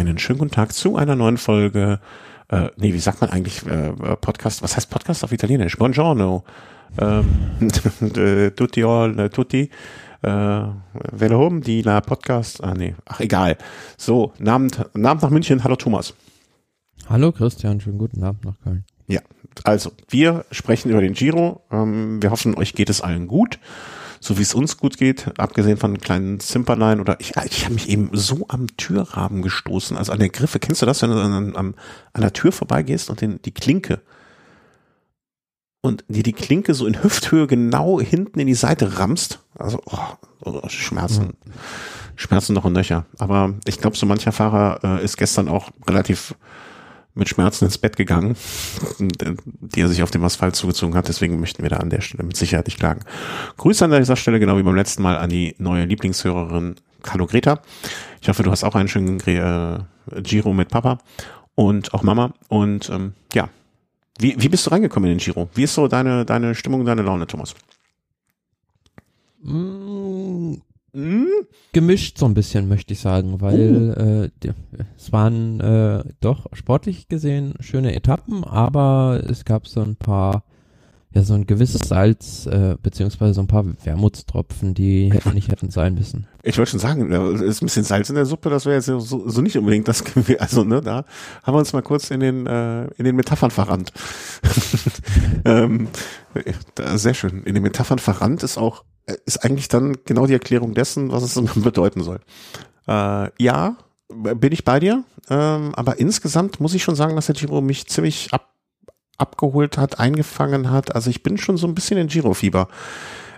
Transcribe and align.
einen 0.00 0.18
schönen 0.18 0.38
guten 0.38 0.50
Tag 0.50 0.72
zu 0.72 0.96
einer 0.96 1.14
neuen 1.14 1.36
Folge. 1.36 2.00
Äh, 2.48 2.68
nee, 2.76 2.94
wie 2.94 2.98
sagt 2.98 3.20
man 3.20 3.30
eigentlich 3.30 3.66
äh, 3.66 3.92
Podcast? 4.16 4.62
Was 4.62 4.74
heißt 4.76 4.88
Podcast 4.88 5.22
auf 5.24 5.32
Italienisch? 5.32 5.76
Buongiorno. 5.76 6.42
Ähm, 6.98 7.28
tutti 8.56 8.82
all, 8.82 9.28
tutti. 9.28 9.70
Äh, 10.22 10.28
Welle 10.30 11.36
home, 11.36 11.60
die 11.60 11.82
la 11.82 12.00
Podcast. 12.00 12.64
Ah, 12.64 12.72
nee. 12.74 12.94
Ach, 13.04 13.20
egal. 13.20 13.58
So, 13.98 14.32
Namen, 14.38 14.70
Namen 14.94 15.20
nach 15.20 15.30
München. 15.30 15.62
Hallo 15.64 15.76
Thomas. 15.76 16.14
Hallo 17.08 17.30
Christian, 17.32 17.80
schönen 17.80 17.98
guten 17.98 18.22
Abend 18.22 18.44
nach 18.44 18.58
Köln. 18.62 18.84
Ja, 19.06 19.20
also 19.64 19.92
wir 20.08 20.46
sprechen 20.50 20.90
über 20.90 21.02
den 21.02 21.12
Giro. 21.12 21.62
Ähm, 21.70 22.22
wir 22.22 22.30
hoffen, 22.30 22.54
euch 22.56 22.74
geht 22.74 22.88
es 22.88 23.02
allen 23.02 23.28
gut 23.28 23.58
so 24.22 24.36
wie 24.36 24.42
es 24.42 24.54
uns 24.54 24.76
gut 24.76 24.98
geht, 24.98 25.38
abgesehen 25.38 25.78
von 25.78 25.98
kleinen 25.98 26.40
Zimperlein 26.40 27.00
oder 27.00 27.18
ich, 27.20 27.32
ich 27.50 27.64
habe 27.64 27.74
mich 27.74 27.88
eben 27.88 28.10
so 28.12 28.44
am 28.48 28.66
Türrahmen 28.76 29.40
gestoßen, 29.40 29.96
also 29.96 30.12
an 30.12 30.18
der 30.18 30.28
Griffe. 30.28 30.58
Kennst 30.58 30.82
du 30.82 30.86
das, 30.86 31.00
wenn 31.00 31.10
du 31.10 31.20
an, 31.20 31.56
an, 31.56 31.74
an 32.12 32.20
der 32.20 32.34
Tür 32.34 32.52
vorbeigehst 32.52 33.08
und 33.08 33.22
den, 33.22 33.40
die 33.42 33.52
Klinke 33.52 34.02
und 35.80 36.04
dir 36.08 36.22
die 36.22 36.34
Klinke 36.34 36.74
so 36.74 36.86
in 36.86 37.02
Hüfthöhe 37.02 37.46
genau 37.46 37.98
hinten 37.98 38.38
in 38.38 38.46
die 38.46 38.54
Seite 38.54 38.98
rammst? 38.98 39.40
Also 39.58 39.80
oh, 39.86 39.98
oh, 40.44 40.68
Schmerzen. 40.68 41.38
Mhm. 41.44 41.52
Schmerzen 42.16 42.52
noch 42.52 42.66
und 42.66 42.74
nöcher. 42.74 43.06
Aber 43.18 43.54
ich 43.64 43.80
glaube, 43.80 43.96
so 43.96 44.04
mancher 44.04 44.32
Fahrer 44.32 44.80
äh, 44.84 45.02
ist 45.02 45.16
gestern 45.16 45.48
auch 45.48 45.70
relativ 45.88 46.34
mit 47.20 47.28
Schmerzen 47.28 47.66
ins 47.66 47.78
Bett 47.78 47.96
gegangen, 47.96 48.34
die 48.98 49.80
er 49.80 49.88
sich 49.88 50.02
auf 50.02 50.10
dem 50.10 50.24
Asphalt 50.24 50.56
zugezogen 50.56 50.96
hat. 50.96 51.06
Deswegen 51.06 51.38
möchten 51.38 51.62
wir 51.62 51.70
da 51.70 51.76
an 51.76 51.90
der 51.90 52.00
Stelle 52.00 52.24
mit 52.24 52.36
Sicherheit 52.36 52.66
nicht 52.66 52.80
klagen. 52.80 53.02
Grüße 53.56 53.84
an 53.84 53.92
dieser 53.92 54.16
Stelle, 54.16 54.40
genau 54.40 54.58
wie 54.58 54.64
beim 54.64 54.74
letzten 54.74 55.02
Mal, 55.02 55.16
an 55.16 55.30
die 55.30 55.54
neue 55.58 55.84
Lieblingshörerin 55.84 56.74
Carlo 57.02 57.26
Greta. 57.26 57.60
Ich 58.20 58.28
hoffe, 58.28 58.42
du 58.42 58.50
hast 58.50 58.64
auch 58.64 58.74
einen 58.74 58.88
schönen 58.88 59.20
äh, 59.20 59.78
Giro 60.22 60.52
mit 60.52 60.68
Papa 60.68 60.98
und 61.54 61.94
auch 61.94 62.02
Mama. 62.02 62.34
Und 62.48 62.90
ähm, 62.90 63.14
ja, 63.32 63.48
wie, 64.18 64.34
wie 64.38 64.48
bist 64.48 64.66
du 64.66 64.70
reingekommen 64.70 65.10
in 65.10 65.18
den 65.18 65.24
Giro? 65.24 65.48
Wie 65.54 65.62
ist 65.62 65.74
so 65.74 65.86
deine, 65.88 66.24
deine 66.24 66.54
Stimmung, 66.54 66.84
deine 66.84 67.02
Laune, 67.02 67.26
Thomas? 67.26 67.54
Hm? 70.92 71.28
Gemischt 71.72 72.18
so 72.18 72.26
ein 72.26 72.34
bisschen, 72.34 72.68
möchte 72.68 72.92
ich 72.92 73.00
sagen, 73.00 73.40
weil 73.40 74.30
uh. 74.44 74.48
äh, 74.48 74.52
es 74.96 75.12
waren 75.12 75.60
äh, 75.60 76.02
doch 76.20 76.46
sportlich 76.52 77.08
gesehen 77.08 77.54
schöne 77.60 77.94
Etappen, 77.94 78.44
aber 78.44 79.22
es 79.28 79.44
gab 79.44 79.68
so 79.68 79.82
ein 79.82 79.94
paar, 79.94 80.42
ja, 81.12 81.22
so 81.22 81.34
ein 81.34 81.46
gewisses 81.46 81.82
Salz, 81.88 82.46
äh, 82.46 82.76
beziehungsweise 82.82 83.34
so 83.34 83.40
ein 83.40 83.46
paar 83.46 83.64
Wermutstropfen, 83.84 84.74
die 84.74 85.12
hätten 85.12 85.34
nicht 85.34 85.50
hätten 85.50 85.70
sein 85.70 85.94
müssen. 85.94 86.26
Ich 86.42 86.58
wollte 86.58 86.72
schon 86.72 86.80
sagen, 86.80 87.12
es 87.12 87.40
ist 87.40 87.62
ein 87.62 87.66
bisschen 87.66 87.84
Salz 87.84 88.08
in 88.08 88.16
der 88.16 88.26
Suppe, 88.26 88.50
das 88.50 88.66
wäre 88.66 88.76
jetzt 88.76 88.86
so, 88.86 88.98
so 88.98 89.40
nicht 89.42 89.56
unbedingt 89.56 89.86
das, 89.86 90.02
also 90.40 90.64
ne, 90.64 90.80
da 90.80 91.04
haben 91.44 91.54
wir 91.54 91.58
uns 91.58 91.72
mal 91.72 91.82
kurz 91.82 92.10
in 92.10 92.18
den, 92.18 92.46
äh, 92.46 92.86
in 92.96 93.04
den 93.04 93.14
Metaphern 93.14 93.52
verrannt. 93.52 93.92
ähm, 95.44 95.86
sehr 96.94 97.14
schön. 97.14 97.42
In 97.44 97.54
den 97.54 97.62
Metaphern 97.62 97.98
verrannt 97.98 98.42
ist 98.42 98.58
auch 98.58 98.84
ist 99.24 99.44
eigentlich 99.44 99.68
dann 99.68 99.96
genau 100.04 100.26
die 100.26 100.32
Erklärung 100.32 100.74
dessen, 100.74 101.10
was 101.10 101.22
es 101.22 101.34
bedeuten 101.54 102.02
soll. 102.02 102.20
Äh, 102.86 103.30
ja, 103.42 103.76
bin 104.08 104.52
ich 104.52 104.64
bei 104.64 104.80
dir, 104.80 105.04
ähm, 105.28 105.72
aber 105.74 105.98
insgesamt 105.98 106.60
muss 106.60 106.74
ich 106.74 106.82
schon 106.82 106.96
sagen, 106.96 107.16
dass 107.16 107.26
der 107.26 107.34
Giro 107.34 107.60
mich 107.60 107.86
ziemlich 107.86 108.32
ab, 108.32 108.54
abgeholt 109.18 109.78
hat, 109.78 110.00
eingefangen 110.00 110.70
hat. 110.70 110.94
Also 110.94 111.10
ich 111.10 111.22
bin 111.22 111.38
schon 111.38 111.56
so 111.56 111.66
ein 111.66 111.74
bisschen 111.74 111.98
in 111.98 112.08
Giro-Fieber. 112.08 112.68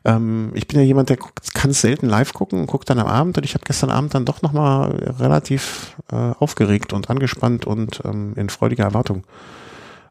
Ähm, 0.05 0.51
ich 0.55 0.67
bin 0.67 0.81
ja 0.81 0.85
jemand, 0.85 1.11
der 1.11 1.19
kann 1.55 1.73
selten 1.73 2.07
live 2.07 2.33
gucken 2.33 2.61
und 2.61 2.67
guckt 2.67 2.89
dann 2.89 2.99
am 2.99 3.07
Abend 3.07 3.37
und 3.37 3.45
ich 3.45 3.55
habe 3.55 3.65
gestern 3.65 3.91
Abend 3.91 4.15
dann 4.15 4.25
doch 4.25 4.43
nochmal 4.43 4.91
relativ 5.19 5.97
äh, 6.11 6.17
aufgeregt 6.17 6.93
und 6.93 7.11
angespannt 7.11 7.67
und 7.67 8.01
ähm, 8.05 8.33
in 8.37 8.49
freudiger 8.49 8.85
Erwartung 8.85 9.25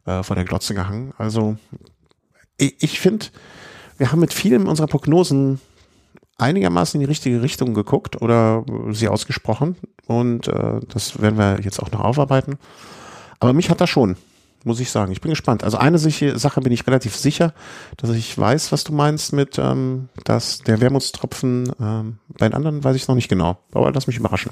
äh, 0.05 0.23
vor 0.23 0.35
der 0.35 0.45
Glotze 0.45 0.75
gehangen. 0.75 1.13
Also 1.17 1.57
ich, 2.61 2.99
finde, 2.99 3.27
wir 3.97 4.11
haben 4.11 4.19
mit 4.19 4.33
vielen 4.33 4.67
unserer 4.67 4.87
Prognosen 4.87 5.59
einigermaßen 6.37 6.99
in 6.99 7.05
die 7.05 7.09
richtige 7.09 7.41
Richtung 7.41 7.73
geguckt 7.73 8.21
oder 8.21 8.63
sie 8.91 9.07
ausgesprochen. 9.07 9.75
Und 10.07 10.47
äh, 10.47 10.79
das 10.89 11.21
werden 11.21 11.37
wir 11.37 11.59
jetzt 11.61 11.81
auch 11.81 11.91
noch 11.91 12.01
aufarbeiten. 12.01 12.57
Aber 13.39 13.53
mich 13.53 13.69
hat 13.69 13.81
das 13.81 13.89
schon, 13.89 14.17
muss 14.63 14.79
ich 14.79 14.91
sagen. 14.91 15.11
Ich 15.11 15.21
bin 15.21 15.31
gespannt. 15.31 15.63
Also 15.63 15.77
eine 15.77 15.97
Sache 15.97 16.61
bin 16.61 16.71
ich 16.71 16.85
relativ 16.85 17.15
sicher, 17.15 17.53
dass 17.97 18.11
ich 18.11 18.37
weiß, 18.37 18.71
was 18.71 18.83
du 18.83 18.93
meinst 18.93 19.33
mit, 19.33 19.57
ähm, 19.57 20.09
dass 20.23 20.59
der 20.59 20.81
Wermutstropfen, 20.81 21.71
ähm, 21.79 22.17
bei 22.37 22.47
den 22.47 22.55
anderen 22.55 22.83
weiß 22.83 22.95
ich 22.95 23.07
noch 23.07 23.15
nicht 23.15 23.29
genau. 23.29 23.57
Aber 23.71 23.91
lass 23.91 24.07
mich 24.07 24.17
überraschen 24.17 24.51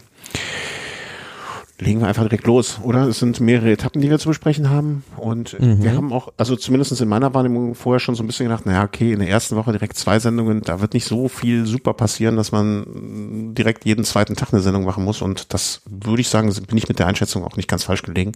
legen 1.80 2.02
wir 2.02 2.08
einfach 2.08 2.24
direkt 2.24 2.46
los, 2.46 2.80
oder? 2.84 3.08
Es 3.08 3.20
sind 3.20 3.40
mehrere 3.40 3.72
Etappen, 3.72 4.02
die 4.02 4.10
wir 4.10 4.20
zu 4.20 4.28
besprechen 4.28 4.70
haben. 4.70 5.04
Und 5.16 5.60
mhm. 5.60 5.82
wir 5.82 5.96
haben 5.96 6.12
auch, 6.12 6.34
also 6.36 6.56
zumindest 6.58 7.00
in 7.00 7.08
meiner 7.08 7.34
Wahrnehmung 7.34 7.74
vorher 7.74 8.00
schon 8.00 8.16
so 8.16 8.24
ein 8.24 8.28
bisschen 8.28 8.48
gedacht, 8.48 8.66
naja, 8.66 8.84
okay, 8.84 9.14
in 9.14 9.20
der 9.20 9.30
ersten 9.30 9.56
Woche 9.56 9.72
direkt 9.72 9.98
zwei 9.98 10.20
Sendungen, 10.20 10.62
da 10.62 10.82
wird 10.82 10.94
nicht 10.94 11.06
so 11.06 11.30
viel 11.30 11.66
super 11.66 11.94
passieren, 11.94 12.36
dass 12.36 12.52
man 12.52 13.54
direkt 13.56 13.86
jeden 13.86 14.04
zweiten 14.04 14.36
Tag 14.36 14.54
eine 14.54 14.62
Sendung 14.62 14.84
machen 14.84 15.06
muss. 15.06 15.22
Und 15.22 15.54
das 15.54 15.82
würde 15.86 16.22
ich 16.22 16.28
sagen, 16.28 16.54
bin 16.68 16.78
ich 16.78 16.90
mit 16.90 17.00
der 17.00 17.08
Einschätzung 17.08 17.46
auch 17.46 17.56
nicht 17.56 17.70
ganz 17.70 17.86
falsch 17.86 18.04
gelegen. 18.04 18.34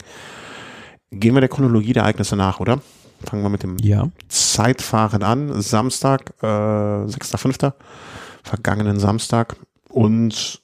Gehen 1.12 1.36
wir 1.36 1.42
der 1.42 1.50
Chronologie 1.50 1.94
der 1.94 2.04
Ereignisse 2.04 2.38
nach, 2.38 2.62
oder? 2.62 2.82
Fangen 3.26 3.44
wir 3.44 3.50
mit 3.50 3.64
dem 3.64 3.78
ja. 3.80 4.10
Zeitfahren 4.30 5.22
an. 5.22 5.62
Samstag, 5.62 6.34
äh, 6.42 6.46
6.5. 6.46 7.74
Vergangenen 8.42 9.00
Samstag. 9.00 9.58
Und 9.90 10.62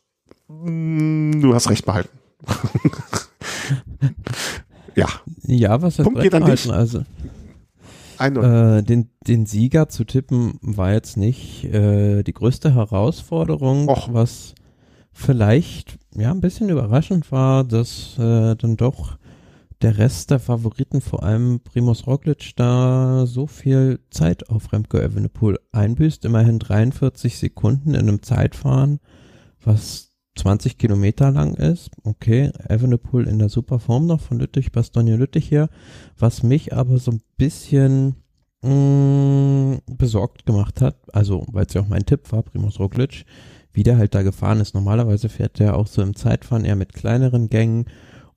mh, 0.48 0.72
mm, 0.72 1.42
du 1.42 1.54
hast 1.54 1.70
recht 1.70 1.86
behalten. 1.86 2.19
ja. 4.96 5.08
Ja, 5.44 5.82
was 5.82 6.00
heißt 6.00 6.06
Punkt 6.06 6.22
geht 6.22 6.34
an 6.34 6.46
dich. 6.46 6.72
Also, 6.72 7.04
äh, 8.20 8.84
den, 8.84 9.10
den 9.28 9.46
Sieger 9.46 9.90
zu 9.90 10.04
tippen 10.04 10.60
war 10.62 10.94
jetzt 10.94 11.18
nicht 11.18 11.66
äh, 11.66 12.24
die 12.24 12.34
größte 12.34 12.76
Herausforderung, 12.76 13.88
Och. 13.88 14.14
was 14.14 14.56
vielleicht 15.12 15.98
ja 16.16 16.32
ein 16.32 16.42
bisschen 16.42 16.70
überraschend 16.70 17.32
war, 17.32 17.64
dass 17.64 18.18
äh, 18.18 18.56
dann 18.56 18.78
doch 18.78 19.18
der 19.82 19.98
Rest 19.98 20.32
der 20.32 20.40
Favoriten, 20.40 21.00
vor 21.00 21.24
allem 21.24 21.62
Primus 21.62 22.06
Roglic, 22.06 22.52
da 22.58 23.26
so 23.26 23.48
viel 23.48 24.00
Zeit 24.10 24.50
auf 24.50 24.74
Remco 24.74 24.98
Evenepoel 24.98 25.58
einbüßt. 25.72 26.26
Immerhin 26.26 26.60
43 26.60 27.38
Sekunden 27.38 27.94
in 27.94 28.02
einem 28.02 28.22
Zeitfahren, 28.22 29.00
was 29.64 30.09
20 30.36 30.78
Kilometer 30.78 31.32
lang 31.32 31.56
ist. 31.56 31.92
Okay, 32.04 32.52
Evenepoel 32.68 33.28
in 33.28 33.40
der 33.40 33.50
super 33.50 33.80
Form 33.80 34.06
noch 34.06 34.22
von 34.22 34.40
Lüttich, 34.40 34.72
Bastogne 34.72 35.16
Lüttich 35.16 35.48
hier. 35.48 35.70
Was 36.18 36.44
mich 36.44 36.74
aber 36.74 36.98
so 36.98 37.12
ein 37.12 37.22
bisschen 37.38 38.16
mh, 38.62 38.70
mm, 38.70 39.82
besorgt 39.98 40.46
gemacht 40.46 40.82
hat, 40.82 40.98
also 41.14 41.46
weil 41.52 41.66
es 41.66 41.74
ja 41.74 41.82
auch 41.82 41.88
mein 41.88 42.06
Tipp 42.06 42.32
war, 42.32 42.44
Primus 42.44 42.80
Roglic, 42.80 43.26
wie 43.74 43.84
der 43.84 43.98
halt 43.98 44.16
da 44.16 44.24
gefahren 44.24 44.62
ist. 44.62 44.74
Normalerweise 44.74 45.30
fährt 45.30 45.60
der 45.60 45.76
auch 45.76 45.88
so 45.88 46.02
im 46.02 46.16
Zeitfahren 46.16 46.66
eher 46.66 46.76
mit 46.76 46.94
kleineren 46.94 47.50
Gängen 47.50 47.86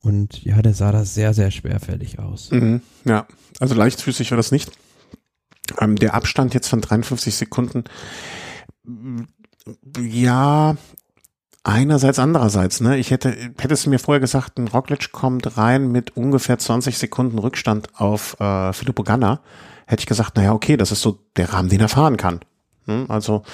und 0.00 0.42
ja, 0.44 0.60
der 0.62 0.74
sah 0.74 0.92
da 0.92 1.04
sehr, 1.04 1.32
sehr 1.32 1.50
schwerfällig 1.50 2.19
aus. 2.19 2.50
Mhm, 2.50 2.82
ja, 3.04 3.26
also 3.60 3.74
leichtfüßig 3.74 4.30
war 4.32 4.36
das 4.36 4.50
nicht. 4.50 4.72
Ähm, 5.80 5.97
der 5.97 6.14
Abstand 6.14 6.54
jetzt 6.54 6.69
von 6.69 6.80
53 6.80 7.34
Sekunden, 7.34 7.84
ja, 9.97 10.76
Einerseits, 11.65 12.19
andererseits, 12.19 12.81
ne? 12.81 12.99
Ich 12.99 13.12
hätte, 13.12 13.37
hättest 13.59 13.87
du 13.87 13.91
mir 13.91 14.00
vorher 14.00 14.21
gesagt, 14.21 14.59
ein 14.59 14.67
Roglic 14.67 15.12
kommt 15.12 15.56
rein 15.56 15.93
mit 15.93 16.17
ungefähr 16.17 16.59
20 16.59 16.99
Sekunden 16.99 17.39
Rückstand 17.39 17.89
auf 17.95 18.39
äh, 18.41 18.73
Filippo 18.73 19.05
Ganna, 19.05 19.41
hätte 19.87 20.01
ich 20.01 20.06
gesagt, 20.06 20.37
naja, 20.37 20.53
okay, 20.53 20.77
das 20.77 20.91
ist 20.91 21.03
so 21.03 21.21
der 21.37 21.53
Rahmen, 21.53 21.69
den 21.69 21.81
er 21.81 21.89
fahren 21.89 22.17
kann. 22.17 22.41
Hm? 22.87 23.06
Also 23.09 23.45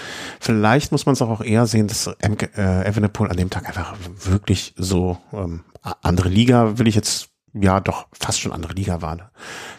vielleicht 0.41 0.91
muss 0.91 1.05
man 1.05 1.13
es 1.13 1.21
auch 1.21 1.43
eher 1.43 1.67
sehen, 1.67 1.87
dass 1.87 2.07
M 2.19 2.37
äh, 2.57 2.89
Evenepoel 2.89 3.31
an 3.31 3.37
dem 3.37 3.51
Tag 3.51 3.69
einfach 3.69 3.95
wirklich 4.25 4.73
so 4.79 5.19
ähm, 5.35 5.65
andere 6.03 6.31
Liga, 6.31 6.79
will 6.79 6.89
ich 6.89 6.95
jetzt 6.95 7.29
ja 7.53 7.81
doch 7.81 8.07
fast 8.13 8.41
schon 8.41 8.53
andere 8.53 8.73
Liga 8.73 9.03
war. 9.03 9.17
Ne? 9.17 9.29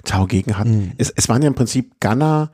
Tau 0.03 0.27
gegen 0.27 0.57
hat. 0.57 0.67
Mhm. 0.67 0.93
Es, 0.97 1.09
es 1.09 1.29
waren 1.29 1.41
ja 1.41 1.47
im 1.47 1.55
Prinzip 1.55 1.99
Ganna, 1.99 2.51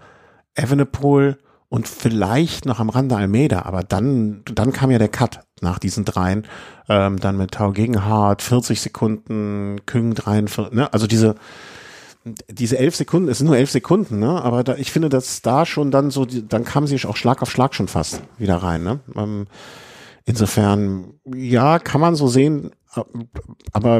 Evenepoel 0.55 1.37
und 1.75 1.89
vielleicht 1.89 2.65
noch 2.65 2.79
am 2.79 2.87
Rande 2.87 3.17
Almeida, 3.17 3.63
aber 3.63 3.83
dann, 3.83 4.43
dann 4.45 4.71
kam 4.71 4.91
ja 4.91 4.97
der 4.97 5.09
Cut 5.09 5.41
nach 5.59 5.77
diesen 5.77 6.05
dreien, 6.05 6.47
ähm, 6.87 7.19
dann 7.19 7.35
mit 7.35 7.51
Tau 7.51 7.73
Gegenhardt, 7.73 8.41
40 8.41 8.79
Sekunden, 8.79 9.81
Küng 9.85 10.13
43, 10.15 10.73
ne? 10.73 10.93
also 10.93 11.05
diese, 11.05 11.35
diese 12.47 12.77
elf 12.77 12.95
Sekunden, 12.95 13.27
es 13.27 13.39
sind 13.39 13.47
nur 13.47 13.57
elf 13.57 13.71
Sekunden, 13.71 14.19
ne? 14.19 14.41
aber 14.41 14.63
da, 14.63 14.75
ich 14.77 14.93
finde, 14.93 15.09
dass 15.09 15.41
da 15.41 15.65
schon 15.65 15.91
dann 15.91 16.11
so, 16.11 16.23
dann 16.23 16.63
kam 16.63 16.87
sie 16.87 17.05
auch 17.05 17.17
Schlag 17.17 17.41
auf 17.41 17.51
Schlag 17.51 17.75
schon 17.75 17.89
fast 17.89 18.21
wieder 18.37 18.55
rein. 18.55 18.81
Ne? 18.81 19.01
Ähm, 19.13 19.47
insofern, 20.23 21.15
ja, 21.25 21.79
kann 21.79 21.99
man 21.99 22.15
so 22.15 22.29
sehen, 22.29 22.71
aber 23.73 23.99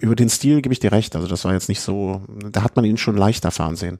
über 0.00 0.16
den 0.16 0.28
Stil 0.28 0.62
gebe 0.62 0.72
ich 0.72 0.80
dir 0.80 0.92
recht. 0.92 1.14
Also 1.14 1.28
das 1.28 1.44
war 1.44 1.52
jetzt 1.52 1.68
nicht 1.68 1.80
so, 1.80 2.22
da 2.50 2.62
hat 2.62 2.76
man 2.76 2.84
ihn 2.84 2.96
schon 2.96 3.16
leichter 3.16 3.50
fahren 3.50 3.76
sehen. 3.76 3.98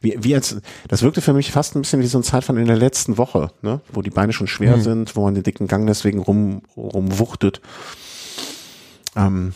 Wie, 0.00 0.16
wie 0.20 0.34
als, 0.34 0.60
das 0.88 1.02
wirkte 1.02 1.20
für 1.20 1.32
mich 1.32 1.52
fast 1.52 1.74
ein 1.74 1.82
bisschen 1.82 2.00
wie 2.00 2.06
so 2.06 2.18
ein 2.18 2.22
Zeitfahren 2.22 2.60
in 2.60 2.66
der 2.66 2.76
letzten 2.76 3.18
Woche, 3.18 3.50
ne? 3.62 3.80
wo 3.92 4.02
die 4.02 4.10
Beine 4.10 4.32
schon 4.32 4.46
schwer 4.46 4.76
mhm. 4.76 4.82
sind, 4.82 5.16
wo 5.16 5.24
man 5.24 5.34
den 5.34 5.42
dicken 5.42 5.66
Gang 5.66 5.86
deswegen 5.86 6.20
rum, 6.20 6.62
rumwuchtet. 6.76 7.60
ähm, 9.16 9.52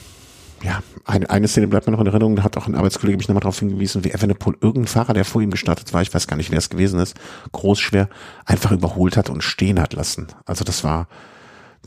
ja, 0.64 0.82
eine, 1.04 1.28
eine 1.28 1.46
Szene 1.46 1.68
bleibt 1.68 1.86
mir 1.86 1.92
noch 1.92 2.00
in 2.00 2.06
Erinnerung, 2.06 2.36
da 2.36 2.42
hat 2.42 2.56
auch 2.56 2.66
ein 2.66 2.74
Arbeitskollege 2.74 3.18
mich 3.18 3.28
nochmal 3.28 3.42
darauf 3.42 3.58
hingewiesen, 3.58 4.02
wie 4.02 4.12
Evenepoel 4.12 4.56
irgendein 4.60 4.88
Fahrer, 4.88 5.12
der 5.12 5.26
vor 5.26 5.42
ihm 5.42 5.50
gestartet 5.50 5.92
war, 5.92 6.00
ich 6.00 6.12
weiß 6.12 6.26
gar 6.26 6.36
nicht, 6.36 6.50
wer 6.50 6.58
es 6.58 6.70
gewesen 6.70 6.98
ist, 6.98 7.16
groß, 7.52 7.78
schwer, 7.78 8.08
einfach 8.46 8.72
überholt 8.72 9.18
hat 9.18 9.28
und 9.28 9.44
stehen 9.44 9.78
hat 9.78 9.92
lassen. 9.92 10.28
Also 10.46 10.64
das 10.64 10.82
war, 10.82 11.06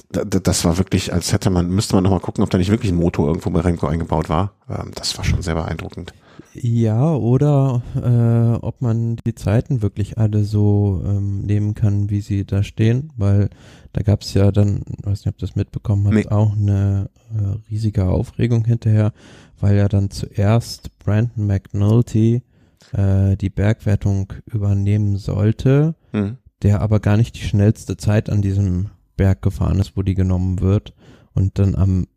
das 0.10 0.66
war 0.66 0.78
wirklich, 0.78 1.14
als 1.14 1.34
hätte 1.34 1.50
man, 1.50 1.70
müsste 1.70 1.96
man 1.96 2.04
nochmal 2.04 2.20
gucken, 2.20 2.44
ob 2.44 2.50
da 2.50 2.58
nicht 2.58 2.72
wirklich 2.72 2.92
ein 2.92 2.98
Motor 2.98 3.28
irgendwo 3.28 3.50
bei 3.50 3.62
Remco 3.62 3.88
eingebaut 3.88 4.30
war. 4.30 4.54
Ähm, 4.70 4.92
das 4.96 5.18
war 5.18 5.26
schon 5.26 5.42
sehr 5.42 5.56
beeindruckend. 5.56 6.14
Ja, 6.54 7.14
oder 7.14 7.84
äh, 7.96 8.66
ob 8.66 8.82
man 8.82 9.18
die 9.26 9.36
Zeiten 9.36 9.82
wirklich 9.82 10.18
alle 10.18 10.44
so 10.44 11.04
ähm, 11.06 11.42
nehmen 11.42 11.76
kann, 11.76 12.10
wie 12.10 12.22
sie 12.22 12.46
da 12.46 12.64
stehen, 12.64 13.12
weil 13.16 13.50
da 13.94 14.02
gab 14.02 14.22
es 14.22 14.34
ja 14.34 14.52
dann, 14.52 14.82
weiß 15.04 15.26
nicht, 15.26 15.34
ob 15.34 15.38
das 15.38 15.56
mitbekommen 15.56 16.08
hast, 16.08 16.14
nee. 16.14 16.28
auch 16.28 16.56
eine 16.56 17.10
äh, 17.36 17.70
riesige 17.70 18.06
Aufregung 18.06 18.66
hinterher, 18.66 19.14
weil 19.60 19.78
ja 19.78 19.88
dann 19.88 20.10
zuerst 20.10 20.98
Brandon 21.00 21.48
McNulty 21.48 22.42
äh, 22.94 23.36
die 23.38 23.50
Bergwertung 23.50 24.34
übernehmen 24.46 25.18
sollte, 25.18 25.96
mhm. 26.12 26.38
der 26.64 26.82
aber 26.82 27.00
gar 27.00 27.18
nicht 27.18 27.36
die 27.36 27.48
schnellste 27.48 27.98
Zeit 27.98 28.30
an 28.30 28.42
diesem 28.42 28.90
Berg 29.18 29.42
gefahren 29.42 29.80
ist, 29.80 29.98
wo 29.98 30.04
die 30.04 30.16
genommen 30.16 30.62
wird. 30.62 30.94
Und 31.34 31.60
dann 31.60 31.76
am 31.76 32.08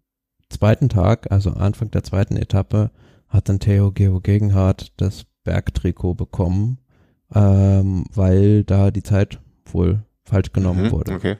zweiten 0.48 0.88
Tag, 0.88 1.30
also 1.32 1.50
Anfang 1.50 1.90
der 1.90 2.04
zweiten 2.04 2.36
Etappe, 2.36 2.90
hat 3.28 3.48
dann 3.48 3.60
Theo 3.60 3.90
Geo 3.92 4.20
Gegenhardt 4.20 4.92
das 4.96 5.24
Bergtrikot 5.44 6.14
bekommen, 6.14 6.78
ähm, 7.34 8.04
weil 8.14 8.64
da 8.64 8.90
die 8.90 9.02
Zeit 9.02 9.40
wohl 9.64 10.02
falsch 10.24 10.52
genommen 10.52 10.84
mhm, 10.84 10.90
wurde. 10.90 11.12
Okay. 11.14 11.36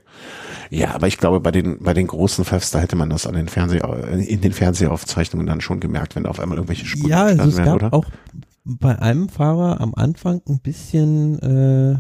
Ja, 0.70 0.94
aber 0.94 1.06
ich 1.06 1.18
glaube, 1.18 1.40
bei 1.40 1.50
den, 1.50 1.82
bei 1.82 1.94
den 1.94 2.06
großen 2.06 2.44
Fest, 2.44 2.74
da 2.74 2.80
hätte 2.80 2.96
man 2.96 3.10
das 3.10 3.26
an 3.26 3.34
den 3.34 3.48
Fernseh, 3.48 3.80
in 4.26 4.40
den 4.40 4.52
Fernsehaufzeichnungen 4.52 5.46
dann 5.46 5.60
schon 5.60 5.80
gemerkt, 5.80 6.16
wenn 6.16 6.26
auf 6.26 6.40
einmal 6.40 6.58
irgendwelche 6.58 6.86
Spuren 6.86 7.10
Ja, 7.10 7.24
also 7.24 7.44
es 7.44 7.56
gab 7.56 7.76
oder? 7.76 7.94
auch 7.94 8.06
bei 8.64 8.98
einem 8.98 9.28
Fahrer 9.28 9.80
am 9.80 9.94
Anfang 9.94 10.42
ein 10.48 10.60
bisschen 10.60 11.38
äh, 11.38 11.98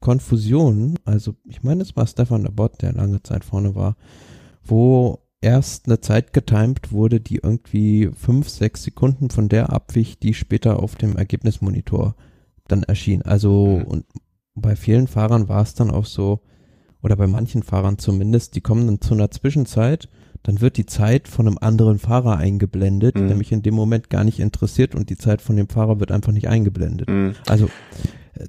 Konfusion. 0.00 0.98
Also 1.04 1.34
ich 1.44 1.62
meine, 1.62 1.82
es 1.82 1.96
war 1.96 2.06
Stefan 2.06 2.46
Abbott, 2.46 2.82
der 2.82 2.92
lange 2.92 3.22
Zeit 3.22 3.44
vorne 3.44 3.74
war, 3.74 3.96
wo 4.64 5.20
erst 5.40 5.86
eine 5.86 6.00
Zeit 6.00 6.32
getimt 6.32 6.92
wurde, 6.92 7.20
die 7.20 7.36
irgendwie 7.36 8.10
fünf, 8.14 8.48
sechs 8.48 8.82
Sekunden 8.82 9.30
von 9.30 9.48
der 9.48 9.72
abwich, 9.72 10.18
die 10.18 10.34
später 10.34 10.82
auf 10.82 10.96
dem 10.96 11.16
Ergebnismonitor 11.16 12.14
dann 12.66 12.82
erschien. 12.82 13.22
Also 13.22 13.78
mhm. 13.78 13.84
und 13.84 14.04
bei 14.54 14.76
vielen 14.76 15.06
Fahrern 15.06 15.48
war 15.48 15.62
es 15.62 15.74
dann 15.74 15.90
auch 15.90 16.06
so, 16.06 16.40
oder 17.02 17.16
bei 17.16 17.28
manchen 17.28 17.62
Fahrern 17.62 17.98
zumindest, 17.98 18.56
die 18.56 18.60
kommen 18.60 18.86
dann 18.86 19.00
zu 19.00 19.14
einer 19.14 19.30
Zwischenzeit, 19.30 20.08
dann 20.42 20.60
wird 20.60 20.76
die 20.76 20.86
Zeit 20.86 21.28
von 21.28 21.46
einem 21.46 21.58
anderen 21.60 21.98
Fahrer 21.98 22.36
eingeblendet, 22.36 23.16
mhm. 23.16 23.28
der 23.28 23.36
mich 23.36 23.52
in 23.52 23.62
dem 23.62 23.74
Moment 23.74 24.10
gar 24.10 24.24
nicht 24.24 24.40
interessiert 24.40 24.94
und 24.94 25.10
die 25.10 25.16
Zeit 25.16 25.42
von 25.42 25.56
dem 25.56 25.68
Fahrer 25.68 26.00
wird 26.00 26.10
einfach 26.10 26.32
nicht 26.32 26.48
eingeblendet. 26.48 27.08
Mhm. 27.08 27.34
Also 27.46 27.68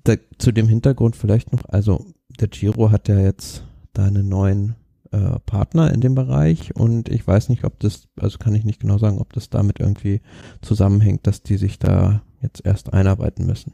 da, 0.03 0.15
zu 0.37 0.51
dem 0.51 0.67
Hintergrund 0.67 1.15
vielleicht 1.15 1.51
noch, 1.51 1.63
also 1.67 2.05
der 2.39 2.47
Giro 2.47 2.91
hat 2.91 3.07
ja 3.07 3.19
jetzt 3.19 3.63
da 3.93 4.05
einen 4.05 4.29
neuen 4.29 4.75
äh, 5.11 5.39
Partner 5.45 5.93
in 5.93 6.01
dem 6.01 6.15
Bereich 6.15 6.75
und 6.75 7.09
ich 7.09 7.25
weiß 7.25 7.49
nicht, 7.49 7.63
ob 7.63 7.79
das, 7.79 8.07
also 8.19 8.37
kann 8.37 8.55
ich 8.55 8.63
nicht 8.63 8.79
genau 8.79 8.97
sagen, 8.97 9.19
ob 9.19 9.33
das 9.33 9.49
damit 9.49 9.79
irgendwie 9.79 10.21
zusammenhängt, 10.61 11.25
dass 11.27 11.43
die 11.43 11.57
sich 11.57 11.79
da 11.79 12.21
jetzt 12.41 12.65
erst 12.65 12.93
einarbeiten 12.93 13.45
müssen. 13.45 13.73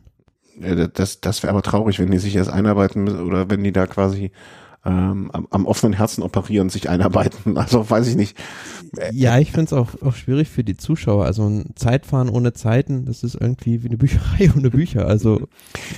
Das, 0.93 1.19
das 1.19 1.43
wäre 1.43 1.51
aber 1.51 1.61
traurig, 1.61 1.99
wenn 1.99 2.11
die 2.11 2.17
sich 2.17 2.35
erst 2.35 2.49
einarbeiten 2.49 3.03
müssen 3.03 3.19
oder 3.19 3.49
wenn 3.49 3.63
die 3.63 3.73
da 3.73 3.87
quasi 3.87 4.31
ähm, 4.85 5.31
am, 5.33 5.47
am 5.49 5.65
offenen 5.65 5.93
Herzen 5.93 6.21
operieren, 6.23 6.69
sich 6.69 6.89
einarbeiten. 6.89 7.57
Also 7.65 7.89
weiß 7.89 8.07
ich 8.07 8.15
nicht. 8.15 8.37
Ja, 9.11 9.39
ich 9.39 9.51
finde 9.51 9.65
es 9.65 9.73
auch, 9.73 9.89
auch 10.03 10.13
schwierig 10.13 10.49
für 10.49 10.63
die 10.63 10.77
Zuschauer. 10.77 11.25
Also 11.25 11.47
ein 11.47 11.71
Zeitfahren 11.75 12.29
ohne 12.29 12.53
Zeiten, 12.53 13.05
das 13.05 13.23
ist 13.23 13.35
irgendwie 13.35 13.81
wie 13.81 13.87
eine 13.87 13.97
Bücherei 13.97 14.51
ohne 14.57 14.69
Bücher. 14.69 15.07
Also 15.07 15.47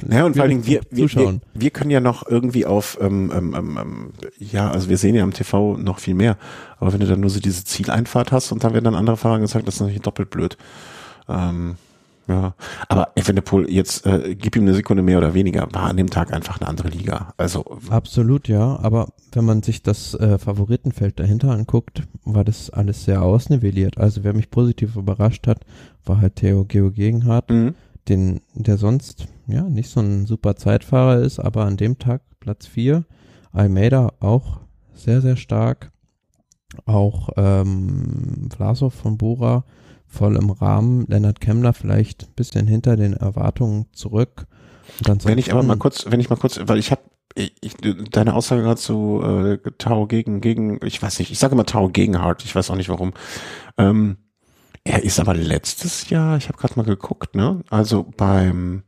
naja, 0.08 0.26
und 0.26 0.36
vor 0.36 0.44
allen 0.44 0.52
Dingen, 0.52 0.66
wir, 0.66 0.82
wir, 0.90 1.12
wir, 1.12 1.40
wir 1.54 1.70
können 1.72 1.92
ja 1.92 2.00
noch 2.00 2.26
irgendwie 2.28 2.66
auf, 2.66 2.98
ähm, 3.02 3.32
ähm, 3.36 3.56
ähm, 3.58 3.78
ähm, 3.82 4.14
ja, 4.40 4.72
also 4.72 4.88
wir 4.88 4.98
sehen 4.98 5.16
ja 5.16 5.24
am 5.24 5.34
TV 5.34 5.78
noch 5.78 6.00
viel 6.00 6.14
mehr. 6.14 6.38
Aber 6.80 6.94
wenn 6.94 7.02
du 7.02 7.08
dann 7.08 7.20
nur 7.20 7.30
so 7.30 7.40
diese 7.40 7.66
Zieleinfahrt 7.66 8.32
hast 8.32 8.52
und 8.52 8.64
da 8.64 8.74
werden 8.74 8.86
dann 8.86 8.96
andere 8.96 9.18
Fahrer 9.18 9.40
gesagt, 9.40 9.68
das 9.68 9.76
ist 9.76 9.82
natürlich 9.82 10.02
doppelt 10.02 10.30
blöd. 10.30 10.58
Ähm, 11.28 11.76
ja, 12.28 12.56
aber 12.90 13.14
Evenepoel, 13.16 13.70
jetzt 13.72 14.06
äh, 14.06 14.36
gib 14.36 14.58
ihm 14.58 14.64
eine 14.64 14.74
Sekunde 14.74 15.02
mehr 15.02 15.18
oder 15.18 15.34
weniger, 15.34 15.68
war 15.72 15.84
an 15.84 15.96
dem 15.96 16.10
Tag 16.10 16.34
einfach 16.34 16.60
eine 16.60 16.68
andere 16.68 16.90
Liga. 16.90 17.34
Also 17.38 17.78
absolut, 17.90 18.50
ja. 18.50 18.78
Aber 18.82 19.08
wenn 19.32 19.46
man 19.46 19.64
sich 19.64 19.82
das 19.82 20.14
äh, 20.16 20.38
Favoritenfeld 20.38 21.20
dahinter 21.20 21.52
anguckt, 21.52 22.04
war 22.26 22.44
das 22.44 22.70
alles 22.70 23.06
sehr 23.06 23.22
ausnivelliert. 23.22 23.98
Also 23.98 24.26
wer 24.26 24.34
mich 24.34 24.50
positiv 24.50 24.98
überrascht 24.98 25.48
hat, 25.48 25.62
war 26.04 26.20
halt 26.20 26.36
Theo 26.36 26.66
Geo 26.66 26.92
Gegenhardt, 26.92 27.50
mhm. 27.50 27.76
den 28.10 28.42
der 28.54 28.78
sonst 28.78 29.28
ja 29.48 29.64
nicht 29.64 29.90
so 29.90 30.02
ein 30.02 30.26
super 30.26 30.58
Zeitfahrer 30.58 31.22
ist, 31.22 31.40
aber 31.40 31.64
an 31.64 31.78
dem 31.78 31.98
Tag 31.98 32.22
Platz 32.42 32.66
vier. 32.66 33.06
Almeida 33.54 34.12
auch 34.20 34.60
sehr 34.94 35.22
sehr 35.22 35.38
stark. 35.38 35.92
Auch 36.86 37.30
ähm, 37.38 38.50
Vlasov 38.54 38.94
von 38.94 39.18
Bora 39.18 39.64
voll 40.08 40.36
im 40.36 40.50
Rahmen. 40.50 41.06
Lennart 41.08 41.42
Kemmler 41.42 41.74
vielleicht 41.74 42.24
ein 42.24 42.34
bisschen 42.36 42.68
hinter 42.68 42.96
den 42.96 43.14
Erwartungen 43.14 43.88
zurück. 43.94 44.48
wenn 45.06 45.38
ich 45.38 45.52
aber 45.52 45.64
mal 45.64 45.78
kurz, 45.78 46.06
wenn 46.10 46.20
ich 46.20 46.30
mal 46.30 46.38
kurz, 46.38 46.60
weil 46.64 46.80
ich 46.80 46.92
habe 46.92 47.02
ich, 47.36 47.76
deine 48.12 48.34
Aussage 48.34 48.64
gerade 48.64 48.80
zu 48.80 49.22
äh, 49.24 49.58
Tau 49.78 50.08
gegen 50.08 50.42
gegen, 50.42 50.80
ich 50.84 51.02
weiß 51.02 51.20
nicht, 51.20 51.32
ich 51.32 51.38
sage 51.38 51.54
immer 51.54 51.66
Tau 51.66 51.90
gegen 51.90 52.20
Hart, 52.20 52.44
ich 52.44 52.56
weiß 52.56 52.72
auch 52.72 52.76
nicht 52.76 52.90
warum. 52.90 53.14
Ähm, 53.78 54.18
er 54.84 55.04
ist 55.04 55.20
aber 55.20 55.36
letztes 55.36 56.10
Jahr, 56.10 56.38
ich 56.38 56.48
habe 56.48 56.58
gerade 56.58 56.76
mal 56.78 56.86
geguckt, 56.86 57.36
ne? 57.36 57.62
Also 57.70 58.08
beim 58.16 58.84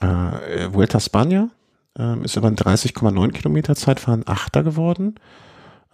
äh, 0.00 0.72
Vuelta 0.72 1.00
Spania 1.00 1.50
ähm, 1.98 2.24
ist 2.24 2.36
über 2.36 2.48
ein 2.48 2.56
30,9 2.56 3.32
Kilometer 3.32 3.74
Zeitfahren 3.74 4.22
Achter 4.26 4.62
geworden 4.62 5.16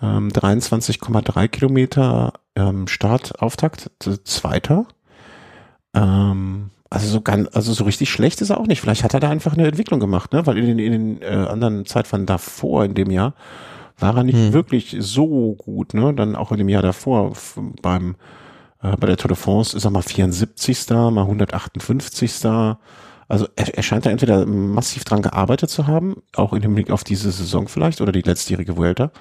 ähm, 0.02 0.29
23,3 0.29 1.49
Kilometer 1.49 2.32
ähm, 2.55 2.87
Startauftakt, 2.87 3.91
Zweiter. 4.25 4.87
Ähm, 5.94 6.70
also 6.88 7.06
so 7.06 7.20
ganz, 7.20 7.49
also 7.52 7.73
so 7.73 7.85
richtig 7.85 8.11
schlecht 8.11 8.41
ist 8.41 8.50
er 8.50 8.58
auch 8.58 8.67
nicht. 8.67 8.81
Vielleicht 8.81 9.05
hat 9.05 9.14
er 9.14 9.20
da 9.20 9.31
einfach 9.31 9.52
eine 9.52 9.69
Entwicklung 9.69 10.00
gemacht, 10.00 10.32
ne? 10.32 10.47
Weil 10.47 10.58
in 10.58 10.67
den, 10.67 10.79
in 10.79 10.93
den 10.93 11.23
äh, 11.23 11.47
anderen 11.47 11.87
Zeitfahren 11.87 12.26
davor 12.26 12.85
in 12.85 12.94
dem 12.94 13.11
Jahr 13.11 13.35
war 13.99 14.17
er 14.17 14.25
nicht 14.25 14.38
hm. 14.38 14.52
wirklich 14.52 14.97
so 14.99 15.55
gut, 15.55 15.94
ne? 15.94 16.12
Dann 16.14 16.35
auch 16.35 16.50
in 16.50 16.58
dem 16.58 16.69
Jahr 16.69 16.82
davor 16.82 17.32
beim 17.81 18.17
äh, 18.82 18.97
bei 18.97 19.06
der 19.06 19.17
Tour 19.17 19.29
de 19.29 19.37
France 19.37 19.76
ist 19.76 19.85
er 19.85 19.90
mal 19.90 20.02
74. 20.02 20.90
mal 20.90 21.23
158. 21.23 22.45
Also 23.28 23.47
er, 23.54 23.76
er 23.76 23.83
scheint 23.83 24.07
da 24.07 24.11
entweder 24.11 24.45
massiv 24.45 25.04
dran 25.04 25.23
gearbeitet 25.23 25.71
zu 25.71 25.87
haben, 25.87 26.16
auch 26.35 26.52
im 26.52 26.62
Hinblick 26.62 26.90
auf 26.90 27.04
diese 27.04 27.30
Saison 27.30 27.69
vielleicht 27.69 28.00
oder 28.00 28.11
die 28.11 28.23
letztjährige 28.23 28.76
Vuelta. 28.76 29.12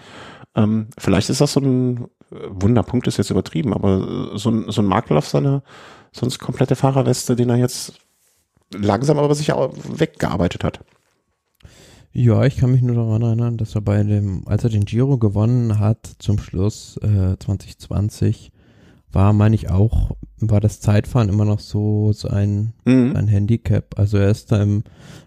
Ähm, 0.55 0.87
vielleicht 0.97 1.29
ist 1.29 1.41
das 1.41 1.53
so 1.53 1.59
ein 1.59 2.05
äh, 2.31 2.35
Wunderpunkt, 2.49 3.07
ist 3.07 3.17
jetzt 3.17 3.29
übertrieben, 3.29 3.73
aber 3.73 4.37
so 4.37 4.49
ein, 4.49 4.65
so 4.71 4.81
ein 4.81 4.87
Makel 4.87 5.17
auf 5.17 5.27
seine 5.27 5.63
sonst 6.11 6.39
komplette 6.39 6.75
Fahrerweste, 6.75 7.35
den 7.35 7.49
er 7.49 7.57
jetzt 7.57 7.93
langsam 8.73 9.17
aber 9.17 9.33
sicher 9.35 9.71
weggearbeitet 9.87 10.63
hat. 10.63 10.79
Ja, 12.11 12.43
ich 12.45 12.57
kann 12.57 12.71
mich 12.71 12.81
nur 12.81 12.95
daran 12.95 13.21
erinnern, 13.21 13.57
dass 13.57 13.75
er 13.75 13.81
bei 13.81 14.01
dem, 14.01 14.47
als 14.47 14.63
er 14.63 14.71
den 14.71 14.85
Giro 14.85 15.17
gewonnen 15.17 15.79
hat, 15.79 16.09
zum 16.17 16.39
Schluss 16.39 16.97
äh, 16.97 17.37
2020, 17.37 18.51
war, 19.11 19.33
meine 19.33 19.55
ich 19.55 19.69
auch, 19.69 20.15
war 20.39 20.59
das 20.59 20.81
Zeitfahren 20.81 21.29
immer 21.29 21.45
noch 21.45 21.59
so 21.59 22.13
sein, 22.13 22.73
mhm. 22.85 23.15
ein 23.15 23.27
Handicap. 23.27 23.97
Also 23.97 24.17
er 24.17 24.29
ist 24.29 24.51
da 24.51 24.61
im 24.61 24.83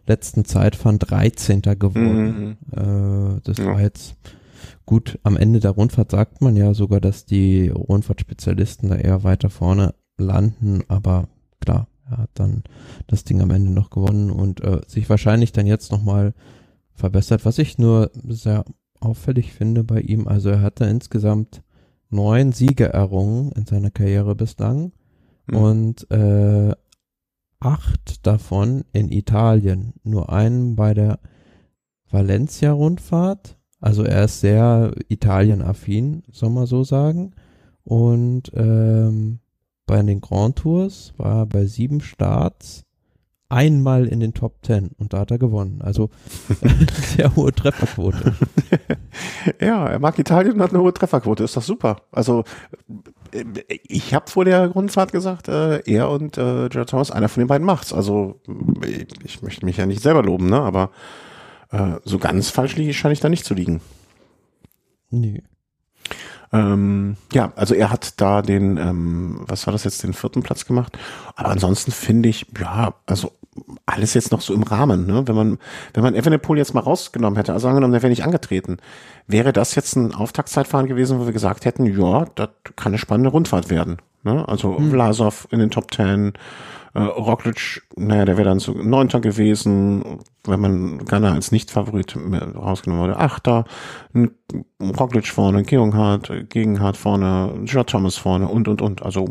letzten 0.06 0.44
Zeitfahren 0.44 0.98
13. 0.98 1.62
geworden. 1.62 2.56
Mhm. 2.70 3.36
Äh, 3.36 3.40
das 3.44 3.58
ja. 3.58 3.66
war 3.66 3.80
jetzt 3.80 4.16
gut. 4.86 5.18
Am 5.22 5.36
Ende 5.36 5.60
der 5.60 5.72
Rundfahrt 5.72 6.10
sagt 6.10 6.40
man 6.40 6.56
ja 6.56 6.74
sogar, 6.74 7.00
dass 7.00 7.24
die 7.24 7.68
Rundfahrtspezialisten 7.68 8.88
da 8.88 8.96
eher 8.96 9.24
weiter 9.24 9.50
vorne 9.50 9.94
landen, 10.18 10.82
aber 10.88 11.28
klar, 11.60 11.88
er 12.10 12.18
hat 12.18 12.30
dann 12.34 12.62
das 13.06 13.24
Ding 13.24 13.40
am 13.40 13.50
Ende 13.50 13.70
noch 13.70 13.90
gewonnen 13.90 14.30
und 14.30 14.62
äh, 14.62 14.80
sich 14.86 15.08
wahrscheinlich 15.08 15.52
dann 15.52 15.66
jetzt 15.66 15.92
nochmal 15.92 16.34
verbessert. 16.94 17.44
Was 17.44 17.58
ich 17.58 17.78
nur 17.78 18.10
sehr 18.28 18.64
auffällig 19.00 19.52
finde 19.52 19.84
bei 19.84 20.00
ihm, 20.00 20.28
also 20.28 20.50
er 20.50 20.60
hatte 20.60 20.84
insgesamt 20.84 21.62
neun 22.10 22.52
Siege 22.52 22.92
errungen 22.92 23.52
in 23.52 23.66
seiner 23.66 23.90
Karriere 23.90 24.34
bislang 24.34 24.92
mhm. 25.46 25.56
und 25.56 26.10
äh, 26.10 26.74
acht 27.58 28.26
davon 28.26 28.84
in 28.92 29.10
Italien. 29.10 29.94
Nur 30.02 30.30
einen 30.30 30.76
bei 30.76 30.94
der 30.94 31.20
Valencia-Rundfahrt. 32.10 33.56
Also 33.82 34.04
er 34.04 34.24
ist 34.24 34.40
sehr 34.40 34.92
Italien-affin, 35.08 36.22
soll 36.30 36.50
man 36.50 36.66
so 36.66 36.84
sagen. 36.84 37.32
Und 37.84 38.52
ähm, 38.54 39.40
bei 39.86 40.00
den 40.00 40.20
Grand 40.20 40.56
Tours 40.56 41.12
war 41.16 41.40
er 41.40 41.46
bei 41.46 41.66
sieben 41.66 42.00
Starts 42.00 42.84
einmal 43.48 44.06
in 44.06 44.20
den 44.20 44.34
Top 44.34 44.62
Ten 44.62 44.92
und 44.98 45.12
da 45.12 45.18
hat 45.18 45.32
er 45.32 45.38
gewonnen. 45.38 45.82
Also 45.82 46.10
sehr 47.16 47.34
hohe 47.34 47.52
Trefferquote. 47.52 48.34
ja, 49.60 49.86
er 49.88 49.98
mag 49.98 50.16
Italien 50.18 50.54
und 50.54 50.62
hat 50.62 50.70
eine 50.70 50.80
hohe 50.80 50.94
Trefferquote. 50.94 51.42
Ist 51.42 51.56
doch 51.56 51.62
super. 51.62 51.96
Also 52.12 52.44
äh, 53.32 53.44
ich 53.88 54.14
habe 54.14 54.30
vor 54.30 54.44
der 54.44 54.68
Grundfahrt 54.68 55.10
gesagt, 55.10 55.48
äh, 55.48 55.80
er 55.80 56.08
und 56.08 56.38
äh, 56.38 56.68
Jared 56.70 56.88
Thomas, 56.88 57.10
einer 57.10 57.28
von 57.28 57.42
den 57.42 57.48
beiden 57.48 57.66
macht's. 57.66 57.92
Also 57.92 58.40
ich 59.24 59.42
möchte 59.42 59.66
mich 59.66 59.76
ja 59.76 59.86
nicht 59.86 60.02
selber 60.02 60.22
loben, 60.22 60.48
ne? 60.48 60.60
Aber 60.60 60.90
äh, 61.72 61.96
so 62.04 62.18
ganz 62.18 62.50
falsch 62.50 62.76
scheine 62.92 63.12
ich 63.12 63.20
da 63.20 63.28
nicht 63.28 63.44
zu 63.44 63.54
liegen. 63.54 63.80
Nee. 65.10 65.42
Ähm, 66.52 67.16
ja, 67.32 67.52
also 67.56 67.74
er 67.74 67.90
hat 67.90 68.20
da 68.20 68.42
den, 68.42 68.76
ähm, 68.76 69.40
was 69.46 69.66
war 69.66 69.72
das 69.72 69.84
jetzt, 69.84 70.02
den 70.02 70.12
vierten 70.12 70.42
Platz 70.42 70.66
gemacht. 70.66 70.98
Aber 71.34 71.48
ansonsten 71.48 71.92
finde 71.92 72.28
ich, 72.28 72.46
ja, 72.60 72.94
also 73.06 73.32
alles 73.86 74.14
jetzt 74.14 74.32
noch 74.32 74.40
so 74.40 74.54
im 74.54 74.62
Rahmen, 74.62 75.06
ne? 75.06 75.26
Wenn 75.26 75.34
man, 75.34 75.58
wenn 75.94 76.02
man 76.02 76.14
Evenepoel 76.14 76.58
jetzt 76.58 76.74
mal 76.74 76.80
rausgenommen 76.80 77.36
hätte, 77.36 77.52
also 77.52 77.68
angenommen, 77.68 77.92
der 77.92 78.02
wäre 78.02 78.10
nicht 78.10 78.24
angetreten, 78.24 78.78
wäre 79.26 79.52
das 79.52 79.74
jetzt 79.74 79.96
ein 79.96 80.14
Auftaktzeitfahren 80.14 80.86
gewesen, 80.86 81.18
wo 81.18 81.26
wir 81.26 81.32
gesagt 81.32 81.64
hätten, 81.64 81.86
ja, 81.86 82.26
das 82.34 82.50
kann 82.76 82.92
eine 82.92 82.98
spannende 82.98 83.30
Rundfahrt 83.30 83.70
werden. 83.70 83.98
Ne? 84.24 84.46
Also 84.48 84.76
hm. 84.76 84.90
Vlasov 84.90 85.48
in 85.50 85.58
den 85.58 85.70
Top 85.70 85.90
Ten, 85.90 86.32
äh, 86.94 87.00
Roglic, 87.00 87.82
naja, 87.96 88.24
der 88.24 88.36
wäre 88.36 88.48
dann 88.48 88.58
so 88.58 88.72
Neunter 88.72 89.20
gewesen, 89.20 90.20
wenn 90.44 90.60
man 90.60 91.04
Ghana 91.04 91.32
als 91.32 91.52
Nicht-Favorit 91.52 92.16
rausgenommen 92.16 93.04
wurde. 93.04 93.16
Achter, 93.18 93.64
Roglic 94.80 95.28
vorne, 95.28 95.62
Gegenhardt, 95.62 96.30
Gegenhardt 96.50 96.96
vorne, 96.96 97.62
Judd 97.64 97.88
Thomas 97.88 98.16
vorne 98.16 98.48
und, 98.48 98.68
und, 98.68 98.82
und. 98.82 99.02
Also 99.02 99.30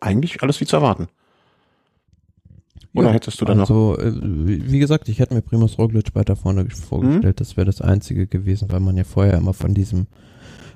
eigentlich 0.00 0.42
alles 0.42 0.60
wie 0.60 0.66
zu 0.66 0.76
erwarten. 0.76 1.08
Oder 2.94 3.08
ja, 3.08 3.12
hättest 3.12 3.40
du 3.40 3.44
dann 3.44 3.60
also, 3.60 3.92
noch? 3.92 3.98
Also, 3.98 4.20
wie 4.22 4.78
gesagt, 4.78 5.08
ich 5.08 5.20
hätte 5.20 5.34
mir 5.34 5.42
Primus 5.42 5.78
Roglic 5.78 6.14
weiter 6.14 6.34
vorne 6.34 6.68
vorgestellt. 6.70 7.24
Mhm. 7.24 7.36
Das 7.36 7.56
wäre 7.56 7.66
das 7.66 7.80
Einzige 7.80 8.26
gewesen, 8.26 8.72
weil 8.72 8.80
man 8.80 8.96
ja 8.96 9.04
vorher 9.04 9.34
immer 9.34 9.54
von 9.54 9.74
diesem 9.74 10.06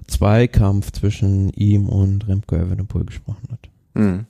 Zweikampf 0.07 0.93
zwischen 0.93 1.51
ihm 1.51 1.89
und 1.89 2.29
Remco 2.29 2.57
Evenepoel 2.57 3.05
gesprochen 3.05 3.49
hat. 3.51 3.69
Mhm. 3.95 4.27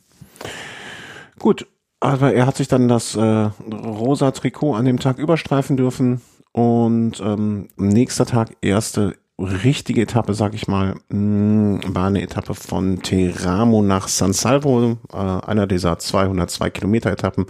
Gut, 1.39 1.67
aber 2.01 2.35
er 2.35 2.47
hat 2.47 2.57
sich 2.57 2.69
dann 2.69 2.89
das 2.89 3.17
äh, 3.17 3.21
rosa 3.21 4.31
Trikot 4.31 4.75
an 4.75 4.85
dem 4.85 4.99
Tag 4.99 5.19
überstreifen 5.19 5.77
dürfen 5.77 6.21
und 6.53 7.21
ähm, 7.21 7.69
nächster 7.77 8.27
Tag 8.27 8.57
erste 8.61 9.15
richtige 9.39 10.03
Etappe, 10.03 10.35
sag 10.35 10.55
ich 10.55 10.69
mal, 10.69 10.95
hm, 11.11 11.81
war 11.89 12.07
eine 12.07 12.23
Etappe 12.23 12.55
von 12.55 13.03
Teramo 13.03 13.83
nach 13.83 14.09
San 14.09 14.33
Salvo, 14.33 14.99
äh, 15.13 15.17
einer 15.17 15.67
dieser 15.67 15.99
202 15.99 16.71
Kilometer 16.71 17.11
Etappen, 17.11 17.47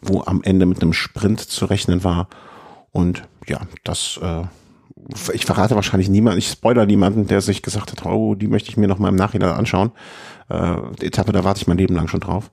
wo 0.00 0.22
am 0.22 0.42
Ende 0.44 0.66
mit 0.66 0.80
einem 0.80 0.92
Sprint 0.92 1.40
zu 1.40 1.64
rechnen 1.64 2.04
war. 2.04 2.28
Und 2.92 3.24
ja, 3.46 3.60
das, 3.84 4.20
äh, 4.22 4.42
ich 5.32 5.44
verrate 5.44 5.74
wahrscheinlich 5.74 6.08
niemand, 6.08 6.38
ich 6.38 6.48
spoiler 6.48 6.86
niemanden, 6.86 7.26
der 7.26 7.40
sich 7.40 7.62
gesagt 7.62 7.92
hat, 7.92 8.06
oh, 8.06 8.34
die 8.34 8.48
möchte 8.48 8.70
ich 8.70 8.76
mir 8.76 8.88
noch 8.88 8.98
mal 8.98 9.08
im 9.08 9.16
Nachhinein 9.16 9.50
anschauen. 9.50 9.92
Äh, 10.48 10.76
die 11.00 11.06
Etappe, 11.06 11.32
da 11.32 11.44
warte 11.44 11.60
ich 11.60 11.66
mein 11.66 11.78
Leben 11.78 11.94
lang 11.94 12.08
schon 12.08 12.20
drauf. 12.20 12.50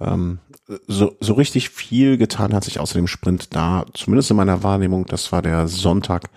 Ähm, 0.00 0.38
so, 0.86 1.16
so 1.20 1.34
richtig 1.34 1.70
viel 1.70 2.18
getan 2.18 2.52
hat 2.52 2.64
sich 2.64 2.78
außer 2.78 2.94
dem 2.94 3.06
Sprint 3.06 3.54
da, 3.54 3.84
zumindest 3.94 4.30
in 4.30 4.36
meiner 4.36 4.62
Wahrnehmung, 4.62 5.06
das 5.06 5.32
war 5.32 5.42
der 5.42 5.66
Sonntag 5.66 6.30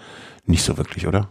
nicht 0.46 0.64
so 0.64 0.78
wirklich, 0.78 1.08
oder? 1.08 1.30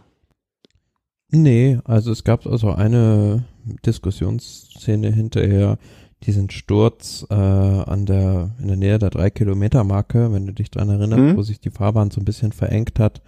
Nee, 1.29 1.79
also 1.85 2.11
es 2.11 2.23
gab 2.23 2.45
also 2.45 2.71
eine 2.71 3.45
Diskussionsszene 3.85 5.11
hinterher, 5.11 5.77
diesen 6.23 6.49
Sturz 6.49 7.25
äh, 7.29 7.33
an 7.33 8.05
der 8.05 8.51
in 8.59 8.67
der 8.67 8.77
Nähe 8.77 8.99
der 8.99 9.09
drei 9.09 9.29
Kilometer 9.29 9.83
Marke, 9.83 10.31
wenn 10.31 10.45
du 10.45 10.53
dich 10.53 10.69
dran 10.69 10.89
erinnerst, 10.89 11.21
mhm. 11.21 11.37
wo 11.37 11.41
sich 11.41 11.59
die 11.59 11.71
Fahrbahn 11.71 12.11
so 12.11 12.21
ein 12.21 12.25
bisschen 12.25 12.51
verengt 12.51 12.99
hat. 12.99 13.21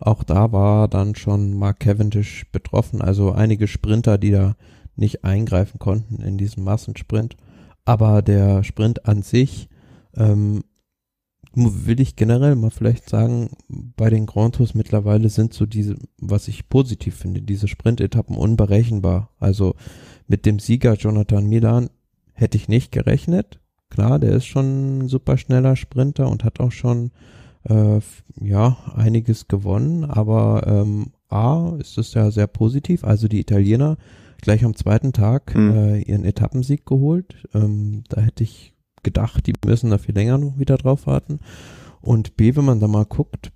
Auch 0.00 0.24
da 0.24 0.50
war 0.50 0.88
dann 0.88 1.14
schon 1.14 1.54
Mark 1.54 1.80
Cavendish 1.80 2.46
betroffen, 2.52 3.02
also 3.02 3.32
einige 3.32 3.68
Sprinter, 3.68 4.16
die 4.18 4.30
da 4.30 4.56
nicht 4.96 5.24
eingreifen 5.24 5.78
konnten 5.78 6.22
in 6.22 6.38
diesem 6.38 6.64
Massensprint. 6.64 7.36
Aber 7.84 8.22
der 8.22 8.64
Sprint 8.64 9.06
an 9.06 9.22
sich 9.22 9.68
ähm, 10.16 10.62
will 11.52 12.00
ich 12.00 12.16
generell 12.16 12.54
mal 12.54 12.70
vielleicht 12.70 13.08
sagen, 13.08 13.50
bei 13.68 14.08
den 14.10 14.26
Grand 14.26 14.54
Tours 14.54 14.74
mittlerweile 14.74 15.28
sind 15.28 15.52
so 15.52 15.66
diese, 15.66 15.96
was 16.18 16.48
ich 16.48 16.68
positiv 16.68 17.16
finde, 17.16 17.42
diese 17.42 17.68
Sprint-Etappen 17.68 18.36
unberechenbar. 18.36 19.30
Also 19.38 19.74
mit 20.28 20.46
dem 20.46 20.58
Sieger 20.58 20.94
Jonathan 20.94 21.46
Milan 21.46 21.90
hätte 22.32 22.56
ich 22.56 22.68
nicht 22.68 22.92
gerechnet. 22.92 23.60
Klar, 23.90 24.18
der 24.18 24.32
ist 24.32 24.46
schon 24.46 24.98
ein 24.98 25.08
super 25.08 25.36
schneller 25.36 25.74
Sprinter 25.74 26.28
und 26.28 26.44
hat 26.44 26.60
auch 26.60 26.72
schon 26.72 27.10
äh, 27.64 28.00
ja 28.40 28.76
einiges 28.94 29.48
gewonnen, 29.48 30.04
aber 30.04 30.66
ähm, 30.66 31.12
A 31.28 31.76
ist 31.78 31.98
es 31.98 32.14
ja 32.14 32.30
sehr 32.30 32.46
positiv. 32.46 33.04
Also 33.04 33.28
die 33.28 33.40
Italiener 33.40 33.96
gleich 34.40 34.64
am 34.64 34.74
zweiten 34.74 35.12
Tag 35.12 35.54
mhm. 35.54 35.70
äh, 35.70 36.00
ihren 36.00 36.24
Etappensieg 36.24 36.86
geholt. 36.86 37.46
Ähm, 37.54 38.04
da 38.08 38.20
hätte 38.20 38.44
ich 38.44 38.74
gedacht, 39.02 39.46
die 39.46 39.54
müssen 39.64 39.90
da 39.90 39.98
viel 39.98 40.14
länger 40.14 40.38
noch 40.38 40.58
wieder 40.58 40.76
drauf 40.76 41.06
warten. 41.06 41.40
Und 42.00 42.36
B, 42.36 42.56
wenn 42.56 42.64
man 42.64 42.80
da 42.80 42.88
mal 42.88 43.04
guckt, 43.04 43.52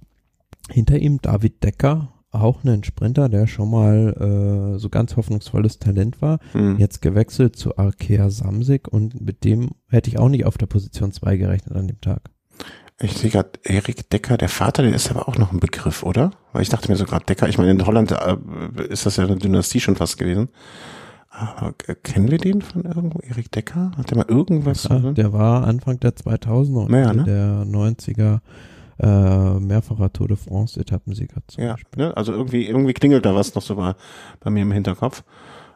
hinter 0.70 0.98
ihm 0.98 1.20
David 1.20 1.62
Decker, 1.62 2.10
auch 2.30 2.64
ein 2.64 2.82
Sprinter, 2.82 3.28
der 3.28 3.46
schon 3.46 3.70
mal 3.70 4.74
äh, 4.74 4.78
so 4.78 4.88
ganz 4.88 5.16
hoffnungsvolles 5.16 5.78
Talent 5.78 6.20
war, 6.20 6.40
mhm. 6.52 6.78
jetzt 6.78 7.00
gewechselt 7.00 7.54
zu 7.56 7.78
Arkea 7.78 8.28
Samsig 8.28 8.88
und 8.88 9.20
mit 9.20 9.44
dem 9.44 9.70
hätte 9.88 10.10
ich 10.10 10.18
auch 10.18 10.28
nicht 10.28 10.44
auf 10.44 10.58
der 10.58 10.66
Position 10.66 11.12
2 11.12 11.36
gerechnet 11.36 11.76
an 11.76 11.86
dem 11.86 12.00
Tag. 12.00 12.30
Ich 13.00 13.14
sehe 13.14 13.30
gerade 13.30 13.50
Erik 13.64 14.08
Decker, 14.10 14.36
der 14.36 14.48
Vater, 14.48 14.84
der 14.84 14.94
ist 14.94 15.10
aber 15.10 15.28
auch 15.28 15.36
noch 15.36 15.52
ein 15.52 15.58
Begriff, 15.58 16.04
oder? 16.04 16.30
Weil 16.52 16.62
ich 16.62 16.68
dachte 16.68 16.90
mir 16.90 16.96
so 16.96 17.04
gerade 17.04 17.24
Decker, 17.24 17.48
ich 17.48 17.58
meine, 17.58 17.72
in 17.72 17.84
Holland 17.84 18.12
äh, 18.12 18.36
ist 18.88 19.04
das 19.04 19.16
ja 19.16 19.24
eine 19.24 19.36
Dynastie 19.36 19.80
schon 19.80 19.96
fast 19.96 20.16
gewesen. 20.16 20.48
Aber 21.28 21.72
kennen 21.72 22.30
wir 22.30 22.38
den 22.38 22.62
von 22.62 22.84
irgendwo? 22.84 23.18
Erik 23.18 23.50
Decker? 23.50 23.90
Hat 23.96 24.10
der 24.10 24.18
mal 24.18 24.26
irgendwas? 24.28 24.84
Ja, 24.84 24.98
der 25.00 25.32
war 25.32 25.66
Anfang 25.66 25.98
der 25.98 26.12
2000er 26.14 26.84
und 26.84 26.90
naja, 26.92 27.12
ne? 27.12 27.24
der 27.24 27.64
90er 27.66 28.38
äh, 29.00 29.58
mehrfacher 29.58 30.12
Tour 30.12 30.28
de 30.28 30.36
France 30.36 30.78
Etappensieger. 30.78 31.42
ja, 31.56 31.72
Beispiel. 31.72 32.04
Ne? 32.04 32.16
also 32.16 32.32
irgendwie, 32.32 32.68
irgendwie 32.68 32.94
klingelt 32.94 33.26
da 33.26 33.34
was 33.34 33.52
noch 33.56 33.62
so 33.62 33.74
bei, 33.74 33.94
bei 34.38 34.50
mir 34.50 34.62
im 34.62 34.70
Hinterkopf. 34.70 35.24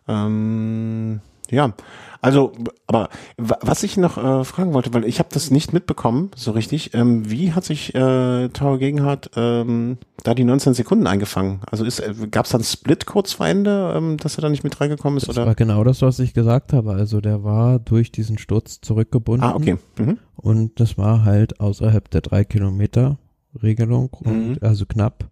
Ähm, 0.07 1.21
ja, 1.51 1.73
also, 2.21 2.53
aber 2.89 3.11
was 3.37 3.85
ich 3.85 3.97
noch 3.97 4.19
äh, 4.19 4.45
fragen 4.45 4.75
wollte, 4.75 4.93
weil 4.93 5.05
ich 5.05 5.21
habe 5.21 5.29
das 5.33 5.53
nicht 5.53 5.73
mitbekommen, 5.73 6.31
so 6.35 6.51
richtig, 6.51 6.93
ähm, 6.95 7.31
wie 7.31 7.53
hat 7.53 7.65
sich 7.65 7.95
äh, 7.95 8.49
Tower 8.49 8.79
Gegenhardt 8.79 9.31
ähm, 9.37 9.99
da 10.25 10.35
die 10.35 10.43
19 10.43 10.75
Sekunden 10.75 11.07
eingefangen? 11.07 11.61
Also 11.71 11.85
ist 11.85 12.01
äh, 12.01 12.13
gab 12.29 12.47
es 12.47 12.51
da 12.51 12.59
einen 12.59 12.65
Split 12.65 13.07
kurz 13.07 13.35
vor 13.35 13.47
Ende, 13.47 13.95
ähm, 13.97 14.17
dass 14.17 14.37
er 14.37 14.43
da 14.43 14.49
nicht 14.49 14.65
mit 14.65 14.81
reingekommen 14.81 15.17
ist? 15.17 15.29
Das 15.29 15.37
oder? 15.37 15.47
war 15.47 15.55
genau 15.55 15.85
das, 15.85 16.03
was 16.03 16.19
ich 16.19 16.35
gesagt 16.35 16.73
habe. 16.73 16.93
Also 16.93 17.21
der 17.21 17.45
war 17.45 17.79
durch 17.79 18.11
diesen 18.11 18.37
Sturz 18.37 18.81
zurückgebunden. 18.81 19.49
Ah, 19.49 19.55
okay. 19.55 19.77
Mhm. 19.97 20.19
Und 20.35 20.81
das 20.81 20.99
war 20.99 21.25
halt 21.25 21.61
außerhalb 21.61 22.11
der 22.11 22.23
drei 22.23 22.43
Kilometer 22.45 23.19
Regelung 23.63 24.11
und 24.25 24.51
mhm. 24.51 24.59
also 24.61 24.87
knapp 24.87 25.31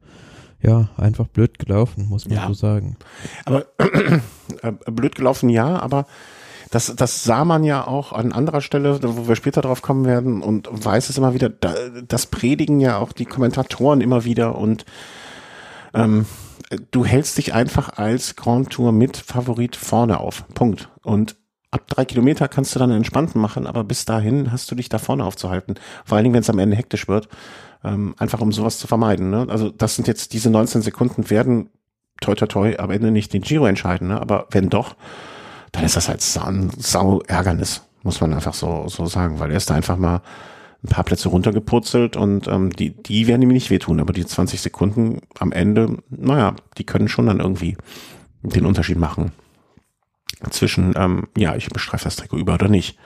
ja, 0.61 0.89
einfach 0.97 1.27
blöd 1.27 1.59
gelaufen, 1.59 2.09
muss 2.09 2.27
man 2.29 2.39
ja. 2.39 2.47
so 2.49 2.55
sagen. 2.55 2.97
Aber 3.45 3.67
äh, 4.63 4.73
blöd 4.91 5.15
gelaufen, 5.15 5.49
ja, 5.49 5.79
aber 5.79 6.07
das, 6.71 6.95
das 6.97 7.23
sah 7.23 7.45
man 7.45 7.63
ja 7.63 7.87
auch 7.87 8.13
an 8.13 8.33
anderer 8.33 8.61
Stelle, 8.61 8.99
wo 9.03 9.29
wir 9.29 9.37
später 9.37 9.63
drauf 9.63 9.83
kommen 9.83 10.05
werden 10.05 10.43
und 10.43 10.69
weiß 10.71 11.09
es 11.09 11.19
immer 11.19 11.33
wieder, 11.35 11.49
das 11.49 12.27
predigen 12.27 12.81
ja 12.81 12.99
auch 12.99 13.13
die 13.13 13.25
Kommentatoren 13.25 14.01
immer 14.01 14.25
wieder 14.25 14.57
und 14.59 14.85
ähm, 15.95 16.27
du 16.91 17.05
hältst 17.05 17.39
dich 17.39 17.55
einfach 17.55 17.97
als 17.99 18.37
Grand 18.37 18.71
Tour 18.71 18.93
mit 18.93 19.17
Favorit 19.17 19.77
vorne 19.77 20.19
auf. 20.19 20.45
Punkt. 20.55 20.91
Und 21.03 21.37
ab 21.77 21.87
drei 21.87 22.05
Kilometer 22.05 22.49
kannst 22.49 22.75
du 22.75 22.79
dann 22.79 22.91
entspannten 22.91 23.41
machen, 23.41 23.67
aber 23.67 23.85
bis 23.85 24.05
dahin 24.05 24.51
hast 24.51 24.71
du 24.71 24.75
dich 24.75 24.89
da 24.89 24.99
vorne 24.99 25.25
aufzuhalten. 25.25 25.75
Vor 26.05 26.17
allen 26.17 26.25
Dingen, 26.25 26.35
wenn 26.35 26.43
es 26.43 26.51
am 26.51 26.59
Ende 26.59 26.77
hektisch 26.77 27.09
wird. 27.09 27.29
Ähm, 27.85 28.15
einfach 28.19 28.41
um 28.41 28.53
sowas 28.53 28.79
zu 28.79 28.87
vermeiden. 28.87 29.31
Ne? 29.31 29.47
Also 29.49 29.71
das 29.71 29.95
sind 29.95 30.09
jetzt 30.09 30.33
diese 30.33 30.51
19 30.51 30.83
Sekunden 30.83 31.31
werden 31.31 31.69
toi 32.21 32.35
toi 32.35 32.47
toi 32.47 32.75
am 32.79 32.91
Ende 32.91 33.11
nicht 33.11 33.35
den 33.35 33.43
Giro 33.43 33.67
entscheiden, 33.67 34.09
ne? 34.09 34.21
aber 34.21 34.47
wenn 34.51 34.71
doch, 34.71 34.97
dann 35.73 35.85
ist 35.85 35.97
das 35.97 36.09
halt 36.09 36.25
ein 36.47 36.71
sau 36.79 37.21
Ärgernis, 37.27 37.83
muss 38.03 38.23
man 38.23 38.33
einfach 38.33 38.55
so, 38.55 38.89
so 38.89 39.05
sagen, 39.05 39.39
weil 39.39 39.51
er 39.51 39.59
ist 39.59 39.69
da 39.69 39.75
einfach 39.75 39.99
mal 39.99 40.23
ein 40.83 40.89
paar 40.89 41.05
Plätze 41.05 41.29
runtergepurzelt 41.29 42.17
und 42.17 42.49
ähm, 42.49 42.71
die, 42.71 42.91
die 42.91 43.27
werden 43.27 43.43
ihm 43.43 43.49
nicht 43.49 43.69
wehtun, 43.69 44.01
aber 44.01 44.15
die 44.15 44.25
20 44.25 44.63
Sekunden 44.63 45.21
am 45.39 45.53
Ende, 45.53 45.99
naja, 46.09 46.55
die 46.79 46.85
können 46.85 47.09
schon 47.09 47.27
dann 47.27 47.41
irgendwie 47.41 47.77
den 48.43 48.65
Unterschied 48.65 48.99
machen 48.99 49.33
zwischen, 50.51 50.95
ähm, 50.97 51.29
ja, 51.37 51.57
ich 51.57 51.69
bestreife 51.69 52.05
das 52.05 52.17
Trikot 52.17 52.39
über 52.39 52.55
oder 52.55 52.69
nicht. 52.69 52.99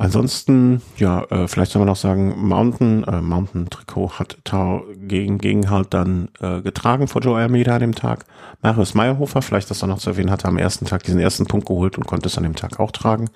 Ansonsten, 0.00 0.80
ja, 0.96 1.24
äh, 1.24 1.46
vielleicht 1.46 1.72
soll 1.72 1.80
man 1.80 1.88
noch 1.88 1.96
sagen, 1.96 2.34
Mountain, 2.48 3.04
äh, 3.04 3.20
Mountain 3.20 3.68
Trikot 3.68 4.18
hat 4.18 4.38
Tau 4.44 4.82
gegen, 4.96 5.36
gegen 5.36 5.68
halt 5.68 5.92
dann 5.92 6.30
äh, 6.40 6.62
getragen 6.62 7.06
vor 7.06 7.20
Joe 7.20 7.38
Almeida 7.38 7.74
an 7.74 7.80
dem 7.82 7.94
Tag. 7.94 8.24
Marius 8.62 8.94
Meyerhofer, 8.94 9.42
vielleicht 9.42 9.70
das 9.70 9.82
auch 9.82 9.88
noch 9.88 9.98
zu 9.98 10.08
erwähnen, 10.08 10.30
hatte 10.30 10.48
am 10.48 10.56
ersten 10.56 10.86
Tag 10.86 11.02
diesen 11.02 11.20
ersten 11.20 11.44
Punkt 11.44 11.66
geholt 11.66 11.98
und 11.98 12.06
konnte 12.06 12.28
es 12.28 12.38
an 12.38 12.44
dem 12.44 12.56
Tag 12.56 12.80
auch 12.80 12.92
tragen. 12.92 13.28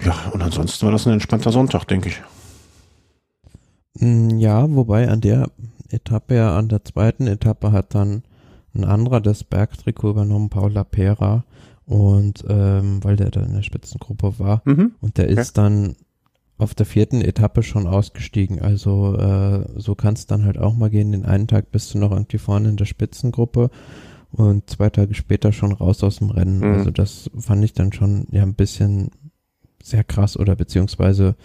Ja, 0.00 0.14
und 0.32 0.40
ansonsten 0.40 0.86
war 0.86 0.92
das 0.92 1.06
ein 1.06 1.14
entspannter 1.14 1.50
Sonntag, 1.50 1.86
denke 1.86 2.10
ich. 2.10 2.22
Mm, 3.94 4.38
ja, 4.38 4.66
wobei 4.70 5.08
an 5.08 5.20
der 5.20 5.50
Etappe, 5.90 6.42
an 6.42 6.68
der 6.68 6.84
zweiten 6.84 7.26
Etappe 7.26 7.72
hat 7.72 7.94
dann 7.94 8.22
ein 8.74 8.84
anderer 8.84 9.20
das 9.20 9.44
Bergtrikot 9.44 10.10
übernommen, 10.10 10.50
Paul 10.50 10.72
Lapera. 10.72 11.44
Und 11.86 12.44
ähm, 12.48 13.04
weil 13.04 13.16
der 13.16 13.30
da 13.30 13.42
in 13.42 13.52
der 13.52 13.62
Spitzengruppe 13.62 14.38
war. 14.38 14.62
Mhm. 14.64 14.92
Und 15.00 15.18
der 15.18 15.28
ist 15.28 15.58
dann 15.58 15.96
auf 16.56 16.74
der 16.74 16.86
vierten 16.86 17.20
Etappe 17.20 17.62
schon 17.62 17.86
ausgestiegen. 17.86 18.60
Also 18.60 19.16
äh, 19.16 19.66
so 19.76 19.94
kann 19.94 20.14
es 20.14 20.26
dann 20.26 20.44
halt 20.44 20.56
auch 20.56 20.74
mal 20.74 20.88
gehen. 20.88 21.12
Den 21.12 21.24
einen 21.24 21.48
Tag 21.48 21.70
bist 21.72 21.92
du 21.92 21.98
noch 21.98 22.12
irgendwie 22.12 22.38
vorne 22.38 22.68
in 22.70 22.76
der 22.76 22.86
Spitzengruppe 22.86 23.70
und 24.30 24.70
zwei 24.70 24.90
Tage 24.90 25.14
später 25.14 25.52
schon 25.52 25.72
raus 25.72 26.02
aus 26.02 26.18
dem 26.18 26.30
Rennen. 26.30 26.58
Mhm. 26.58 26.74
Also 26.74 26.90
das 26.90 27.30
fand 27.38 27.64
ich 27.64 27.72
dann 27.72 27.92
schon 27.92 28.26
ja 28.30 28.42
ein 28.42 28.54
bisschen 28.54 29.10
sehr 29.82 30.04
krass 30.04 30.38
oder 30.38 30.56
beziehungsweise 30.56 31.36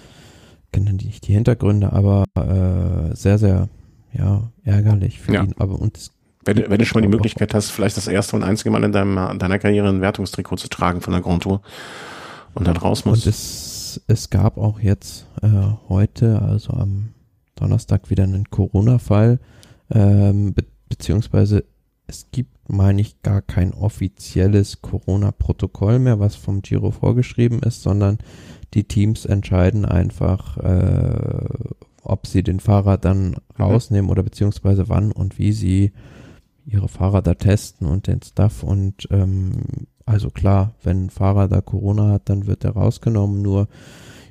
kenne 0.72 0.94
nicht 0.94 1.28
die 1.28 1.34
Hintergründe, 1.34 1.92
aber 1.92 2.26
äh, 2.36 3.16
sehr, 3.16 3.38
sehr 3.38 3.70
ja, 4.14 4.52
ärgerlich 4.64 5.20
für 5.20 5.34
ja. 5.34 5.44
ihn. 5.44 5.56
Aber 5.58 5.80
und 5.80 6.12
wenn, 6.56 6.70
wenn 6.70 6.80
du 6.80 6.86
schon 6.86 7.02
mal 7.02 7.08
die 7.08 7.16
Möglichkeit 7.16 7.54
hast, 7.54 7.70
vielleicht 7.70 7.98
das 7.98 8.08
erste 8.08 8.36
und 8.36 8.44
einzige 8.44 8.72
Mal 8.72 8.84
in 8.84 8.92
deinem, 8.92 9.38
deiner 9.38 9.60
Karriere 9.60 9.90
ein 9.90 10.02
Wertungstrikot 10.02 10.58
zu 10.58 10.68
tragen 10.68 11.02
von 11.02 11.14
der 11.14 11.22
Grand 11.22 11.44
Tour 11.44 11.62
und 12.54 12.68
dann 12.68 12.78
raus 12.78 13.06
musst. 13.06 13.26
Und 13.26 13.30
es, 13.30 14.02
es 14.08 14.30
gab 14.30 14.58
auch 14.58 14.80
jetzt 14.80 15.28
äh, 15.42 15.48
heute, 15.88 16.42
also 16.42 16.74
am 16.74 17.10
Donnerstag, 17.56 18.10
wieder 18.10 18.24
einen 18.24 18.50
Corona-Fall, 18.50 19.40
ähm, 19.92 20.54
be 20.54 20.64
beziehungsweise 20.88 21.66
es 22.08 22.26
gibt, 22.32 22.68
meine 22.68 23.00
ich, 23.00 23.22
gar 23.22 23.44
kein 23.44 23.76
offizielles 23.76 24.82
Corona-Protokoll 24.82 26.00
mehr, 26.00 26.20
was 26.20 26.36
vom 26.36 26.64
Giro 26.64 26.90
vorgeschrieben 26.90 27.60
ist, 27.60 27.84
sondern 27.84 28.18
die 28.74 28.86
Teams 28.86 29.26
entscheiden 29.26 29.86
einfach, 29.86 30.58
äh, 30.58 31.50
ob 32.02 32.26
sie 32.26 32.42
den 32.42 32.60
Fahrer 32.60 32.98
dann 32.98 33.30
mhm. 33.30 33.36
rausnehmen 33.60 34.10
oder 34.10 34.24
beziehungsweise 34.24 34.90
wann 34.90 35.12
und 35.12 35.38
wie 35.38 35.52
sie 35.52 35.92
ihre 36.72 36.88
Fahrer 36.88 37.22
da 37.22 37.34
testen 37.34 37.88
und 37.88 38.08
den 38.08 38.22
Stuff 38.22 38.64
und 38.64 39.08
ähm, 39.12 39.64
also 40.06 40.30
klar, 40.30 40.74
wenn 40.84 41.06
ein 41.06 41.10
Fahrer 41.10 41.48
da 41.48 41.62
Corona 41.62 42.10
hat, 42.14 42.30
dann 42.30 42.48
wird 42.48 42.64
er 42.64 42.72
rausgenommen, 42.72 43.42
nur 43.42 43.68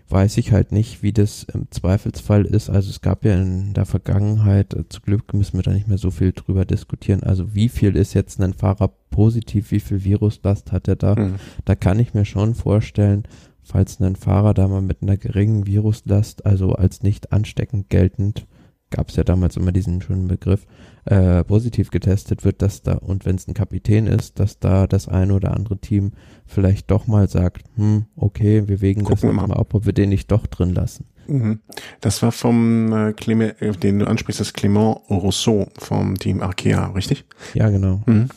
weiß 0.08 0.38
ich 0.38 0.52
halt 0.52 0.72
nicht, 0.72 1.02
wie 1.02 1.12
das 1.12 1.44
im 1.52 1.70
Zweifelsfall 1.70 2.46
ist. 2.46 2.70
Also 2.70 2.88
es 2.88 3.02
gab 3.02 3.24
ja 3.24 3.34
in 3.34 3.74
der 3.74 3.84
Vergangenheit, 3.84 4.74
äh, 4.74 4.88
zu 4.88 5.00
Glück 5.02 5.34
müssen 5.34 5.58
wir 5.58 5.62
da 5.62 5.72
nicht 5.72 5.86
mehr 5.88 5.98
so 5.98 6.10
viel 6.10 6.32
drüber 6.32 6.64
diskutieren, 6.64 7.22
also 7.22 7.54
wie 7.54 7.68
viel 7.68 7.96
ist 7.96 8.14
jetzt 8.14 8.40
ein 8.40 8.54
Fahrer 8.54 8.90
positiv, 9.10 9.70
wie 9.70 9.80
viel 9.80 10.04
Viruslast 10.04 10.72
hat 10.72 10.88
er 10.88 10.96
da? 10.96 11.14
Mhm. 11.14 11.34
Da 11.64 11.74
kann 11.74 12.00
ich 12.00 12.14
mir 12.14 12.24
schon 12.24 12.54
vorstellen, 12.54 13.24
falls 13.62 14.00
ein 14.00 14.16
Fahrer 14.16 14.54
da 14.54 14.66
mal 14.66 14.82
mit 14.82 15.02
einer 15.02 15.16
geringen 15.16 15.66
Viruslast, 15.66 16.46
also 16.46 16.72
als 16.72 17.02
nicht 17.02 17.32
ansteckend 17.32 17.90
geltend, 17.90 18.46
gab 18.90 19.08
es 19.08 19.16
ja 19.16 19.24
damals 19.24 19.56
immer 19.56 19.72
diesen 19.72 20.00
schönen 20.00 20.28
Begriff, 20.28 20.66
äh, 21.04 21.44
positiv 21.44 21.90
getestet 21.90 22.44
wird, 22.44 22.62
dass 22.62 22.82
da, 22.82 22.94
und 22.94 23.24
wenn 23.24 23.36
es 23.36 23.48
ein 23.48 23.54
Kapitän 23.54 24.06
ist, 24.06 24.38
dass 24.40 24.58
da 24.58 24.86
das 24.86 25.08
eine 25.08 25.34
oder 25.34 25.54
andere 25.54 25.78
Team 25.78 26.12
vielleicht 26.46 26.90
doch 26.90 27.06
mal 27.06 27.28
sagt, 27.28 27.64
hm, 27.76 28.06
okay, 28.16 28.68
wir 28.68 28.80
wägen 28.80 29.04
Gucken 29.04 29.36
das 29.36 29.48
mal 29.48 29.56
ab, 29.56 29.74
ob 29.74 29.86
wir 29.86 29.92
den 29.92 30.10
nicht 30.10 30.30
doch 30.30 30.46
drin 30.46 30.74
lassen. 30.74 31.06
Mhm. 31.26 31.60
Das 32.00 32.22
war 32.22 32.32
vom 32.32 32.92
äh, 32.92 33.12
Clement, 33.12 33.60
äh, 33.60 33.72
den 33.72 33.98
du 33.98 34.06
ansprichst, 34.06 34.40
das 34.40 34.54
Clement 34.54 34.98
Rousseau 35.10 35.68
vom 35.78 36.18
Team 36.18 36.40
Arkea, 36.42 36.88
richtig? 36.88 37.24
Ja, 37.54 37.68
genau. 37.68 38.02
Mhm. 38.06 38.28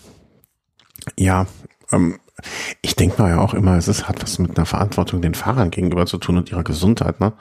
Ja, 1.18 1.48
ähm, 1.92 2.20
ich 2.82 2.96
denke 2.96 3.22
mal 3.22 3.30
ja 3.30 3.40
auch 3.40 3.54
immer, 3.54 3.78
es 3.78 3.88
ist, 3.88 4.08
hat 4.08 4.22
was 4.22 4.40
mit 4.40 4.58
einer 4.58 4.66
Verantwortung 4.66 5.22
den 5.22 5.34
Fahrern 5.34 5.72
gegenüber 5.72 6.06
zu 6.06 6.18
tun 6.18 6.38
und 6.38 6.52
ihrer 6.52 6.64
Gesundheit, 6.64 7.20
ne? 7.20 7.34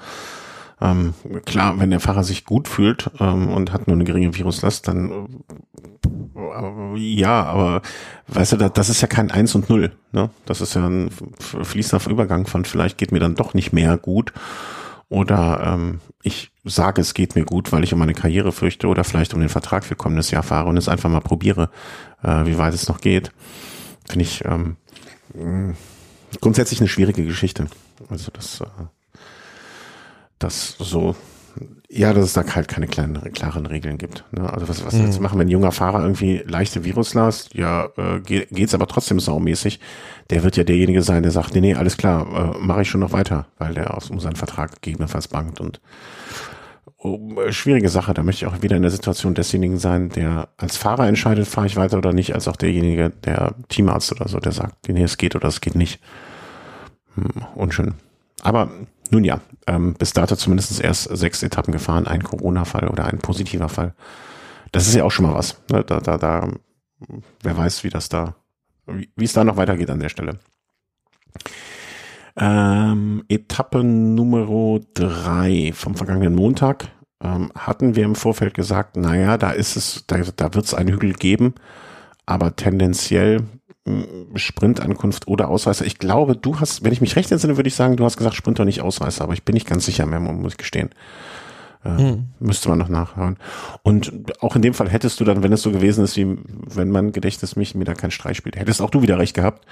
Ähm, 0.80 1.14
klar, 1.44 1.78
wenn 1.78 1.90
der 1.90 2.00
Fahrer 2.00 2.25
sich 2.25 2.44
gut 2.44 2.66
fühlt 2.66 3.10
ähm, 3.20 3.49
und 3.49 3.72
hat 3.72 3.87
nur 3.87 3.96
eine 3.96 4.04
geringe 4.04 4.34
Viruslast, 4.34 4.88
dann 4.88 5.28
äh, 6.34 6.99
ja, 6.99 7.44
aber 7.44 7.82
weißt 8.28 8.52
du, 8.52 8.56
das, 8.56 8.72
das 8.72 8.88
ist 8.88 9.00
ja 9.02 9.08
kein 9.08 9.30
Eins 9.30 9.54
und 9.54 9.68
Null. 9.68 9.92
Ne? 10.12 10.30
Das 10.46 10.60
ist 10.60 10.75
ja 10.75 10.87
ein 10.87 11.10
fließender 11.38 12.10
Übergang 12.10 12.46
von 12.46 12.64
vielleicht 12.64 12.99
geht 12.99 13.12
mir 13.12 13.20
dann 13.20 13.34
doch 13.34 13.52
nicht 13.52 13.73
mehr 13.73 13.99
gut 13.99 14.32
oder 15.10 15.75
ähm, 15.75 16.00
ich 16.23 16.52
sage, 16.64 17.00
es 17.00 17.14
geht 17.14 17.34
mir 17.34 17.45
gut, 17.45 17.73
weil 17.73 17.82
ich 17.82 17.93
um 17.93 17.99
meine 17.99 18.14
Karriere 18.14 18.52
fürchte 18.52 18.86
oder 18.86 19.02
vielleicht 19.02 19.34
um 19.34 19.40
den 19.40 19.49
Vertrag 19.49 19.84
für 19.84 19.97
kommendes 19.97 20.30
Jahr 20.30 20.45
fahre 20.45 20.69
und 20.69 20.76
es 20.76 20.88
einfach 20.88 21.10
mal 21.10 21.21
probiere, 21.21 21.69
äh, 22.23 22.47
wie 22.47 22.58
weit 22.58 22.75
es 22.75 22.88
noch 22.88 23.00
geht. 23.00 23.32
Finde 24.08 24.25
ich 24.25 24.45
ähm, 24.45 24.76
grundsätzlich 26.40 26.80
eine 26.80 26.88
schwierige 26.88 27.25
Geschichte. 27.25 27.66
Also 28.08 28.30
das 28.32 28.60
äh, 28.60 28.66
das 30.41 30.76
so, 30.79 31.15
ja, 31.89 32.13
dass 32.13 32.25
es 32.25 32.33
da 32.33 32.45
halt 32.55 32.69
keine 32.69 32.87
kleinen, 32.87 33.21
klaren 33.33 33.67
Regeln 33.67 33.99
gibt. 33.99 34.25
Ne? 34.33 34.53
Also 34.53 34.69
was, 34.69 34.85
was 34.85 34.95
mhm. 34.95 35.07
jetzt 35.07 35.21
machen, 35.21 35.39
wenn 35.39 35.49
ein 35.49 35.50
junger 35.50 35.73
Fahrer 35.73 36.03
irgendwie 36.03 36.43
leichte 36.47 36.85
Viruslast, 36.85 37.55
ja, 37.55 37.89
äh, 37.97 38.21
geht, 38.21 38.49
geht's 38.50 38.75
aber 38.75 38.87
trotzdem 38.87 39.21
saumäßig, 39.21 39.81
der 40.31 40.43
wird 40.43 40.57
ja 40.57 40.65
derjenige 40.65 41.03
sein, 41.03 41.23
der 41.23 41.33
sagt, 41.33 41.55
nee, 41.55 41.61
nee, 41.61 41.75
alles 41.75 41.97
klar, 41.97 42.55
äh, 42.55 42.59
mache 42.59 42.83
ich 42.83 42.91
schon 42.91 43.00
noch 43.00 43.13
weiter, 43.13 43.47
weil 43.59 43.75
der 43.75 43.97
aus, 43.97 44.11
um 44.11 44.21
seinen 44.21 44.37
Vertrag 44.37 44.81
gegebenenfalls 44.83 45.29
bangt 45.29 45.61
und 45.61 45.81
oh, 46.99 47.19
schwierige 47.50 47.89
Sache. 47.89 48.15
Da 48.15 48.23
möchte 48.23 48.45
ich 48.45 48.53
auch 48.53 48.63
wieder 48.63 48.76
in 48.76 48.83
der 48.83 48.91
Situation 48.91 49.35
desjenigen 49.35 49.79
sein, 49.79 50.11
der 50.11 50.49
als 50.57 50.76
Fahrer 50.76 51.09
entscheidet, 51.09 51.49
fahre 51.49 51.67
ich 51.67 51.76
weiter 51.76 51.99
oder 51.99 52.13
nicht, 52.13 52.35
als 52.35 52.49
auch 52.49 52.57
derjenige, 52.57 53.11
der 53.25 53.55
Teamarzt 53.69 54.13
oder 54.13 54.29
so, 54.29 54.39
der 54.39 54.53
sagt, 54.53 54.89
nee, 54.89 55.03
es 55.03 55.19
geht 55.19 55.35
oder 55.35 55.49
es 55.49 55.61
geht 55.61 55.75
nicht. 55.75 56.00
Hm, 57.17 57.45
unschön. 57.57 57.95
Aber 58.43 58.71
nun 59.10 59.25
ja, 59.25 59.40
ähm, 59.66 59.94
bis 59.94 60.12
dato 60.12 60.36
zumindest 60.36 60.80
erst 60.80 61.04
sechs 61.04 61.42
Etappen 61.42 61.73
gefahren, 61.73 62.06
ein 62.06 62.23
Corona-Fall 62.23 62.88
oder 62.88 63.06
ein 63.06 63.18
positiver 63.18 63.68
Fall. 63.68 63.94
Das 64.73 64.86
ist 64.86 64.94
ja 64.94 65.04
auch 65.04 65.10
schon 65.10 65.26
mal 65.26 65.34
was. 65.34 65.60
Ne? 65.70 65.84
Da, 65.84 66.00
da, 66.00 66.16
da, 66.16 66.49
wer 67.42 67.56
weiß, 67.56 67.84
wie 67.84 67.90
das 67.90 68.08
da, 68.08 68.36
wie, 68.86 69.25
es 69.25 69.32
da 69.32 69.44
noch 69.44 69.56
weitergeht 69.56 69.90
an 69.90 70.00
der 70.00 70.08
Stelle. 70.08 70.38
Ähm, 72.36 73.25
Etappe 73.28 73.82
Nummer 73.82 74.80
drei 74.94 75.73
vom 75.75 75.96
vergangenen 75.96 76.34
Montag 76.34 76.88
ähm, 77.23 77.50
hatten 77.56 77.96
wir 77.96 78.04
im 78.04 78.14
Vorfeld 78.14 78.54
gesagt, 78.54 78.96
naja, 78.96 79.36
da 79.36 79.50
ist 79.50 79.76
es, 79.76 80.04
da, 80.06 80.18
da 80.36 80.54
wird 80.54 80.64
es 80.64 80.75
einen 80.75 80.92
Hügel 80.92 81.12
geben, 81.12 81.54
aber 82.26 82.56
tendenziell 82.56 83.42
Sprintankunft 84.34 85.26
oder 85.26 85.49
Ausreißer. 85.49 85.86
Ich 85.86 85.99
glaube, 85.99 86.36
du 86.36 86.60
hast, 86.60 86.84
wenn 86.84 86.93
ich 86.93 87.00
mich 87.00 87.16
recht 87.16 87.32
entsinne, 87.32 87.56
würde 87.56 87.69
ich 87.69 87.75
sagen, 87.75 87.97
du 87.97 88.04
hast 88.04 88.16
gesagt 88.16 88.36
Sprinter, 88.36 88.64
nicht 88.64 88.82
Ausreißer, 88.82 89.25
aber 89.25 89.32
ich 89.32 89.45
bin 89.45 89.54
nicht 89.54 89.66
ganz 89.66 89.86
sicher 89.86 90.06
mehr, 90.06 90.21
muss 90.21 90.52
ich 90.52 90.58
gestehen. 90.58 90.90
Äh, 91.82 91.97
hm. 91.97 92.26
Müsste 92.40 92.69
man 92.69 92.78
noch 92.78 92.88
nachhören. 92.88 93.38
Und 93.82 94.12
auch 94.43 94.54
in 94.54 94.62
dem 94.62 94.75
Fall 94.75 94.90
hättest 94.90 95.19
du 95.19 95.25
dann, 95.25 95.43
wenn 95.43 95.52
es 95.52 95.62
so 95.62 95.73
gewesen 95.73 96.04
ist, 96.04 96.16
wie 96.16 96.36
wenn 96.66 96.90
mein 96.90 97.12
Gedächtnis 97.12 97.56
mich 97.56 97.75
mir 97.75 97.84
da 97.84 97.95
keinen 97.95 98.10
Streich 98.10 98.36
spielt, 98.36 98.56
hättest 98.56 98.82
auch 98.82 98.90
du 98.90 99.00
wieder 99.00 99.19
recht 99.19 99.34
gehabt. 99.34 99.66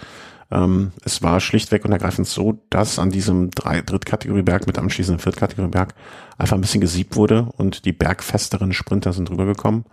Ähm, 0.50 0.92
es 1.04 1.22
war 1.22 1.40
schlichtweg 1.40 1.84
und 1.84 1.92
ergreifend 1.92 2.26
so, 2.26 2.58
dass 2.70 2.98
an 2.98 3.10
diesem 3.10 3.50
drei, 3.50 3.82
Drittkategorieberg 3.82 4.66
mit 4.66 4.78
anschließendem 4.78 5.20
Viertkategorieberg 5.20 5.94
einfach 6.38 6.56
ein 6.56 6.62
bisschen 6.62 6.80
gesiebt 6.80 7.16
wurde 7.16 7.48
und 7.58 7.84
die 7.84 7.92
bergfesteren 7.92 8.72
Sprinter 8.72 9.12
sind 9.12 9.30
rübergekommen. 9.30 9.84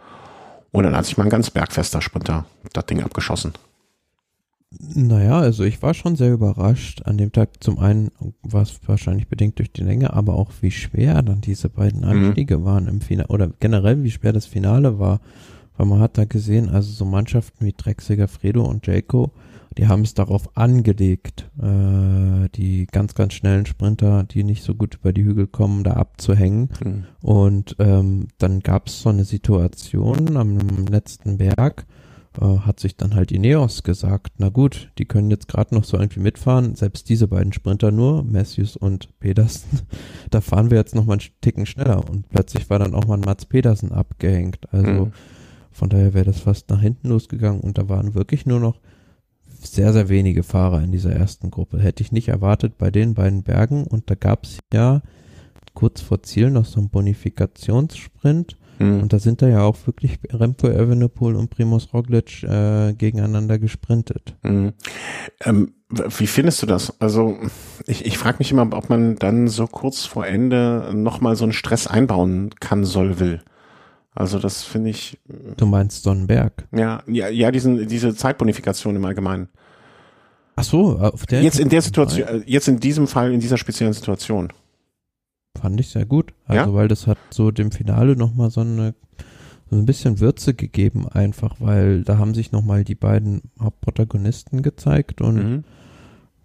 Und 0.72 0.84
dann 0.84 0.96
hat 0.96 1.06
sich 1.06 1.18
mal 1.18 1.26
ein 1.26 1.30
ganz 1.30 1.50
bergfester 1.50 2.02
Sprinter 2.02 2.46
das 2.72 2.86
Ding 2.86 3.04
abgeschossen. 3.04 3.54
Naja, 4.80 5.40
also 5.40 5.64
ich 5.64 5.82
war 5.82 5.94
schon 5.94 6.16
sehr 6.16 6.34
überrascht 6.34 7.04
an 7.06 7.18
dem 7.18 7.32
Tag. 7.32 7.64
Zum 7.64 7.80
einen 7.80 8.12
war 8.44 8.62
es 8.62 8.80
wahrscheinlich 8.86 9.28
bedingt 9.28 9.60
durch 9.60 9.72
die 9.72 9.84
Länge, 9.84 10.14
aber 10.14 10.36
auch 10.36 10.52
wie 10.62 10.72
schwer 10.72 11.22
dann 11.22 11.42
diese 11.42 11.70
beiden 11.70 12.02
mhm. 12.02 12.08
Anstiege 12.08 12.60
mhm. 12.60 12.66
waren 12.66 12.88
im 12.88 13.02
Finale 13.02 13.30
oder 13.30 13.50
generell 13.60 14.04
wie 14.04 14.12
schwer 14.12 14.34
das 14.34 14.46
Finale 14.46 15.00
war. 15.00 15.20
Weil 15.78 15.88
man 15.88 16.00
hat 16.00 16.18
da 16.18 16.26
gesehen, 16.26 16.70
also 16.70 16.92
so 16.92 17.06
Mannschaften 17.06 17.66
wie 17.66 17.74
Drecksiger, 17.76 18.28
Fredo 18.28 18.64
und 18.64 18.88
Jaco, 18.88 19.32
die 19.78 19.88
haben 19.88 20.04
es 20.04 20.14
darauf 20.14 20.56
angelegt, 20.56 21.50
äh, 21.62 22.48
die 22.56 22.88
ganz, 22.90 23.14
ganz 23.14 23.34
schnellen 23.34 23.66
Sprinter, 23.66 24.24
die 24.24 24.44
nicht 24.46 24.64
so 24.64 24.74
gut 24.74 24.96
über 24.96 25.12
die 25.12 25.26
Hügel 25.26 25.48
kommen, 25.48 25.84
da 25.84 25.94
abzuhängen. 25.94 26.70
Mhm. 26.84 27.04
Und 27.22 27.76
ähm, 27.80 28.28
dann 28.38 28.62
gab 28.62 28.88
es 28.88 29.02
so 29.02 29.10
eine 29.10 29.26
Situation 29.26 30.38
am 30.38 30.58
letzten 30.90 31.38
Berg, 31.38 31.86
äh, 32.42 32.60
hat 32.60 32.80
sich 32.80 32.98
dann 32.98 33.16
halt 33.16 33.32
Ineos 33.32 33.84
gesagt, 33.84 34.34
na 34.38 34.50
gut, 34.50 34.92
die 34.98 35.06
können 35.06 35.30
jetzt 35.30 35.48
gerade 35.48 35.74
noch 35.74 35.84
so 35.84 35.98
irgendwie 35.98 36.20
mitfahren, 36.20 36.76
selbst 36.76 37.10
diese 37.10 37.28
beiden 37.28 37.54
Sprinter 37.54 37.92
nur, 37.92 38.24
Matthews 38.24 38.76
und 38.76 39.20
Pedersen, 39.20 39.82
da 40.30 40.42
fahren 40.42 40.70
wir 40.72 40.78
jetzt 40.78 40.96
noch 40.96 41.06
mal 41.06 41.14
einen 41.14 41.22
Ticken 41.42 41.66
schneller 41.66 42.10
und 42.10 42.30
plötzlich 42.30 42.70
war 42.70 42.80
dann 42.80 42.96
auch 42.96 43.06
mal 43.06 43.16
ein 43.16 43.26
Mats 43.26 43.46
Pedersen 43.46 43.92
abgehängt, 43.92 44.72
also 44.72 45.06
mhm. 45.06 45.12
von 45.72 45.90
daher 45.90 46.14
wäre 46.14 46.26
das 46.26 46.40
fast 46.40 46.70
nach 46.70 46.82
hinten 46.82 47.10
losgegangen 47.10 47.62
und 47.62 47.78
da 47.78 47.90
waren 47.90 48.16
wirklich 48.16 48.46
nur 48.46 48.60
noch 48.60 48.80
sehr, 49.62 49.94
sehr 49.94 50.10
wenige 50.10 50.44
Fahrer 50.44 50.84
in 50.84 50.92
dieser 50.92 51.12
ersten 51.12 51.50
Gruppe. 51.50 51.80
Hätte 51.80 52.04
ich 52.04 52.12
nicht 52.12 52.28
erwartet 52.28 52.78
bei 52.78 52.92
den 52.92 53.16
beiden 53.16 53.42
Bergen 53.42 53.86
und 53.86 54.10
da 54.10 54.16
gab 54.16 54.44
es 54.44 54.60
ja 54.72 55.02
kurz 55.74 56.02
vor 56.02 56.22
Ziel 56.24 56.52
noch 56.52 56.66
so 56.66 56.80
einen 56.80 56.90
Bonifikationssprint 56.90 58.58
Mhm. 58.80 59.02
Und 59.02 59.14
da 59.14 59.20
sind 59.20 59.42
da 59.42 59.48
ja 59.48 59.62
auch 59.62 59.78
wirklich 59.86 60.20
Remco 60.32 60.68
Evenepoel 60.68 61.36
und 61.36 61.50
Primus 61.50 61.94
Roglic 61.94 62.44
äh, 62.44 62.94
gegeneinander 62.94 63.60
gesprintet. 63.60 64.36
Mhm. 64.44 64.74
Ähm, 65.44 65.74
wie 65.90 66.28
findest 66.28 66.62
du 66.62 66.66
das? 66.66 67.00
Also 67.00 67.38
ich, 67.86 68.06
ich 68.06 68.18
frage 68.18 68.38
mich 68.40 68.52
immer, 68.52 68.68
ob 68.72 68.90
man 68.90 69.16
dann 69.16 69.48
so 69.48 69.68
kurz 69.68 70.06
vor 70.06 70.26
Ende 70.26 70.92
nochmal 70.94 71.36
so 71.36 71.44
einen 71.44 71.54
Stress 71.54 71.88
einbauen 71.88 72.50
kann, 72.60 72.84
soll, 72.86 73.20
will. 73.20 73.42
Also 74.14 74.40
das 74.40 74.64
finde 74.64 74.90
ich. 74.90 75.20
Du 75.58 75.66
meinst 75.66 76.04
Sonnenberg? 76.04 76.68
Ja, 76.74 77.04
ja, 77.06 77.28
ja, 77.28 77.52
diesen, 77.52 77.88
diese 77.88 78.16
Zeitbonifikation 78.16 78.96
im 78.96 79.06
Allgemeinen. 79.06 79.50
Ach 80.56 80.64
so, 80.64 80.98
auf 80.98 81.26
der. 81.26 81.42
Jetzt 81.42 81.60
in 81.60 81.70
der 81.70 81.82
Situation, 81.82 82.28
äh, 82.28 82.42
jetzt 82.46 82.70
in 82.70 82.80
diesem 82.80 83.08
Fall, 83.08 83.34
in 83.34 83.42
dieser 83.42 83.58
speziellen 83.58 83.94
Situation. 83.94 84.54
Fand 85.66 85.80
ich 85.80 85.90
sehr 85.90 86.06
gut. 86.06 86.32
Also, 86.46 86.70
ja? 86.70 86.74
weil 86.76 86.88
das 86.88 87.08
hat 87.08 87.18
so 87.32 87.50
dem 87.50 87.72
Finale 87.72 88.16
nochmal 88.16 88.52
so 88.52 88.62
eine, 88.62 88.94
so 89.68 89.76
ein 89.76 89.88
bisschen 89.88 90.20
Würze 90.20 90.54
gegeben 90.54 91.08
einfach, 91.10 91.56
weil 91.58 92.04
da 92.04 92.20
haben 92.20 92.36
sich 92.36 92.52
nochmal 92.52 92.84
die 92.84 92.94
beiden 92.94 93.42
Hauptprotagonisten 93.60 94.62
gezeigt 94.62 95.22
und 95.22 95.36
mhm. 95.36 95.64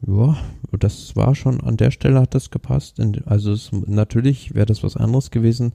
ja, 0.06 0.38
das 0.78 1.16
war 1.16 1.34
schon, 1.34 1.60
an 1.60 1.76
der 1.76 1.90
Stelle 1.90 2.18
hat 2.18 2.34
das 2.34 2.48
gepasst. 2.48 2.98
Also 3.26 3.52
es, 3.52 3.68
natürlich 3.72 4.54
wäre 4.54 4.64
das 4.64 4.82
was 4.82 4.96
anderes 4.96 5.30
gewesen, 5.30 5.74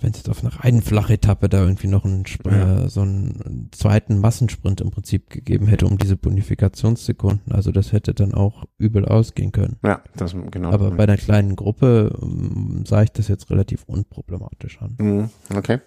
wenn 0.00 0.10
es 0.10 0.18
jetzt 0.18 0.28
auf 0.28 0.42
einer 0.42 0.54
reinen 0.60 0.82
Flachetappe 0.82 1.48
da 1.48 1.62
irgendwie 1.62 1.88
noch 1.88 2.04
einen, 2.04 2.24
ja. 2.44 2.84
äh, 2.84 2.88
so 2.88 3.02
einen 3.02 3.68
zweiten 3.72 4.18
Massensprint 4.18 4.80
im 4.80 4.90
Prinzip 4.90 5.30
gegeben 5.30 5.66
hätte 5.66 5.86
um 5.86 5.98
diese 5.98 6.16
Bonifikationssekunden. 6.16 7.52
Also 7.52 7.72
das 7.72 7.92
hätte 7.92 8.14
dann 8.14 8.34
auch 8.34 8.64
übel 8.78 9.04
ausgehen 9.06 9.52
können. 9.52 9.76
Ja, 9.84 10.02
das 10.16 10.34
genau. 10.50 10.70
Aber 10.72 10.90
bei 10.90 11.04
einer 11.04 11.16
kleinen 11.16 11.56
Gruppe 11.56 12.18
ähm, 12.22 12.84
sah 12.86 13.02
ich 13.02 13.12
das 13.12 13.28
jetzt 13.28 13.50
relativ 13.50 13.84
unproblematisch 13.84 14.80
an. 14.80 14.94
Mhm, 14.98 15.30
okay. 15.54 15.80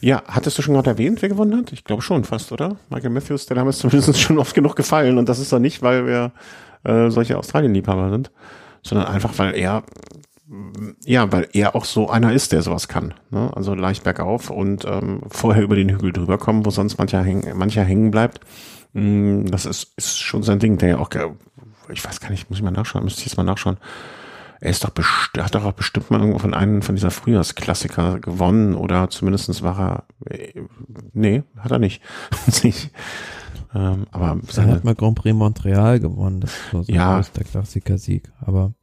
Ja, 0.00 0.22
hattest 0.26 0.58
du 0.58 0.62
schon 0.62 0.74
gerade 0.74 0.90
erwähnt, 0.90 1.22
wer 1.22 1.28
gewonnen 1.28 1.56
hat? 1.56 1.72
Ich 1.72 1.84
glaube 1.84 2.02
schon 2.02 2.24
fast, 2.24 2.50
oder? 2.50 2.76
Michael 2.90 3.10
Matthews, 3.10 3.46
der 3.46 3.56
Name 3.56 3.70
ist 3.70 3.78
zumindest 3.80 4.20
schon 4.20 4.38
oft 4.38 4.54
genug 4.54 4.74
gefallen 4.74 5.16
und 5.16 5.28
das 5.28 5.38
ist 5.38 5.52
doch 5.52 5.60
nicht, 5.60 5.80
weil 5.82 6.06
wir 6.06 6.32
äh, 6.84 7.10
solche 7.10 7.38
Australien-Liebhaber 7.38 8.10
sind, 8.10 8.32
sondern 8.82 9.06
einfach, 9.06 9.38
weil 9.38 9.54
er 9.54 9.84
ja, 11.04 11.32
weil 11.32 11.48
er 11.52 11.74
auch 11.74 11.84
so 11.84 12.10
einer 12.10 12.32
ist, 12.32 12.52
der 12.52 12.62
sowas 12.62 12.88
kann. 12.88 13.14
Ne? 13.30 13.50
Also 13.54 13.74
leicht 13.74 14.04
bergauf 14.04 14.50
und 14.50 14.84
ähm, 14.84 15.22
vorher 15.28 15.62
über 15.62 15.76
den 15.76 15.90
Hügel 15.90 16.12
drüber 16.12 16.38
kommen, 16.38 16.66
wo 16.66 16.70
sonst 16.70 16.98
mancher, 16.98 17.22
häng, 17.22 17.56
mancher 17.56 17.84
hängen 17.84 18.10
bleibt. 18.10 18.40
Mm, 18.92 19.46
das 19.46 19.66
ist, 19.66 19.92
ist 19.96 20.18
schon 20.18 20.42
sein 20.42 20.58
Ding, 20.58 20.78
der 20.78 20.88
ja 20.90 20.98
auch, 20.98 21.10
ich 21.90 22.04
weiß 22.04 22.20
gar 22.20 22.30
nicht, 22.30 22.50
muss 22.50 22.58
ich 22.58 22.64
mal 22.64 22.70
nachschauen, 22.70 23.04
müsste 23.04 23.20
ich 23.20 23.26
jetzt 23.26 23.36
mal 23.36 23.44
nachschauen. 23.44 23.78
Er 24.60 24.70
ist 24.70 24.84
doch 24.84 24.90
best 24.90 25.08
hat 25.38 25.54
doch 25.56 25.64
auch 25.64 25.72
bestimmt 25.72 26.10
mal 26.10 26.20
irgendwo 26.20 26.38
von 26.38 26.54
einem 26.54 26.82
von 26.82 26.94
dieser 26.94 27.10
Frühjahrsklassiker 27.10 28.20
gewonnen 28.20 28.74
oder 28.76 29.10
zumindestens 29.10 29.62
war 29.62 30.06
er, 30.26 30.32
äh, 30.32 30.62
nee, 31.12 31.42
hat 31.58 31.72
er 31.72 31.80
nicht. 31.80 32.00
Ähm, 33.74 34.06
aber 34.10 34.38
er 34.56 34.66
hat 34.66 34.84
mal 34.84 34.94
Grand 34.94 35.16
Prix 35.16 35.34
Montreal 35.34 35.98
gewonnen, 35.98 36.40
das 36.40 36.52
war 36.72 36.84
so 36.84 36.92
ja. 36.92 37.22
der 37.22 37.44
Klassiker-Sieg. 37.44 38.30
Aber 38.40 38.74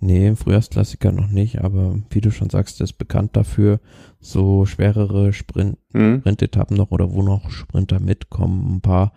nee, 0.00 0.34
Frühjahrsklassiker 0.34 1.12
noch 1.12 1.28
nicht, 1.28 1.60
aber 1.60 1.98
wie 2.08 2.22
du 2.22 2.30
schon 2.30 2.48
sagst, 2.48 2.80
ist 2.80 2.94
bekannt 2.94 3.36
dafür, 3.36 3.80
so 4.18 4.64
schwerere 4.64 5.32
Sprint, 5.32 5.78
mhm. 5.92 6.20
Sprintetappen 6.20 6.76
noch 6.76 6.90
oder 6.90 7.12
wo 7.12 7.22
noch 7.22 7.50
Sprinter 7.50 8.00
mitkommen, 8.00 8.76
ein 8.76 8.80
paar 8.80 9.12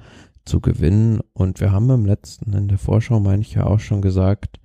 zu 0.45 0.59
gewinnen. 0.59 1.21
Und 1.33 1.61
wir 1.61 1.71
haben 1.71 1.89
im 1.89 2.05
letzten, 2.05 2.53
in 2.53 2.67
der 2.67 2.77
Vorschau 2.77 3.19
meine 3.19 3.41
ich 3.41 3.53
ja 3.53 3.65
auch 3.65 3.79
schon 3.79 4.01
gesagt, 4.01 4.59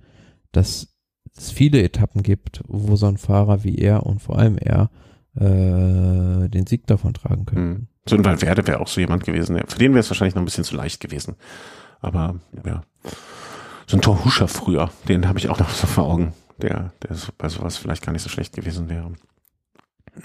dass 0.51 0.95
es 1.37 1.51
viele 1.51 1.81
Etappen 1.81 2.21
gibt, 2.21 2.63
wo 2.67 2.97
so 2.97 3.05
ein 3.05 3.17
Fahrer 3.17 3.63
wie 3.63 3.77
er 3.77 4.05
und 4.05 4.21
vor 4.21 4.37
allem 4.37 4.57
er 4.57 4.89
äh, 5.35 6.49
den 6.49 6.67
Sieg 6.67 6.85
davon 6.87 7.13
tragen 7.13 7.45
können. 7.45 7.69
Mhm. 7.69 7.87
So 8.09 8.15
ein 8.15 8.25
Valverde 8.25 8.65
wäre 8.65 8.79
auch 8.79 8.87
so 8.87 8.99
jemand 8.99 9.23
gewesen. 9.23 9.59
Für 9.67 9.77
den 9.77 9.93
wäre 9.93 9.99
es 9.99 10.09
wahrscheinlich 10.09 10.35
noch 10.35 10.41
ein 10.41 10.45
bisschen 10.45 10.63
zu 10.63 10.75
leicht 10.75 10.99
gewesen. 10.99 11.35
Aber 12.01 12.35
ja. 12.65 12.81
So 13.87 13.97
ein 13.97 14.01
Torhuscher 14.01 14.47
früher, 14.47 14.91
den 15.07 15.27
habe 15.27 15.39
ich 15.39 15.49
auch 15.49 15.59
noch 15.59 15.69
so 15.69 15.87
vor 15.87 16.05
Augen, 16.05 16.33
der, 16.57 16.91
der 17.01 17.15
bei 17.37 17.49
sowas 17.49 17.77
vielleicht 17.77 18.05
gar 18.05 18.11
nicht 18.11 18.21
so 18.21 18.29
schlecht 18.29 18.55
gewesen 18.55 18.89
wäre. 18.89 19.11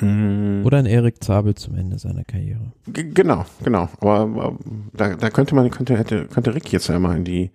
Mm. 0.00 0.64
Oder 0.64 0.78
ein 0.78 0.86
Erik 0.86 1.22
Zabel 1.22 1.54
zum 1.54 1.74
Ende 1.76 1.98
seiner 1.98 2.24
Karriere. 2.24 2.72
G 2.86 3.04
genau, 3.04 3.44
genau. 3.62 3.88
Aber, 4.00 4.20
aber 4.20 4.58
da, 4.92 5.14
da 5.14 5.30
könnte 5.30 5.54
man, 5.54 5.70
könnte, 5.70 5.96
hätte, 5.96 6.26
könnte 6.26 6.54
Rick 6.54 6.72
jetzt 6.72 6.88
ja 6.88 6.96
immer 6.96 7.14
in 7.14 7.24
die, 7.24 7.50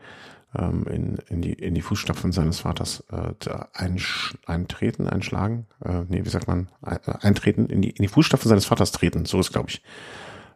ähm, 0.56 0.86
in, 0.88 1.18
in 1.28 1.42
die, 1.42 1.54
in 1.54 1.76
die 1.76 1.82
Fußstapfen 1.82 2.32
seines 2.32 2.62
Vaters 2.62 3.04
äh, 3.12 3.34
einsch, 3.74 4.38
eintreten, 4.46 5.08
einschlagen. 5.08 5.68
Äh, 5.84 6.04
nee, 6.08 6.24
wie 6.24 6.30
sagt 6.30 6.48
man? 6.48 6.70
Eintreten, 6.82 7.68
in 7.68 7.82
die, 7.82 7.92
in 7.92 8.02
die 8.02 8.08
Fußstapfen 8.08 8.50
seines 8.50 8.66
Vaters 8.66 8.92
treten. 8.92 9.26
So 9.26 9.40
ist, 9.40 9.52
glaube 9.52 9.70
ich, 9.70 9.84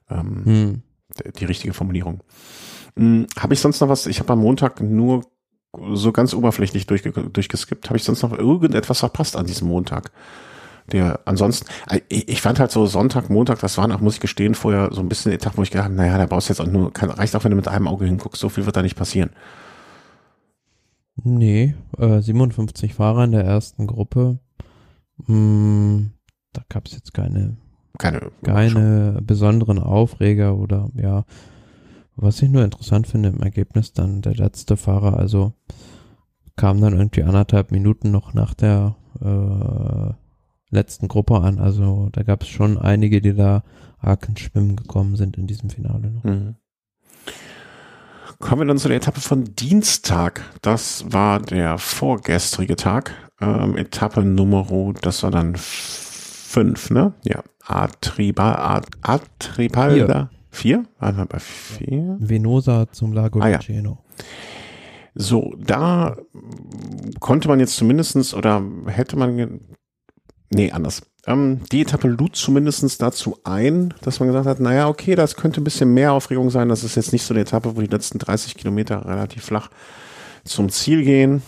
ähm, 0.09 0.45
hm. 0.45 0.81
die, 1.19 1.31
die 1.31 1.45
richtige 1.45 1.73
Formulierung. 1.73 2.23
Hm, 2.97 3.27
habe 3.37 3.53
ich 3.53 3.59
sonst 3.59 3.81
noch 3.81 3.89
was? 3.89 4.07
Ich 4.07 4.19
habe 4.19 4.33
am 4.33 4.39
Montag 4.39 4.81
nur 4.81 5.21
so 5.93 6.11
ganz 6.11 6.33
oberflächlich 6.33 6.85
durchge 6.87 7.11
durchgeskippt. 7.11 7.89
Habe 7.89 7.97
ich 7.97 8.03
sonst 8.03 8.21
noch 8.21 8.37
irgendetwas 8.37 8.99
verpasst 8.99 9.35
an 9.35 9.45
diesem 9.45 9.67
Montag? 9.67 10.11
Der 10.91 11.21
ansonsten, 11.25 11.67
äh, 11.89 12.01
ich, 12.09 12.27
ich 12.29 12.41
fand 12.41 12.59
halt 12.59 12.71
so 12.71 12.85
Sonntag, 12.85 13.29
Montag, 13.29 13.59
das 13.59 13.77
waren 13.77 13.91
auch, 13.91 14.01
muss 14.01 14.15
ich 14.15 14.19
gestehen, 14.19 14.55
vorher 14.55 14.89
so 14.91 15.01
ein 15.01 15.09
bisschen 15.09 15.31
der 15.31 15.39
Tag, 15.39 15.53
wo 15.55 15.63
ich 15.63 15.71
gedacht 15.71 15.85
habe, 15.85 15.95
naja, 15.95 16.17
da 16.17 16.25
brauchst 16.25 16.49
du 16.49 16.53
jetzt 16.53 16.59
auch 16.59 16.67
nur, 16.67 16.91
kann, 16.91 17.09
reicht 17.09 17.35
auch, 17.35 17.43
wenn 17.43 17.51
du 17.51 17.57
mit 17.57 17.67
einem 17.67 17.87
Auge 17.87 18.05
hinguckst, 18.05 18.41
so 18.41 18.49
viel 18.49 18.65
wird 18.65 18.75
da 18.75 18.81
nicht 18.81 18.97
passieren. 18.97 19.29
Nee, 21.15 21.75
äh, 21.97 22.21
57 22.21 22.93
Fahrer 22.93 23.25
in 23.25 23.31
der 23.31 23.43
ersten 23.43 23.87
Gruppe. 23.87 24.39
Hm, 25.25 26.11
da 26.53 26.61
gab 26.69 26.87
es 26.87 26.93
jetzt 26.93 27.13
keine, 27.13 27.57
keine, 27.99 28.31
keine 28.43 29.19
besonderen 29.21 29.79
Aufreger 29.79 30.57
oder 30.57 30.89
ja. 30.95 31.25
Was 32.15 32.41
ich 32.41 32.49
nur 32.49 32.63
interessant 32.63 33.07
finde 33.07 33.29
im 33.29 33.41
Ergebnis, 33.41 33.93
dann 33.93 34.21
der 34.21 34.35
letzte 34.35 34.77
Fahrer, 34.77 35.17
also 35.17 35.53
kam 36.55 36.79
dann 36.79 36.93
irgendwie 36.93 37.23
anderthalb 37.23 37.71
Minuten 37.71 38.11
noch 38.11 38.35
nach 38.35 38.53
der 38.53 38.95
äh, 39.19 40.13
letzten 40.73 41.07
Gruppe 41.07 41.39
an. 41.41 41.59
Also 41.59 42.09
da 42.11 42.23
gab 42.23 42.43
es 42.43 42.49
schon 42.49 42.77
einige, 42.77 43.21
die 43.21 43.33
da 43.33 43.63
arg 43.97 44.27
ins 44.27 44.41
Schwimmen 44.41 44.75
gekommen 44.75 45.15
sind 45.15 45.37
in 45.37 45.47
diesem 45.47 45.69
Finale 45.69 46.11
noch. 46.11 46.23
Mhm. 46.23 46.55
Kommen 48.53 48.67
wir 48.67 48.71
dann 48.71 48.77
zu 48.77 48.87
der 48.87 48.97
Etappe 48.97 49.19
von 49.19 49.45
Dienstag. 49.55 50.43
Das 50.61 51.11
war 51.11 51.39
der 51.39 51.79
vorgestrige 51.79 52.75
Tag. 52.75 53.11
Ähm, 53.41 53.75
Etappe 53.75 54.21
Nummer, 54.21 54.67
das 55.01 55.23
war 55.23 55.31
dann 55.31 55.55
fünf, 55.55 56.91
ne? 56.91 57.15
Ja. 57.23 57.41
Atriba, 57.65 58.83
Atripalda. 59.01 60.29
Vier? 60.51 60.83
Waren 60.99 61.17
wir 61.17 61.25
bei 61.25 61.39
vier? 61.39 62.15
Venosa 62.19 62.85
zum 62.91 63.13
Lago 63.13 63.39
ah, 63.39 63.49
ja. 63.49 63.59
So, 65.15 65.55
da 65.57 66.15
konnte 67.19 67.47
man 67.47 67.59
jetzt 67.59 67.75
zumindestens 67.75 68.35
oder 68.35 68.61
hätte 68.85 69.17
man, 69.17 69.61
nee, 70.53 70.71
anders. 70.71 71.01
Ähm, 71.25 71.61
die 71.71 71.81
Etappe 71.81 72.07
lud 72.07 72.35
zumindest 72.35 73.01
dazu 73.01 73.37
ein, 73.43 73.93
dass 74.01 74.19
man 74.19 74.27
gesagt 74.27 74.45
hat, 74.45 74.59
naja, 74.59 74.87
okay, 74.87 75.15
das 75.15 75.35
könnte 75.35 75.61
ein 75.61 75.63
bisschen 75.63 75.93
mehr 75.93 76.13
Aufregung 76.13 76.49
sein. 76.49 76.69
Das 76.69 76.83
ist 76.83 76.95
jetzt 76.95 77.13
nicht 77.13 77.25
so 77.25 77.33
eine 77.33 77.41
Etappe, 77.41 77.75
wo 77.75 77.81
die 77.81 77.87
letzten 77.87 78.19
30 78.19 78.55
Kilometer 78.55 79.05
relativ 79.05 79.43
flach 79.43 79.69
zum 80.43 80.69
Ziel 80.69 81.03
gehen. 81.03 81.41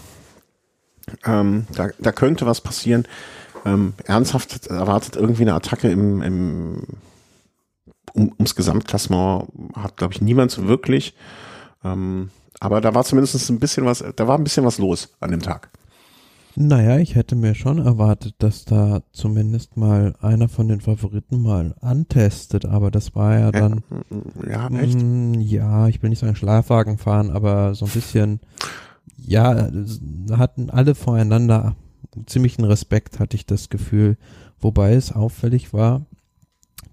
Ähm, 1.25 1.67
da, 1.73 1.89
da 1.99 2.11
könnte 2.11 2.45
was 2.45 2.61
passieren. 2.61 3.05
Ähm, 3.65 3.93
ernsthaft 4.05 4.67
erwartet 4.67 5.15
irgendwie 5.15 5.43
eine 5.43 5.55
Attacke 5.55 5.89
im, 5.89 6.21
im 6.21 6.83
um, 8.13 8.31
ums 8.37 8.55
Gesamtklassement 8.55 9.47
hat, 9.75 9.97
glaube 9.97 10.13
ich, 10.13 10.21
niemand 10.21 10.51
so 10.51 10.67
wirklich. 10.67 11.15
Ähm, 11.83 12.29
aber 12.59 12.79
da 12.79 12.95
war 12.95 13.03
zumindest 13.03 13.49
ein 13.49 13.59
bisschen 13.59 13.85
was, 13.85 14.03
da 14.15 14.27
war 14.27 14.37
ein 14.37 14.43
bisschen 14.43 14.65
was 14.65 14.77
los 14.77 15.09
an 15.19 15.31
dem 15.31 15.41
Tag. 15.41 15.69
Naja, 16.57 16.99
ich 16.99 17.15
hätte 17.15 17.35
mir 17.35 17.53
schon 17.53 17.79
erwartet, 17.79 18.35
dass 18.39 18.63
da 18.63 19.01
zumindest 19.11 19.75
mal 19.75 20.15
einer 20.21 20.47
von 20.47 20.69
den 20.69 20.79
Favoriten 20.79 21.41
mal 21.41 21.75
antestet, 21.81 22.65
aber 22.65 22.91
das 22.91 23.13
war 23.13 23.37
ja 23.37 23.51
dann. 23.51 23.83
Ja, 24.49 24.67
echt? 24.69 24.95
Mh, 24.95 25.03
mm, 25.03 25.33
ja, 25.41 25.87
ich 25.89 26.01
will 26.01 26.09
nicht 26.09 26.19
sagen 26.19 26.35
Schlafwagen 26.35 26.97
fahren, 26.97 27.29
aber 27.29 27.75
so 27.75 27.85
ein 27.85 27.91
bisschen, 27.91 28.39
ja, 29.17 29.69
hatten 30.31 30.69
alle 30.69 30.95
voreinander 30.95 31.75
ziemlichen 32.25 32.63
Respekt, 32.63 33.19
hatte 33.19 33.35
ich 33.35 33.45
das 33.45 33.69
Gefühl. 33.69 34.17
Wobei 34.59 34.93
es 34.93 35.11
auffällig 35.11 35.73
war, 35.73 36.05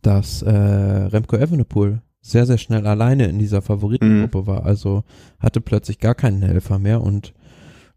dass 0.02 0.42
äh, 0.42 0.50
Remco 0.50 1.36
Evenepoel 1.36 2.02
sehr, 2.20 2.46
sehr 2.46 2.58
schnell 2.58 2.86
alleine 2.86 3.26
in 3.26 3.38
dieser 3.38 3.62
Favoritengruppe 3.62 4.42
mhm. 4.42 4.46
war. 4.46 4.64
Also 4.64 5.04
hatte 5.38 5.60
plötzlich 5.60 5.98
gar 5.98 6.14
keinen 6.14 6.42
Helfer 6.42 6.78
mehr 6.78 7.00
und 7.00 7.32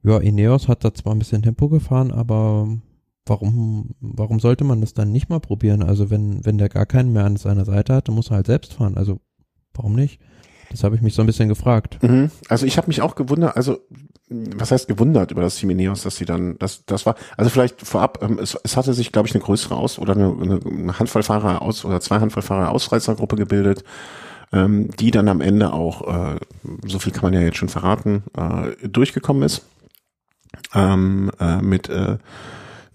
ja, 0.06 0.20
Ineos 0.20 0.68
hat 0.68 0.84
da 0.84 0.94
zwar 0.94 1.14
ein 1.14 1.20
bisschen 1.20 1.42
Tempo 1.42 1.70
gefahren, 1.70 2.12
aber 2.12 2.68
warum, 3.26 3.92
warum 4.00 4.40
sollte 4.40 4.64
man 4.64 4.82
das 4.82 4.94
dann 4.94 5.12
nicht 5.12 5.30
mal 5.30 5.40
probieren? 5.40 5.84
Also 5.84 6.10
wenn, 6.10 6.46
wenn 6.46 6.58
der 6.58 6.70
gar 6.70 6.86
keinen 6.86 7.12
mehr 7.12 7.26
an 7.26 7.38
seiner 7.38 7.66
Seite 7.66 7.96
hat, 7.96 8.08
dann 8.08 8.16
muss 8.16 8.30
er 8.30 8.38
halt 8.38 8.48
selbst 8.48 8.74
fahren. 8.74 8.98
Also 8.98 9.20
warum 9.74 9.94
nicht? 9.94 10.20
Das 10.70 10.84
habe 10.84 10.96
ich 10.96 11.02
mich 11.02 11.14
so 11.14 11.22
ein 11.22 11.26
bisschen 11.26 11.50
gefragt. 11.50 12.02
Mhm. 12.04 12.30
Also 12.50 12.66
ich 12.66 12.78
habe 12.78 12.88
mich 12.88 13.02
auch 13.02 13.16
gewundert, 13.16 13.56
also 13.56 13.80
was 14.30 14.72
heißt 14.72 14.88
gewundert 14.88 15.32
über 15.32 15.42
das 15.42 15.56
Team 15.56 15.70
Ineos, 15.70 16.04
dass 16.04 16.18
sie 16.18 16.26
dann, 16.26 16.58
das, 16.58 16.86
das 16.86 17.06
war, 17.06 17.16
also 17.38 17.50
vielleicht 17.50 17.82
vorab, 17.82 18.20
ähm, 18.22 18.40
es, 18.42 18.58
es 18.64 18.76
hatte 18.76 18.94
sich, 18.94 19.12
glaube 19.12 19.28
ich, 19.28 19.36
eine 19.36 19.44
größere 19.44 19.76
Aus- 19.76 20.00
oder 20.00 20.14
eine, 20.14 20.60
eine 20.66 21.00
Handvollfahrer 21.00 21.62
aus 21.62 21.86
oder 21.86 22.02
zwei 22.02 22.20
Handvollfahrer 22.20 22.72
Ausreißergruppe 22.72 23.36
gebildet 23.36 23.84
ähm, 24.56 24.90
die 25.00 25.12
dann 25.12 25.28
am 25.28 25.42
Ende 25.42 25.74
auch, 25.74 26.34
äh, 26.34 26.40
so 26.86 27.00
viel 27.00 27.12
kann 27.12 27.24
man 27.24 27.34
ja 27.34 27.42
jetzt 27.42 27.58
schon 27.58 27.70
verraten, 27.70 28.24
äh, 28.38 28.88
durchgekommen 28.88 29.44
ist. 29.44 29.66
Ähm, 30.74 31.32
äh, 31.40 31.62
mit 31.62 31.90
äh, 31.90 32.18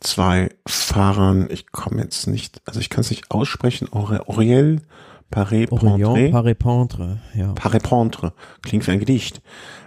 zwei 0.01 0.51
Fahrern, 0.66 1.49
ich 1.51 1.73
komme 1.73 2.03
jetzt 2.03 2.27
nicht, 2.27 2.61
also 2.66 2.81
ich 2.81 2.90
kann 2.90 3.01
es 3.01 3.11
nicht 3.11 3.31
aussprechen, 3.31 3.88
Auriel 3.92 4.83
Paré-Pentre. 5.31 6.31
Paré-Pentre, 6.31 7.18
ja. 7.35 7.53
Paré-Pentre, 7.53 8.33
klingt 8.62 8.87
wie 8.87 8.90
ein 8.90 8.99
Gedicht. 8.99 9.40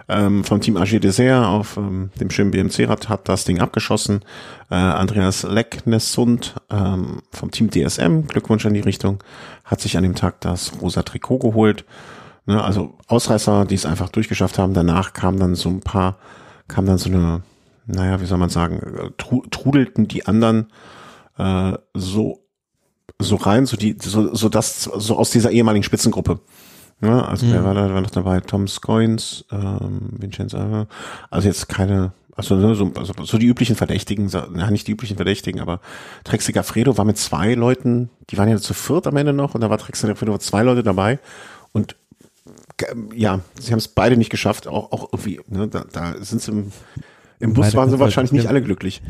Ähm, 0.08 0.44
vom 0.44 0.60
Team 0.60 0.76
AG 0.76 1.00
Dessert 1.00 1.46
auf 1.46 1.76
ähm, 1.76 2.10
dem 2.20 2.30
schönen 2.30 2.50
BMC-Rad 2.50 3.08
hat 3.08 3.28
das 3.28 3.44
Ding 3.44 3.60
abgeschossen. 3.60 4.20
Äh, 4.70 4.74
Andreas 4.74 5.42
Lecknessund 5.42 6.54
ähm, 6.70 7.22
vom 7.30 7.50
Team 7.50 7.70
DSM, 7.70 8.26
Glückwunsch 8.26 8.64
in 8.64 8.74
die 8.74 8.80
Richtung, 8.80 9.22
hat 9.64 9.80
sich 9.80 9.96
an 9.96 10.02
dem 10.02 10.14
Tag 10.14 10.40
das 10.40 10.72
rosa 10.80 11.02
Trikot 11.02 11.38
geholt. 11.38 11.84
Ne, 12.46 12.62
also 12.62 12.94
Ausreißer, 13.06 13.64
die 13.64 13.74
es 13.74 13.86
einfach 13.86 14.10
durchgeschafft 14.10 14.58
haben. 14.58 14.74
Danach 14.74 15.12
kam 15.14 15.38
dann 15.38 15.54
so 15.54 15.70
ein 15.70 15.80
paar, 15.80 16.16
kam 16.68 16.84
dann 16.84 16.98
so 16.98 17.08
eine 17.10 17.42
naja, 17.86 18.20
wie 18.20 18.26
soll 18.26 18.38
man 18.38 18.50
sagen, 18.50 18.78
äh, 18.78 19.10
trudelten 19.16 20.08
die 20.08 20.26
anderen 20.26 20.70
äh, 21.38 21.72
so 21.94 22.44
so 23.20 23.36
rein, 23.36 23.66
so 23.66 23.76
die, 23.76 23.96
so, 24.00 24.34
so 24.34 24.48
das, 24.48 24.84
so 24.84 25.16
aus 25.16 25.30
dieser 25.30 25.50
ehemaligen 25.50 25.84
Spitzengruppe. 25.84 26.40
Ja, 27.00 27.24
also 27.24 27.46
mhm. 27.46 27.52
wer 27.52 27.64
war 27.64 27.74
da, 27.74 27.92
war 27.92 28.00
noch 28.00 28.10
dabei? 28.10 28.40
Tom 28.40 28.68
Scoins, 28.68 29.44
ähm, 29.50 30.10
Vincenzo, 30.18 30.86
also 31.30 31.48
jetzt 31.48 31.68
keine, 31.68 32.12
also, 32.36 32.56
ne, 32.56 32.74
so, 32.74 32.90
also 32.96 33.12
so 33.24 33.38
die 33.38 33.46
üblichen 33.46 33.76
Verdächtigen, 33.76 34.28
ja, 34.28 34.70
nicht 34.70 34.86
die 34.86 34.92
üblichen 34.92 35.16
Verdächtigen, 35.16 35.60
aber 35.60 35.80
Trexi 36.24 36.52
Fredo 36.62 36.96
war 36.96 37.04
mit 37.04 37.18
zwei 37.18 37.54
Leuten, 37.54 38.10
die 38.30 38.38
waren 38.38 38.48
ja 38.48 38.58
zu 38.58 38.74
viert 38.74 39.06
am 39.06 39.16
Ende 39.16 39.32
noch 39.32 39.54
und 39.54 39.60
da 39.60 39.70
war 39.70 39.78
Trexi 39.78 40.14
Fredo 40.14 40.38
zwei 40.38 40.62
Leute 40.62 40.82
dabei 40.82 41.18
und 41.72 41.96
ja, 43.14 43.40
sie 43.58 43.72
haben 43.72 43.78
es 43.78 43.88
beide 43.88 44.16
nicht 44.16 44.30
geschafft, 44.30 44.66
auch, 44.66 44.92
auch 44.92 45.12
irgendwie, 45.12 45.40
ne, 45.48 45.68
da, 45.68 45.84
da 45.92 46.14
sind 46.20 46.42
sie 46.42 46.50
im, 46.52 46.72
im 47.40 47.52
Bus 47.52 47.74
waren 47.74 47.90
sie 47.90 47.98
wahrscheinlich 47.98 48.32
nicht 48.32 48.48
alle 48.48 48.62
glücklich. 48.62 49.02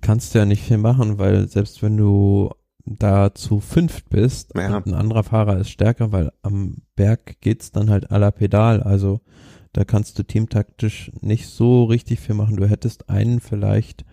Kannst 0.00 0.34
du 0.34 0.38
ja 0.38 0.44
nicht 0.44 0.62
viel 0.62 0.78
machen, 0.78 1.18
weil 1.18 1.48
selbst 1.48 1.82
wenn 1.82 1.96
du 1.96 2.50
da 2.86 3.34
zu 3.34 3.60
fünft 3.60 4.10
bist 4.10 4.52
ja. 4.54 4.76
und 4.76 4.86
ein 4.86 4.94
anderer 4.94 5.22
Fahrer 5.22 5.58
ist 5.58 5.70
stärker, 5.70 6.12
weil 6.12 6.32
am 6.42 6.82
Berg 6.96 7.40
geht's 7.40 7.72
dann 7.72 7.90
halt 7.90 8.10
à 8.10 8.18
la 8.18 8.30
Pedal, 8.30 8.82
also 8.82 9.20
da 9.72 9.84
kannst 9.84 10.18
du 10.18 10.22
teamtaktisch 10.22 11.10
nicht 11.20 11.48
so 11.48 11.84
richtig 11.84 12.20
viel 12.20 12.36
machen. 12.36 12.56
Du 12.56 12.68
hättest 12.68 13.10
einen 13.10 13.40
vielleicht 13.40 14.04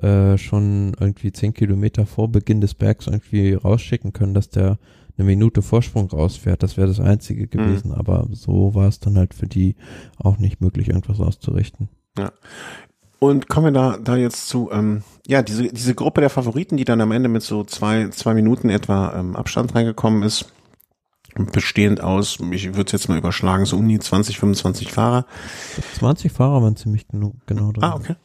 äh, 0.00 0.38
schon 0.38 0.94
irgendwie 0.98 1.30
zehn 1.30 1.52
Kilometer 1.52 2.06
vor 2.06 2.32
Beginn 2.32 2.62
des 2.62 2.74
Bergs 2.74 3.06
irgendwie 3.06 3.52
rausschicken 3.52 4.14
können, 4.14 4.32
dass 4.32 4.48
der 4.48 4.78
eine 5.18 5.26
Minute 5.26 5.60
Vorsprung 5.60 6.08
rausfährt. 6.08 6.62
Das 6.62 6.78
wäre 6.78 6.88
das 6.88 7.00
Einzige 7.00 7.42
mhm. 7.42 7.50
gewesen. 7.50 7.88
Mhm. 7.88 7.96
Aber 7.96 8.28
so 8.30 8.74
war 8.74 8.88
es 8.88 9.00
dann 9.00 9.18
halt 9.18 9.34
für 9.34 9.46
die 9.46 9.76
auch 10.16 10.38
nicht 10.38 10.62
möglich, 10.62 10.88
irgendwas 10.88 11.20
auszurichten. 11.20 11.90
Ja. 12.16 12.32
Und 13.20 13.48
kommen 13.48 13.66
wir 13.66 13.80
da, 13.80 13.98
da 13.98 14.16
jetzt 14.16 14.48
zu, 14.48 14.70
ähm, 14.72 15.02
ja, 15.26 15.42
diese, 15.42 15.68
diese 15.68 15.94
Gruppe 15.94 16.22
der 16.22 16.30
Favoriten, 16.30 16.78
die 16.78 16.86
dann 16.86 17.02
am 17.02 17.12
Ende 17.12 17.28
mit 17.28 17.42
so 17.42 17.64
zwei, 17.64 18.08
zwei 18.08 18.34
Minuten 18.34 18.70
etwa 18.70 19.14
ähm, 19.14 19.36
Abstand 19.36 19.74
reingekommen 19.74 20.22
ist, 20.22 20.46
bestehend 21.52 22.00
aus, 22.00 22.38
ich 22.50 22.68
würde 22.68 22.86
es 22.86 22.92
jetzt 22.92 23.08
mal 23.08 23.18
überschlagen, 23.18 23.66
so 23.66 23.76
um 23.76 23.86
die 23.86 23.98
20, 23.98 24.38
25 24.38 24.90
Fahrer. 24.90 25.26
20 25.98 26.32
Fahrer 26.32 26.62
waren 26.62 26.76
ziemlich 26.76 27.06
genau, 27.08 27.34
genau 27.46 27.72
drin. 27.72 27.84
Ah, 27.84 27.94
okay. 27.94 28.16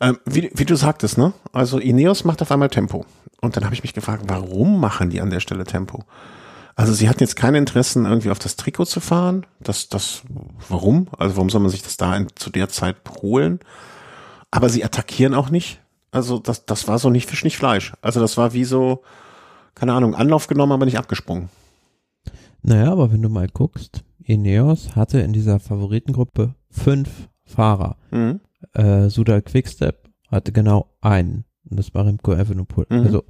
Ähm, 0.00 0.18
wie, 0.24 0.50
wie 0.54 0.64
du 0.64 0.76
sagtest, 0.76 1.18
ne? 1.18 1.32
Also 1.52 1.78
Ineos 1.78 2.24
macht 2.24 2.40
auf 2.40 2.52
einmal 2.52 2.68
Tempo. 2.68 3.04
Und 3.40 3.56
dann 3.56 3.64
habe 3.64 3.74
ich 3.74 3.82
mich 3.82 3.92
gefragt, 3.92 4.24
warum 4.28 4.80
machen 4.80 5.10
die 5.10 5.20
an 5.20 5.30
der 5.30 5.40
Stelle 5.40 5.64
Tempo? 5.64 6.04
Also 6.76 6.92
sie 6.92 7.08
hatten 7.08 7.24
jetzt 7.24 7.34
kein 7.34 7.56
Interesse, 7.56 8.00
irgendwie 8.00 8.30
auf 8.30 8.38
das 8.38 8.54
Trikot 8.54 8.84
zu 8.84 9.00
fahren. 9.00 9.46
Das, 9.58 9.88
das, 9.88 10.22
warum? 10.68 11.08
Also 11.18 11.36
warum 11.36 11.50
soll 11.50 11.60
man 11.60 11.70
sich 11.70 11.82
das 11.82 11.96
da 11.96 12.16
in, 12.16 12.28
zu 12.36 12.50
der 12.50 12.68
Zeit 12.68 12.96
holen? 13.20 13.58
Aber 14.50 14.68
sie 14.68 14.84
attackieren 14.84 15.34
auch 15.34 15.50
nicht. 15.50 15.80
Also 16.10 16.38
das, 16.38 16.64
das 16.64 16.88
war 16.88 16.98
so 16.98 17.10
nicht 17.10 17.28
Fisch, 17.28 17.44
nicht 17.44 17.56
Fleisch. 17.56 17.92
Also 18.00 18.20
das 18.20 18.36
war 18.36 18.54
wie 18.54 18.64
so, 18.64 19.02
keine 19.74 19.92
Ahnung, 19.92 20.14
Anlauf 20.14 20.46
genommen, 20.46 20.72
aber 20.72 20.86
nicht 20.86 20.98
abgesprungen. 20.98 21.50
Naja, 22.62 22.90
aber 22.90 23.12
wenn 23.12 23.22
du 23.22 23.28
mal 23.28 23.48
guckst, 23.48 24.04
Ineos 24.22 24.96
hatte 24.96 25.20
in 25.20 25.32
dieser 25.32 25.58
Favoritengruppe 25.60 26.54
fünf 26.70 27.28
Fahrer. 27.44 27.96
Mhm. 28.10 28.40
Äh, 28.74 29.08
Suda 29.08 29.40
Quickstep 29.40 30.08
hatte 30.28 30.52
genau 30.52 30.94
einen. 31.00 31.44
Und 31.70 31.78
das 31.78 31.94
war 31.94 32.06
Remco 32.06 32.32
Evenepoel. 32.34 32.86
Mhm. 32.90 33.00
Also 33.00 33.24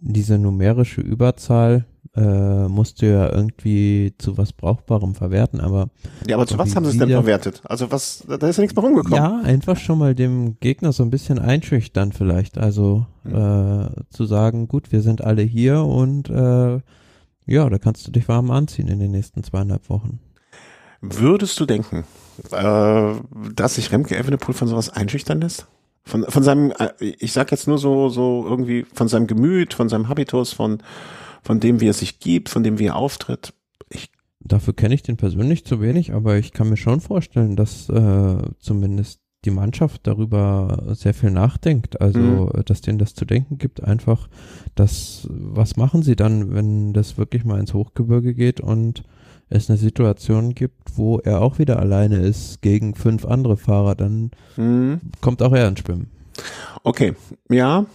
diese 0.00 0.38
numerische 0.38 1.00
Überzahl 1.00 1.86
äh, 2.14 2.68
musst 2.68 3.00
du 3.00 3.10
ja 3.10 3.32
irgendwie 3.32 4.14
zu 4.18 4.36
was 4.36 4.52
Brauchbarem 4.52 5.14
verwerten, 5.14 5.60
aber. 5.60 5.88
Ja, 6.26 6.36
aber 6.36 6.46
zu 6.46 6.58
was 6.58 6.76
haben 6.76 6.84
sie 6.84 6.90
es 6.92 6.98
denn 6.98 7.08
verwertet? 7.08 7.62
Also 7.64 7.90
was, 7.90 8.24
da 8.26 8.46
ist 8.46 8.58
ja 8.58 8.62
nichts 8.62 8.76
mehr 8.76 8.84
rumgekommen. 8.84 9.16
Ja, 9.16 9.40
einfach 9.42 9.78
schon 9.78 9.98
mal 9.98 10.14
dem 10.14 10.58
Gegner 10.60 10.92
so 10.92 11.02
ein 11.02 11.10
bisschen 11.10 11.38
einschüchtern 11.38 12.12
vielleicht. 12.12 12.58
Also 12.58 13.06
mhm. 13.24 13.34
äh, 13.34 13.88
zu 14.10 14.26
sagen, 14.26 14.68
gut, 14.68 14.92
wir 14.92 15.00
sind 15.00 15.24
alle 15.24 15.42
hier 15.42 15.82
und 15.84 16.28
äh, 16.28 16.80
ja, 17.46 17.68
da 17.68 17.78
kannst 17.78 18.06
du 18.06 18.10
dich 18.10 18.28
warm 18.28 18.50
anziehen 18.50 18.88
in 18.88 18.98
den 18.98 19.10
nächsten 19.10 19.42
zweieinhalb 19.42 19.88
Wochen. 19.88 20.20
Würdest 21.00 21.58
du 21.58 21.66
denken, 21.66 22.04
äh, 22.52 23.14
dass 23.54 23.74
sich 23.76 23.90
Remke 23.90 24.16
Evenepoel 24.16 24.54
von 24.54 24.68
sowas 24.68 24.90
einschüchtern 24.90 25.40
lässt? 25.40 25.66
Von, 26.04 26.24
von 26.24 26.42
seinem, 26.42 26.72
äh, 26.72 26.90
ich 27.00 27.32
sag 27.32 27.50
jetzt 27.50 27.66
nur 27.66 27.78
so, 27.78 28.08
so 28.08 28.44
irgendwie 28.46 28.84
von 28.92 29.08
seinem 29.08 29.26
Gemüt, 29.26 29.72
von 29.72 29.88
seinem 29.88 30.08
Habitus, 30.08 30.52
von 30.52 30.82
von 31.42 31.60
dem, 31.60 31.80
wie 31.80 31.88
er 31.88 31.94
sich 31.94 32.20
gibt, 32.20 32.48
von 32.48 32.62
dem, 32.62 32.78
wie 32.78 32.86
er 32.86 32.96
auftritt. 32.96 33.52
Ich 33.90 34.10
Dafür 34.44 34.74
kenne 34.74 34.94
ich 34.94 35.02
den 35.02 35.16
persönlich 35.16 35.64
zu 35.64 35.80
wenig, 35.80 36.12
aber 36.12 36.36
ich 36.36 36.52
kann 36.52 36.68
mir 36.68 36.76
schon 36.76 37.00
vorstellen, 37.00 37.54
dass 37.54 37.88
äh, 37.88 38.36
zumindest 38.58 39.20
die 39.44 39.50
Mannschaft 39.50 40.06
darüber 40.06 40.94
sehr 40.94 41.14
viel 41.14 41.30
nachdenkt. 41.30 42.00
Also, 42.00 42.18
mhm. 42.18 42.62
dass 42.64 42.80
denen 42.80 42.98
das 42.98 43.14
zu 43.14 43.24
denken 43.24 43.58
gibt, 43.58 43.82
einfach, 43.82 44.28
dass, 44.74 45.28
was 45.30 45.76
machen 45.76 46.02
sie 46.02 46.16
dann, 46.16 46.54
wenn 46.54 46.92
das 46.92 47.18
wirklich 47.18 47.44
mal 47.44 47.60
ins 47.60 47.74
Hochgebirge 47.74 48.34
geht 48.34 48.60
und 48.60 49.02
es 49.48 49.68
eine 49.68 49.78
Situation 49.78 50.54
gibt, 50.54 50.96
wo 50.96 51.18
er 51.18 51.42
auch 51.42 51.58
wieder 51.58 51.78
alleine 51.78 52.16
ist 52.16 52.62
gegen 52.62 52.94
fünf 52.94 53.24
andere 53.24 53.56
Fahrer, 53.56 53.94
dann 53.94 54.30
mhm. 54.56 55.00
kommt 55.20 55.42
auch 55.42 55.52
er 55.52 55.68
ins 55.68 55.80
Schwimmen. 55.80 56.10
Okay, 56.84 57.14
ja, 57.50 57.86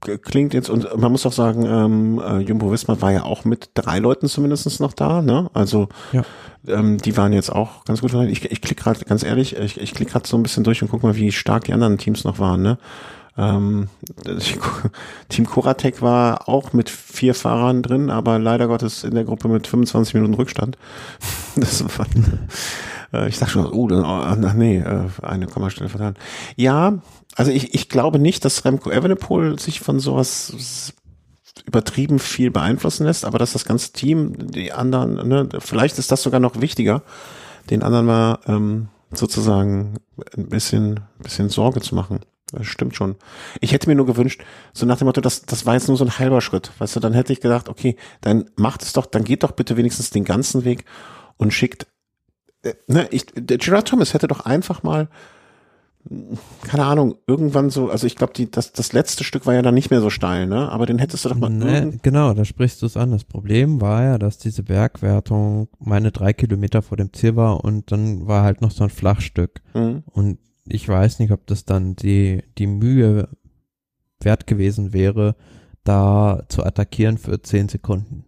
klingt 0.00 0.54
jetzt, 0.54 0.70
und 0.70 0.96
man 0.96 1.12
muss 1.12 1.26
auch 1.26 1.32
sagen, 1.32 1.64
ähm, 1.66 2.20
äh, 2.24 2.38
Jumbo 2.38 2.72
Wismar 2.72 3.00
war 3.02 3.12
ja 3.12 3.24
auch 3.24 3.44
mit 3.44 3.70
drei 3.74 3.98
Leuten 3.98 4.28
zumindestens 4.28 4.80
noch 4.80 4.92
da, 4.92 5.22
ne? 5.22 5.50
Also 5.52 5.88
ja. 6.12 6.22
ähm, 6.66 6.98
die 6.98 7.16
waren 7.16 7.32
jetzt 7.32 7.50
auch 7.50 7.84
ganz 7.84 8.00
gut. 8.00 8.14
Ich, 8.14 8.50
ich 8.50 8.60
klicke 8.60 8.82
gerade, 8.82 9.04
ganz 9.04 9.22
ehrlich, 9.22 9.56
ich, 9.56 9.80
ich 9.80 9.94
klicke 9.94 10.12
gerade 10.12 10.28
so 10.28 10.36
ein 10.36 10.42
bisschen 10.42 10.64
durch 10.64 10.82
und 10.82 10.88
guck 10.88 11.02
mal, 11.02 11.16
wie 11.16 11.32
stark 11.32 11.64
die 11.64 11.72
anderen 11.72 11.98
Teams 11.98 12.24
noch 12.24 12.38
waren, 12.38 12.62
ne? 12.62 12.78
Ähm, 13.38 13.88
Team 15.28 15.46
Koratek 15.46 16.02
war 16.02 16.48
auch 16.48 16.72
mit 16.72 16.90
vier 16.90 17.34
Fahrern 17.34 17.82
drin, 17.82 18.10
aber 18.10 18.38
leider 18.38 18.66
Gottes 18.66 19.04
in 19.04 19.14
der 19.14 19.24
Gruppe 19.24 19.48
mit 19.48 19.66
25 19.66 20.14
Minuten 20.14 20.34
Rückstand. 20.34 20.76
Das 21.56 21.82
war, 21.98 22.06
äh, 23.12 23.28
ich 23.28 23.38
sag 23.38 23.48
schon, 23.48 23.66
oh, 23.66 23.88
ach 24.04 24.54
nee, 24.54 24.78
äh, 24.78 25.08
eine 25.22 25.46
Kommastelle 25.46 25.88
vertan. 25.88 26.16
Ja, 26.56 26.98
also 27.36 27.50
ich, 27.50 27.74
ich 27.74 27.88
glaube 27.88 28.18
nicht, 28.18 28.44
dass 28.44 28.64
Remco 28.64 28.90
Evenepoel 28.90 29.58
sich 29.58 29.80
von 29.80 30.00
sowas 30.00 30.94
übertrieben 31.66 32.18
viel 32.18 32.50
beeinflussen 32.50 33.04
lässt, 33.04 33.24
aber 33.24 33.38
dass 33.38 33.52
das 33.52 33.64
ganze 33.64 33.92
Team, 33.92 34.50
die 34.50 34.72
anderen, 34.72 35.28
ne, 35.28 35.48
vielleicht 35.58 35.98
ist 35.98 36.10
das 36.10 36.22
sogar 36.22 36.40
noch 36.40 36.60
wichtiger, 36.60 37.02
den 37.68 37.82
anderen 37.82 38.06
mal 38.06 38.38
ähm, 38.46 38.88
sozusagen 39.12 39.96
ein 40.36 40.48
bisschen, 40.48 41.00
bisschen 41.18 41.48
Sorge 41.48 41.80
zu 41.80 41.94
machen. 41.94 42.20
Das 42.52 42.66
stimmt 42.66 42.96
schon. 42.96 43.16
Ich 43.60 43.72
hätte 43.72 43.88
mir 43.88 43.94
nur 43.94 44.06
gewünscht, 44.06 44.42
so 44.72 44.84
nach 44.86 44.98
dem 44.98 45.06
Motto, 45.06 45.20
das, 45.20 45.42
das 45.42 45.66
war 45.66 45.74
jetzt 45.74 45.86
nur 45.86 45.96
so 45.96 46.04
ein 46.04 46.18
halber 46.18 46.40
Schritt. 46.40 46.72
Weißt 46.78 46.96
du, 46.96 47.00
dann 47.00 47.12
hätte 47.12 47.32
ich 47.32 47.40
gedacht, 47.40 47.68
okay, 47.68 47.96
dann 48.20 48.50
macht 48.56 48.82
es 48.82 48.92
doch, 48.92 49.06
dann 49.06 49.24
geht 49.24 49.44
doch 49.44 49.52
bitte 49.52 49.76
wenigstens 49.76 50.10
den 50.10 50.24
ganzen 50.24 50.64
Weg 50.64 50.84
und 51.36 51.52
schickt, 51.52 51.84
äh, 51.84 51.86
ne, 52.86 53.08
ich, 53.10 53.26
der 53.34 53.58
Gerard 53.58 53.88
Thomas 53.88 54.14
hätte 54.14 54.28
doch 54.28 54.40
einfach 54.40 54.82
mal 54.82 55.08
keine 56.62 56.86
Ahnung, 56.86 57.16
irgendwann 57.26 57.68
so, 57.68 57.90
also 57.90 58.06
ich 58.06 58.16
glaube, 58.16 58.32
das, 58.46 58.72
das 58.72 58.92
letzte 58.92 59.22
Stück 59.22 59.44
war 59.46 59.54
ja 59.54 59.62
dann 59.62 59.74
nicht 59.74 59.90
mehr 59.90 60.00
so 60.00 60.08
steil, 60.08 60.46
ne? 60.46 60.70
Aber 60.70 60.86
den 60.86 60.98
hättest 60.98 61.24
du 61.24 61.28
doch 61.28 61.36
mal. 61.36 61.50
Nee, 61.50 61.98
genau, 62.02 62.32
da 62.32 62.44
sprichst 62.44 62.80
du 62.80 62.86
es 62.86 62.96
an. 62.96 63.10
Das 63.10 63.24
Problem 63.24 63.80
war 63.82 64.02
ja, 64.02 64.18
dass 64.18 64.38
diese 64.38 64.62
Bergwertung 64.62 65.68
meine 65.78 66.10
drei 66.10 66.32
Kilometer 66.32 66.80
vor 66.80 66.96
dem 66.96 67.12
Ziel 67.12 67.36
war 67.36 67.62
und 67.64 67.92
dann 67.92 68.26
war 68.26 68.42
halt 68.42 68.62
noch 68.62 68.70
so 68.70 68.82
ein 68.84 68.90
Flachstück. 68.90 69.60
Mhm. 69.74 70.02
Und 70.06 70.38
ich 70.66 70.88
weiß 70.88 71.18
nicht, 71.18 71.32
ob 71.32 71.46
das 71.46 71.66
dann 71.66 71.96
die, 71.96 72.42
die 72.56 72.66
Mühe 72.66 73.28
wert 74.20 74.46
gewesen 74.46 74.94
wäre, 74.94 75.36
da 75.84 76.44
zu 76.48 76.64
attackieren 76.64 77.18
für 77.18 77.42
zehn 77.42 77.68
Sekunden. 77.68 78.24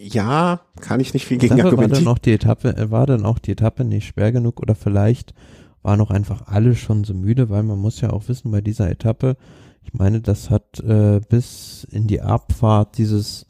Ja, 0.00 0.60
kann 0.80 1.00
ich 1.00 1.14
nicht 1.14 1.26
viel 1.26 1.38
gegen 1.38 1.60
argumentieren. 1.60 1.90
War 1.90 1.98
dann, 1.98 2.08
auch 2.08 2.18
die 2.18 2.32
Etappe, 2.32 2.76
äh, 2.76 2.90
war 2.90 3.06
dann 3.06 3.24
auch 3.24 3.38
die 3.38 3.52
Etappe 3.52 3.84
nicht 3.84 4.06
schwer 4.06 4.32
genug 4.32 4.60
oder 4.60 4.74
vielleicht 4.74 5.34
waren 5.82 6.00
auch 6.00 6.10
einfach 6.10 6.46
alle 6.46 6.74
schon 6.74 7.04
so 7.04 7.14
müde, 7.14 7.50
weil 7.50 7.62
man 7.62 7.78
muss 7.78 8.00
ja 8.00 8.10
auch 8.10 8.28
wissen, 8.28 8.50
bei 8.50 8.60
dieser 8.60 8.90
Etappe, 8.90 9.36
Ich 9.84 9.94
meine, 9.94 10.20
das 10.20 10.50
hat 10.50 10.80
äh, 10.80 11.20
bis 11.28 11.86
in 11.90 12.06
die 12.06 12.20
Abfahrt 12.20 12.98
dieses 12.98 13.46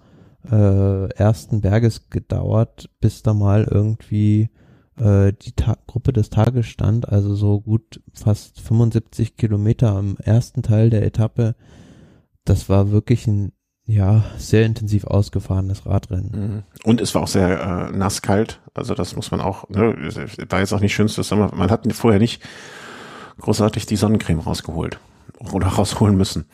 äh, 0.50 1.08
ersten 1.14 1.60
Berges 1.60 2.10
gedauert, 2.10 2.90
bis 3.00 3.22
da 3.22 3.34
mal 3.34 3.64
irgendwie 3.64 4.50
äh, 4.98 5.32
die 5.32 5.52
Ta 5.52 5.76
Gruppe 5.86 6.12
des 6.12 6.30
Tages 6.30 6.66
stand, 6.66 7.08
also 7.08 7.34
so 7.34 7.60
gut 7.60 8.00
fast 8.12 8.60
75 8.60 9.36
Kilometer 9.36 9.96
am 9.96 10.16
ersten 10.18 10.62
Teil 10.62 10.90
der 10.90 11.04
Etappe. 11.04 11.54
Das 12.44 12.68
war 12.68 12.90
wirklich 12.90 13.26
ein 13.26 13.52
ja, 13.88 14.22
sehr 14.36 14.66
intensiv 14.66 15.04
ausgefahrenes 15.06 15.86
Radrennen. 15.86 16.30
Mhm. 16.30 16.62
Und 16.84 17.00
es 17.00 17.14
war 17.14 17.22
auch 17.22 17.28
sehr 17.28 17.88
äh, 17.90 17.96
nasskalt, 17.96 18.60
also 18.74 18.94
das 18.94 19.16
muss 19.16 19.30
man 19.30 19.40
auch, 19.40 19.68
ne, 19.70 19.96
war 20.50 20.60
jetzt 20.60 20.74
auch 20.74 20.80
nicht 20.80 20.94
schönstes 20.94 21.28
Sommer, 21.28 21.50
man 21.54 21.70
hat 21.70 21.90
vorher 21.94 22.20
nicht 22.20 22.42
großartig 23.40 23.86
die 23.86 23.96
Sonnencreme 23.96 24.40
rausgeholt 24.40 24.98
oder 25.52 25.68
rausholen 25.68 26.18
müssen. 26.18 26.44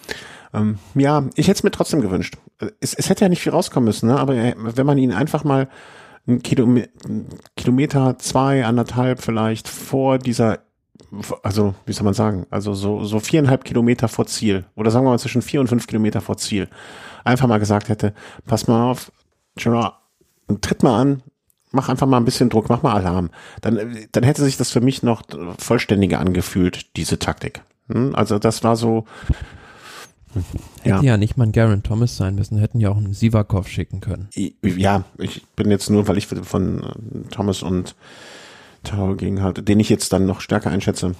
Ähm, 0.52 0.78
ja, 0.94 1.24
ich 1.34 1.48
hätte 1.48 1.58
es 1.58 1.62
mir 1.64 1.72
trotzdem 1.72 2.02
gewünscht. 2.02 2.36
Es, 2.78 2.94
es 2.94 3.10
hätte 3.10 3.24
ja 3.24 3.28
nicht 3.28 3.42
viel 3.42 3.52
rauskommen 3.52 3.86
müssen, 3.86 4.08
ne? 4.08 4.16
aber 4.16 4.34
wenn 4.36 4.86
man 4.86 4.98
ihn 4.98 5.12
einfach 5.12 5.42
mal 5.42 5.68
ein 6.28 6.40
Kilome 6.40 6.88
Kilometer, 7.56 8.16
zwei, 8.18 8.64
anderthalb 8.64 9.20
vielleicht 9.20 9.66
vor 9.66 10.18
dieser, 10.18 10.60
also 11.42 11.74
wie 11.84 11.92
soll 11.92 12.04
man 12.04 12.14
sagen, 12.14 12.46
also 12.50 12.74
so, 12.74 13.02
so 13.02 13.18
viereinhalb 13.18 13.64
Kilometer 13.64 14.06
vor 14.06 14.26
Ziel 14.26 14.66
oder 14.76 14.92
sagen 14.92 15.04
wir 15.04 15.10
mal 15.10 15.18
zwischen 15.18 15.42
vier 15.42 15.60
und 15.60 15.66
fünf 15.66 15.88
Kilometer 15.88 16.20
vor 16.20 16.36
Ziel 16.36 16.68
einfach 17.24 17.48
mal 17.48 17.58
gesagt 17.58 17.88
hätte, 17.88 18.14
pass 18.46 18.68
mal 18.68 18.90
auf, 18.90 19.12
Gerard, 19.56 19.94
tritt 20.60 20.82
mal 20.82 21.00
an, 21.00 21.22
mach 21.72 21.88
einfach 21.88 22.06
mal 22.06 22.18
ein 22.18 22.24
bisschen 22.24 22.50
Druck, 22.50 22.68
mach 22.68 22.82
mal 22.82 22.94
Alarm. 22.94 23.30
Dann, 23.60 24.06
dann 24.12 24.24
hätte 24.24 24.44
sich 24.44 24.56
das 24.56 24.70
für 24.70 24.80
mich 24.80 25.02
noch 25.02 25.22
vollständiger 25.58 26.20
angefühlt, 26.20 26.96
diese 26.96 27.18
Taktik. 27.18 27.62
Hm? 27.88 28.14
Also 28.14 28.38
das 28.38 28.64
war 28.64 28.76
so, 28.76 29.04
Hätte 30.82 30.88
ja. 30.88 31.02
ja 31.02 31.16
nicht 31.16 31.36
mal 31.36 31.44
ein 31.44 31.52
Garen 31.52 31.82
Thomas 31.82 32.16
sein 32.16 32.34
müssen, 32.34 32.58
hätten 32.58 32.80
ja 32.80 32.90
auch 32.90 32.96
einen 32.96 33.14
Sivakov 33.14 33.68
schicken 33.68 34.00
können. 34.00 34.28
Ja, 34.62 35.04
ich 35.18 35.46
bin 35.54 35.70
jetzt 35.70 35.90
nur, 35.90 36.08
weil 36.08 36.18
ich 36.18 36.26
von 36.26 37.26
Thomas 37.30 37.62
und 37.62 37.94
Tau 38.82 39.14
gegen 39.14 39.42
halt, 39.42 39.66
den 39.66 39.80
ich 39.80 39.88
jetzt 39.88 40.12
dann 40.12 40.26
noch 40.26 40.40
stärker 40.40 40.70
einschätze, 40.70 41.14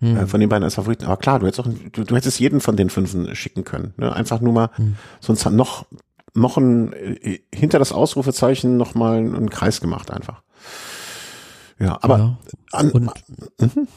äh, 0.00 0.26
von 0.26 0.40
den 0.40 0.48
beiden 0.48 0.64
als 0.64 0.74
Favoriten. 0.74 1.04
Aber 1.06 1.16
klar, 1.16 1.38
du 1.38 1.46
hättest 1.46 1.60
auch, 1.60 1.72
du, 1.92 2.04
du 2.04 2.16
hättest 2.16 2.40
jeden 2.40 2.60
von 2.60 2.76
den 2.76 2.90
fünf 2.90 3.14
schicken 3.36 3.64
können. 3.64 3.94
Ne? 3.96 4.12
Einfach 4.12 4.40
nur 4.40 4.52
mal, 4.52 4.70
hm. 4.76 4.96
sonst 5.20 5.44
noch, 5.50 5.86
noch 6.34 6.56
ein, 6.56 6.92
äh, 6.92 7.40
hinter 7.54 7.78
das 7.78 7.92
Ausrufezeichen 7.92 8.76
noch 8.76 8.94
mal 8.94 9.18
einen 9.18 9.50
Kreis 9.50 9.80
gemacht 9.80 10.10
einfach. 10.10 10.42
Ja, 11.78 11.98
aber 12.02 12.18
ja. 12.18 12.38
An, 12.72 12.90
und, 12.90 13.10
an, 13.58 13.88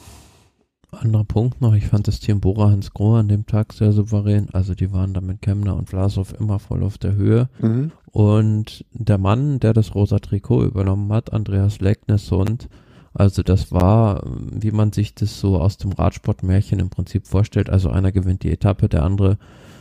anderer 0.92 1.26
Punkt 1.26 1.62
noch, 1.62 1.74
ich 1.74 1.88
fand 1.88 2.08
das 2.08 2.20
Team 2.20 2.40
Bora 2.40 2.70
Hans 2.70 2.94
Grohe 2.94 3.20
an 3.20 3.28
dem 3.28 3.46
Tag 3.46 3.74
sehr 3.74 3.92
souverän. 3.92 4.50
Also 4.54 4.74
die 4.76 4.92
waren 4.92 5.14
da 5.14 5.22
mit 5.22 5.42
Kemner 5.42 5.76
und 5.76 5.90
Vlasov 5.90 6.34
immer 6.40 6.60
voll 6.60 6.84
auf 6.84 6.98
der 6.98 7.16
Höhe. 7.16 7.50
Mhm. 7.60 7.92
Und 8.12 8.86
der 8.92 9.18
Mann, 9.18 9.60
der 9.60 9.74
das 9.74 9.96
rosa 9.96 10.20
Trikot 10.20 10.64
übernommen 10.64 11.12
hat, 11.12 11.34
Andreas 11.34 11.80
Leckneshund, 11.80 12.70
also 13.14 13.44
das 13.44 13.72
war, 13.72 14.24
wie 14.26 14.72
man 14.72 14.92
sich 14.92 15.16
das 15.16 15.40
so 15.40 15.60
aus 15.60 15.78
dem 15.78 15.92
Radsportmärchen 15.92 16.80
im 16.80 16.90
Prinzip 16.90 17.28
vorstellt. 17.28 17.70
Also 17.70 17.90
einer 17.90 18.12
gewinnt 18.12 18.44
die 18.44 18.52
Etappe, 18.52 18.90
der 18.90 19.04
andere 19.04 19.38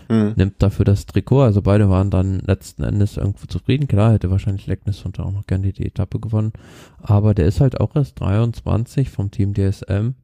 mhm. 0.09 0.35
nimmt 0.37 0.62
dafür 0.62 0.85
das 0.85 1.07
Trikot. 1.07 1.42
Also 1.42 1.62
beide 1.62 1.88
waren 1.88 2.11
dann 2.11 2.40
letzten 2.40 2.83
Endes 2.83 3.16
irgendwo 3.16 3.47
zufrieden. 3.47 3.88
Klar, 3.88 4.12
hätte 4.12 4.31
wahrscheinlich 4.31 4.66
Leckneshund 4.66 5.18
auch 5.21 5.33
noch 5.33 5.47
gerne 5.47 5.73
die 5.73 5.87
Etappe 5.87 6.21
gewonnen. 6.21 6.53
Aber 7.01 7.35
der 7.35 7.47
ist 7.47 7.61
halt 7.61 7.81
auch 7.81 7.97
erst 7.97 8.21
23 8.21 9.11
vom 9.11 9.31
Team 9.31 9.55
DSM 9.55 10.14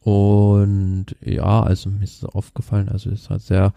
und 0.00 1.06
ja, 1.24 1.62
also 1.62 1.90
mir 1.90 2.04
ist 2.04 2.22
es 2.22 2.24
aufgefallen, 2.24 2.88
also 2.88 3.10
ist 3.10 3.30
halt 3.30 3.42
sehr 3.42 3.72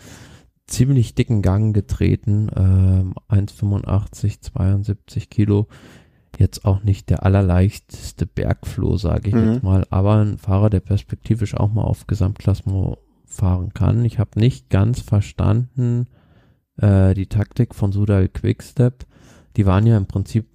ziemlich 0.68 1.15
dicken 1.15 1.42
Gang 1.42 1.74
getreten, 1.74 2.50
ähm, 2.56 3.13
1,85, 3.28 4.42
72 4.42 5.30
Kilo. 5.30 5.68
Jetzt 6.39 6.63
auch 6.63 6.84
nicht 6.84 7.10
der 7.10 7.23
allerleichteste 7.25 8.25
Bergfloh, 8.25 8.95
sage 8.95 9.28
ich 9.28 9.36
mhm. 9.36 9.52
jetzt 9.52 9.63
mal, 9.63 9.86
aber 9.89 10.21
ein 10.21 10.38
Fahrer, 10.38 10.69
der 10.69 10.80
perspektivisch 10.80 11.54
auch 11.54 11.69
mal 11.69 11.84
auf 11.84 12.08
Gesamtklassement 12.08 12.97
fahren 13.25 13.73
kann. 13.73 14.06
Ich 14.06 14.19
habe 14.19 14.39
nicht 14.39 14.69
ganz 14.69 15.02
verstanden 15.02 16.08
äh, 16.78 17.13
die 17.13 17.28
Taktik 17.28 17.75
von 17.75 17.91
Sudal 17.91 18.30
Quickstep. 18.30 19.06
Die 19.58 19.65
waren 19.65 19.86
ja 19.86 19.97
im 19.97 20.06
Prinzip, 20.06 20.45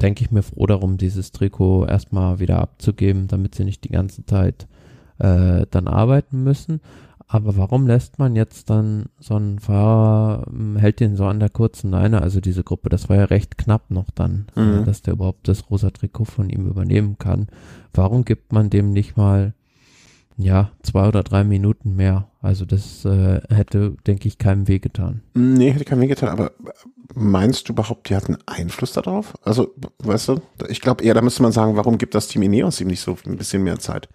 denke 0.00 0.24
ich 0.24 0.30
mir, 0.30 0.42
froh 0.42 0.64
darum, 0.64 0.96
dieses 0.96 1.30
Trikot 1.30 1.84
erstmal 1.84 2.38
wieder 2.38 2.58
abzugeben, 2.60 3.28
damit 3.28 3.54
sie 3.54 3.64
nicht 3.64 3.84
die 3.84 3.90
ganze 3.90 4.24
Zeit 4.24 4.66
äh, 5.18 5.66
dann 5.70 5.88
arbeiten 5.88 6.42
müssen. 6.42 6.80
Aber 7.30 7.58
warum 7.58 7.86
lässt 7.86 8.18
man 8.18 8.34
jetzt 8.36 8.70
dann 8.70 9.10
so 9.20 9.34
einen 9.34 9.58
Fahrer, 9.58 10.46
ähm, 10.48 10.76
hält 10.76 10.98
den 10.98 11.14
so 11.14 11.26
an 11.26 11.40
der 11.40 11.50
kurzen 11.50 11.90
Leine, 11.90 12.22
also 12.22 12.40
diese 12.40 12.64
Gruppe, 12.64 12.88
das 12.88 13.10
war 13.10 13.16
ja 13.16 13.24
recht 13.26 13.58
knapp 13.58 13.90
noch 13.90 14.10
dann, 14.10 14.46
äh, 14.56 14.60
mhm. 14.60 14.84
dass 14.86 15.02
der 15.02 15.12
überhaupt 15.12 15.46
das 15.46 15.70
rosa 15.70 15.90
Trikot 15.90 16.24
von 16.24 16.48
ihm 16.48 16.66
übernehmen 16.66 17.18
kann. 17.18 17.48
Warum 17.92 18.24
gibt 18.24 18.52
man 18.52 18.70
dem 18.70 18.92
nicht 18.92 19.18
mal, 19.18 19.52
ja, 20.38 20.70
zwei 20.82 21.06
oder 21.06 21.22
drei 21.22 21.44
Minuten 21.44 21.96
mehr? 21.96 22.28
Also 22.40 22.64
das 22.64 23.04
äh, 23.04 23.42
hätte, 23.50 23.96
denke 24.06 24.26
ich, 24.26 24.38
keinem 24.38 24.66
wehgetan. 24.66 25.20
Nee, 25.34 25.72
hätte 25.72 25.84
keinem 25.84 26.00
wehgetan, 26.00 26.30
aber 26.30 26.52
meinst 27.14 27.68
du 27.68 27.74
überhaupt, 27.74 28.08
die 28.08 28.16
hatten 28.16 28.38
Einfluss 28.46 28.92
darauf? 28.92 29.34
Also, 29.42 29.74
weißt 29.98 30.28
du, 30.28 30.40
ich 30.68 30.80
glaube 30.80 31.04
eher, 31.04 31.12
da 31.12 31.20
müsste 31.20 31.42
man 31.42 31.52
sagen, 31.52 31.76
warum 31.76 31.98
gibt 31.98 32.14
das 32.14 32.28
Team 32.28 32.40
Ineos 32.40 32.80
ihm 32.80 32.88
nicht 32.88 33.02
so 33.02 33.18
ein 33.26 33.36
bisschen 33.36 33.64
mehr 33.64 33.78
Zeit? 33.78 34.08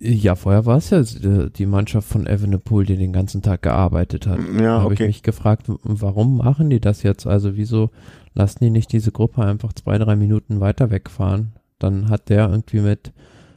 Ja, 0.00 0.34
vorher 0.34 0.66
war 0.66 0.78
es 0.78 0.90
ja 0.90 1.02
die 1.02 1.66
Mannschaft 1.66 2.08
von 2.08 2.26
Evenepoel, 2.26 2.86
die 2.86 2.96
den 2.96 3.12
ganzen 3.12 3.42
Tag 3.42 3.62
gearbeitet 3.62 4.26
hat. 4.26 4.38
Ja, 4.56 4.62
da 4.62 4.80
habe 4.82 4.94
okay. 4.94 5.04
ich 5.04 5.08
mich 5.08 5.22
gefragt, 5.22 5.66
warum 5.82 6.36
machen 6.36 6.70
die 6.70 6.80
das 6.80 7.02
jetzt? 7.02 7.26
Also 7.26 7.56
wieso 7.56 7.90
lassen 8.34 8.64
die 8.64 8.70
nicht 8.70 8.92
diese 8.92 9.12
Gruppe 9.12 9.44
einfach 9.44 9.72
zwei, 9.72 9.98
drei 9.98 10.16
Minuten 10.16 10.60
weiter 10.60 10.90
wegfahren? 10.90 11.52
Dann 11.78 12.08
hat 12.08 12.28
der 12.28 12.48
irgendwie 12.48 12.80
mit 12.80 13.12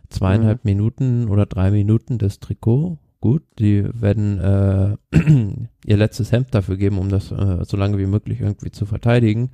zweieinhalb 0.10 0.64
mhm. 0.64 0.72
Minuten 0.72 1.28
oder 1.30 1.46
drei 1.46 1.72
Minuten 1.72 2.18
das 2.18 2.40
Trikot. 2.40 2.98
Gut, 3.22 3.44
die 3.58 3.86
werden 3.94 4.40
äh, 4.40 4.98
ihr 5.86 5.98
letztes 5.98 6.32
Hemd 6.32 6.54
dafür 6.54 6.78
geben, 6.78 7.00
um 7.00 7.10
das 7.10 7.32
äh, 7.32 7.64
so 7.64 7.76
lange 7.76 7.98
wie 7.98 8.06
möglich 8.06 8.42
irgendwie 8.42 8.72
zu 8.72 8.86
verteidigen. 8.86 9.50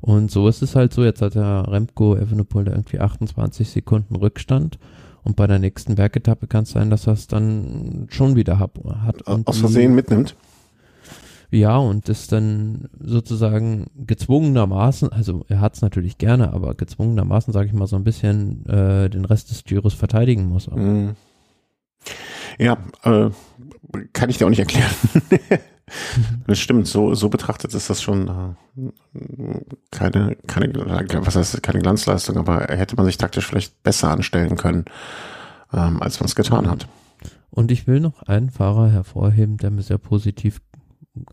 Und 0.00 0.30
so 0.30 0.48
ist 0.48 0.62
es 0.62 0.74
halt 0.74 0.94
so. 0.94 1.04
Jetzt 1.04 1.20
hat 1.20 1.34
der 1.34 1.66
Remco 1.68 2.16
Evenepoel 2.16 2.64
da 2.64 2.72
irgendwie 2.72 3.00
28 3.00 3.68
Sekunden 3.68 4.16
Rückstand. 4.16 4.78
Und 5.22 5.36
bei 5.36 5.46
der 5.46 5.58
nächsten 5.58 5.94
Bergetappe 5.94 6.46
kann 6.46 6.62
es 6.64 6.70
sein, 6.70 6.90
dass 6.90 7.06
er 7.06 7.12
es 7.12 7.26
dann 7.26 8.06
schon 8.10 8.36
wieder 8.36 8.58
hab, 8.58 8.78
hat. 9.02 9.22
Und 9.22 9.46
Aus 9.46 9.58
Versehen 9.58 9.94
mitnimmt. 9.94 10.34
Ja, 11.52 11.78
und 11.78 12.08
ist 12.08 12.30
dann 12.30 12.88
sozusagen 13.00 13.86
gezwungenermaßen, 13.96 15.10
also 15.10 15.44
er 15.48 15.60
hat 15.60 15.74
es 15.74 15.82
natürlich 15.82 16.16
gerne, 16.16 16.52
aber 16.52 16.74
gezwungenermaßen, 16.74 17.52
sage 17.52 17.66
ich 17.66 17.72
mal, 17.72 17.88
so 17.88 17.96
ein 17.96 18.04
bisschen 18.04 18.64
äh, 18.66 19.10
den 19.10 19.24
Rest 19.24 19.50
des 19.50 19.64
Gyros 19.64 19.94
verteidigen 19.94 20.46
muss. 20.46 20.68
Mm. 20.68 21.10
Ja, 22.58 22.78
äh, 23.02 23.30
kann 24.12 24.30
ich 24.30 24.38
dir 24.38 24.46
auch 24.46 24.50
nicht 24.50 24.60
erklären. 24.60 24.92
Das 26.46 26.58
stimmt, 26.58 26.86
so, 26.86 27.14
so 27.14 27.28
betrachtet 27.28 27.74
ist 27.74 27.90
das 27.90 28.02
schon 28.02 28.28
äh, 28.28 29.20
keine, 29.90 30.36
keine, 30.46 30.72
was 31.24 31.36
heißt, 31.36 31.62
keine 31.62 31.80
Glanzleistung, 31.80 32.36
aber 32.36 32.66
hätte 32.68 32.96
man 32.96 33.06
sich 33.06 33.18
taktisch 33.18 33.46
vielleicht 33.46 33.82
besser 33.82 34.10
anstellen 34.10 34.56
können, 34.56 34.84
ähm, 35.72 36.00
als 36.02 36.20
man 36.20 36.26
es 36.26 36.34
getan 36.34 36.70
hat. 36.70 36.86
Und 37.50 37.70
ich 37.72 37.86
will 37.86 38.00
noch 38.00 38.22
einen 38.22 38.50
Fahrer 38.50 38.90
hervorheben, 38.90 39.56
der 39.56 39.70
mir 39.70 39.82
sehr 39.82 39.98
positiv 39.98 40.60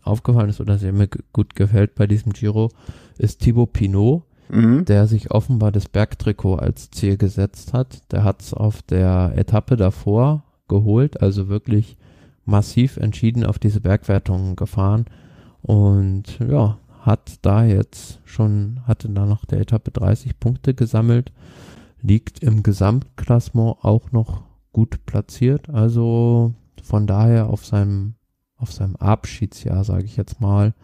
aufgefallen 0.02 0.50
ist 0.50 0.60
oder 0.60 0.78
sehr 0.78 0.92
mir 0.92 1.08
gut 1.32 1.54
gefällt 1.54 1.94
bei 1.94 2.06
diesem 2.06 2.32
Giro, 2.32 2.70
ist 3.16 3.40
Thibaut 3.40 3.72
Pinot, 3.72 4.24
mhm. 4.48 4.84
der 4.84 5.06
sich 5.06 5.30
offenbar 5.30 5.72
das 5.72 5.88
Bergtrikot 5.88 6.56
als 6.56 6.90
Ziel 6.90 7.16
gesetzt 7.16 7.72
hat. 7.72 8.12
Der 8.12 8.24
hat 8.24 8.42
es 8.42 8.52
auf 8.52 8.82
der 8.82 9.32
Etappe 9.36 9.76
davor 9.76 10.44
geholt, 10.66 11.22
also 11.22 11.48
wirklich 11.48 11.96
massiv 12.48 12.96
entschieden 12.96 13.44
auf 13.44 13.58
diese 13.58 13.80
Bergwertungen 13.80 14.56
gefahren 14.56 15.04
und 15.62 16.38
ja, 16.40 16.78
hat 17.00 17.36
da 17.42 17.64
jetzt 17.64 18.20
schon, 18.24 18.80
hatte 18.86 19.08
da 19.08 19.26
nach 19.26 19.44
der 19.44 19.60
Etappe 19.60 19.90
30 19.90 20.40
Punkte 20.40 20.74
gesammelt, 20.74 21.32
liegt 22.00 22.42
im 22.42 22.62
Gesamtklassement 22.62 23.76
auch 23.82 24.12
noch 24.12 24.42
gut 24.72 25.04
platziert, 25.06 25.68
also 25.68 26.54
von 26.82 27.06
daher 27.06 27.48
auf 27.48 27.66
seinem, 27.66 28.14
auf 28.56 28.72
seinem 28.72 28.96
Abschiedsjahr, 28.96 29.84
sage 29.84 30.04
ich 30.04 30.16
jetzt 30.16 30.40
mal, 30.40 30.74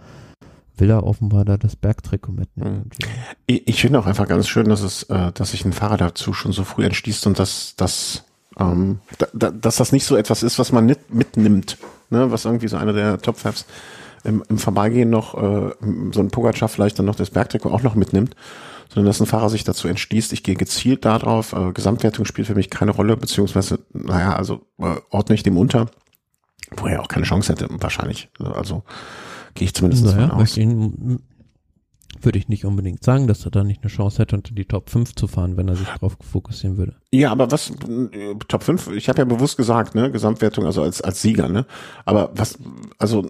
will 0.77 0.91
er 0.91 1.05
offenbar 1.05 1.45
da 1.45 1.57
das 1.57 1.77
Bergtrikot 1.77 2.33
mitnehmen. 2.33 2.91
Mhm. 3.01 3.21
Ich, 3.47 3.81
finde 3.81 4.01
auch 4.01 4.07
einfach 4.07 4.27
ganz 4.27 4.49
schön, 4.49 4.69
dass 4.69 4.83
es, 4.83 5.05
äh, 5.05 5.33
dass 5.33 5.53
sich 5.53 5.65
ein 5.65 5.73
Fahrer 5.73 5.97
dazu 5.97 6.33
schon 6.33 6.53
so 6.53 6.65
früh 6.65 6.85
entschließt 6.85 7.27
und 7.27 7.39
dass 7.39 7.75
das 7.77 8.25
ähm, 8.59 9.01
da, 9.19 9.27
da, 9.33 9.51
dass 9.51 9.77
das 9.77 9.93
nicht 9.93 10.05
so 10.05 10.17
etwas 10.17 10.43
ist, 10.43 10.59
was 10.59 10.73
man 10.73 10.87
nicht 10.87 11.13
mitnimmt, 11.13 11.79
ne? 12.11 12.31
was 12.31 12.45
irgendwie 12.45 12.69
so 12.69 12.77
einer 12.77 12.93
der 12.93 13.19
top 13.19 13.39
Fives 13.39 13.67
im, 14.25 14.43
im 14.49 14.59
Vorbeigehen 14.59 15.11
noch 15.11 15.35
äh, 15.35 15.73
so 16.13 16.21
ein 16.21 16.31
Pogacar 16.31 16.69
vielleicht 16.69 16.99
dann 16.99 17.07
noch 17.07 17.17
das 17.17 17.31
Bergtrikot 17.31 17.71
auch 17.71 17.83
noch 17.83 17.95
mitnimmt, 17.95 18.35
sondern 18.89 19.07
dass 19.07 19.21
ein 19.21 19.27
Fahrer 19.27 19.51
sich 19.51 19.65
dazu 19.65 19.89
entschließt, 19.89 20.33
ich 20.33 20.43
gehe 20.43 20.55
gezielt 20.55 21.05
darauf, 21.05 21.53
äh, 21.53 21.73
Gesamtwertung 21.73 22.25
spielt 22.25 22.47
für 22.47 22.55
mich 22.55 22.71
keine 22.71 22.93
Rolle, 22.93 23.17
beziehungsweise, 23.17 23.81
naja, 23.93 24.35
also 24.35 24.63
äh, 24.79 24.97
ordne 25.11 25.35
ich 25.35 25.43
dem 25.43 25.59
unter. 25.59 25.87
Wo 26.77 26.87
er 26.87 27.03
auch 27.03 27.09
keine 27.09 27.27
Chance 27.27 27.53
hätte, 27.53 27.69
wahrscheinlich. 27.71 28.31
Also 28.41 28.83
gehe 29.55 29.67
ich 29.67 29.75
zumindest 29.75 30.05
naja, 30.07 30.31
aus. 30.31 30.57
Ihn, 30.57 31.21
würde 32.25 32.39
ich 32.39 32.49
nicht 32.49 32.65
unbedingt 32.65 33.03
sagen, 33.03 33.27
dass 33.27 33.45
er 33.45 33.51
da 33.51 33.65
nicht 33.65 33.83
eine 33.83 33.91
Chance 33.91 34.23
hätte, 34.23 34.37
unter 34.37 34.55
die 34.55 34.65
Top 34.65 34.91
5 34.91 35.15
zu 35.15 35.27
fahren, 35.27 35.57
wenn 35.57 35.69
er 35.69 35.77
sich 35.77 35.89
darauf 35.89 36.17
fokussieren 36.21 36.77
würde. 36.77 36.97
Ja, 37.13 37.31
aber 37.31 37.51
was, 37.51 37.73
Top 38.49 38.63
5, 38.63 38.93
ich 38.93 39.09
habe 39.09 39.19
ja 39.19 39.25
bewusst 39.25 39.57
gesagt, 39.57 39.95
ne, 39.95 40.11
Gesamtwertung, 40.11 40.67
also 40.67 40.83
als, 40.83 41.01
als 41.03 41.23
Sieger, 41.23 41.49
ne? 41.49 41.67
Aber 42.05 42.31
was, 42.35 42.59
also 42.99 43.29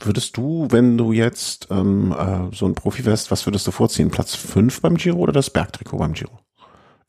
würdest 0.00 0.36
du, 0.36 0.66
wenn 0.70 0.96
du 0.98 1.12
jetzt 1.12 1.68
ähm, 1.70 2.12
äh, 2.12 2.54
so 2.54 2.66
ein 2.66 2.74
Profi 2.74 3.04
wärst, 3.04 3.30
was 3.30 3.46
würdest 3.46 3.66
du 3.66 3.70
vorziehen? 3.70 4.10
Platz 4.10 4.34
5 4.34 4.80
beim 4.80 4.96
Giro 4.96 5.18
oder 5.18 5.32
das 5.32 5.50
Bergtrikot 5.50 5.98
beim 5.98 6.12
Giro? 6.12 6.40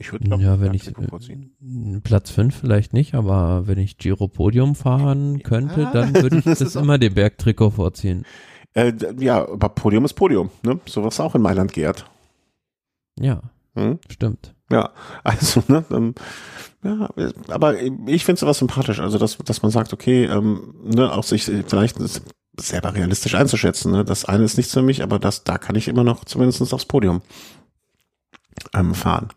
Ich 0.02 0.12
würde 0.12 0.36
ja, 0.42 0.60
wenn 0.60 0.74
ich 0.74 0.92
vorziehen. 1.10 2.02
Platz 2.04 2.32
5 2.32 2.56
vielleicht 2.56 2.92
nicht, 2.92 3.14
aber 3.14 3.68
wenn 3.68 3.78
ich 3.78 4.00
Giro 4.00 4.28
Podium 4.28 4.74
fahren 4.74 5.44
könnte, 5.44 5.82
ja. 5.82 5.92
dann 5.92 6.16
würde 6.16 6.40
ich 6.40 6.44
das, 6.44 6.60
das 6.60 6.76
immer 6.76 6.98
dem 6.98 7.14
Bergtrikot 7.14 7.70
vorziehen. 7.70 8.26
Äh, 8.74 8.94
ja, 9.20 9.48
aber 9.48 9.70
Podium 9.70 10.06
ist 10.06 10.14
Podium, 10.14 10.50
ne? 10.64 10.80
So 10.86 11.04
was 11.04 11.20
auch 11.20 11.36
in 11.36 11.42
Mailand 11.42 11.74
geehrt. 11.74 12.06
Ja, 13.20 13.42
hm? 13.76 14.00
stimmt. 14.10 14.54
Ja, 14.70 14.92
also, 15.24 15.64
ne, 15.68 15.84
ähm, 15.92 16.16
ja, 16.84 17.10
aber 17.50 17.80
ich 18.08 18.26
finde 18.26 18.40
sowas 18.40 18.58
sympathisch, 18.58 19.00
also 19.00 19.18
dass, 19.18 19.38
dass 19.38 19.62
man 19.62 19.72
sagt, 19.72 19.94
okay, 19.94 20.26
ähm, 20.26 20.74
ne, 20.84 21.12
auch 21.12 21.24
sich 21.24 21.44
vielleicht 21.44 21.98
selber 22.58 22.96
realistisch 22.96 23.36
einzuschätzen, 23.36 23.92
ne? 23.92 24.06
Das 24.06 24.26
eine 24.26 24.44
ist 24.46 24.58
nichts 24.58 24.74
für 24.74 24.82
mich, 24.82 25.04
aber 25.04 25.20
das, 25.20 25.44
da 25.44 25.58
kann 25.58 25.76
ich 25.76 25.88
immer 25.88 26.04
noch 26.04 26.26
zumindest 26.26 26.74
aufs 26.74 26.86
Podium 26.86 27.22
ähm, 28.74 28.96
fahren. 28.96 29.30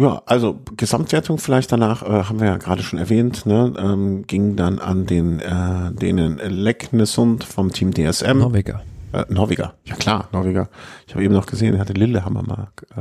Ja, 0.00 0.22
also 0.24 0.58
Gesamtwertung 0.78 1.36
vielleicht 1.36 1.72
danach, 1.72 2.02
äh, 2.02 2.24
haben 2.24 2.40
wir 2.40 2.46
ja 2.46 2.56
gerade 2.56 2.82
schon 2.82 2.98
erwähnt, 2.98 3.44
ne, 3.44 3.74
ähm, 3.76 4.26
ging 4.26 4.56
dann 4.56 4.78
an 4.78 5.04
den 5.04 5.40
äh, 5.40 5.92
denen 5.92 6.38
Leknesund 6.38 7.44
vom 7.44 7.70
Team 7.70 7.92
DSM. 7.92 8.38
Norweger. 8.38 8.80
Äh, 9.12 9.26
Norweger, 9.28 9.74
ja 9.84 9.96
klar, 9.96 10.30
Norweger. 10.32 10.70
Ich 11.06 11.12
habe 11.12 11.22
eben 11.22 11.34
noch 11.34 11.44
gesehen, 11.44 11.74
er 11.74 11.80
hatte 11.80 11.92
Lillehammer 11.92 12.42
mal 12.42 12.68
äh, 12.96 13.00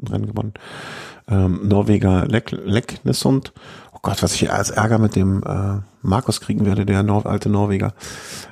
ein 0.00 0.08
Rennen 0.08 0.26
gewonnen. 0.28 0.54
Ähm, 1.28 1.68
Norweger 1.68 2.26
Lek 2.26 2.52
Leknesund. 2.52 3.52
Oh 3.92 3.98
Gott, 4.00 4.22
was 4.22 4.34
ich 4.34 4.50
als 4.50 4.70
Ärger 4.70 4.96
mit 4.96 5.16
dem 5.16 5.42
äh, 5.42 5.80
Markus 6.00 6.40
kriegen 6.40 6.64
werde, 6.64 6.86
der 6.86 7.02
Nor 7.02 7.26
alte 7.26 7.50
Norweger. 7.50 7.92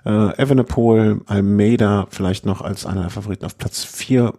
Äh, 0.05 0.36
Evenepoel, 0.36 1.22
Almeida 1.24 2.07
vielleicht 2.11 2.45
noch 2.45 2.61
als 2.61 2.84
einer 2.84 3.01
der 3.03 3.11
Favoriten 3.11 3.47
auf 3.47 3.57
Platz 3.57 3.82
vier 3.82 4.34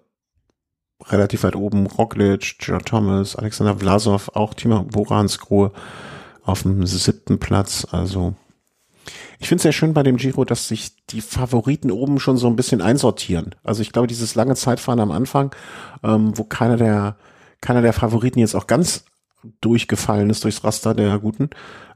relativ 1.07 1.43
weit 1.43 1.55
oben 1.55 1.87
Roglic, 1.87 2.57
Gerard 2.59 2.85
Thomas, 2.85 3.35
Alexander 3.35 3.77
Vlasov, 3.77 4.29
auch 4.35 4.53
Timo 4.53 4.83
Boranskruhe 4.83 5.71
auf 6.43 6.63
dem 6.63 6.85
siebten 6.85 7.39
Platz. 7.39 7.87
Also 7.91 8.35
ich 9.39 9.47
finde 9.47 9.59
es 9.59 9.63
sehr 9.63 9.71
schön 9.71 9.93
bei 9.93 10.03
dem 10.03 10.17
Giro, 10.17 10.45
dass 10.45 10.67
sich 10.67 10.91
die 11.07 11.21
Favoriten 11.21 11.91
oben 11.91 12.19
schon 12.19 12.37
so 12.37 12.47
ein 12.47 12.55
bisschen 12.55 12.81
einsortieren. 12.81 13.55
Also 13.63 13.81
ich 13.81 13.91
glaube, 13.91 14.07
dieses 14.07 14.35
lange 14.35 14.55
Zeitfahren 14.55 14.99
am 14.99 15.11
Anfang, 15.11 15.55
ähm, 16.03 16.37
wo 16.37 16.43
keiner 16.43 16.77
der 16.77 17.15
keiner 17.61 17.81
der 17.81 17.93
Favoriten 17.93 18.39
jetzt 18.39 18.55
auch 18.55 18.67
ganz 18.67 19.05
durchgefallen 19.61 20.29
ist 20.29 20.43
durchs 20.43 20.63
Raster 20.63 20.93
der 20.93 21.17
Guten, 21.19 21.49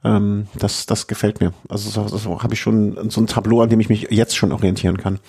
ähm, 0.03 0.47
das 0.57 0.85
das 0.85 1.07
gefällt 1.07 1.41
mir. 1.41 1.53
Also 1.69 1.89
so, 1.89 2.17
so 2.17 2.41
habe 2.41 2.53
ich 2.53 2.61
schon 2.61 3.09
so 3.09 3.21
ein 3.21 3.27
Tableau, 3.27 3.61
an 3.61 3.69
dem 3.69 3.79
ich 3.79 3.89
mich 3.89 4.07
jetzt 4.09 4.35
schon 4.35 4.51
orientieren 4.51 4.97
kann. 4.97 5.19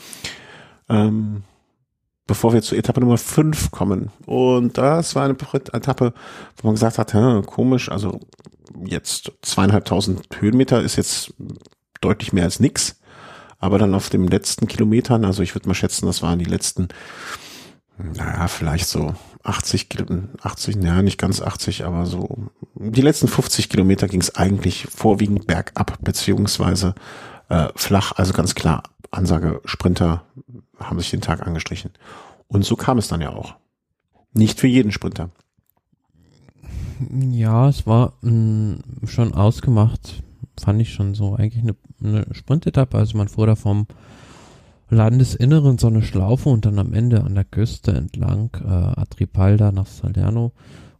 Ähm, 0.89 1.43
bevor 2.27 2.53
wir 2.53 2.62
zur 2.62 2.79
Etappe 2.79 3.01
Nummer 3.01 3.18
5 3.18 3.70
kommen. 3.70 4.11
Und 4.27 4.79
das 4.79 5.14
war 5.14 5.25
eine 5.25 5.37
Etappe, 5.72 6.14
wo 6.57 6.68
man 6.68 6.75
gesagt 6.75 6.99
hat, 6.99 7.14
hä, 7.14 7.43
komisch, 7.47 7.91
also 7.91 8.20
jetzt 8.85 9.33
zweieinhalbtausend 9.43 10.22
Höhenmeter 10.41 10.83
ist 10.83 10.97
jetzt 10.97 11.35
deutlich 12.01 12.33
mehr 12.33 12.45
als 12.45 12.61
nix. 12.61 13.01
Aber 13.59 13.79
dann 13.79 13.95
auf 13.95 14.11
dem 14.11 14.29
letzten 14.29 14.68
Kilometern, 14.68 15.25
also 15.25 15.43
ich 15.43 15.55
würde 15.55 15.68
mal 15.68 15.75
schätzen, 15.75 16.07
das 16.07 16.22
waren 16.22 16.39
die 16.39 16.45
letzten, 16.45 16.89
naja, 17.97 18.47
vielleicht 18.49 18.89
so 18.89 19.14
80 19.43 19.89
Kilometer, 19.89 20.29
80, 20.43 20.77
naja, 20.77 21.03
nicht 21.03 21.18
ganz 21.18 21.41
80, 21.41 21.85
aber 21.85 22.07
so 22.07 22.51
die 22.75 23.03
letzten 23.03 23.29
50 23.29 23.68
Kilometer 23.68 24.09
ging 24.09 24.20
es 24.20 24.35
eigentlich 24.35 24.87
vorwiegend 24.95 25.47
bergab, 25.47 25.99
beziehungsweise 26.03 26.95
äh, 27.49 27.68
flach, 27.76 28.12
also 28.16 28.32
ganz 28.32 28.55
klar 28.55 28.82
Ansage 29.11 29.61
Sprinter 29.64 30.24
haben 30.78 30.99
sich 30.99 31.11
den 31.11 31.20
Tag 31.20 31.47
angestrichen. 31.47 31.92
Und 32.49 32.64
so 32.64 32.76
kam 32.76 32.99
es 32.99 33.09
dann 33.09 33.20
ja 33.20 33.30
auch. 33.30 33.55
Nicht 34.32 34.59
für 34.59 34.66
jeden 34.66 34.92
Sprinter. 34.92 35.30
Ja, 37.11 37.68
es 37.68 37.86
war 37.86 38.14
mh, 38.22 38.30
mm, 38.30 39.07
schon 39.07 39.34
ausgemacht, 39.34 40.22
fand 40.61 40.80
ich 40.80 40.92
schon 40.92 41.14
so 41.14 41.34
eigentlich 41.34 41.62
eine, 41.62 41.76
eine 42.03 42.34
Sprintetappe. 42.34 42.97
Also 42.97 43.16
man 43.16 43.28
fuhr 43.28 43.47
da 43.47 43.57
vom 43.57 43.86
Landesinneren 44.90 45.78
so 45.78 45.86
eine 45.86 46.03
Schlaufe 46.03 46.49
und 46.49 46.66
dann 46.66 46.78
am 46.78 46.92
Ende 46.92 47.22
an 47.22 47.34
der 47.34 47.45
Küste 47.45 47.92
entlang 47.92 48.51
äh, 48.64 48.68
Atripalda 48.68 49.72
nach 49.72 49.86
Salerno. 49.86 50.53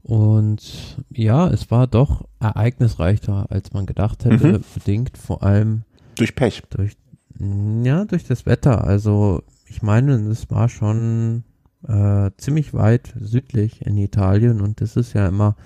Und 0.03 1.03
ja, 1.11 1.49
es 1.49 1.71
war 1.71 1.87
doch 1.87 2.27
ereignisreicher, 2.39 3.47
als 3.51 3.73
man 3.73 3.87
gedacht 3.87 4.25
hätte, 4.25 4.59
mhm. 4.59 4.65
bedingt 4.75 5.17
vor 5.17 5.43
allem 5.43 5.85
durch 6.15 6.35
Pech. 6.35 6.63
Durch, 6.71 6.97
ja, 7.39 8.05
durch 8.05 8.25
das 8.25 8.47
Wetter. 8.47 8.85
Also 8.85 9.43
ich 9.67 9.83
meine, 9.83 10.15
es 10.15 10.51
war 10.51 10.69
schon 10.69 11.45
äh, 11.87 12.31
ziemlich 12.37 12.75
weit 12.75 13.15
südlich 13.21 13.85
in 13.85 13.97
Italien 13.97 14.61
und 14.61 14.81
das 14.81 14.97
ist 14.97 15.13
ja 15.13 15.29
immer 15.29 15.57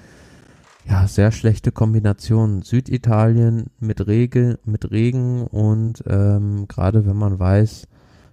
ja 0.88 1.06
sehr 1.06 1.32
schlechte 1.32 1.72
Kombination. 1.72 2.62
Süditalien 2.62 3.66
mit 3.78 4.06
Regen, 4.06 4.56
mit 4.64 4.90
Regen 4.90 5.42
und 5.42 6.02
ähm, 6.06 6.66
gerade 6.68 7.06
wenn 7.06 7.16
man 7.16 7.38
weiß, 7.38 7.86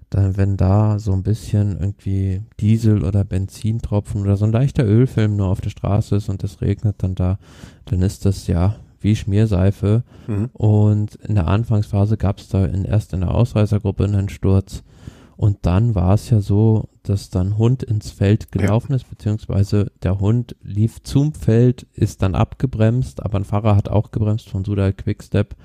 dann 0.09 0.37
wenn 0.37 0.55
da 0.55 0.99
so 0.99 1.11
ein 1.11 1.23
bisschen 1.23 1.77
irgendwie 1.79 2.41
Diesel 2.59 3.03
oder 3.03 3.23
Benzintropfen 3.25 4.21
oder 4.21 4.37
so 4.37 4.45
ein 4.45 4.51
leichter 4.51 4.85
Ölfilm 4.85 5.35
nur 5.35 5.47
auf 5.47 5.61
der 5.61 5.71
Straße 5.71 6.15
ist 6.15 6.29
und 6.29 6.43
es 6.43 6.61
regnet 6.61 6.95
dann 6.99 7.15
da, 7.15 7.37
dann 7.85 8.01
ist 8.01 8.25
das 8.25 8.47
ja 8.47 8.77
wie 9.05 9.15
Schmierseife. 9.15 10.03
Mhm. 10.27 10.49
Und 10.51 11.15
in 11.15 11.35
der 11.35 11.47
Anfangsphase 11.47 12.17
gab 12.17 12.39
es 12.39 12.49
da 12.49 12.65
in, 12.65 12.83
erst 12.83 13.13
in 13.13 13.21
der 13.21 13.33
Ausreißergruppe 13.33 14.03
einen 14.03 14.27
Sturz 14.27 14.83
und 15.37 15.65
dann 15.65 15.95
war 15.95 16.13
es 16.13 16.29
ja 16.29 16.39
so, 16.39 16.87
dass 17.03 17.29
dann 17.29 17.57
Hund 17.57 17.83
ins 17.83 18.11
Feld 18.11 18.51
gelaufen 18.51 18.93
ja. 18.93 18.95
ist, 18.97 19.09
beziehungsweise 19.09 19.91
der 20.01 20.19
Hund 20.19 20.55
lief 20.61 21.03
zum 21.03 21.33
Feld, 21.33 21.83
ist 21.93 22.21
dann 22.21 22.35
abgebremst, 22.35 23.21
aber 23.21 23.39
ein 23.39 23.43
Fahrer 23.43 23.75
hat 23.75 23.89
auch 23.89 24.11
gebremst 24.11 24.49
von 24.49 24.63
Sudal 24.63 24.93
Quickstep. 24.93 25.55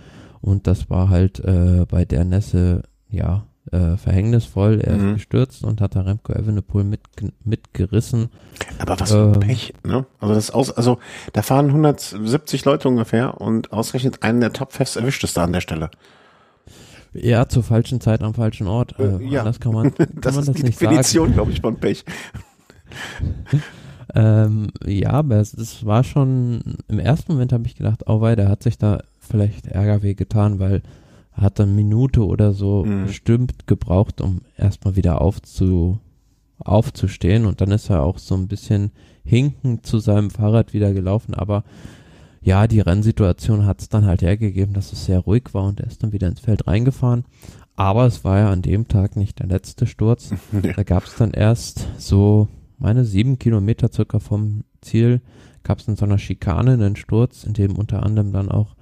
Und 0.40 0.66
das 0.66 0.90
war 0.90 1.08
halt 1.08 1.38
äh, 1.40 1.84
bei 1.88 2.04
der 2.04 2.24
Nässe, 2.24 2.82
ja, 3.08 3.46
äh, 3.70 3.96
verhängnisvoll. 3.96 4.80
Er 4.80 4.96
mhm. 4.96 5.08
ist 5.08 5.14
gestürzt 5.14 5.64
und 5.64 5.80
hat 5.80 5.94
da 5.94 6.00
Remco 6.00 6.32
Evenepoel 6.32 6.84
mit, 6.84 7.00
mitgerissen. 7.44 8.30
Aber 8.78 8.98
was 8.98 9.10
für 9.12 9.18
ein 9.18 9.34
ähm, 9.34 9.40
Pech, 9.40 9.74
ne? 9.84 10.06
Also 10.18 10.34
das 10.34 10.50
aus, 10.50 10.70
also 10.72 10.98
da 11.32 11.42
fahren 11.42 11.66
170 11.66 12.64
Leute 12.64 12.88
ungefähr 12.88 13.40
und 13.40 13.72
ausgerechnet 13.72 14.22
einen 14.22 14.40
der 14.40 14.52
Top-Fest 14.52 14.96
erwischt 14.96 15.24
es 15.24 15.34
da 15.34 15.44
an 15.44 15.52
der 15.52 15.60
Stelle. 15.60 15.90
Ja, 17.12 17.48
zur 17.48 17.62
falschen 17.62 18.00
Zeit 18.00 18.22
am 18.22 18.34
falschen 18.34 18.66
Ort. 18.66 18.98
Äh, 18.98 19.16
äh 19.16 19.24
ja. 19.28 19.44
Das 19.44 19.60
kann 19.60 19.72
man, 19.72 19.94
kann 19.94 20.08
das 20.14 20.34
man 20.34 20.42
ist 20.42 20.48
das 20.48 20.56
die 20.56 20.62
nicht 20.62 20.80
Definition, 20.80 21.32
glaube 21.32 21.52
ich, 21.52 21.60
von 21.60 21.76
Pech. 21.76 22.04
ähm, 24.14 24.68
ja, 24.86 25.10
aber 25.10 25.36
es, 25.36 25.54
es, 25.54 25.84
war 25.84 26.04
schon, 26.04 26.76
im 26.88 26.98
ersten 26.98 27.32
Moment 27.32 27.52
habe 27.52 27.66
ich 27.66 27.76
gedacht, 27.76 28.04
oh 28.06 28.20
wei, 28.20 28.36
der 28.36 28.48
hat 28.48 28.62
sich 28.62 28.78
da 28.78 29.02
vielleicht 29.18 29.66
Ärger 29.66 30.02
weh 30.02 30.14
getan, 30.14 30.58
weil 30.58 30.82
hat 31.40 31.58
dann 31.58 31.74
Minute 31.74 32.24
oder 32.24 32.52
so 32.52 32.84
mhm. 32.84 33.06
bestimmt 33.06 33.66
gebraucht, 33.66 34.20
um 34.20 34.42
erstmal 34.56 34.96
wieder 34.96 35.20
aufzu, 35.20 35.98
aufzustehen 36.58 37.46
und 37.46 37.60
dann 37.60 37.70
ist 37.70 37.90
er 37.90 38.02
auch 38.02 38.18
so 38.18 38.34
ein 38.34 38.48
bisschen 38.48 38.92
hinkend 39.24 39.86
zu 39.86 39.98
seinem 39.98 40.30
Fahrrad 40.30 40.72
wieder 40.72 40.92
gelaufen, 40.92 41.34
aber 41.34 41.64
ja, 42.42 42.66
die 42.66 42.80
Rennsituation 42.80 43.66
hat 43.66 43.82
es 43.82 43.88
dann 43.88 44.06
halt 44.06 44.22
hergegeben, 44.22 44.72
dass 44.72 44.92
es 44.92 45.04
sehr 45.04 45.18
ruhig 45.18 45.52
war 45.52 45.64
und 45.64 45.80
er 45.80 45.86
ist 45.86 46.02
dann 46.02 46.12
wieder 46.12 46.28
ins 46.28 46.40
Feld 46.40 46.66
reingefahren. 46.66 47.24
Aber 47.76 48.06
es 48.06 48.24
war 48.24 48.38
ja 48.38 48.50
an 48.50 48.62
dem 48.62 48.88
Tag 48.88 49.16
nicht 49.16 49.38
der 49.38 49.46
letzte 49.46 49.86
Sturz. 49.86 50.30
Da 50.76 50.82
gab 50.82 51.04
es 51.04 51.16
dann 51.16 51.32
erst 51.32 51.86
so, 51.98 52.48
meine 52.78 53.04
sieben 53.04 53.38
Kilometer 53.38 53.90
circa 53.92 54.18
vom 54.18 54.64
Ziel, 54.80 55.20
gab 55.62 55.78
es 55.78 55.88
in 55.88 55.96
so 55.96 56.06
einer 56.06 56.18
Schikane 56.18 56.72
einen 56.72 56.96
Sturz, 56.96 57.44
in 57.44 57.52
dem 57.52 57.76
unter 57.76 58.02
anderem 58.02 58.32
dann 58.32 58.50
auch 58.50 58.74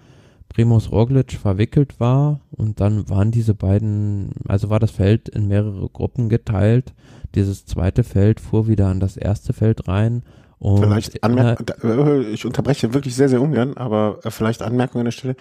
Primus 0.49 0.91
Roglic 0.91 1.33
verwickelt 1.33 2.01
war 2.01 2.41
und 2.51 2.81
dann 2.81 3.09
waren 3.09 3.31
diese 3.31 3.55
beiden, 3.55 4.33
also 4.47 4.71
war 4.71 4.81
das 4.81 4.91
Feld 4.91 5.29
in 5.29 5.47
mehrere 5.47 5.89
Gruppen 5.89 6.29
geteilt. 6.29 6.95
Dieses 7.35 7.67
zweite 7.67 8.03
Feld 8.03 8.41
fuhr 8.41 8.67
wieder 8.67 8.89
an 8.89 9.01
das 9.01 9.17
erste 9.17 9.53
Feld 9.53 9.87
rein 9.89 10.23
und 10.59 10.83
vielleicht 10.83 11.23
Anmerkung, 11.23 11.67
äh, 11.85 12.21
ich 12.31 12.45
unterbreche 12.45 12.93
wirklich 12.93 13.15
sehr, 13.15 13.29
sehr 13.29 13.41
ungern, 13.41 13.77
aber 13.77 14.19
äh, 14.25 14.31
vielleicht 14.31 14.63
Anmerkung 14.63 15.01
an 15.01 15.05
der 15.07 15.13
Stelle. 15.13 15.37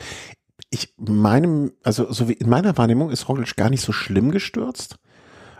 Ich 0.69 0.93
meinem, 0.97 1.71
also 1.83 2.11
so 2.11 2.29
wie 2.29 2.33
in 2.33 2.49
meiner 2.49 2.77
Wahrnehmung 2.77 3.09
ist 3.09 3.27
Roglic 3.27 3.55
gar 3.55 3.69
nicht 3.69 3.81
so 3.81 3.93
schlimm 3.93 4.31
gestürzt. 4.31 4.99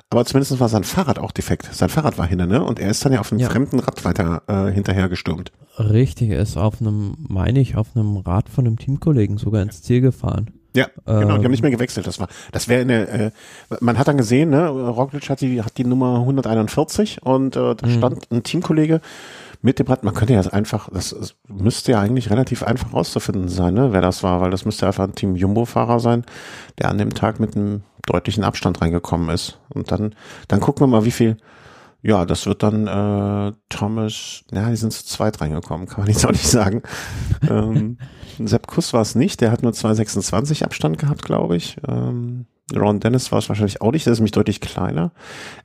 Aber 0.09 0.23
zumindest 0.25 0.59
war 0.59 0.69
sein 0.69 0.83
Fahrrad 0.83 1.19
auch 1.19 1.31
defekt. 1.31 1.67
Sein 1.71 1.89
Fahrrad 1.89 2.17
war 2.17 2.25
hinter, 2.27 2.45
ne? 2.45 2.63
Und 2.63 2.79
er 2.79 2.89
ist 2.89 3.03
dann 3.03 3.11
ja 3.11 3.19
auf 3.19 3.31
einem 3.31 3.41
ja. 3.41 3.49
fremden 3.49 3.79
Rad 3.79 4.05
weiter 4.05 4.41
äh, 4.47 4.71
hinterher 4.71 5.09
gestürmt. 5.09 5.51
Richtig, 5.77 6.29
er 6.29 6.39
ist 6.41 6.57
auf 6.57 6.81
einem, 6.81 7.15
meine 7.27 7.59
ich, 7.59 7.75
auf 7.75 7.87
einem 7.95 8.17
Rad 8.17 8.49
von 8.49 8.65
einem 8.65 8.79
Teamkollegen 8.79 9.37
sogar 9.37 9.61
ins 9.61 9.81
Ziel 9.81 10.01
gefahren. 10.01 10.51
Ja, 10.75 10.87
genau, 11.05 11.37
die 11.39 11.43
haben 11.43 11.51
nicht 11.51 11.63
mehr 11.63 11.71
ähm. 11.71 11.77
gewechselt. 11.77 12.05
Das 12.05 12.19
war, 12.19 12.27
das 12.51 12.67
wäre 12.67 12.81
eine, 12.81 13.07
äh, 13.07 13.31
man 13.79 13.97
hat 13.97 14.07
dann 14.07 14.17
gesehen, 14.17 14.51
ne, 14.51 14.67
Roglic 14.69 15.27
hat 15.29 15.41
die, 15.41 15.61
hat 15.61 15.77
die 15.77 15.83
Nummer 15.83 16.19
141 16.19 17.23
und 17.23 17.55
äh, 17.55 17.75
da 17.75 17.87
mhm. 17.87 17.91
stand 17.91 18.31
ein 18.31 18.43
Teamkollege 18.43 19.01
mit 19.67 19.79
dem 19.79 19.87
Rad. 19.87 20.05
Man 20.05 20.13
könnte 20.13 20.33
ja 20.33 20.39
einfach, 20.39 20.89
das, 20.93 21.09
das 21.09 21.35
müsste 21.49 21.91
ja 21.91 21.99
eigentlich 21.99 22.29
relativ 22.29 22.63
einfach 22.63 22.93
rauszufinden 22.93 23.49
sein, 23.49 23.73
ne, 23.73 23.91
wer 23.91 23.99
das 23.99 24.23
war, 24.23 24.39
weil 24.39 24.49
das 24.49 24.63
müsste 24.63 24.87
einfach 24.87 25.03
ein 25.03 25.13
Team 25.13 25.35
Jumbo-Fahrer 25.35 25.99
sein, 25.99 26.23
der 26.79 26.89
an 26.89 26.97
dem 26.97 27.13
Tag 27.13 27.41
mit 27.41 27.57
einem 27.57 27.83
deutlichen 28.05 28.45
Abstand 28.45 28.81
reingekommen 28.81 29.29
ist. 29.29 29.59
Und 29.67 29.91
dann, 29.91 30.15
dann 30.47 30.61
gucken 30.61 30.83
wir 30.83 30.87
mal, 30.87 31.03
wie 31.03 31.11
viel, 31.11 31.35
ja, 32.01 32.23
das 32.25 32.45
wird 32.45 32.63
dann 32.63 32.87
äh, 32.87 33.51
Thomas, 33.67 34.45
ja, 34.53 34.69
die 34.69 34.77
sind 34.77 34.93
zu 34.93 35.05
zweit 35.05 35.41
reingekommen, 35.41 35.85
kann 35.85 36.05
man 36.05 36.13
jetzt 36.13 36.25
auch 36.25 36.31
nicht 36.31 36.47
sagen. 36.47 36.81
ähm, 37.49 37.97
Sepp 38.39 38.67
Kuss 38.67 38.93
war 38.93 39.01
es 39.01 39.15
nicht, 39.15 39.41
der 39.41 39.51
hat 39.51 39.63
nur 39.63 39.73
2,26 39.73 40.63
Abstand 40.63 40.97
gehabt, 40.97 41.23
glaube 41.23 41.57
ich. 41.57 41.75
Ähm, 41.85 42.45
Ron 42.75 42.99
Dennis 42.99 43.31
war 43.31 43.39
es 43.39 43.49
wahrscheinlich 43.49 43.81
auch 43.81 43.91
nicht, 43.91 44.05
der 44.05 44.13
ist 44.13 44.19
nämlich 44.19 44.31
deutlich 44.31 44.59
kleiner. 44.59 45.11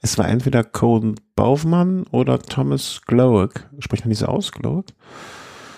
Es 0.00 0.18
war 0.18 0.28
entweder 0.28 0.62
Cohen 0.62 1.16
Baufmann 1.34 2.05
oder 2.11 2.38
Thomas 2.38 3.00
Glowick. 3.07 3.68
Spricht 3.80 4.05
man 4.05 4.11
diese 4.11 4.28
aus, 4.28 4.53
Glowick? 4.53 4.94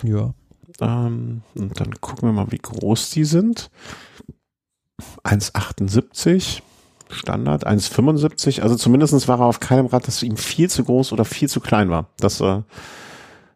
Ja. 0.03 0.33
Ähm, 0.81 1.41
und 1.55 1.79
dann 1.79 1.99
gucken 2.01 2.29
wir 2.29 2.33
mal, 2.33 2.51
wie 2.51 2.59
groß 2.59 3.09
die 3.09 3.25
sind. 3.25 3.71
1,78 5.23 6.61
Standard, 7.09 7.65
1,75. 7.65 8.61
Also 8.61 8.75
zumindestens 8.75 9.27
war 9.27 9.39
er 9.39 9.45
auf 9.45 9.59
keinem 9.59 9.87
Rad, 9.87 10.07
das 10.07 10.21
ihm 10.21 10.37
viel 10.37 10.69
zu 10.69 10.83
groß 10.83 11.11
oder 11.11 11.25
viel 11.25 11.49
zu 11.49 11.59
klein 11.59 11.89
war. 11.89 12.09
Das 12.17 12.39
äh, 12.41 12.61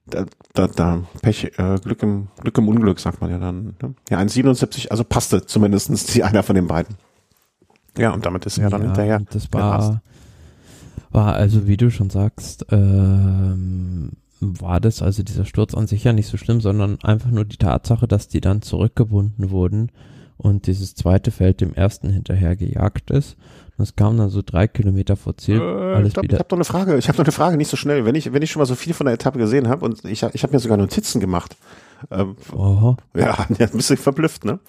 da, 0.06 0.26
da, 0.54 0.68
da 0.68 1.04
Pech, 1.22 1.52
äh, 1.58 1.76
Glück 1.84 2.02
im 2.04 2.30
Glück 2.42 2.58
im 2.58 2.68
Unglück, 2.68 3.00
sagt 3.00 3.22
man 3.22 3.30
ja 3.30 3.38
dann. 3.38 3.76
Ne? 3.82 3.94
Ja, 4.10 4.18
1,77, 4.20 4.90
also 4.90 5.04
passte 5.04 5.46
zumindestens 5.46 6.06
die 6.06 6.24
einer 6.24 6.44
von 6.44 6.56
den 6.56 6.68
beiden. 6.68 6.96
Ja, 7.98 8.12
und 8.12 8.26
damit 8.26 8.46
ist 8.46 8.58
er 8.58 8.66
ja, 8.66 8.70
dann 8.70 8.84
hinterher. 8.84 9.22
Das 9.32 9.52
war, 9.52 10.02
war 11.12 11.36
also, 11.36 11.68
wie 11.68 11.78
du 11.78 11.90
schon 11.90 12.10
sagst, 12.10 12.66
ähm, 12.72 14.12
war 14.40 14.80
das 14.80 15.02
also 15.02 15.24
dieser 15.24 15.46
Sturz 15.46 15.74
an 15.74 15.88
sich 15.88 16.04
ja 16.04 16.14
nicht 16.14 16.28
so 16.28 16.38
schlimm, 16.38 16.62
sondern 16.62 16.98
einfach 17.04 17.30
nur 17.30 17.46
die 17.46 17.58
Tatsache, 17.58 18.08
dass 18.08 18.28
die 18.28 18.42
dann 18.42 18.62
zurückgebunden 18.62 19.50
wurden 19.50 19.92
und 20.38 20.68
dieses 20.68 20.96
zweite 20.96 21.32
Feld 21.32 21.60
dem 21.60 21.74
ersten 21.74 22.10
hinterher 22.10 22.56
gejagt 22.56 23.12
ist. 23.12 23.36
Und 23.78 23.84
es 23.84 23.96
kam 23.96 24.18
dann 24.18 24.30
so 24.30 24.42
drei 24.42 24.68
Kilometer 24.68 25.16
vor 25.18 25.38
Ziel. 25.38 25.58
Äh, 25.58 25.96
alles 25.96 26.10
ich 26.10 26.14
glaub, 26.14 26.24
wieder. 26.24 26.36
Ich 26.36 26.40
habe 26.40 26.50
noch 26.52 26.58
eine 26.58 26.66
Frage. 26.66 26.98
Ich 26.98 27.08
habe 27.08 27.18
noch 27.18 27.26
eine 27.26 27.32
Frage, 27.32 27.58
nicht 27.58 27.70
so 27.70 27.78
schnell. 27.78 28.06
Wenn 28.06 28.16
ich, 28.16 28.32
wenn 28.32 28.42
ich 28.42 28.52
schon 28.52 28.62
mal 28.62 28.66
so 28.66 28.76
viel 28.76 28.94
von 28.94 29.06
der 29.06 29.16
Etappe 29.16 29.38
gesehen 29.38 29.68
habe 29.68 29.86
und 29.86 30.04
ich, 30.06 30.24
ich 30.24 30.44
habe 30.44 30.54
mir 30.54 30.60
sogar 30.60 30.78
Notizen 30.78 31.20
gemacht. 31.20 31.58
Ähm, 32.10 32.36
Oho. 32.54 32.98
Ja, 33.16 33.38
ein 33.50 33.56
bisschen 33.56 33.98
verblüfft, 33.98 34.46
ne? 34.46 34.60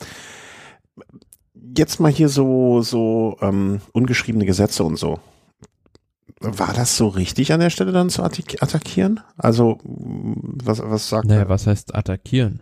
Jetzt 1.76 2.00
mal 2.00 2.10
hier 2.10 2.28
so, 2.28 2.82
so 2.82 3.36
ähm, 3.40 3.80
ungeschriebene 3.92 4.46
Gesetze 4.46 4.84
und 4.84 4.96
so. 4.96 5.20
War 6.40 6.72
das 6.72 6.96
so 6.96 7.08
richtig 7.08 7.52
an 7.52 7.60
der 7.60 7.68
Stelle 7.68 7.92
dann 7.92 8.08
zu 8.08 8.22
attackieren? 8.22 9.20
Also, 9.36 9.78
was, 9.84 10.80
was 10.82 11.08
sagt 11.08 11.26
Naja, 11.26 11.48
was 11.48 11.66
heißt 11.66 11.94
attackieren? 11.94 12.60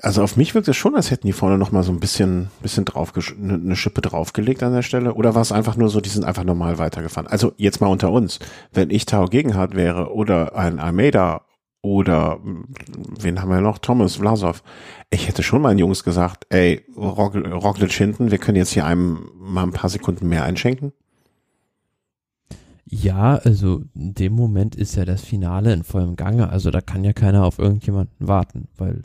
Also 0.00 0.22
auf 0.22 0.36
mich 0.36 0.54
wirkt 0.54 0.68
es 0.68 0.76
schon, 0.76 0.94
als 0.94 1.10
hätten 1.10 1.26
die 1.26 1.32
vorne 1.32 1.58
noch 1.58 1.72
mal 1.72 1.82
so 1.82 1.92
ein 1.92 2.00
bisschen, 2.00 2.50
bisschen 2.62 2.84
drauf, 2.84 3.12
eine 3.16 3.58
ne 3.58 3.76
Schippe 3.76 4.00
draufgelegt 4.00 4.62
an 4.62 4.72
der 4.72 4.82
Stelle. 4.82 5.14
Oder 5.14 5.34
war 5.34 5.42
es 5.42 5.52
einfach 5.52 5.76
nur 5.76 5.88
so, 5.88 6.00
die 6.00 6.08
sind 6.08 6.24
einfach 6.24 6.44
normal 6.44 6.78
weitergefahren? 6.78 7.26
Also 7.26 7.52
jetzt 7.56 7.80
mal 7.80 7.88
unter 7.88 8.10
uns. 8.10 8.38
Wenn 8.72 8.90
ich 8.90 9.06
Tao 9.06 9.26
Gegenhardt 9.26 9.74
wäre 9.74 10.12
oder 10.12 10.54
ein 10.56 10.78
Almeida 10.78 11.42
oder 11.84 12.40
wen 13.20 13.42
haben 13.42 13.50
wir 13.50 13.60
noch? 13.60 13.76
Thomas 13.76 14.16
Vlasov. 14.16 14.62
Ich 15.10 15.28
hätte 15.28 15.42
schon 15.42 15.60
meinen 15.60 15.78
Jungs 15.78 16.02
gesagt, 16.02 16.46
ey, 16.48 16.82
Roglic 16.96 17.92
hinten, 17.92 18.30
wir 18.30 18.38
können 18.38 18.56
jetzt 18.56 18.72
hier 18.72 18.86
einem 18.86 19.28
mal 19.38 19.64
ein 19.64 19.72
paar 19.72 19.90
Sekunden 19.90 20.26
mehr 20.26 20.44
einschenken. 20.44 20.94
Ja, 22.86 23.34
also 23.34 23.82
in 23.94 24.14
dem 24.14 24.32
Moment 24.32 24.76
ist 24.76 24.96
ja 24.96 25.04
das 25.04 25.22
Finale 25.22 25.74
in 25.74 25.84
vollem 25.84 26.16
Gange. 26.16 26.48
Also 26.48 26.70
da 26.70 26.80
kann 26.80 27.04
ja 27.04 27.12
keiner 27.12 27.44
auf 27.44 27.58
irgendjemanden 27.58 28.28
warten, 28.28 28.68
weil 28.78 29.02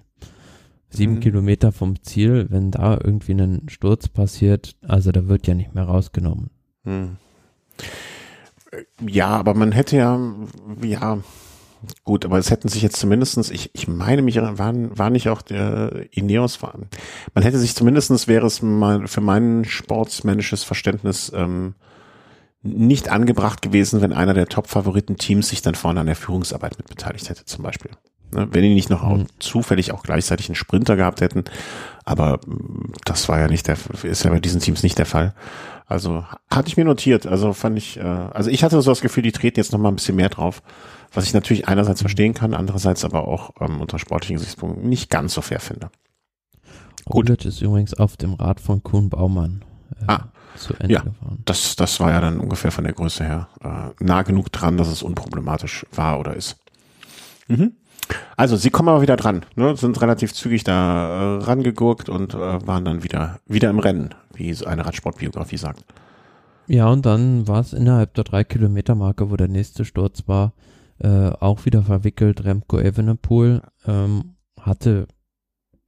sieben 0.89 1.15
mhm. 1.15 1.19
Kilometer 1.19 1.73
vom 1.73 2.01
Ziel, 2.01 2.47
wenn 2.49 2.71
da 2.71 2.97
irgendwie 3.03 3.33
ein 3.33 3.67
Sturz 3.67 4.07
passiert, 4.07 4.77
also 4.87 5.11
da 5.11 5.27
wird 5.27 5.47
ja 5.47 5.53
nicht 5.53 5.75
mehr 5.75 5.83
rausgenommen. 5.83 6.49
Mhm. 6.85 7.17
Ja, 9.05 9.27
aber 9.27 9.53
man 9.53 9.73
hätte 9.73 9.97
ja, 9.97 10.17
ja, 10.81 11.17
gut, 12.03 12.25
aber 12.25 12.37
es 12.37 12.51
hätten 12.51 12.67
sich 12.67 12.81
jetzt 12.81 12.97
zumindestens, 12.97 13.49
ich, 13.49 13.71
ich 13.73 13.87
meine 13.87 14.21
mich, 14.21 14.35
war, 14.35 14.57
war 14.57 15.09
nicht 15.09 15.29
auch 15.29 15.41
der 15.41 16.07
Ineos, 16.11 16.61
war, 16.61 16.77
man 17.33 17.43
hätte 17.43 17.59
sich 17.59 17.75
zumindestens 17.75 18.27
wäre 18.27 18.47
es 18.47 18.61
mal 18.61 19.07
für 19.07 19.21
mein 19.21 19.65
sportsmännisches 19.65 20.63
Verständnis 20.63 21.31
ähm, 21.35 21.75
nicht 22.61 23.09
angebracht 23.09 23.61
gewesen, 23.61 24.01
wenn 24.01 24.13
einer 24.13 24.33
der 24.33 24.47
Top-Favoriten-Teams 24.47 25.47
sich 25.47 25.61
dann 25.61 25.75
vorne 25.75 26.01
an 26.01 26.07
der 26.07 26.15
Führungsarbeit 26.15 26.77
mit 26.77 26.89
beteiligt 26.89 27.29
hätte, 27.29 27.45
zum 27.45 27.63
Beispiel. 27.63 27.91
Ne, 28.31 28.47
wenn 28.51 28.61
die 28.61 28.73
nicht 28.73 28.91
noch 28.91 29.03
mhm. 29.03 29.25
zufällig 29.39 29.91
auch 29.91 30.03
gleichzeitig 30.03 30.49
einen 30.49 30.55
Sprinter 30.55 30.95
gehabt 30.95 31.21
hätten. 31.21 31.45
Aber 32.05 32.39
mm, 32.45 32.91
das 33.05 33.27
war 33.27 33.39
ja 33.39 33.47
nicht 33.47 33.67
der, 33.67 33.77
ist 34.03 34.23
ja 34.23 34.29
bei 34.29 34.39
diesen 34.39 34.61
Teams 34.61 34.83
nicht 34.83 34.97
der 34.99 35.07
Fall. 35.07 35.33
Also 35.87 36.23
hatte 36.51 36.67
ich 36.67 36.77
mir 36.77 36.85
notiert. 36.85 37.25
Also 37.25 37.53
fand 37.53 37.77
ich, 37.77 37.97
äh, 37.97 38.03
also 38.03 38.51
ich 38.51 38.63
hatte 38.63 38.79
so 38.81 38.91
das 38.91 39.01
Gefühl, 39.01 39.23
die 39.23 39.31
treten 39.31 39.59
jetzt 39.59 39.71
noch 39.71 39.79
mal 39.79 39.89
ein 39.89 39.95
bisschen 39.95 40.15
mehr 40.15 40.29
drauf. 40.29 40.61
Was 41.13 41.25
ich 41.25 41.33
natürlich 41.33 41.67
einerseits 41.67 42.01
verstehen 42.01 42.33
kann, 42.33 42.53
andererseits 42.53 43.03
aber 43.03 43.27
auch 43.27 43.51
ähm, 43.59 43.81
unter 43.81 43.99
sportlichen 43.99 44.37
Gesichtspunkten 44.37 44.87
nicht 44.87 45.09
ganz 45.09 45.33
so 45.33 45.41
fair 45.41 45.59
finde. 45.59 45.89
Gut. 47.05 47.29
ist 47.45 47.61
übrigens 47.61 47.95
auf 47.95 48.17
dem 48.17 48.35
Rad 48.35 48.59
von 48.59 48.83
Kuhn 48.83 49.09
Baumann. 49.09 49.63
Äh, 50.01 50.03
ah, 50.07 50.27
zu 50.55 50.73
Ende 50.75 50.93
ja, 50.93 51.01
gefahren. 51.01 51.39
Das, 51.45 51.75
das 51.75 51.99
war 51.99 52.11
ja 52.11 52.21
dann 52.21 52.39
ungefähr 52.39 52.71
von 52.71 52.83
der 52.83 52.93
Größe 52.93 53.23
her 53.23 53.47
äh, 53.63 54.03
nah 54.03 54.21
genug 54.21 54.51
dran, 54.51 54.77
dass 54.77 54.87
es 54.87 55.01
unproblematisch 55.01 55.85
war 55.91 56.19
oder 56.19 56.35
ist. 56.35 56.57
Mhm. 57.47 57.73
Also 58.35 58.55
sie 58.55 58.69
kommen 58.69 58.89
aber 58.89 59.01
wieder 59.01 59.17
dran, 59.17 59.45
ne? 59.55 59.75
sind 59.75 60.01
relativ 60.01 60.33
zügig 60.33 60.63
da 60.63 61.37
äh, 61.37 61.43
rangegurkt 61.43 62.09
und 62.09 62.33
äh, 62.33 62.67
waren 62.67 62.85
dann 62.85 63.03
wieder 63.03 63.39
wieder 63.45 63.69
im 63.69 63.79
Rennen, 63.79 64.15
wie 64.33 64.55
eine 64.65 64.85
Radsportbiografie 64.85 65.57
sagt. 65.57 65.83
Ja, 66.67 66.87
und 66.87 67.05
dann 67.05 67.47
war 67.47 67.61
es 67.61 67.73
innerhalb 67.73 68.13
der 68.13 68.23
drei 68.23 68.43
Kilometer 68.43 68.95
Marke, 68.95 69.29
wo 69.29 69.35
der 69.35 69.47
nächste 69.47 69.85
Sturz 69.85 70.23
war, 70.27 70.53
äh, 70.99 71.29
auch 71.39 71.65
wieder 71.65 71.83
verwickelt. 71.83 72.43
Remco 72.43 72.79
Evenepoel 72.79 73.61
ähm, 73.85 74.35
hatte 74.59 75.07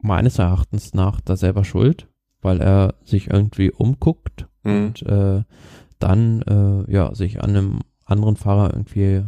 meines 0.02 0.40
Erachtens 0.40 0.94
nach 0.94 1.22
da 1.22 1.36
selber 1.36 1.64
Schuld, 1.64 2.08
weil 2.42 2.62
er 2.62 2.96
sich 3.04 3.30
irgendwie 3.30 3.72
umguckt 3.72 4.48
mhm. 4.64 4.72
und 4.72 5.04
äh, 5.04 5.44
dann 6.00 6.42
äh, 6.42 6.92
ja 6.92 7.14
sich 7.14 7.42
an 7.42 7.52
einem 7.52 7.80
anderen 8.06 8.36
Fahrer 8.36 8.72
irgendwie 8.74 9.24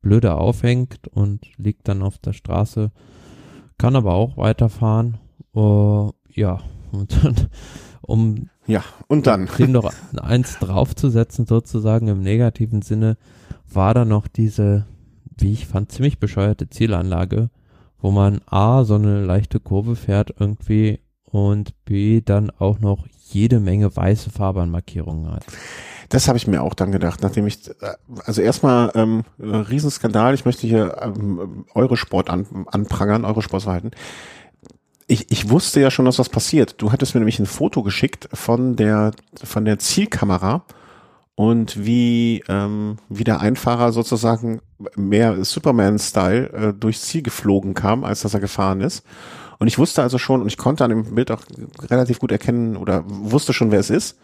blöde 0.00 0.34
aufhängt 0.34 1.08
und 1.08 1.46
liegt 1.58 1.88
dann 1.88 2.02
auf 2.02 2.18
der 2.18 2.32
Straße, 2.32 2.90
kann 3.78 3.96
aber 3.96 4.14
auch 4.14 4.36
weiterfahren. 4.36 5.18
Uh, 5.54 6.10
ja, 6.28 6.60
und 6.92 7.24
dann, 7.24 7.48
um 8.02 8.50
ja, 8.66 8.82
und 9.08 9.26
dann 9.26 9.48
dem 9.58 9.72
noch 9.72 9.92
eins 10.16 10.58
draufzusetzen, 10.58 11.46
sozusagen 11.46 12.08
im 12.08 12.22
negativen 12.22 12.82
Sinne, 12.82 13.16
war 13.70 13.94
da 13.94 14.04
noch 14.04 14.26
diese, 14.26 14.86
wie 15.38 15.52
ich 15.52 15.66
fand, 15.66 15.92
ziemlich 15.92 16.18
bescheuerte 16.18 16.68
Zielanlage, 16.68 17.50
wo 17.98 18.10
man 18.10 18.40
A, 18.46 18.84
so 18.84 18.94
eine 18.96 19.24
leichte 19.24 19.60
Kurve 19.60 19.96
fährt 19.96 20.34
irgendwie 20.38 21.00
und 21.24 21.72
B, 21.84 22.20
dann 22.20 22.50
auch 22.58 22.78
noch 22.78 23.06
jede 23.30 23.60
Menge 23.60 23.94
weiße 23.94 24.30
Fahrbahnmarkierungen 24.30 25.32
hat. 25.32 25.44
Das 26.08 26.28
habe 26.28 26.38
ich 26.38 26.46
mir 26.46 26.62
auch 26.62 26.74
dann 26.74 26.92
gedacht, 26.92 27.22
nachdem 27.22 27.46
ich, 27.46 27.68
äh, 27.68 27.94
also 28.24 28.42
erstmal 28.42 28.92
ähm, 28.94 29.24
Riesenskandal, 29.38 30.34
ich 30.34 30.44
möchte 30.44 30.66
hier 30.66 30.96
ähm, 31.02 31.64
Eurosport 31.74 32.30
an, 32.30 32.66
anprangern, 32.70 33.24
Eurosportverhalten. 33.24 33.90
Ich, 35.06 35.30
ich 35.30 35.50
wusste 35.50 35.80
ja 35.80 35.90
schon, 35.90 36.04
dass 36.04 36.18
was 36.18 36.28
passiert. 36.28 36.76
Du 36.78 36.92
hattest 36.92 37.14
mir 37.14 37.20
nämlich 37.20 37.38
ein 37.38 37.46
Foto 37.46 37.82
geschickt 37.82 38.28
von 38.32 38.76
der, 38.76 39.12
von 39.42 39.64
der 39.64 39.78
Zielkamera 39.78 40.64
und 41.36 41.84
wie, 41.84 42.44
ähm, 42.48 42.96
wie 43.08 43.24
der 43.24 43.40
Einfahrer 43.40 43.92
sozusagen 43.92 44.60
mehr 44.94 45.44
Superman-Style 45.44 46.52
äh, 46.52 46.72
durchs 46.72 47.02
Ziel 47.02 47.22
geflogen 47.22 47.74
kam, 47.74 48.04
als 48.04 48.22
dass 48.22 48.34
er 48.34 48.40
gefahren 48.40 48.80
ist. 48.80 49.04
Und 49.58 49.66
ich 49.66 49.78
wusste 49.78 50.02
also 50.02 50.18
schon, 50.18 50.42
und 50.42 50.46
ich 50.46 50.58
konnte 50.58 50.84
an 50.84 50.90
dem 50.90 51.14
Bild 51.14 51.30
auch 51.30 51.42
relativ 51.82 52.18
gut 52.18 52.32
erkennen 52.32 52.76
oder 52.76 53.04
wusste 53.06 53.52
schon, 53.52 53.70
wer 53.70 53.80
es 53.80 53.90
ist. 53.90 54.18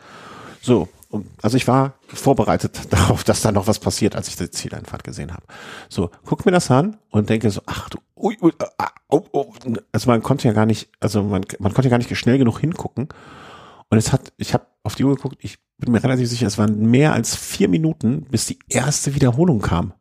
So, 0.61 0.89
also 1.43 1.57
ich 1.57 1.67
war 1.67 1.95
vorbereitet 2.07 2.81
darauf, 2.91 3.25
dass 3.25 3.43
da 3.43 3.51
noch 3.51 3.67
was 3.67 3.79
passiert, 3.79 4.15
als 4.15 4.29
ich 4.29 4.37
die 4.37 4.51
Zieleinfahrt 4.51 5.03
gesehen 5.03 5.33
habe. 5.33 5.45
So, 5.89 6.11
guck 6.25 6.47
mir 6.47 6.53
das 6.53 6.71
an 6.71 6.99
und 7.11 7.29
denke 7.29 7.51
so, 7.51 7.63
ach 7.67 7.89
du, 7.89 7.99
ui, 8.17 8.37
ui, 8.41 8.53
ah, 8.79 8.91
oh, 9.09 9.25
oh. 9.33 9.53
also 9.93 10.11
man 10.11 10.23
konnte 10.23 10.47
ja 10.47 10.55
gar 10.55 10.67
nicht, 10.67 10.91
also 11.01 11.23
man, 11.23 11.45
man 11.59 11.73
konnte 11.75 11.89
ja 11.89 11.91
gar 11.91 11.99
nicht 11.99 12.15
schnell 12.17 12.39
genug 12.39 12.61
hingucken. 12.61 13.09
Und 13.89 13.99
es 13.99 14.13
hat, 14.13 14.33
ich 14.37 14.55
habe 14.55 14.67
auf 14.83 14.95
die 14.95 15.05
Uhr 15.05 15.15
geguckt, 15.15 15.37
ich 15.41 15.59
bin 15.79 15.93
mir 15.93 16.03
relativ 16.03 16.29
sicher, 16.29 16.47
es 16.47 16.59
waren 16.59 16.91
mehr 16.91 17.13
als 17.13 17.37
vier 17.37 17.69
Minuten, 17.69 18.23
bis 18.31 18.47
die 18.47 18.59
erste 18.69 19.15
Wiederholung 19.15 19.61
kam. 19.61 19.93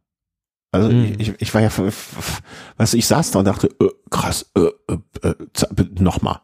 Also 0.72 0.90
mhm. 0.92 1.16
ich, 1.18 1.34
ich 1.40 1.54
war 1.54 1.62
ja, 1.62 1.72
weißt 2.78 2.94
du, 2.94 2.98
ich 2.98 3.08
saß 3.08 3.32
da 3.32 3.40
und 3.40 3.46
dachte, 3.46 3.68
äh, 3.80 3.90
krass, 4.10 4.52
äh, 4.56 4.70
äh, 4.88 5.28
äh, 5.28 5.36
nochmal. 6.00 6.42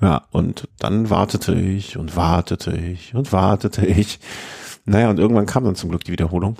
Ja, 0.00 0.26
und 0.30 0.68
dann 0.78 1.10
wartete 1.10 1.54
ich 1.54 1.96
und 1.96 2.16
wartete 2.16 2.76
ich 2.76 3.14
und 3.14 3.32
wartete 3.32 3.86
ich. 3.86 4.20
Naja, 4.84 5.10
und 5.10 5.18
irgendwann 5.18 5.46
kam 5.46 5.64
dann 5.64 5.76
zum 5.76 5.90
Glück 5.90 6.04
die 6.04 6.12
Wiederholung. 6.12 6.56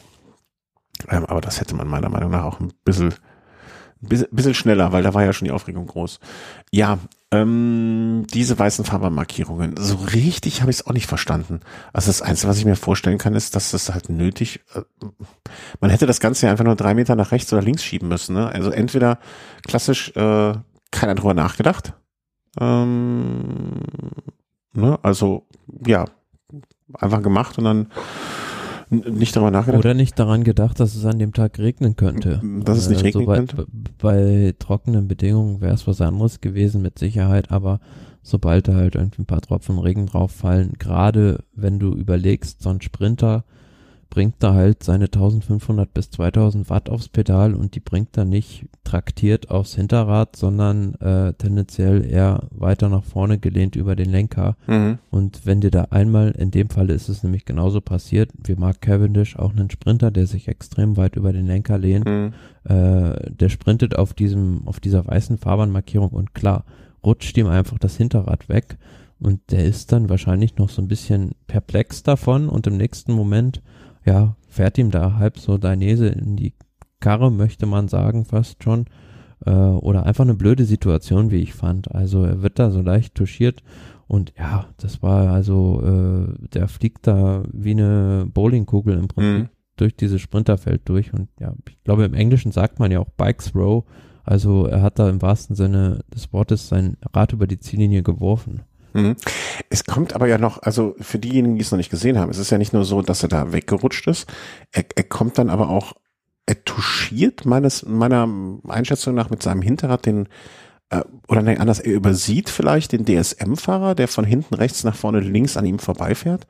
Ähm, 1.09 1.26
aber 1.26 1.41
das 1.41 1.61
hätte 1.61 1.74
man 1.74 1.89
meiner 1.89 2.09
Meinung 2.09 2.30
nach 2.30 2.45
auch 2.45 2.61
ein 2.61 2.72
bisschen, 2.85 3.14
bisschen, 4.01 4.28
bisschen 4.30 4.55
schneller, 4.55 4.93
weil 4.93 5.03
da 5.03 5.14
war 5.14 5.24
ja 5.24 5.32
schon 5.32 5.47
die 5.47 5.53
Aufregung 5.53 5.87
groß. 5.87 6.20
Ja, 6.70 6.99
ähm, 7.35 8.26
diese 8.32 8.59
weißen 8.59 8.85
Fahrbahnmarkierungen, 8.85 9.76
so 9.76 9.97
richtig 9.97 10.61
habe 10.61 10.70
ich 10.70 10.78
es 10.78 10.87
auch 10.87 10.93
nicht 10.93 11.07
verstanden. 11.07 11.61
Also 11.93 12.09
das 12.09 12.22
Einzige, 12.22 12.49
was 12.49 12.59
ich 12.59 12.64
mir 12.64 12.76
vorstellen 12.76 13.18
kann, 13.18 13.35
ist, 13.35 13.57
dass 13.57 13.72
das 13.72 13.93
halt 13.93 14.09
nötig, 14.09 14.61
äh, 14.74 14.82
man 15.80 15.91
hätte 15.91 16.07
das 16.07 16.20
Ganze 16.20 16.47
ja 16.47 16.53
einfach 16.53 16.64
nur 16.64 16.76
drei 16.76 16.95
Meter 16.95 17.16
nach 17.16 17.32
rechts 17.32 17.53
oder 17.53 17.62
links 17.62 17.82
schieben 17.82 18.09
müssen. 18.09 18.35
Ne? 18.35 18.49
Also 18.49 18.70
entweder 18.70 19.18
klassisch 19.66 20.11
äh, 20.16 20.55
keiner 20.91 21.14
drüber 21.14 21.35
nachgedacht. 21.35 21.95
Ähm, 22.61 23.80
ne? 24.72 24.99
Also 25.03 25.47
ja, 25.87 26.05
einfach 26.95 27.22
gemacht 27.22 27.59
und 27.59 27.64
dann 27.64 27.89
nicht 28.95 29.35
darüber 29.37 29.51
nachgedacht. 29.51 29.79
Oder 29.79 29.95
nicht 29.95 30.19
daran 30.19 30.45
gedacht, 30.45 30.81
dass 30.81 30.95
es 30.95 31.05
an 31.05 31.19
dem 31.19 31.33
Tag 31.33 31.59
regnen 31.59 31.97
könnte. 31.97 32.41
Dass 32.65 32.79
es 32.79 32.89
nicht 32.89 33.05
also 33.05 33.19
regnen 33.21 33.27
bei, 33.27 33.37
könnte? 33.37 33.67
Bei 33.99 34.55
trockenen 34.59 35.09
Bedingungen 35.09 35.61
wäre 35.61 35.75
es 35.75 35.87
was 35.87 36.01
anderes 36.01 36.41
gewesen 36.41 36.83
mit 36.83 36.99
Sicherheit, 36.99 37.51
aber 37.51 37.81
sobald 38.23 38.69
da 38.69 38.75
halt 38.75 38.95
irgendwie 38.95 39.23
ein 39.23 39.27
paar 39.27 39.41
Tropfen 39.41 39.79
Regen 39.79 40.07
drauf 40.07 40.33
fallen, 40.33 40.75
gerade 40.79 41.45
wenn 41.55 41.79
du 41.79 41.93
überlegst, 41.93 42.63
so 42.63 42.71
ein 42.71 42.81
Sprinter 42.81 43.45
bringt 44.15 44.37
da 44.39 44.55
halt 44.55 44.85
seine 44.85 45.07
1500 45.07 45.93
bis 45.93 46.09
2000 46.11 46.71
Watt 46.71 46.89
aufs 46.89 47.09
Pedal 47.09 47.53
und 47.53 47.75
die 47.75 47.81
bringt 47.81 48.17
er 48.17 48.25
nicht 48.25 48.67
traktiert 48.85 49.51
aufs 49.51 49.75
Hinterrad, 49.75 50.37
sondern 50.37 50.95
äh, 51.01 51.33
tendenziell 51.33 52.09
eher 52.09 52.45
weiter 52.53 52.89
nach 52.89 53.03
vorne 53.03 53.41
gelehnt 53.41 53.75
über 53.75 53.97
den 53.97 54.11
Lenker. 54.11 54.57
Mhm. 54.69 54.99
Und 55.11 55.47
wenn 55.47 55.61
dir 55.61 55.73
da 55.73 55.89
einmal, 55.91 56.31
in 56.31 56.53
dem 56.53 56.71
Fall 56.71 56.91
ist 56.91 57.09
es 57.09 57.25
nämlich 57.25 57.45
genauso 57.45 57.81
passiert, 57.81 58.31
wie 58.45 58.55
Mark 58.55 58.83
Cavendish, 58.83 59.35
auch 59.37 59.51
einen 59.51 59.69
Sprinter, 59.69 60.12
der 60.12 60.29
sich 60.29 60.47
extrem 60.47 60.97
weit 60.97 61.17
über 61.17 61.33
den 61.33 61.49
Lenker 61.49 61.77
lehnt, 61.77 62.05
mhm. 62.05 62.35
äh, 62.73 63.31
der 63.33 63.49
sprintet 63.49 63.99
auf 63.99 64.15
diesem, 64.15 64.69
auf 64.69 64.79
dieser 64.79 65.05
weißen 65.05 65.39
Fahrbahnmarkierung 65.39 66.11
und 66.11 66.35
klar, 66.35 66.65
rutscht 67.05 67.37
ihm 67.37 67.49
einfach 67.49 67.81
das 67.81 67.97
Hinterrad 67.97 68.49
weg 68.49 68.79
und 69.19 69.41
der 69.51 69.65
ist 69.65 69.91
dann 69.91 70.09
wahrscheinlich 70.09 70.57
noch 70.57 70.69
so 70.69 70.81
ein 70.81 70.87
bisschen 70.87 71.33
perplex 71.49 72.05
davon 72.05 72.49
und 72.49 72.69
im 72.69 72.77
nächsten 72.77 73.12
Moment 73.12 73.61
ja, 74.05 74.37
fährt 74.49 74.79
ihm 74.79 74.91
da 74.91 75.17
halb 75.17 75.39
so 75.39 75.59
Dainese 75.59 76.09
in 76.09 76.37
die 76.37 76.55
Karre, 77.01 77.31
möchte 77.31 77.67
man 77.67 77.89
sagen, 77.89 78.25
fast 78.25 78.63
schon. 78.63 78.87
Äh, 79.45 79.51
oder 79.51 80.07
einfach 80.07 80.25
eine 80.25 80.35
blöde 80.35 80.65
Situation, 80.65 81.31
wie 81.31 81.43
ich 81.43 81.55
fand. 81.55 81.95
Also 81.95 82.25
er 82.25 82.43
wird 82.43 82.59
da 82.59 82.71
so 82.71 82.81
leicht 82.81 83.15
touchiert 83.15 83.63
und 84.07 84.33
ja, 84.39 84.67
das 84.77 85.03
war 85.03 85.31
also, 85.31 85.81
äh, 85.83 86.49
der 86.49 86.69
fliegt 86.69 87.07
da 87.07 87.43
wie 87.53 87.73
eine 87.73 88.27
Bowlingkugel 88.33 88.97
im 88.97 89.09
Prinzip 89.09 89.45
mhm. 89.45 89.49
durch 89.77 89.97
dieses 89.97 90.21
Sprinterfeld 90.21 90.83
durch. 90.89 91.13
Und 91.13 91.29
ja, 91.41 91.55
ich 91.69 91.83
glaube, 91.85 92.05
im 92.05 92.15
Englischen 92.15 92.53
sagt 92.53 92.79
man 92.79 92.91
ja 92.91 93.01
auch 93.01 93.11
Bikes 93.17 93.55
Row. 93.55 93.85
Also 94.23 94.67
er 94.67 94.83
hat 94.83 94.99
da 94.99 95.09
im 95.09 95.21
wahrsten 95.21 95.57
Sinne 95.57 96.01
des 96.15 96.33
Wortes 96.33 96.69
sein 96.69 96.97
Rad 97.13 97.33
über 97.33 97.47
die 97.47 97.59
Ziellinie 97.59 98.03
geworfen. 98.03 98.63
Mhm. 98.95 99.17
Es 99.71 99.85
kommt 99.85 100.15
aber 100.15 100.29
ja 100.29 100.39
noch, 100.39 100.63
also 100.63 100.95
für 101.01 101.19
diejenigen, 101.19 101.57
die 101.57 101.63
es 101.63 101.71
noch 101.73 101.77
nicht 101.77 101.91
gesehen 101.91 102.19
haben, 102.19 102.31
es 102.31 102.39
ist 102.39 102.51
ja 102.51 102.59
nicht 102.59 102.73
nur 102.73 102.85
so, 102.85 103.03
dass 103.03 103.23
er 103.23 103.29
da 103.29 103.53
weggerutscht 103.53 104.07
ist, 104.07 104.33
er, 104.71 104.85
er 104.95 105.03
kommt 105.03 105.37
dann 105.37 105.51
aber 105.51 105.69
auch, 105.69 105.95
er 106.47 106.65
touchiert 106.65 107.45
meines, 107.45 107.85
meiner 107.85 108.29
Einschätzung 108.69 109.15
nach 109.15 109.31
mit 109.31 109.43
seinem 109.43 109.63
Hinterrad 109.63 110.07
den, 110.07 110.29
äh, 110.91 111.03
oder 111.27 111.43
nein, 111.43 111.59
anders, 111.59 111.81
er 111.81 111.93
übersieht 111.93 112.49
vielleicht 112.49 112.93
den 112.93 113.05
DSM-Fahrer, 113.05 113.97
der 113.97 114.07
von 114.07 114.25
hinten 114.25 114.55
rechts 114.55 114.85
nach 114.85 114.95
vorne 114.95 115.21
links 115.21 115.57
an 115.57 115.67
ihm 115.67 115.81
vorbeifährt, 115.81 116.47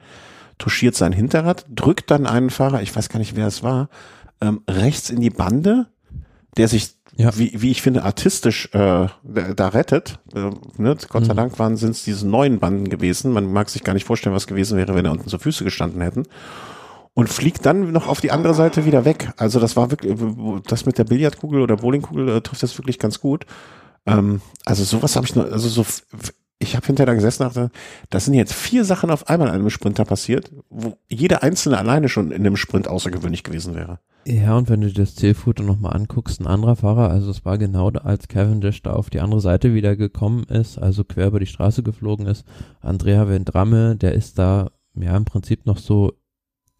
touchiert 0.58 0.96
sein 0.96 1.12
Hinterrad, 1.12 1.64
drückt 1.70 2.10
dann 2.10 2.26
einen 2.26 2.50
Fahrer, 2.50 2.82
ich 2.82 2.94
weiß 2.94 3.08
gar 3.08 3.20
nicht, 3.20 3.36
wer 3.36 3.46
es 3.46 3.62
war, 3.62 3.88
ähm, 4.42 4.60
rechts 4.68 5.08
in 5.08 5.20
die 5.20 5.30
Bande, 5.30 5.86
der 6.58 6.68
sich 6.68 6.96
ja. 7.16 7.36
wie, 7.36 7.52
wie 7.60 7.70
ich 7.70 7.82
finde, 7.82 8.04
artistisch 8.04 8.68
äh, 8.72 9.06
da 9.22 9.68
rettet. 9.68 10.18
Äh, 10.34 10.50
ne? 10.78 10.96
Gott 11.08 11.24
sei 11.24 11.32
mhm. 11.32 11.36
Dank 11.36 11.58
waren 11.58 11.76
sind 11.76 11.90
es 11.90 12.04
diese 12.04 12.26
neuen 12.26 12.58
Banden 12.58 12.88
gewesen. 12.88 13.32
Man 13.32 13.52
mag 13.52 13.70
sich 13.70 13.84
gar 13.84 13.94
nicht 13.94 14.04
vorstellen, 14.04 14.34
was 14.34 14.46
gewesen 14.46 14.76
wäre, 14.78 14.94
wenn 14.94 15.04
er 15.04 15.12
unten 15.12 15.28
zur 15.28 15.38
Füße 15.38 15.64
gestanden 15.64 16.00
hätten. 16.00 16.24
Und 17.14 17.28
fliegt 17.28 17.64
dann 17.64 17.92
noch 17.92 18.08
auf 18.08 18.20
die 18.20 18.32
andere 18.32 18.54
Seite 18.54 18.84
wieder 18.86 19.04
weg. 19.04 19.32
Also 19.36 19.60
das 19.60 19.76
war 19.76 19.92
wirklich, 19.92 20.16
das 20.66 20.84
mit 20.84 20.98
der 20.98 21.04
Billardkugel 21.04 21.60
oder 21.60 21.76
Bowlingkugel 21.76 22.28
äh, 22.28 22.40
trifft 22.40 22.62
das 22.62 22.76
wirklich 22.76 22.98
ganz 22.98 23.20
gut. 23.20 23.46
Ähm, 24.06 24.40
also 24.64 24.82
sowas 24.82 25.14
habe 25.14 25.26
ich 25.26 25.36
nur, 25.36 25.50
also 25.50 25.68
so 25.68 25.86
ich 26.58 26.76
habe 26.76 26.86
hinterher 26.86 27.06
da 27.06 27.14
gesessen 27.14 27.42
und 27.42 27.56
dachte, 27.56 27.70
das 28.10 28.24
sind 28.24 28.34
jetzt 28.34 28.54
vier 28.54 28.84
Sachen 28.84 29.10
auf 29.10 29.28
einmal 29.28 29.48
in 29.48 29.54
einem 29.54 29.70
Sprinter 29.70 30.04
passiert, 30.04 30.52
wo 30.70 30.96
jeder 31.08 31.42
einzelne 31.42 31.78
alleine 31.78 32.08
schon 32.08 32.30
in 32.30 32.44
dem 32.44 32.56
Sprint 32.56 32.88
außergewöhnlich 32.88 33.42
gewesen 33.42 33.74
wäre. 33.74 33.98
Ja, 34.26 34.56
und 34.56 34.70
wenn 34.70 34.80
du 34.80 34.88
dir 34.88 35.02
das 35.02 35.16
Zielfoto 35.16 35.62
nochmal 35.62 35.94
anguckst, 35.94 36.40
ein 36.40 36.46
anderer 36.46 36.76
Fahrer, 36.76 37.10
also 37.10 37.30
es 37.30 37.44
war 37.44 37.58
genau 37.58 37.90
als 37.90 38.28
Cavendish 38.28 38.82
da 38.82 38.94
auf 38.94 39.10
die 39.10 39.20
andere 39.20 39.40
Seite 39.40 39.74
wieder 39.74 39.96
gekommen 39.96 40.44
ist, 40.44 40.78
also 40.78 41.04
quer 41.04 41.26
über 41.26 41.40
die 41.40 41.46
Straße 41.46 41.82
geflogen 41.82 42.26
ist, 42.26 42.46
Andrea 42.80 43.28
Vendramme, 43.28 43.96
der 43.96 44.12
ist 44.12 44.38
da 44.38 44.70
ja 44.94 45.14
im 45.14 45.26
Prinzip 45.26 45.66
noch 45.66 45.76
so 45.76 46.14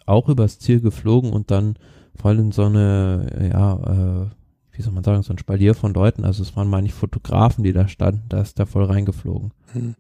auch 0.07 0.29
übers 0.29 0.59
Ziel 0.59 0.81
geflogen 0.81 1.33
und 1.33 1.51
dann 1.51 1.77
voll 2.15 2.39
in 2.39 2.53
so 2.53 2.65
eine, 2.65 3.51
ja, 3.53 4.23
äh, 4.23 4.27
wie 4.75 4.83
soll 4.83 4.93
man 4.93 5.05
sagen, 5.05 5.23
so 5.23 5.33
ein 5.33 5.39
Spalier 5.39 5.75
von 5.75 5.95
Leuten. 5.95 6.25
Also 6.25 6.43
es 6.43 6.57
waren 6.57 6.69
mal 6.69 6.83
nicht 6.83 6.95
Fotografen, 6.95 7.65
die 7.65 7.73
da 7.73 7.89
standen, 7.89 8.25
da 8.29 8.41
ist 8.41 8.59
der 8.59 8.67
voll 8.67 8.85
reingeflogen. 8.85 9.53
Hm. 9.73 9.95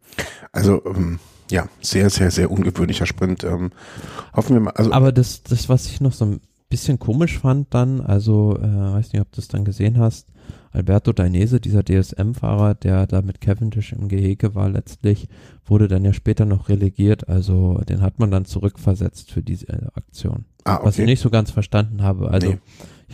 Also 0.53 0.85
ähm, 0.85 1.19
ja, 1.51 1.69
sehr, 1.81 2.11
sehr, 2.11 2.31
sehr 2.31 2.51
ungewöhnlicher 2.51 3.07
Sprint. 3.07 3.45
Ähm, 3.45 3.71
hoffen 4.35 4.55
wir 4.55 4.61
mal. 4.61 4.73
Also 4.73 4.93
Aber 4.93 5.13
das, 5.13 5.43
das, 5.43 5.69
was 5.69 5.87
ich 5.87 6.01
noch 6.01 6.13
so 6.13 6.25
ein 6.25 6.41
bisschen 6.69 6.99
komisch 6.99 7.39
fand 7.39 7.73
dann, 7.73 8.01
also 8.01 8.57
äh, 8.59 8.63
weiß 8.63 9.13
nicht, 9.13 9.23
ob 9.23 9.31
du 9.33 9.41
es 9.41 9.49
dann 9.49 9.65
gesehen 9.65 9.99
hast, 9.99 10.29
Alberto 10.73 11.13
Dainese, 11.13 11.61
dieser 11.61 11.85
DSM-Fahrer, 11.85 12.75
der 12.75 13.07
da 13.07 13.23
mit 13.23 13.41
Cavendish 13.41 13.93
im 13.93 14.09
Gehege 14.09 14.57
war 14.57 14.69
letztlich, 14.69 15.29
wurde 15.65 15.87
dann 15.87 16.05
ja 16.05 16.13
später 16.13 16.47
noch 16.47 16.69
relegiert, 16.69 17.29
also 17.29 17.81
den 17.89 18.03
hat 18.03 18.19
man 18.19 18.33
dann 18.33 18.45
zurückversetzt 18.45 19.31
für 19.31 19.41
diese 19.41 19.93
Aktion. 19.95 20.47
Ah, 20.65 20.77
okay. 20.77 20.87
Was 20.87 20.99
ich 20.99 21.07
nicht 21.07 21.21
so 21.21 21.31
ganz 21.31 21.53
verstanden 21.53 22.03
habe. 22.03 22.31
Also 22.31 22.49
nee. 22.49 22.59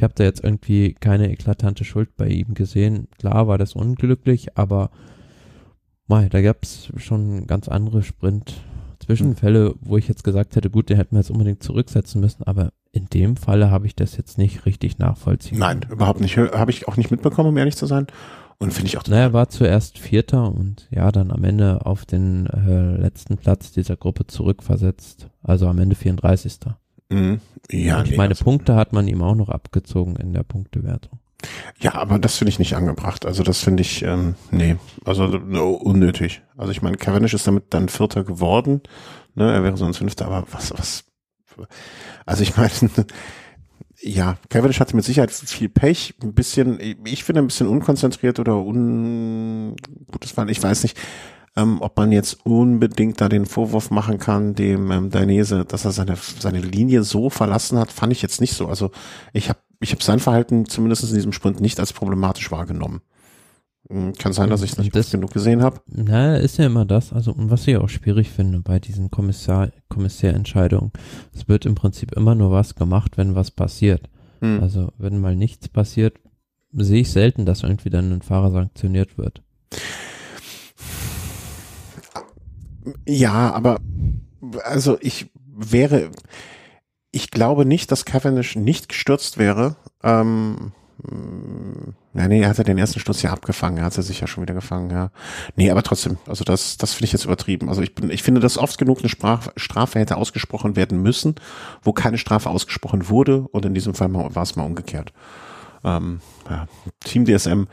Ich 0.00 0.02
habe 0.02 0.14
da 0.14 0.24
jetzt 0.24 0.42
irgendwie 0.42 0.94
keine 0.94 1.30
eklatante 1.30 1.84
Schuld 1.84 2.16
bei 2.16 2.26
ihm 2.26 2.54
gesehen. 2.54 3.08
Klar 3.18 3.48
war 3.48 3.58
das 3.58 3.74
unglücklich, 3.74 4.56
aber 4.56 4.88
mei, 6.06 6.30
da 6.30 6.40
gab 6.40 6.62
es 6.62 6.90
schon 6.96 7.46
ganz 7.46 7.68
andere 7.68 8.02
Sprint-Zwischenfälle, 8.02 9.74
wo 9.82 9.98
ich 9.98 10.08
jetzt 10.08 10.24
gesagt 10.24 10.56
hätte, 10.56 10.70
gut, 10.70 10.88
den 10.88 10.96
hätten 10.96 11.16
wir 11.16 11.20
jetzt 11.20 11.30
unbedingt 11.30 11.62
zurücksetzen 11.62 12.18
müssen, 12.18 12.44
aber 12.44 12.72
in 12.92 13.08
dem 13.12 13.36
Falle 13.36 13.70
habe 13.70 13.86
ich 13.86 13.94
das 13.94 14.16
jetzt 14.16 14.38
nicht 14.38 14.64
richtig 14.64 14.98
nachvollziehen. 14.98 15.58
Nein, 15.58 15.84
überhaupt 15.90 16.22
nicht. 16.22 16.34
Habe 16.38 16.70
ich 16.70 16.88
auch 16.88 16.96
nicht 16.96 17.10
mitbekommen, 17.10 17.50
um 17.50 17.56
ehrlich 17.58 17.76
zu 17.76 17.84
sein. 17.84 18.06
Und 18.58 18.72
finde 18.72 18.86
ich 18.86 18.96
auch. 18.96 19.04
Naja, 19.06 19.24
er 19.24 19.32
war 19.34 19.50
zuerst 19.50 19.98
Vierter 19.98 20.50
und 20.50 20.88
ja, 20.90 21.12
dann 21.12 21.30
am 21.30 21.44
Ende 21.44 21.84
auf 21.84 22.06
den 22.06 22.46
äh, 22.46 22.96
letzten 22.96 23.36
Platz 23.36 23.70
dieser 23.72 23.98
Gruppe 23.98 24.26
zurückversetzt. 24.26 25.28
Also 25.42 25.68
am 25.68 25.78
Ende 25.78 25.94
34. 25.94 26.60
Mhm. 27.10 27.40
Ja, 27.70 28.02
ich 28.02 28.10
nee, 28.10 28.16
meine 28.16 28.34
Punkte 28.34 28.74
hat 28.74 28.92
man 28.92 29.06
ihm 29.06 29.22
auch 29.22 29.34
noch 29.34 29.48
abgezogen 29.48 30.16
in 30.16 30.32
der 30.32 30.42
Punktewertung. 30.42 31.20
Ja, 31.78 31.94
aber 31.94 32.18
das 32.18 32.36
finde 32.36 32.50
ich 32.50 32.58
nicht 32.58 32.74
angebracht. 32.74 33.24
Also 33.24 33.42
das 33.42 33.62
finde 33.62 33.82
ich, 33.82 34.02
ähm, 34.02 34.34
nee, 34.50 34.76
also 35.04 35.26
no, 35.26 35.70
unnötig. 35.70 36.42
Also 36.56 36.72
ich 36.72 36.82
meine, 36.82 36.96
Cavendish 36.96 37.34
ist 37.34 37.46
damit 37.46 37.64
dann 37.70 37.88
Vierter 37.88 38.24
geworden. 38.24 38.82
Ne, 39.34 39.50
er 39.50 39.62
wäre 39.62 39.76
sonst 39.76 39.98
Fünfter, 39.98 40.26
aber 40.26 40.46
was, 40.50 40.72
was, 40.76 41.04
also 42.26 42.42
ich 42.42 42.56
meine, 42.56 42.70
ja, 44.02 44.36
Cavendish 44.48 44.80
hatte 44.80 44.96
mit 44.96 45.04
Sicherheit 45.04 45.30
viel 45.30 45.68
Pech, 45.68 46.14
ein 46.22 46.34
bisschen, 46.34 46.78
ich 47.04 47.24
finde 47.24 47.42
ein 47.42 47.46
bisschen 47.46 47.68
unkonzentriert 47.68 48.38
oder 48.38 48.56
un, 48.56 49.76
gutes 50.10 50.32
Fall, 50.32 50.50
ich 50.50 50.62
weiß 50.62 50.82
nicht 50.82 50.98
ähm, 51.56 51.80
ob 51.80 51.96
man 51.96 52.12
jetzt 52.12 52.44
unbedingt 52.44 53.20
da 53.20 53.28
den 53.28 53.46
Vorwurf 53.46 53.90
machen 53.90 54.18
kann, 54.18 54.54
dem 54.54 54.90
ähm, 54.90 55.10
Dainese, 55.10 55.64
dass 55.64 55.84
er 55.84 55.92
seine, 55.92 56.16
seine 56.16 56.60
Linie 56.60 57.02
so 57.02 57.30
verlassen 57.30 57.78
hat, 57.78 57.90
fand 57.90 58.12
ich 58.12 58.22
jetzt 58.22 58.40
nicht 58.40 58.54
so. 58.54 58.68
Also 58.68 58.90
ich 59.32 59.48
habe 59.48 59.58
ich 59.80 59.92
hab 59.92 60.02
sein 60.02 60.20
Verhalten 60.20 60.66
zumindest 60.66 61.04
in 61.04 61.14
diesem 61.14 61.32
Sprint 61.32 61.60
nicht 61.60 61.80
als 61.80 61.92
problematisch 61.92 62.50
wahrgenommen. 62.52 63.00
Hm, 63.88 64.12
kann 64.14 64.32
sein, 64.32 64.50
dass 64.50 64.62
ich 64.62 64.76
nicht 64.76 64.94
das, 64.94 65.10
genug 65.10 65.32
gesehen 65.32 65.62
habe. 65.62 65.80
Na, 65.86 66.36
ist 66.36 66.58
ja 66.58 66.66
immer 66.66 66.84
das. 66.84 67.12
Also, 67.12 67.32
und 67.32 67.50
was 67.50 67.66
ich 67.66 67.76
auch 67.76 67.88
schwierig 67.88 68.30
finde 68.30 68.60
bei 68.60 68.78
diesen 68.78 69.10
Kommissar, 69.10 69.70
Kommissärentscheidungen, 69.88 70.92
es 71.34 71.48
wird 71.48 71.66
im 71.66 71.74
Prinzip 71.74 72.12
immer 72.12 72.34
nur 72.34 72.52
was 72.52 72.74
gemacht, 72.74 73.16
wenn 73.16 73.34
was 73.34 73.50
passiert. 73.50 74.08
Hm. 74.40 74.62
Also, 74.62 74.92
wenn 74.98 75.18
mal 75.18 75.34
nichts 75.34 75.68
passiert, 75.68 76.18
sehe 76.72 77.00
ich 77.00 77.10
selten, 77.10 77.46
dass 77.46 77.62
irgendwie 77.62 77.90
dann 77.90 78.12
ein 78.12 78.22
Fahrer 78.22 78.50
sanktioniert 78.50 79.18
wird. 79.18 79.42
Ja, 83.06 83.52
aber 83.52 83.80
also 84.64 84.98
ich 85.00 85.30
wäre, 85.46 86.10
ich 87.10 87.30
glaube 87.30 87.64
nicht, 87.64 87.92
dass 87.92 88.04
Cavendish 88.04 88.56
nicht 88.56 88.88
gestürzt 88.88 89.38
wäre. 89.38 89.76
Ähm, 90.02 90.72
ja, 92.14 92.28
nee, 92.28 92.42
er 92.42 92.48
hat 92.48 92.58
ja 92.58 92.64
den 92.64 92.78
ersten 92.78 93.00
Sturz 93.00 93.22
ja 93.22 93.30
abgefangen, 93.30 93.78
er 93.78 93.84
hat 93.84 93.96
er 93.96 94.02
sich 94.02 94.20
ja 94.20 94.26
schon 94.26 94.42
wieder 94.42 94.54
gefangen, 94.54 94.90
ja. 94.90 95.10
Nee, 95.56 95.70
aber 95.70 95.82
trotzdem, 95.82 96.18
also 96.26 96.44
das, 96.44 96.76
das 96.76 96.92
finde 96.92 97.06
ich 97.06 97.12
jetzt 97.12 97.24
übertrieben. 97.24 97.68
Also 97.68 97.82
ich 97.82 97.94
bin, 97.94 98.10
ich 98.10 98.22
finde, 98.22 98.40
dass 98.40 98.58
oft 98.58 98.78
genug 98.78 98.98
eine 98.98 99.08
Straf, 99.08 99.50
Strafe 99.56 99.98
hätte 99.98 100.16
ausgesprochen 100.16 100.76
werden 100.76 101.02
müssen, 101.02 101.36
wo 101.82 101.92
keine 101.92 102.18
Strafe 102.18 102.50
ausgesprochen 102.50 103.08
wurde 103.08 103.46
und 103.52 103.64
in 103.64 103.74
diesem 103.74 103.94
Fall 103.94 104.12
war 104.12 104.42
es 104.42 104.56
mal 104.56 104.64
umgekehrt. 104.64 105.12
Ähm, 105.82 106.20
ja, 106.48 106.66
Team 107.00 107.24
DSM 107.24 107.64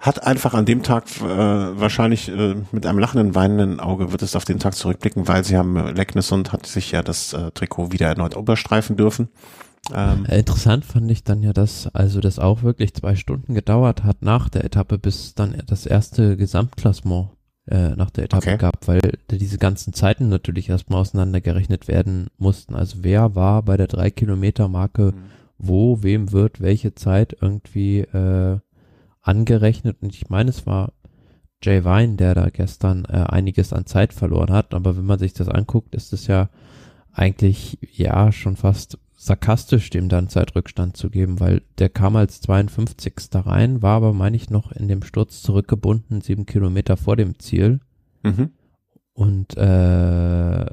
hat 0.00 0.26
einfach 0.26 0.54
an 0.54 0.66
dem 0.66 0.82
Tag 0.82 1.04
äh, 1.20 1.26
wahrscheinlich 1.26 2.28
äh, 2.28 2.56
mit 2.72 2.86
einem 2.86 2.98
lachenden, 2.98 3.34
weinenden 3.34 3.80
Auge 3.80 4.12
wird 4.12 4.22
es 4.22 4.36
auf 4.36 4.44
den 4.44 4.58
Tag 4.58 4.74
zurückblicken, 4.74 5.28
weil 5.28 5.44
sie 5.44 5.56
haben 5.56 5.76
äh, 5.76 5.92
Leckness 5.92 6.30
und 6.32 6.52
hat 6.52 6.66
sich 6.66 6.92
ja 6.92 7.02
das 7.02 7.32
äh, 7.32 7.50
Trikot 7.52 7.92
wieder 7.92 8.08
erneut 8.08 8.36
überstreifen 8.36 8.96
dürfen. 8.96 9.28
Ähm, 9.94 10.26
äh, 10.26 10.40
Interessant 10.40 10.84
fand 10.84 11.10
ich 11.10 11.24
dann 11.24 11.42
ja, 11.42 11.52
dass 11.52 11.86
also 11.94 12.20
das 12.20 12.38
auch 12.38 12.62
wirklich 12.62 12.94
zwei 12.94 13.16
Stunden 13.16 13.54
gedauert 13.54 14.04
hat 14.04 14.22
nach 14.22 14.48
der 14.48 14.64
Etappe, 14.64 14.98
bis 14.98 15.34
dann 15.34 15.62
das 15.66 15.86
erste 15.86 16.36
Gesamtklassement 16.36 17.30
äh, 17.66 17.90
nach 17.90 18.10
der 18.10 18.24
Etappe 18.24 18.48
okay. 18.48 18.58
gab, 18.58 18.86
weil 18.86 19.00
diese 19.30 19.58
ganzen 19.58 19.92
Zeiten 19.92 20.28
natürlich 20.28 20.68
erstmal 20.68 21.00
auseinandergerechnet 21.00 21.88
werden 21.88 22.28
mussten. 22.38 22.74
Also 22.74 22.98
wer 23.02 23.34
war 23.34 23.62
bei 23.62 23.76
der 23.76 23.86
drei 23.86 24.10
Kilometer 24.10 24.68
Marke 24.68 25.12
mhm. 25.12 25.37
Wo, 25.58 26.02
wem 26.02 26.32
wird 26.32 26.60
welche 26.60 26.94
Zeit 26.94 27.36
irgendwie 27.40 28.00
äh, 28.00 28.58
angerechnet 29.22 29.98
und 30.00 30.14
ich 30.14 30.28
meine, 30.28 30.50
es 30.50 30.66
war 30.66 30.92
Jay 31.62 31.84
Vine, 31.84 32.16
der 32.16 32.34
da 32.34 32.50
gestern 32.50 33.04
äh, 33.04 33.24
einiges 33.28 33.72
an 33.72 33.86
Zeit 33.86 34.12
verloren 34.12 34.52
hat, 34.52 34.74
aber 34.74 34.96
wenn 34.96 35.04
man 35.04 35.18
sich 35.18 35.32
das 35.32 35.48
anguckt, 35.48 35.94
ist 35.94 36.12
es 36.12 36.26
ja 36.26 36.50
eigentlich 37.12 37.78
ja 37.82 38.30
schon 38.30 38.56
fast 38.56 38.98
sarkastisch 39.16 39.90
dem 39.90 40.08
dann 40.08 40.28
Zeitrückstand 40.28 40.96
zu 40.96 41.10
geben, 41.10 41.40
weil 41.40 41.62
der 41.78 41.88
kam 41.88 42.14
als 42.14 42.40
52. 42.40 43.14
rein, 43.34 43.82
war 43.82 43.96
aber, 43.96 44.12
meine 44.12 44.36
ich, 44.36 44.48
noch 44.48 44.70
in 44.70 44.86
dem 44.86 45.02
Sturz 45.02 45.42
zurückgebunden, 45.42 46.20
sieben 46.20 46.46
Kilometer 46.46 46.96
vor 46.96 47.16
dem 47.16 47.36
Ziel. 47.40 47.80
Mhm. 48.22 48.50
Und 49.12 49.56
äh, 49.56 50.66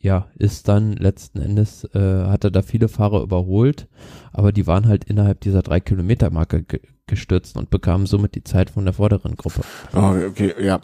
ja, 0.00 0.28
ist 0.36 0.68
dann 0.68 0.92
letzten 0.92 1.40
Endes, 1.40 1.84
äh, 1.94 2.24
hat 2.26 2.44
er 2.44 2.50
da 2.50 2.62
viele 2.62 2.88
Fahrer 2.88 3.22
überholt, 3.22 3.88
aber 4.32 4.52
die 4.52 4.66
waren 4.66 4.86
halt 4.86 5.04
innerhalb 5.04 5.40
dieser 5.40 5.62
drei 5.62 5.80
Kilometer 5.80 6.30
Marke 6.30 6.62
ge 6.62 6.80
gestürzt 7.06 7.56
und 7.56 7.70
bekamen 7.70 8.04
somit 8.04 8.34
die 8.34 8.44
Zeit 8.44 8.68
von 8.68 8.84
der 8.84 8.92
vorderen 8.92 9.34
Gruppe. 9.34 9.62
Oh, 9.94 10.12
okay, 10.28 10.52
ja. 10.60 10.78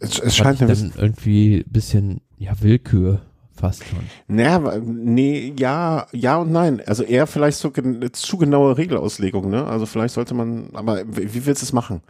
Es, 0.00 0.18
es 0.18 0.34
scheint 0.34 0.62
dann 0.62 0.94
irgendwie 0.96 1.62
bisschen, 1.68 2.22
ja, 2.38 2.52
Willkür 2.58 3.20
fast 3.54 3.84
schon. 3.84 4.00
Naja, 4.28 4.78
nee, 4.82 5.52
ja, 5.58 6.06
ja 6.12 6.38
und 6.38 6.52
nein. 6.52 6.82
Also 6.86 7.02
eher 7.02 7.26
vielleicht 7.26 7.58
so 7.58 7.70
zu 7.70 8.38
genaue 8.38 8.78
Regelauslegung, 8.78 9.50
ne? 9.50 9.66
Also 9.66 9.84
vielleicht 9.84 10.14
sollte 10.14 10.32
man, 10.32 10.70
aber 10.72 11.02
wie 11.06 11.44
willst 11.44 11.60
du 11.60 11.66
es 11.66 11.72
machen? 11.74 12.00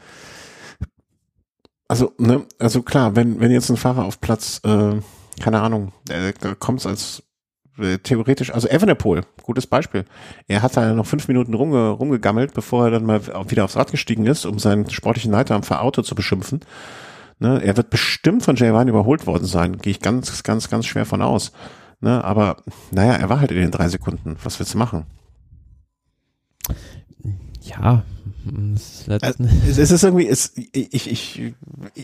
Also, 1.88 2.12
ne, 2.18 2.46
also 2.58 2.82
klar, 2.82 3.16
wenn, 3.16 3.40
wenn 3.40 3.50
jetzt 3.50 3.68
ein 3.70 3.76
Fahrer 3.76 4.04
auf 4.04 4.20
Platz, 4.20 4.60
äh, 4.64 4.94
keine 5.40 5.60
Ahnung, 5.60 5.92
kommt 6.58 6.84
als 6.86 7.22
äh, 7.78 7.98
theoretisch, 7.98 8.52
also 8.52 8.68
Evenepoel, 8.68 9.22
gutes 9.42 9.66
Beispiel. 9.66 10.04
Er 10.46 10.62
hat 10.62 10.76
da 10.76 10.92
noch 10.92 11.06
fünf 11.06 11.28
Minuten 11.28 11.54
rumge, 11.54 11.88
rumgegammelt, 11.88 12.54
bevor 12.54 12.84
er 12.86 12.90
dann 12.90 13.06
mal 13.06 13.22
wieder 13.48 13.64
aufs 13.64 13.76
Rad 13.76 13.90
gestiegen 13.90 14.26
ist, 14.26 14.44
um 14.44 14.58
seinen 14.58 14.90
sportlichen 14.90 15.32
Leiter 15.32 15.54
am 15.54 15.62
Fahrauto 15.62 16.02
zu 16.02 16.14
beschimpfen. 16.14 16.60
Ne, 17.38 17.60
er 17.62 17.76
wird 17.76 17.90
bestimmt 17.90 18.44
von 18.44 18.56
Jay 18.56 18.72
Vine 18.72 18.90
überholt 18.90 19.26
worden 19.26 19.46
sein, 19.46 19.78
gehe 19.78 19.90
ich 19.90 20.00
ganz, 20.00 20.42
ganz, 20.42 20.68
ganz 20.70 20.86
schwer 20.86 21.06
von 21.06 21.22
aus. 21.22 21.52
Ne, 22.00 22.22
aber 22.22 22.58
naja, 22.90 23.14
er 23.14 23.28
war 23.28 23.40
halt 23.40 23.50
in 23.50 23.58
den 23.58 23.70
drei 23.70 23.88
Sekunden. 23.88 24.36
Was 24.42 24.58
willst 24.58 24.74
du 24.74 24.78
machen? 24.78 25.06
Ja, 27.62 28.04
es, 28.74 29.06
also, 29.08 29.44
es 29.68 29.90
ist 29.90 30.02
irgendwie, 30.02 30.26
es, 30.26 30.52
ich, 30.72 31.10
ich, 31.10 31.54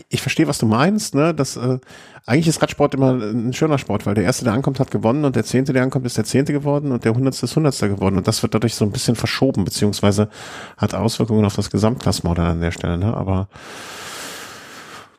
ich, 0.09 0.21
verstehe, 0.21 0.47
was 0.47 0.57
du 0.57 0.65
meinst, 0.65 1.15
ne? 1.15 1.33
Das, 1.33 1.57
äh, 1.57 1.79
eigentlich 2.25 2.47
ist 2.47 2.61
Radsport 2.61 2.93
immer 2.93 3.13
ein 3.13 3.53
schöner 3.53 3.77
Sport, 3.77 4.05
weil 4.05 4.15
der 4.15 4.23
Erste, 4.23 4.45
der 4.45 4.53
ankommt, 4.53 4.79
hat 4.79 4.91
gewonnen 4.91 5.25
und 5.25 5.35
der 5.35 5.43
Zehnte, 5.43 5.73
der 5.73 5.83
ankommt, 5.83 6.05
ist 6.05 6.17
der 6.17 6.25
Zehnte 6.25 6.53
geworden 6.53 6.91
und 6.91 7.05
der 7.05 7.13
Hundertste 7.13 7.45
ist 7.45 7.55
Hundertster 7.55 7.89
geworden. 7.89 8.17
Und 8.17 8.27
das 8.27 8.41
wird 8.41 8.53
dadurch 8.53 8.75
so 8.75 8.85
ein 8.85 8.91
bisschen 8.91 9.15
verschoben, 9.15 9.65
beziehungsweise 9.65 10.29
hat 10.77 10.93
Auswirkungen 10.93 11.45
auf 11.45 11.55
das 11.55 11.69
Gesamtklassement 11.71 12.39
an 12.39 12.61
der 12.61 12.71
Stelle, 12.71 12.97
ne? 12.97 13.13
Aber 13.15 13.47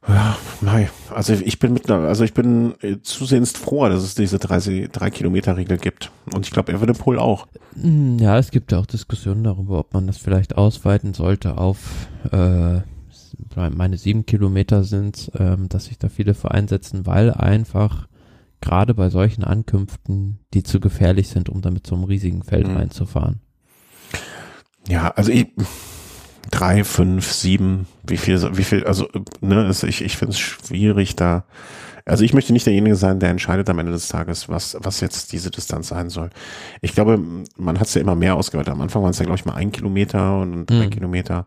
ja, 0.08 0.36
nein. 0.60 0.88
Also 1.14 1.34
ich 1.34 1.58
bin 1.58 1.74
mit 1.74 1.90
also 1.90 2.24
ich 2.24 2.32
bin 2.32 2.74
äh, 2.80 3.00
zusehends 3.02 3.52
froh, 3.52 3.88
dass 3.88 4.02
es 4.02 4.14
diese 4.14 4.38
drei, 4.38 4.88
drei 4.90 5.10
Kilometer 5.10 5.56
Regel 5.56 5.78
gibt. 5.78 6.10
Und 6.32 6.46
ich 6.46 6.52
glaube, 6.52 6.72
Evenepoel 6.72 7.18
auch. 7.18 7.46
Hm, 7.80 8.18
ja, 8.18 8.38
es 8.38 8.50
gibt 8.50 8.72
ja 8.72 8.78
auch 8.78 8.86
Diskussionen 8.86 9.44
darüber, 9.44 9.78
ob 9.78 9.92
man 9.92 10.06
das 10.06 10.18
vielleicht 10.18 10.56
ausweiten 10.56 11.12
sollte 11.14 11.58
auf 11.58 12.08
äh, 12.32 12.80
meine 13.54 13.96
sieben 13.96 14.26
Kilometer 14.26 14.84
sind, 14.84 15.30
ähm, 15.38 15.68
dass 15.68 15.86
sich 15.86 15.98
da 15.98 16.08
viele 16.08 16.34
für 16.34 16.50
einsetzen, 16.50 17.06
weil 17.06 17.32
einfach 17.32 18.08
gerade 18.60 18.94
bei 18.94 19.10
solchen 19.10 19.44
Ankünften, 19.44 20.38
die 20.54 20.62
zu 20.62 20.80
gefährlich 20.80 21.28
sind, 21.28 21.48
um 21.48 21.62
damit 21.62 21.86
so 21.86 21.94
einem 21.94 22.04
riesigen 22.04 22.42
Feld 22.42 22.68
mhm. 22.68 22.76
reinzufahren. 22.76 23.40
Ja, 24.88 25.08
also 25.08 25.30
ich, 25.30 25.48
drei, 26.50 26.84
fünf, 26.84 27.30
sieben, 27.32 27.86
wie 28.06 28.16
viel, 28.16 28.56
wie 28.56 28.64
viel, 28.64 28.84
also, 28.84 29.08
ne, 29.40 29.64
also 29.66 29.86
ich, 29.86 30.02
ich 30.02 30.16
finde 30.16 30.32
es 30.32 30.38
schwierig 30.38 31.16
da. 31.16 31.44
Also 32.06 32.24
ich 32.24 32.32
möchte 32.32 32.52
nicht 32.52 32.66
derjenige 32.66 32.96
sein, 32.96 33.20
der 33.20 33.30
entscheidet 33.30 33.68
am 33.68 33.78
Ende 33.78 33.92
des 33.92 34.08
Tages, 34.08 34.48
was, 34.48 34.76
was 34.80 35.00
jetzt 35.00 35.32
diese 35.32 35.50
Distanz 35.50 35.88
sein 35.88 36.10
soll. 36.10 36.30
Ich 36.80 36.94
glaube, 36.94 37.20
man 37.56 37.78
hat 37.78 37.86
es 37.86 37.94
ja 37.94 38.00
immer 38.00 38.16
mehr 38.16 38.36
ausgeweitet. 38.36 38.72
Am 38.72 38.80
Anfang 38.80 39.02
waren 39.02 39.10
es 39.10 39.18
ja, 39.18 39.24
glaube 39.24 39.38
ich, 39.38 39.44
mal 39.44 39.54
ein 39.54 39.70
Kilometer 39.70 40.40
und 40.40 40.66
drei 40.66 40.86
mhm. 40.86 40.90
Kilometer. 40.90 41.46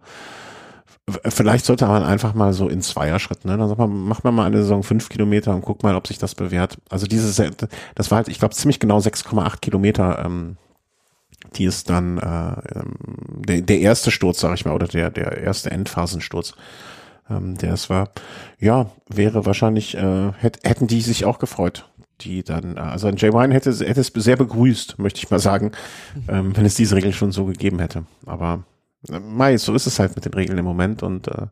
Vielleicht 1.28 1.66
sollte 1.66 1.86
man 1.86 2.04
einfach 2.04 2.34
mal 2.34 2.54
so 2.54 2.70
in 2.70 2.82
Zweierschritt, 2.82 3.44
ne? 3.44 3.58
Dann 3.58 3.68
sagt 3.68 3.80
man, 3.80 3.92
macht 4.06 4.24
man 4.24 4.34
mal 4.34 4.46
eine 4.46 4.58
Saison 4.58 4.84
fünf 4.84 5.10
Kilometer 5.10 5.54
und 5.54 5.62
guckt 5.62 5.84
mal, 5.84 5.96
ob 5.96 6.08
sich 6.08 6.18
das 6.18 6.34
bewährt. 6.34 6.78
Also 6.90 7.08
dieses, 7.08 7.36
das 7.36 8.12
war 8.12 8.18
halt, 8.18 8.30
ich 8.30 8.40
glaube, 8.40 8.56
ziemlich 8.56 8.80
genau 8.80 9.00
6,8 9.00 9.60
Kilometer 9.60 10.24
ähm, 10.26 10.56
die 11.56 11.66
ist 11.66 11.90
dann 11.90 12.18
äh, 12.18 12.80
ähm, 12.80 12.94
der, 13.46 13.62
der 13.62 13.80
erste 13.80 14.12
Sturz, 14.12 14.40
sag 14.40 14.56
ich 14.56 14.66
mal, 14.66 14.74
oder 14.74 14.88
der, 14.88 15.12
der 15.12 15.38
erste 15.38 15.72
Endphasensturz. 15.72 16.56
Ähm, 17.30 17.58
der 17.58 17.74
es 17.74 17.90
war, 17.90 18.10
ja, 18.60 18.92
wäre 19.08 19.46
wahrscheinlich, 19.46 19.96
äh, 19.96 20.32
hätt, 20.34 20.60
hätten 20.64 20.88
die 20.88 21.02
sich 21.02 21.26
auch 21.26 21.40
gefreut. 21.40 21.90
Die 22.22 22.44
dann, 22.44 22.78
äh, 22.78 22.82
also 22.82 23.08
ein 23.08 23.18
Jay 23.18 23.34
Wine 23.34 23.54
hätte, 23.54 23.72
hätte 23.72 24.02
es 24.02 24.12
sehr 24.14 24.36
begrüßt, 24.36 25.00
möchte 25.00 25.20
ich 25.20 25.30
mal 25.30 25.40
sagen, 25.40 25.72
ähm, 26.28 26.56
wenn 26.56 26.66
es 26.66 26.76
diese 26.76 26.96
Regel 26.96 27.14
schon 27.14 27.32
so 27.32 27.46
gegeben 27.46 27.80
hätte. 27.80 28.06
Aber 28.26 28.64
äh, 29.10 29.20
Mai, 29.20 29.58
so 29.58 29.74
ist 29.74 29.88
es 29.88 30.00
halt 30.00 30.16
mit 30.16 30.26
den 30.26 30.34
Regeln 30.34 30.58
im 30.58 30.66
Moment 30.66 31.02
und 31.04 31.28
äh, 31.28 31.48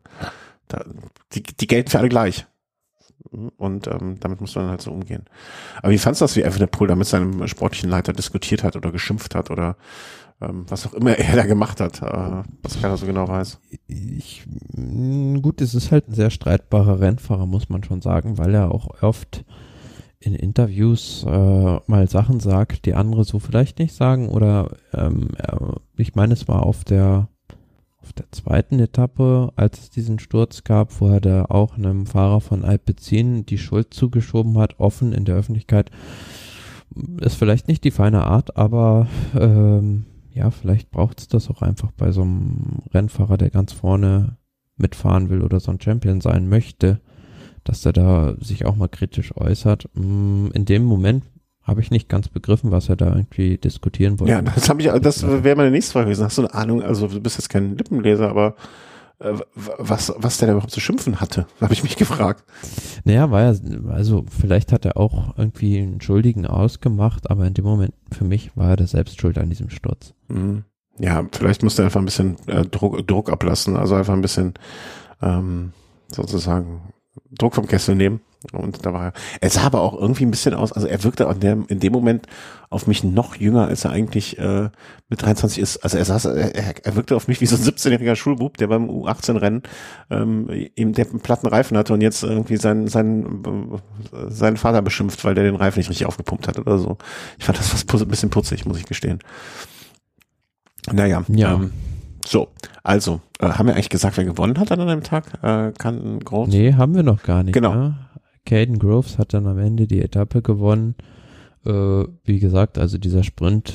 da, 0.68 0.84
die, 1.32 1.42
die 1.42 1.66
gelten 1.66 1.90
für 1.90 1.98
alle 1.98 2.08
gleich. 2.08 2.46
Und 3.30 3.86
ähm, 3.86 4.16
damit 4.20 4.40
muss 4.40 4.54
man 4.54 4.68
halt 4.68 4.82
so 4.82 4.90
umgehen. 4.90 5.24
Aber 5.82 5.92
wie 5.92 5.98
fandst 5.98 6.20
du 6.20 6.24
das, 6.24 6.36
wie 6.36 6.42
Evenepoel 6.42 6.88
da 6.88 6.94
mit 6.94 7.06
seinem 7.06 7.46
sportlichen 7.48 7.90
Leiter 7.90 8.12
diskutiert 8.12 8.64
hat 8.64 8.76
oder 8.76 8.90
geschimpft 8.90 9.34
hat 9.34 9.50
oder 9.50 9.76
ähm, 10.40 10.64
was 10.68 10.86
auch 10.86 10.94
immer 10.94 11.12
er 11.18 11.36
da 11.36 11.44
gemacht 11.44 11.80
hat, 11.80 12.02
äh, 12.02 12.42
was 12.62 12.80
keiner 12.80 12.96
so 12.96 13.06
genau 13.06 13.28
weiß? 13.28 13.58
Ich, 13.86 14.46
gut, 15.40 15.60
es 15.60 15.74
ist 15.74 15.92
halt 15.92 16.08
ein 16.08 16.14
sehr 16.14 16.30
streitbarer 16.30 17.00
Rennfahrer, 17.00 17.46
muss 17.46 17.68
man 17.68 17.84
schon 17.84 18.02
sagen, 18.02 18.38
weil 18.38 18.54
er 18.54 18.72
auch 18.72 19.02
oft 19.02 19.44
in 20.18 20.34
Interviews 20.34 21.24
äh, 21.26 21.80
mal 21.86 22.08
Sachen 22.08 22.40
sagt, 22.40 22.86
die 22.86 22.94
andere 22.94 23.24
so 23.24 23.38
vielleicht 23.38 23.78
nicht 23.78 23.94
sagen 23.94 24.28
oder 24.28 24.76
ähm, 24.92 25.30
ich 25.96 26.14
meine, 26.14 26.34
es 26.34 26.46
war 26.46 26.62
auf 26.64 26.84
der 26.84 27.28
auf 28.02 28.12
der 28.12 28.30
zweiten 28.32 28.80
Etappe, 28.80 29.52
als 29.56 29.80
es 29.80 29.90
diesen 29.90 30.18
Sturz 30.18 30.64
gab, 30.64 31.00
wo 31.00 31.08
er 31.08 31.20
da 31.20 31.44
auch 31.46 31.76
einem 31.76 32.06
Fahrer 32.06 32.40
von 32.40 32.64
Alpecin 32.64 33.46
die 33.46 33.58
Schuld 33.58 33.94
zugeschoben 33.94 34.58
hat, 34.58 34.80
offen 34.80 35.12
in 35.12 35.24
der 35.24 35.36
Öffentlichkeit, 35.36 35.90
ist 37.20 37.36
vielleicht 37.36 37.68
nicht 37.68 37.84
die 37.84 37.90
feine 37.90 38.24
Art, 38.24 38.56
aber 38.56 39.06
ähm, 39.38 40.06
ja, 40.32 40.50
vielleicht 40.50 40.90
braucht 40.90 41.20
es 41.20 41.28
das 41.28 41.48
auch 41.48 41.62
einfach 41.62 41.92
bei 41.92 42.10
so 42.12 42.22
einem 42.22 42.82
Rennfahrer, 42.92 43.36
der 43.36 43.50
ganz 43.50 43.72
vorne 43.72 44.36
mitfahren 44.76 45.30
will 45.30 45.42
oder 45.42 45.60
so 45.60 45.70
ein 45.70 45.80
Champion 45.80 46.20
sein 46.20 46.48
möchte, 46.48 47.00
dass 47.64 47.86
er 47.86 47.92
da 47.92 48.34
sich 48.40 48.64
auch 48.64 48.76
mal 48.76 48.88
kritisch 48.88 49.36
äußert. 49.36 49.88
Mm, 49.94 50.48
in 50.52 50.64
dem 50.64 50.84
Moment 50.84 51.24
habe 51.62 51.80
ich 51.80 51.90
nicht 51.90 52.08
ganz 52.08 52.28
begriffen, 52.28 52.70
was 52.70 52.88
er 52.88 52.96
da 52.96 53.14
irgendwie 53.14 53.56
diskutieren 53.56 54.18
wollte. 54.18 54.32
Ja, 54.32 54.42
das 54.42 54.68
habe 54.68 54.82
ich, 54.82 54.88
das 55.00 55.22
wäre 55.22 55.56
meine 55.56 55.70
nächste 55.70 55.92
Frage 55.92 56.06
gewesen. 56.06 56.24
Hast 56.24 56.38
du 56.38 56.42
eine 56.42 56.54
Ahnung, 56.54 56.82
also 56.82 57.06
du 57.06 57.20
bist 57.20 57.38
jetzt 57.38 57.48
kein 57.48 57.76
Lippenleser, 57.76 58.28
aber 58.28 58.56
äh, 59.20 59.34
was, 59.54 60.12
was 60.16 60.38
der 60.38 60.48
da 60.48 60.52
überhaupt 60.54 60.72
zu 60.72 60.80
schimpfen 60.80 61.20
hatte, 61.20 61.46
habe 61.60 61.72
ich 61.72 61.82
mich 61.82 61.96
gefragt. 61.96 62.44
Naja, 63.04 63.30
war 63.30 63.42
ja, 63.42 63.54
also 63.90 64.24
vielleicht 64.28 64.72
hat 64.72 64.84
er 64.84 64.96
auch 64.96 65.38
irgendwie 65.38 65.78
einen 65.78 66.00
Schuldigen 66.00 66.46
ausgemacht, 66.46 67.30
aber 67.30 67.46
in 67.46 67.54
dem 67.54 67.64
Moment 67.64 67.94
für 68.10 68.24
mich 68.24 68.56
war 68.56 68.70
er 68.70 68.76
der 68.76 68.88
selbst 68.88 69.20
schuld 69.20 69.38
an 69.38 69.48
diesem 69.48 69.70
Sturz. 69.70 70.14
Mhm. 70.28 70.64
Ja, 70.98 71.24
vielleicht 71.32 71.62
musste 71.62 71.82
er 71.82 71.86
einfach 71.86 72.00
ein 72.00 72.06
bisschen 72.06 72.36
äh, 72.48 72.66
Druck, 72.66 73.06
Druck 73.06 73.30
ablassen, 73.30 73.76
also 73.76 73.94
einfach 73.94 74.12
ein 74.12 74.20
bisschen 74.20 74.54
ähm, 75.22 75.72
sozusagen 76.08 76.92
Druck 77.30 77.54
vom 77.54 77.66
Kessel 77.66 77.94
nehmen 77.94 78.20
Und 78.52 78.84
da 78.84 78.92
war 78.92 79.12
er 79.40 79.50
sah 79.50 79.62
aber 79.62 79.80
auch 79.80 79.94
irgendwie 79.94 80.24
ein 80.24 80.30
bisschen 80.30 80.54
aus, 80.54 80.72
also 80.72 80.86
er 80.86 81.04
wirkte 81.04 81.24
in 81.24 81.40
dem, 81.40 81.64
in 81.68 81.80
dem 81.80 81.92
Moment 81.92 82.26
auf 82.70 82.86
mich 82.86 83.04
noch 83.04 83.36
jünger, 83.36 83.68
als 83.68 83.84
er 83.84 83.90
eigentlich 83.90 84.38
äh, 84.38 84.70
mit 85.08 85.22
23 85.22 85.60
ist. 85.60 85.76
Also 85.78 85.98
er 85.98 86.04
saß, 86.04 86.24
er, 86.24 86.84
er 86.84 86.96
wirkte 86.96 87.14
auf 87.14 87.28
mich 87.28 87.40
wie 87.40 87.46
so 87.46 87.56
ein 87.56 87.62
17-jähriger 87.62 88.16
Schulbub, 88.16 88.56
der 88.56 88.66
beim 88.66 88.88
U18-Rennen 88.88 89.62
ähm, 90.10 90.48
eben 90.50 90.92
der 90.92 91.06
einen 91.08 91.20
platten 91.20 91.46
Reifen 91.46 91.76
hatte 91.76 91.92
und 91.92 92.00
jetzt 92.00 92.22
irgendwie 92.22 92.56
seinen, 92.56 92.88
seinen, 92.88 93.44
äh, 94.12 94.30
seinen 94.30 94.56
Vater 94.56 94.82
beschimpft, 94.82 95.24
weil 95.24 95.34
der 95.34 95.44
den 95.44 95.56
Reifen 95.56 95.78
nicht 95.78 95.90
richtig 95.90 96.06
aufgepumpt 96.06 96.48
hat 96.48 96.58
oder 96.58 96.78
so. 96.78 96.98
Ich 97.38 97.44
fand 97.44 97.58
das 97.58 97.68
fast 97.68 97.90
ein 97.92 98.08
bisschen 98.08 98.30
putzig, 98.30 98.64
muss 98.66 98.78
ich 98.78 98.86
gestehen. 98.86 99.20
Naja, 100.90 101.22
ja. 101.28 101.54
Ähm, 101.54 101.70
so, 102.24 102.48
also, 102.82 103.20
äh, 103.40 103.48
haben 103.48 103.66
wir 103.66 103.74
eigentlich 103.74 103.88
gesagt, 103.88 104.16
wer 104.16 104.24
gewonnen 104.24 104.58
hat 104.58 104.72
an 104.72 104.80
einem 104.80 105.02
Tag? 105.02 105.24
Äh, 105.42 105.72
Kanten 105.72 106.20
Groves? 106.20 106.52
Nee, 106.52 106.74
haben 106.74 106.94
wir 106.94 107.02
noch 107.02 107.22
gar 107.22 107.42
nicht. 107.42 107.54
Genau. 107.54 107.74
Ja? 107.74 107.94
Caden 108.44 108.78
Groves 108.78 109.18
hat 109.18 109.34
dann 109.34 109.46
am 109.46 109.58
Ende 109.58 109.86
die 109.86 110.00
Etappe 110.00 110.42
gewonnen. 110.42 110.94
Äh, 111.64 112.04
wie 112.24 112.38
gesagt, 112.38 112.78
also 112.78 112.98
dieser 112.98 113.22
Sprint 113.22 113.72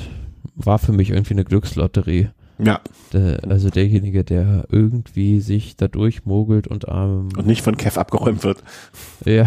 war 0.55 0.79
für 0.79 0.91
mich 0.91 1.11
irgendwie 1.11 1.33
eine 1.33 1.45
Glückslotterie. 1.45 2.29
Ja. 2.59 2.81
Der, 3.13 3.43
also 3.47 3.69
derjenige, 3.69 4.23
der 4.23 4.65
irgendwie 4.69 5.39
sich 5.39 5.75
da 5.75 5.87
durchmogelt 5.87 6.67
und 6.67 6.85
ähm, 6.87 7.29
und 7.37 7.45
nicht 7.45 7.61
von 7.61 7.77
Kev 7.77 7.99
abgeräumt 7.99 8.43
wird. 8.43 8.63
Ja. 9.25 9.45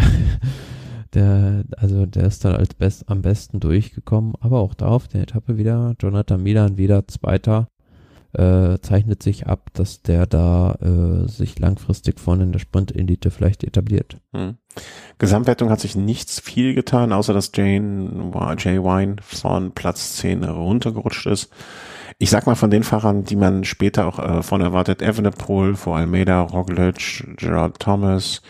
Der, 1.13 1.65
also 1.75 2.05
der 2.05 2.23
ist 2.23 2.45
dann 2.45 2.55
als 2.55 2.73
best, 2.73 3.09
am 3.09 3.21
besten 3.21 3.59
durchgekommen, 3.59 4.33
aber 4.39 4.59
auch 4.59 4.73
da 4.73 4.87
auf 4.87 5.09
der 5.09 5.23
Etappe 5.23 5.57
wieder 5.57 5.93
Jonathan 5.99 6.41
Milan 6.41 6.77
wieder 6.77 7.05
Zweiter 7.09 7.67
äh, 8.33 8.79
zeichnet 8.81 9.21
sich 9.21 9.47
ab, 9.47 9.69
dass 9.73 10.01
der 10.01 10.25
da 10.25 10.75
äh, 10.81 11.27
sich 11.27 11.59
langfristig 11.59 12.19
vorne 12.19 12.43
in 12.43 12.51
der 12.51 12.59
Sprint-Elite 12.59 13.31
vielleicht 13.31 13.63
etabliert. 13.63 14.17
Hm. 14.33 14.57
Gesamtwertung 15.17 15.69
hat 15.69 15.81
sich 15.81 15.95
nichts 15.95 16.39
viel 16.39 16.73
getan, 16.73 17.11
außer 17.11 17.33
dass 17.33 17.51
Jane, 17.53 18.31
Jay 18.57 18.81
Wine 18.81 19.17
von 19.21 19.71
Platz 19.71 20.17
10 20.17 20.43
runtergerutscht 20.43 21.25
ist. 21.25 21.49
Ich 22.19 22.29
sag 22.29 22.45
mal 22.45 22.55
von 22.55 22.69
den 22.69 22.83
Fahrern, 22.83 23.23
die 23.23 23.35
man 23.35 23.63
später 23.63 24.07
auch 24.07 24.19
äh, 24.19 24.43
von 24.43 24.61
erwartet, 24.61 25.01
Evenepoel, 25.01 25.75
vor 25.75 25.97
Almeida, 25.97 26.41
Roglic, 26.41 27.25
Gerard 27.37 27.79
Thomas, 27.79 28.41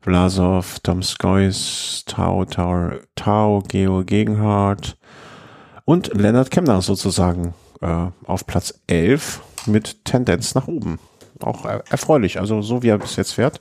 Vlasov, 0.00 0.78
Tom 0.80 1.02
Skois, 1.02 2.04
Tau, 2.06 2.44
Tau, 2.44 2.92
Tau, 3.16 3.62
Geo 3.66 4.04
Gegenhardt 4.04 4.96
und 5.84 6.14
Leonard 6.14 6.50
Kemner 6.50 6.80
sozusagen 6.80 7.54
äh, 7.80 8.06
auf 8.24 8.46
Platz 8.46 8.80
11 8.86 9.40
mit 9.66 10.04
Tendenz 10.04 10.54
nach 10.54 10.68
oben. 10.68 10.98
Auch 11.40 11.64
erfreulich, 11.64 12.40
also 12.40 12.62
so 12.62 12.82
wie 12.82 12.88
er 12.88 12.98
bis 12.98 13.16
jetzt 13.16 13.32
fährt. 13.32 13.60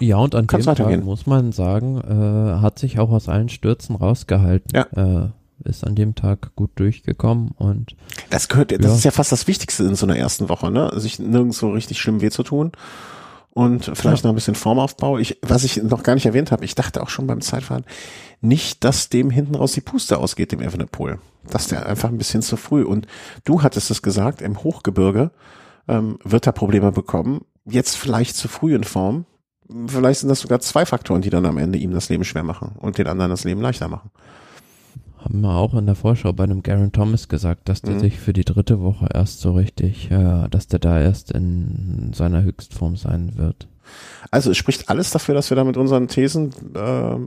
Ja, 0.00 0.16
und 0.16 0.34
an 0.34 0.46
dem 0.46 0.62
Tag 0.62 1.04
muss 1.04 1.26
man 1.26 1.52
sagen, 1.52 1.98
äh, 1.98 2.60
hat 2.60 2.78
sich 2.78 2.98
auch 2.98 3.10
aus 3.10 3.28
allen 3.28 3.48
Stürzen 3.48 3.96
rausgehalten. 3.96 4.70
Ja. 4.74 4.86
Äh, 4.94 5.28
ist 5.64 5.84
an 5.84 5.96
dem 5.96 6.14
Tag 6.14 6.54
gut 6.54 6.70
durchgekommen 6.76 7.50
und 7.56 7.96
das 8.30 8.48
gehört, 8.48 8.70
das 8.70 8.80
ja. 8.80 8.94
ist 8.94 9.04
ja 9.04 9.10
fast 9.10 9.32
das 9.32 9.48
Wichtigste 9.48 9.82
in 9.82 9.96
so 9.96 10.06
einer 10.06 10.16
ersten 10.16 10.48
Woche, 10.48 10.70
ne? 10.70 10.92
Sich 10.94 11.18
nirgends 11.18 11.58
so 11.58 11.70
richtig 11.70 11.98
schlimm 11.98 12.20
weh 12.20 12.30
zu 12.30 12.44
tun 12.44 12.70
und 13.58 13.86
vielleicht 13.86 14.22
ja. 14.22 14.28
noch 14.28 14.32
ein 14.32 14.36
bisschen 14.36 14.54
Formaufbau. 14.54 15.18
Ich, 15.18 15.36
was 15.42 15.64
ich 15.64 15.82
noch 15.82 16.04
gar 16.04 16.14
nicht 16.14 16.26
erwähnt 16.26 16.52
habe, 16.52 16.64
ich 16.64 16.76
dachte 16.76 17.02
auch 17.02 17.08
schon 17.08 17.26
beim 17.26 17.40
Zeitfahren, 17.40 17.84
nicht, 18.40 18.84
dass 18.84 19.08
dem 19.08 19.30
hinten 19.30 19.56
raus 19.56 19.72
die 19.72 19.80
Puste 19.80 20.18
ausgeht, 20.18 20.52
dem 20.52 20.62
Evenepoel. 20.62 21.18
Dass 21.50 21.66
der 21.66 21.86
einfach 21.86 22.08
ein 22.08 22.18
bisschen 22.18 22.40
zu 22.40 22.56
früh. 22.56 22.84
Und 22.84 23.08
du 23.44 23.64
hattest 23.64 23.90
es 23.90 24.00
gesagt, 24.00 24.42
im 24.42 24.62
Hochgebirge 24.62 25.32
ähm, 25.88 26.20
wird 26.22 26.46
er 26.46 26.52
Probleme 26.52 26.92
bekommen. 26.92 27.46
Jetzt 27.64 27.96
vielleicht 27.96 28.36
zu 28.36 28.46
früh 28.46 28.76
in 28.76 28.84
Form. 28.84 29.26
Vielleicht 29.88 30.20
sind 30.20 30.28
das 30.28 30.38
sogar 30.38 30.60
zwei 30.60 30.86
Faktoren, 30.86 31.22
die 31.22 31.30
dann 31.30 31.44
am 31.44 31.58
Ende 31.58 31.80
ihm 31.80 31.90
das 31.90 32.08
Leben 32.10 32.22
schwer 32.22 32.44
machen 32.44 32.76
und 32.78 32.96
den 32.96 33.08
anderen 33.08 33.32
das 33.32 33.42
Leben 33.42 33.60
leichter 33.60 33.88
machen 33.88 34.12
haben 35.24 35.40
wir 35.40 35.54
auch 35.54 35.74
in 35.74 35.86
der 35.86 35.94
Vorschau 35.94 36.32
bei 36.32 36.44
einem 36.44 36.62
Garen 36.62 36.92
Thomas 36.92 37.28
gesagt, 37.28 37.68
dass 37.68 37.82
der 37.82 37.94
mhm. 37.94 38.00
sich 38.00 38.18
für 38.18 38.32
die 38.32 38.44
dritte 38.44 38.80
Woche 38.80 39.08
erst 39.12 39.40
so 39.40 39.52
richtig, 39.52 40.10
äh, 40.10 40.48
dass 40.48 40.68
der 40.68 40.78
da 40.78 41.00
erst 41.00 41.30
in 41.32 42.12
seiner 42.14 42.42
Höchstform 42.42 42.96
sein 42.96 43.32
wird. 43.36 43.68
Also 44.30 44.50
es 44.50 44.56
spricht 44.56 44.88
alles 44.88 45.10
dafür, 45.10 45.34
dass 45.34 45.50
wir 45.50 45.56
da 45.56 45.64
mit 45.64 45.76
unseren 45.76 46.08
Thesen 46.08 46.52
äh, 46.74 47.14
äh, 47.14 47.18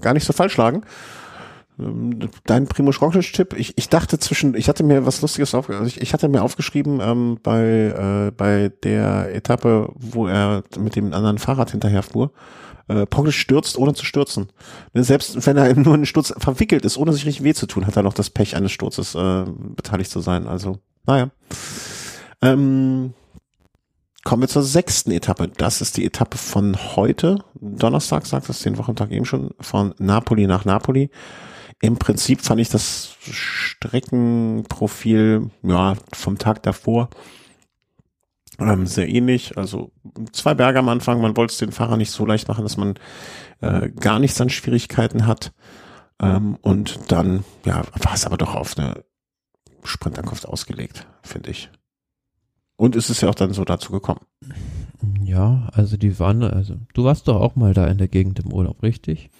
gar 0.00 0.14
nicht 0.14 0.24
so 0.24 0.32
falsch 0.32 0.56
lagen. 0.56 0.82
Ähm, 1.78 2.18
dein 2.44 2.66
Primo 2.66 2.90
Roglic-Tipp, 2.90 3.54
ich, 3.56 3.76
ich 3.78 3.88
dachte 3.88 4.18
zwischen, 4.18 4.54
ich 4.54 4.68
hatte 4.68 4.82
mir 4.82 5.06
was 5.06 5.22
Lustiges 5.22 5.54
auf, 5.54 5.68
also 5.70 5.84
ich, 5.84 6.00
ich 6.00 6.12
hatte 6.12 6.28
mir 6.28 6.42
aufgeschrieben 6.42 7.00
ähm, 7.02 7.38
bei, 7.42 8.28
äh, 8.28 8.30
bei 8.36 8.70
der 8.82 9.34
Etappe, 9.34 9.92
wo 9.94 10.26
er 10.26 10.62
mit 10.78 10.96
dem 10.96 11.12
anderen 11.12 11.38
Fahrrad 11.38 11.70
hinterher 11.70 12.02
fuhr, 12.02 12.32
äh, 12.90 13.06
Poggel 13.06 13.32
stürzt, 13.32 13.78
ohne 13.78 13.94
zu 13.94 14.04
stürzen. 14.04 14.48
Ne, 14.92 15.04
selbst 15.04 15.46
wenn 15.46 15.56
er 15.56 15.72
nur 15.74 15.86
in 15.86 16.00
einen 16.00 16.06
Sturz 16.06 16.34
verwickelt 16.36 16.84
ist, 16.84 16.98
ohne 16.98 17.12
sich 17.12 17.24
richtig 17.24 17.44
weh 17.44 17.54
zu 17.54 17.66
tun, 17.66 17.86
hat 17.86 17.94
er 17.96 18.02
noch 18.02 18.14
das 18.14 18.30
Pech 18.30 18.56
eines 18.56 18.72
Sturzes 18.72 19.14
äh, 19.14 19.44
beteiligt 19.76 20.10
zu 20.10 20.18
sein. 20.20 20.48
Also, 20.48 20.80
naja. 21.06 21.30
Ähm, 22.42 23.14
kommen 24.24 24.42
wir 24.42 24.48
zur 24.48 24.64
sechsten 24.64 25.12
Etappe. 25.12 25.52
Das 25.56 25.80
ist 25.80 25.96
die 25.96 26.04
Etappe 26.04 26.36
von 26.36 26.76
heute, 26.96 27.44
Donnerstag, 27.60 28.26
sagt 28.26 28.48
es 28.48 28.62
den 28.62 28.76
Wochentag 28.78 29.12
eben 29.12 29.24
schon, 29.24 29.50
von 29.60 29.94
Napoli 29.98 30.48
nach 30.48 30.64
Napoli. 30.64 31.10
Im 31.80 31.96
Prinzip 31.96 32.42
fand 32.42 32.60
ich 32.60 32.70
das 32.70 33.14
Streckenprofil 33.20 35.48
ja 35.62 35.94
vom 36.12 36.38
Tag 36.38 36.64
davor 36.64 37.08
ähm, 38.60 38.86
sehr 38.86 39.08
ähnlich. 39.08 39.56
Also 39.56 39.92
zwei 40.32 40.54
Berge 40.54 40.78
am 40.78 40.88
Anfang. 40.88 41.20
Man 41.20 41.36
wollte 41.36 41.52
es 41.52 41.58
den 41.58 41.72
Fahrer 41.72 41.96
nicht 41.96 42.10
so 42.10 42.26
leicht 42.26 42.48
machen, 42.48 42.64
dass 42.64 42.76
man 42.76 42.94
äh, 43.60 43.90
gar 43.90 44.18
nichts 44.18 44.40
an 44.40 44.50
Schwierigkeiten 44.50 45.26
hat. 45.26 45.52
Ähm, 46.20 46.56
und 46.60 47.10
dann, 47.10 47.44
ja, 47.64 47.82
war 48.02 48.14
es 48.14 48.26
aber 48.26 48.36
doch 48.36 48.54
auf 48.54 48.76
eine 48.78 49.04
Sprintankunft 49.84 50.46
ausgelegt, 50.46 51.06
finde 51.22 51.50
ich. 51.50 51.70
Und 52.76 52.96
ist 52.96 53.10
es 53.10 53.20
ja 53.20 53.28
auch 53.28 53.34
dann 53.34 53.52
so 53.52 53.64
dazu 53.64 53.92
gekommen. 53.92 54.20
Ja, 55.24 55.68
also 55.72 55.96
die 55.96 56.18
waren, 56.18 56.42
also 56.42 56.74
du 56.94 57.04
warst 57.04 57.28
doch 57.28 57.40
auch 57.40 57.56
mal 57.56 57.72
da 57.72 57.86
in 57.86 57.98
der 57.98 58.08
Gegend 58.08 58.38
im 58.40 58.52
Urlaub, 58.52 58.82
richtig? 58.82 59.30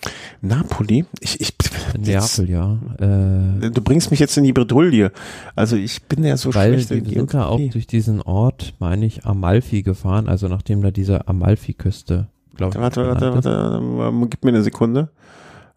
Napoli? 0.40 1.04
Ich, 1.20 1.40
ich 1.40 1.54
Neapel, 1.98 2.48
ja. 2.48 2.78
Äh, 2.98 3.70
du 3.70 3.82
bringst 3.82 4.10
mich 4.10 4.20
jetzt 4.20 4.36
in 4.36 4.44
die 4.44 4.52
Bredouille. 4.52 5.12
Also 5.54 5.76
ich 5.76 6.02
bin 6.04 6.24
ja 6.24 6.36
so 6.36 6.54
weil 6.54 6.74
schlecht. 6.74 6.90
Weil 6.90 7.04
wir 7.04 7.12
sind 7.12 7.34
da 7.34 7.46
auch 7.46 7.60
durch 7.70 7.86
diesen 7.86 8.22
Ort, 8.22 8.74
meine 8.78 9.06
ich, 9.06 9.26
Amalfi 9.26 9.82
gefahren, 9.82 10.28
also 10.28 10.48
nachdem 10.48 10.82
da 10.82 10.90
diese 10.90 11.28
Amalfi-Küste, 11.28 12.28
glaube 12.56 12.76
ich. 12.76 12.80
Warte, 12.80 13.06
warte, 13.06 13.34
warte, 13.34 13.80
warte, 14.00 14.26
gib 14.28 14.44
mir 14.44 14.50
eine 14.50 14.62
Sekunde. 14.62 15.10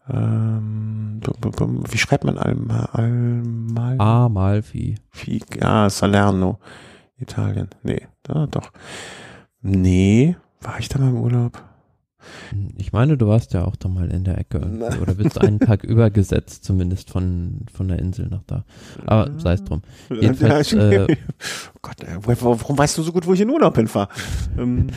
Ähm, 0.08 1.20
wie 1.90 1.98
schreibt 1.98 2.24
man 2.24 2.38
Amalfi? 2.38 3.98
Amalfi. 3.98 4.94
Ja, 5.58 5.88
Salerno. 5.88 6.58
Italien. 7.18 7.68
Nee, 7.82 8.02
da 8.22 8.46
doch. 8.46 8.70
Nee, 9.66 10.36
war 10.60 10.78
ich 10.78 10.90
da 10.90 10.98
mal 10.98 11.08
im 11.08 11.16
Urlaub? 11.16 11.62
Ich 12.76 12.92
meine, 12.92 13.16
du 13.16 13.26
warst 13.28 13.54
ja 13.54 13.64
auch 13.64 13.76
da 13.76 13.88
mal 13.88 14.10
in 14.10 14.24
der 14.24 14.36
Ecke 14.36 14.60
oder 15.00 15.14
bist 15.14 15.40
einen 15.40 15.58
Tag 15.58 15.84
übergesetzt, 15.84 16.64
zumindest 16.64 17.10
von, 17.10 17.60
von 17.72 17.88
der 17.88 17.98
Insel 17.98 18.28
nach 18.28 18.42
da. 18.46 18.64
Aber 19.06 19.30
sei 19.38 19.54
es 19.54 19.64
drum. 19.64 19.80
Jedenfalls, 20.10 20.74
äh, 20.74 21.06
oh 21.74 21.78
Gott, 21.80 21.96
warum 22.24 22.76
weißt 22.76 22.98
du 22.98 23.02
so 23.02 23.12
gut, 23.12 23.26
wo 23.26 23.32
ich 23.32 23.40
in 23.40 23.48
Urlaub 23.48 23.76
hinfahre? 23.76 24.08
Ähm, 24.58 24.88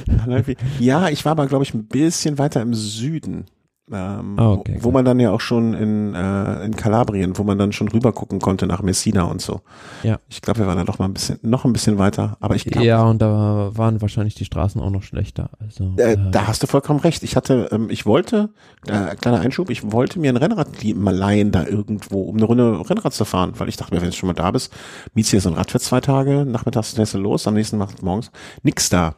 ja, 0.80 1.08
ich 1.08 1.24
war 1.24 1.32
aber, 1.32 1.48
glaube 1.48 1.64
ich, 1.64 1.74
ein 1.74 1.86
bisschen 1.86 2.38
weiter 2.38 2.62
im 2.62 2.74
Süden. 2.74 3.46
Ähm, 3.90 4.38
oh, 4.38 4.58
okay, 4.60 4.76
wo, 4.80 4.86
wo 4.86 4.92
man 4.92 5.06
dann 5.06 5.20
ja 5.20 5.32
auch 5.32 5.40
schon 5.40 5.74
in, 5.74 6.14
äh, 6.14 6.66
in 6.66 6.76
Kalabrien, 6.76 7.38
wo 7.38 7.44
man 7.44 7.58
dann 7.58 7.72
schon 7.72 7.88
rüber 7.88 8.12
gucken 8.12 8.40
konnte 8.40 8.68
nach 8.68 8.82
Messina 8.82 9.24
und 9.24 9.42
so. 9.42 9.62
Ja. 10.04 10.20
Ich 10.28 10.42
glaube, 10.42 10.60
wir 10.60 10.68
waren 10.68 10.78
da 10.78 10.84
doch 10.84 11.00
mal 11.00 11.06
ein 11.06 11.14
bisschen, 11.14 11.40
noch 11.42 11.64
ein 11.64 11.72
bisschen 11.72 11.98
weiter, 11.98 12.36
aber 12.42 12.56
ich 12.56 12.66
glaube. 12.66 12.86
Ja, 12.86 13.04
und 13.04 13.22
da 13.22 13.72
waren 13.74 14.02
wahrscheinlich 14.02 14.36
die 14.36 14.44
Straßen 14.44 14.82
auch 14.82 14.90
noch 14.90 15.04
schlechter. 15.04 15.52
Also, 15.60 15.94
äh, 15.98 16.14
äh, 16.14 16.18
da 16.32 16.48
hast 16.48 16.64
du 16.64 16.68
vollkommen 16.68 17.00
recht. 17.00 17.24
Ich 17.24 17.38
hatte, 17.38 17.70
ähm, 17.72 17.90
ich 17.90 18.06
wollte, 18.06 18.50
äh, 18.88 19.16
kleiner 19.16 19.40
Einschub, 19.40 19.70
ich 19.70 19.90
wollte 19.92 20.20
mir 20.20 20.34
ein 20.34 20.38
Rennrad 20.38 20.68
mal 20.96 21.16
leihen 21.16 21.52
da 21.52 21.66
irgendwo, 21.66 22.24
um 22.24 22.36
eine 22.36 22.46
Runde 22.46 22.90
Rennrad 22.90 23.14
zu 23.14 23.24
fahren, 23.24 23.54
weil 23.58 23.70
ich 23.70 23.78
dachte 23.78 23.96
mir, 23.96 24.02
wenn 24.02 24.10
du 24.10 24.16
schon 24.16 24.28
mal 24.28 24.34
da 24.34 24.52
bist, 24.52 24.74
mietst 25.14 25.32
hier 25.32 25.40
so 25.40 25.50
ein 25.50 25.56
Rad 25.56 25.72
für 25.72 25.80
zwei 25.80 26.02
Tage, 26.02 26.46
nachmittags 26.46 26.94
fährst 26.94 27.14
du 27.14 27.20
los, 27.20 27.48
am 27.48 27.54
nächsten 27.54 27.80
Tag 27.80 28.02
morgens. 28.04 28.32
Nix 28.64 28.90
da. 28.90 29.16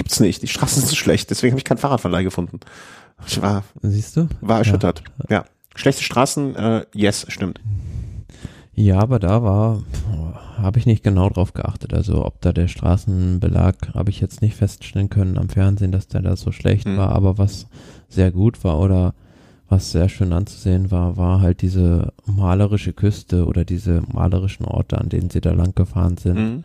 Gibt's 0.00 0.18
nicht. 0.18 0.40
Die 0.40 0.46
Straßen 0.48 0.82
sind 0.82 0.96
schlecht, 0.96 1.28
deswegen 1.28 1.52
habe 1.52 1.58
ich 1.58 1.64
keinen 1.66 1.76
Fahrradverleih 1.76 2.22
gefunden. 2.22 2.58
Ich 3.26 3.42
war, 3.42 3.64
Siehst 3.82 4.16
du? 4.16 4.28
War 4.40 4.56
erschüttert. 4.56 5.02
Ja. 5.28 5.36
ja. 5.36 5.44
Schlechte 5.74 6.02
Straßen, 6.02 6.56
äh, 6.56 6.86
yes, 6.94 7.26
stimmt. 7.28 7.60
Ja, 8.72 8.98
aber 8.98 9.18
da 9.18 9.42
war, 9.42 9.82
habe 10.56 10.78
ich 10.78 10.86
nicht 10.86 11.04
genau 11.04 11.28
drauf 11.28 11.52
geachtet. 11.52 11.92
Also 11.92 12.24
ob 12.24 12.40
da 12.40 12.54
der 12.54 12.66
Straßenbelag, 12.66 13.92
habe 13.92 14.08
ich 14.08 14.22
jetzt 14.22 14.40
nicht 14.40 14.56
feststellen 14.56 15.10
können 15.10 15.36
am 15.36 15.50
Fernsehen, 15.50 15.92
dass 15.92 16.08
der 16.08 16.22
da 16.22 16.34
so 16.34 16.50
schlecht 16.50 16.88
mhm. 16.88 16.96
war. 16.96 17.10
Aber 17.10 17.36
was 17.36 17.66
sehr 18.08 18.30
gut 18.30 18.64
war 18.64 18.78
oder 18.78 19.12
was 19.68 19.92
sehr 19.92 20.08
schön 20.08 20.32
anzusehen 20.32 20.90
war, 20.90 21.18
war 21.18 21.42
halt 21.42 21.60
diese 21.60 22.14
malerische 22.24 22.94
Küste 22.94 23.44
oder 23.44 23.66
diese 23.66 24.02
malerischen 24.10 24.64
Orte, 24.64 24.96
an 24.96 25.10
denen 25.10 25.28
sie 25.28 25.42
da 25.42 25.52
lang 25.52 25.74
gefahren 25.74 26.16
sind. 26.16 26.38
Mhm. 26.38 26.64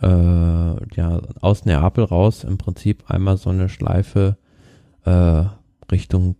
Äh, 0.00 0.06
ja, 0.06 1.20
aus 1.40 1.64
Neapel 1.64 2.04
raus 2.04 2.44
im 2.44 2.58
Prinzip 2.58 3.10
einmal 3.10 3.36
so 3.36 3.50
eine 3.50 3.68
Schleife 3.68 4.36
äh, 5.04 5.44
Richtung, 5.90 6.36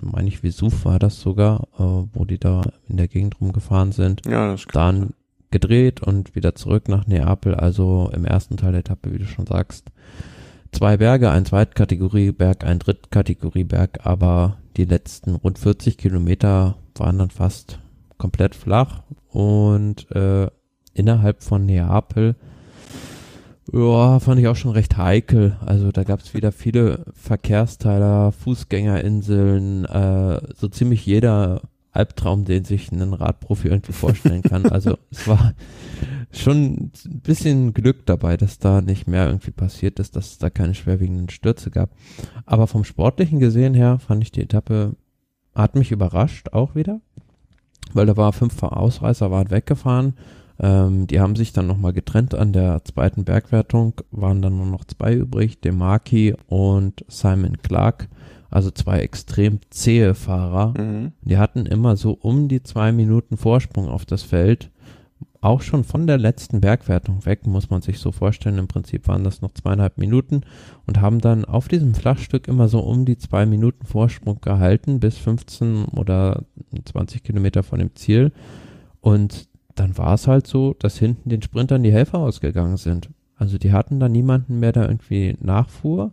meine 0.00 0.28
ich, 0.28 0.42
Vesuv 0.42 0.84
war 0.84 0.98
das 0.98 1.20
sogar, 1.20 1.68
äh, 1.78 1.82
wo 2.12 2.24
die 2.24 2.38
da 2.38 2.62
in 2.88 2.96
der 2.96 3.08
Gegend 3.08 3.40
rumgefahren 3.40 3.92
sind. 3.92 4.24
Ja, 4.26 4.52
das 4.52 4.66
Dann 4.72 5.10
gedreht 5.50 6.02
und 6.02 6.34
wieder 6.34 6.54
zurück 6.54 6.88
nach 6.88 7.06
Neapel, 7.06 7.54
also 7.54 8.10
im 8.14 8.24
ersten 8.24 8.56
Teil 8.56 8.72
der 8.72 8.80
Etappe, 8.80 9.12
wie 9.12 9.18
du 9.18 9.26
schon 9.26 9.46
sagst. 9.46 9.86
Zwei 10.72 10.98
Berge, 10.98 11.30
ein 11.30 11.46
Zweitkategorieberg, 11.46 12.64
ein 12.64 12.78
Drittkategorieberg, 12.78 14.04
aber 14.04 14.58
die 14.76 14.84
letzten 14.84 15.34
rund 15.34 15.58
40 15.58 15.96
Kilometer 15.96 16.76
waren 16.94 17.18
dann 17.18 17.30
fast 17.30 17.78
komplett 18.18 18.54
flach 18.54 19.02
und 19.30 20.10
äh, 20.10 20.48
innerhalb 20.92 21.42
von 21.42 21.64
Neapel 21.64 22.36
ja, 23.72 24.18
fand 24.20 24.40
ich 24.40 24.48
auch 24.48 24.56
schon 24.56 24.70
recht 24.70 24.96
heikel. 24.96 25.56
Also 25.64 25.92
da 25.92 26.04
gab 26.04 26.20
es 26.20 26.34
wieder 26.34 26.52
viele 26.52 27.04
Verkehrsteiler, 27.14 28.32
Fußgängerinseln, 28.32 29.84
äh, 29.84 30.40
so 30.54 30.68
ziemlich 30.68 31.04
jeder 31.04 31.62
Albtraum, 31.92 32.44
den 32.44 32.64
sich 32.64 32.92
ein 32.92 33.12
Radprofi 33.12 33.68
irgendwie 33.68 33.92
vorstellen 33.92 34.42
kann. 34.42 34.64
Also 34.70 34.96
es 35.10 35.26
war 35.26 35.54
schon 36.30 36.90
ein 37.06 37.20
bisschen 37.22 37.74
Glück 37.74 38.06
dabei, 38.06 38.36
dass 38.36 38.58
da 38.58 38.80
nicht 38.80 39.06
mehr 39.06 39.26
irgendwie 39.26 39.50
passiert 39.50 39.98
ist, 39.98 40.16
dass 40.16 40.32
es 40.32 40.38
da 40.38 40.50
keine 40.50 40.74
schwerwiegenden 40.74 41.28
Stürze 41.28 41.70
gab. 41.70 41.90
Aber 42.46 42.66
vom 42.66 42.84
Sportlichen 42.84 43.38
gesehen 43.38 43.74
her 43.74 43.98
fand 43.98 44.22
ich 44.22 44.32
die 44.32 44.42
Etappe, 44.42 44.94
hat 45.54 45.74
mich 45.74 45.90
überrascht 45.90 46.52
auch 46.52 46.74
wieder, 46.74 47.00
weil 47.92 48.06
da 48.06 48.16
war 48.16 48.32
fünf 48.32 48.62
Ausreißer 48.62 49.30
waren 49.30 49.50
weggefahren. 49.50 50.14
Ähm, 50.60 51.06
die 51.06 51.20
haben 51.20 51.36
sich 51.36 51.52
dann 51.52 51.66
nochmal 51.66 51.92
getrennt 51.92 52.34
an 52.34 52.52
der 52.52 52.84
zweiten 52.84 53.24
Bergwertung, 53.24 53.94
waren 54.10 54.42
dann 54.42 54.56
nur 54.56 54.66
noch 54.66 54.84
zwei 54.84 55.14
übrig, 55.14 55.60
Demarki 55.60 56.34
und 56.48 57.04
Simon 57.08 57.58
Clark 57.62 58.08
also 58.50 58.70
zwei 58.70 59.00
extrem 59.00 59.60
zähe 59.70 60.14
Fahrer. 60.14 60.74
Mhm. 60.78 61.12
Die 61.22 61.38
hatten 61.38 61.66
immer 61.66 61.96
so 61.96 62.12
um 62.12 62.48
die 62.48 62.62
zwei 62.62 62.92
Minuten 62.92 63.36
Vorsprung 63.36 63.88
auf 63.88 64.04
das 64.06 64.22
Feld. 64.22 64.70
Auch 65.40 65.62
schon 65.62 65.84
von 65.84 66.08
der 66.08 66.18
letzten 66.18 66.60
Bergwertung 66.60 67.24
weg, 67.24 67.46
muss 67.46 67.70
man 67.70 67.80
sich 67.80 68.00
so 68.00 68.10
vorstellen. 68.10 68.58
Im 68.58 68.66
Prinzip 68.66 69.06
waren 69.06 69.22
das 69.22 69.40
noch 69.40 69.52
zweieinhalb 69.52 69.96
Minuten 69.96 70.40
und 70.86 71.00
haben 71.00 71.20
dann 71.20 71.44
auf 71.44 71.68
diesem 71.68 71.94
Flachstück 71.94 72.48
immer 72.48 72.68
so 72.68 72.80
um 72.80 73.04
die 73.04 73.18
zwei 73.18 73.46
Minuten 73.46 73.86
Vorsprung 73.86 74.40
gehalten, 74.40 74.98
bis 74.98 75.16
15 75.18 75.84
oder 75.96 76.42
20 76.84 77.22
Kilometer 77.22 77.62
von 77.62 77.78
dem 77.78 77.94
Ziel. 77.94 78.32
Und 79.00 79.48
dann 79.78 79.96
war 79.96 80.14
es 80.14 80.26
halt 80.26 80.46
so, 80.46 80.74
dass 80.78 80.98
hinten 80.98 81.30
den 81.30 81.42
Sprintern 81.42 81.82
die 81.82 81.92
Helfer 81.92 82.18
ausgegangen 82.18 82.76
sind. 82.76 83.10
Also 83.36 83.58
die 83.58 83.72
hatten 83.72 84.00
da 84.00 84.08
niemanden 84.08 84.58
mehr, 84.58 84.72
der 84.72 84.88
irgendwie 84.88 85.36
nachfuhr. 85.40 86.12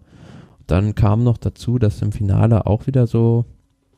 Dann 0.68 0.96
kam 0.96 1.24
noch 1.24 1.38
dazu, 1.38 1.80
dass 1.80 2.02
im 2.02 2.12
Finale 2.12 2.66
auch 2.68 2.88
wieder 2.88 3.08
so 3.08 3.46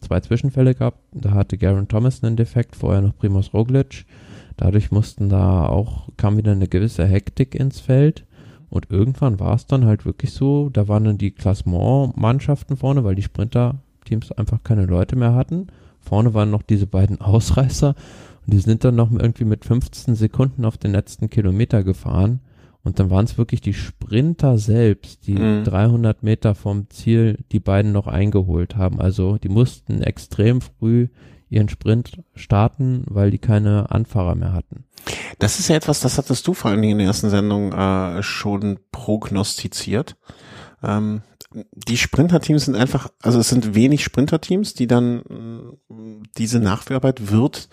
zwei 0.01 0.19
Zwischenfälle 0.21 0.75
gab. 0.75 0.99
Da 1.11 1.31
hatte 1.31 1.57
Garen 1.57 1.87
Thomas 1.87 2.23
einen 2.23 2.37
Defekt, 2.37 2.75
vorher 2.75 3.01
noch 3.01 3.17
Primoz 3.17 3.53
Roglic. 3.53 4.05
Dadurch 4.55 4.91
mussten 4.91 5.29
da 5.29 5.65
auch, 5.65 6.07
kam 6.17 6.37
wieder 6.37 6.53
eine 6.53 6.67
gewisse 6.67 7.05
Hektik 7.05 7.53
ins 7.53 7.79
Feld. 7.79 8.25
Und 8.69 8.89
irgendwann 8.89 9.39
war 9.39 9.55
es 9.55 9.65
dann 9.65 9.85
halt 9.85 10.05
wirklich 10.05 10.31
so, 10.31 10.69
da 10.69 10.87
waren 10.87 11.05
dann 11.05 11.17
die 11.17 11.31
Klassement-Mannschaften 11.31 12.75
vorne, 12.75 13.03
weil 13.03 13.15
die 13.15 13.21
Sprinter-Teams 13.21 14.31
einfach 14.33 14.63
keine 14.63 14.85
Leute 14.85 15.15
mehr 15.15 15.35
hatten. 15.35 15.67
Vorne 15.99 16.33
waren 16.33 16.51
noch 16.51 16.63
diese 16.63 16.87
beiden 16.87 17.21
Ausreißer 17.21 17.95
und 18.47 18.53
die 18.53 18.59
sind 18.59 18.85
dann 18.85 18.95
noch 18.95 19.11
irgendwie 19.11 19.43
mit 19.43 19.65
15 19.65 20.15
Sekunden 20.15 20.63
auf 20.63 20.77
den 20.77 20.93
letzten 20.93 21.29
Kilometer 21.29 21.83
gefahren. 21.83 22.39
Und 22.81 22.97
dann 22.97 23.09
waren 23.09 23.25
es 23.25 23.37
wirklich 23.37 23.59
die 23.59 23.73
Sprinter 23.73 24.57
selbst, 24.57 25.27
die 25.27 25.33
mhm. 25.33 25.65
300 25.65 26.23
Meter 26.23 26.55
vom 26.55 26.89
Ziel 26.89 27.39
die 27.51 27.59
beiden 27.59 27.91
noch 27.91 28.07
eingeholt 28.07 28.77
haben. 28.77 29.01
Also 29.01 29.37
die 29.37 29.49
mussten 29.49 30.01
extrem 30.01 30.61
früh 30.61 31.09
ihren 31.49 31.67
Sprint 31.67 32.23
starten, 32.35 33.03
weil 33.07 33.31
die 33.31 33.39
keine 33.39 33.91
Anfahrer 33.91 34.35
mehr 34.35 34.53
hatten. 34.53 34.85
Das 35.39 35.59
ist 35.59 35.67
ja 35.67 35.75
etwas, 35.75 35.99
das 35.99 36.17
hattest 36.17 36.47
du 36.47 36.53
vor 36.53 36.71
allen 36.71 36.81
Dingen 36.81 36.93
in 36.93 36.97
der 36.99 37.07
ersten 37.07 37.29
Sendung 37.29 37.73
äh, 37.73 38.23
schon 38.23 38.79
prognostiziert. 38.93 40.15
Ähm, 40.81 41.21
die 41.73 41.97
Sprinterteams 41.97 42.65
sind 42.65 42.75
einfach, 42.75 43.09
also 43.21 43.39
es 43.39 43.49
sind 43.49 43.75
wenig 43.75 44.05
Sprinterteams, 44.05 44.73
die 44.73 44.87
dann 44.87 45.19
äh, 45.89 45.93
diese 46.37 46.59
Nachwehrarbeit 46.59 47.29
wird 47.31 47.67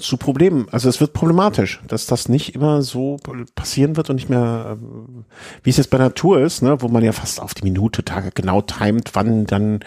zu 0.00 0.16
Problemen. 0.16 0.66
Also 0.70 0.88
es 0.88 1.00
wird 1.00 1.12
problematisch, 1.12 1.80
dass 1.86 2.06
das 2.06 2.28
nicht 2.28 2.54
immer 2.54 2.82
so 2.82 3.18
passieren 3.54 3.96
wird 3.96 4.10
und 4.10 4.16
nicht 4.16 4.28
mehr, 4.28 4.78
äh, 4.78 4.84
wie 5.62 5.70
es 5.70 5.76
jetzt 5.76 5.90
bei 5.90 6.08
Tour 6.10 6.40
ist, 6.40 6.62
ne, 6.62 6.80
wo 6.82 6.88
man 6.88 7.04
ja 7.04 7.12
fast 7.12 7.40
auf 7.40 7.54
die 7.54 7.64
Minute 7.64 8.04
Tage 8.04 8.30
genau 8.34 8.62
timet, 8.62 9.10
wann 9.14 9.46
dann 9.46 9.80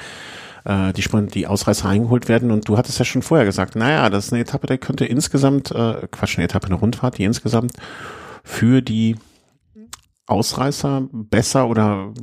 äh, 0.65 0.93
die, 0.93 1.03
die 1.27 1.47
Ausreißer 1.47 1.89
eingeholt 1.89 2.29
werden. 2.29 2.51
Und 2.51 2.67
du 2.67 2.77
hattest 2.77 2.99
ja 2.99 3.05
schon 3.05 3.21
vorher 3.21 3.45
gesagt, 3.45 3.75
naja, 3.75 4.09
das 4.09 4.27
ist 4.27 4.33
eine 4.33 4.41
Etappe, 4.41 4.67
der 4.67 4.77
könnte 4.77 5.05
insgesamt, 5.05 5.71
äh, 5.71 6.07
Quatsch, 6.11 6.37
eine 6.37 6.45
Etappe, 6.45 6.67
eine 6.67 6.75
Rundfahrt, 6.75 7.17
die 7.17 7.23
insgesamt 7.23 7.73
für 8.43 8.81
die 8.81 9.15
Ausreißer 10.25 11.07
besser 11.11 11.67
oder 11.67 12.13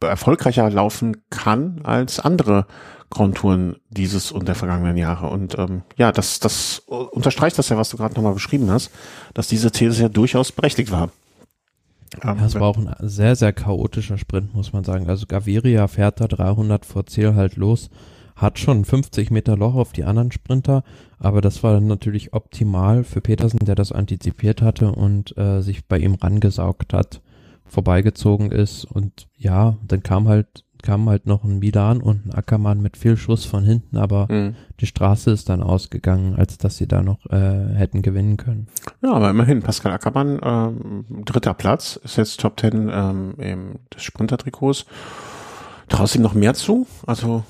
erfolgreicher 0.00 0.68
laufen 0.70 1.16
kann 1.30 1.80
als 1.84 2.20
andere 2.20 2.66
Konturen 3.08 3.76
dieses 3.88 4.32
und 4.32 4.48
der 4.48 4.54
vergangenen 4.54 4.96
Jahre. 4.96 5.28
Und 5.28 5.58
ähm, 5.58 5.82
ja, 5.96 6.12
das, 6.12 6.40
das 6.40 6.80
unterstreicht 6.86 7.58
das 7.58 7.68
ja, 7.68 7.76
was 7.76 7.90
du 7.90 7.96
gerade 7.96 8.14
nochmal 8.14 8.34
beschrieben 8.34 8.70
hast, 8.70 8.90
dass 9.32 9.48
diese 9.48 9.70
These 9.70 10.02
ja 10.02 10.08
durchaus 10.08 10.52
berechtigt 10.52 10.90
war. 10.90 11.10
Ähm, 12.22 12.38
ja, 12.38 12.46
es 12.46 12.54
war 12.54 12.62
auch 12.62 12.78
ein 12.78 12.94
sehr, 13.00 13.36
sehr 13.36 13.52
chaotischer 13.52 14.18
Sprint, 14.18 14.54
muss 14.54 14.72
man 14.72 14.84
sagen. 14.84 15.08
Also 15.08 15.26
Gaviria 15.26 15.86
fährt 15.88 16.20
da 16.20 16.28
300 16.28 16.84
vor 16.84 17.06
Ziel 17.06 17.34
halt 17.34 17.56
los, 17.56 17.90
hat 18.34 18.58
schon 18.58 18.84
50 18.84 19.30
Meter 19.30 19.56
Loch 19.56 19.74
auf 19.74 19.92
die 19.92 20.04
anderen 20.04 20.32
Sprinter, 20.32 20.82
aber 21.18 21.40
das 21.40 21.62
war 21.62 21.74
dann 21.74 21.86
natürlich 21.86 22.32
optimal 22.32 23.04
für 23.04 23.20
Petersen, 23.20 23.60
der 23.60 23.74
das 23.74 23.92
antizipiert 23.92 24.62
hatte 24.62 24.92
und 24.92 25.36
äh, 25.38 25.62
sich 25.62 25.86
bei 25.86 25.98
ihm 25.98 26.14
rangesaugt 26.14 26.92
hat, 26.92 27.22
vorbeigezogen 27.68 28.50
ist 28.50 28.84
und 28.84 29.28
ja, 29.36 29.76
dann 29.86 30.02
kam 30.02 30.28
halt 30.28 30.64
kam 30.82 31.08
halt 31.08 31.26
noch 31.26 31.42
ein 31.42 31.58
Milan 31.58 32.00
und 32.00 32.26
ein 32.26 32.34
Ackermann 32.34 32.80
mit 32.80 32.96
viel 32.96 33.16
Schuss 33.16 33.44
von 33.44 33.64
hinten, 33.64 33.96
aber 33.96 34.28
mhm. 34.30 34.54
die 34.78 34.86
Straße 34.86 35.32
ist 35.32 35.48
dann 35.48 35.62
ausgegangen, 35.62 36.36
als 36.36 36.58
dass 36.58 36.76
sie 36.76 36.86
da 36.86 37.02
noch 37.02 37.26
äh, 37.26 37.74
hätten 37.74 38.02
gewinnen 38.02 38.36
können. 38.36 38.68
Ja, 39.02 39.12
aber 39.12 39.30
immerhin, 39.30 39.62
Pascal 39.62 39.92
Ackermann, 39.92 40.38
ähm, 40.42 41.24
dritter 41.24 41.54
Platz, 41.54 41.98
ist 42.04 42.16
jetzt 42.16 42.38
Top 42.38 42.56
Ten 42.56 42.88
ähm, 42.92 43.78
des 43.92 44.02
Sprinter-Trikots. 44.02 44.86
Traust 45.88 46.14
ihm 46.14 46.22
noch 46.22 46.34
mehr 46.34 46.54
zu? 46.54 46.86
Also 47.06 47.42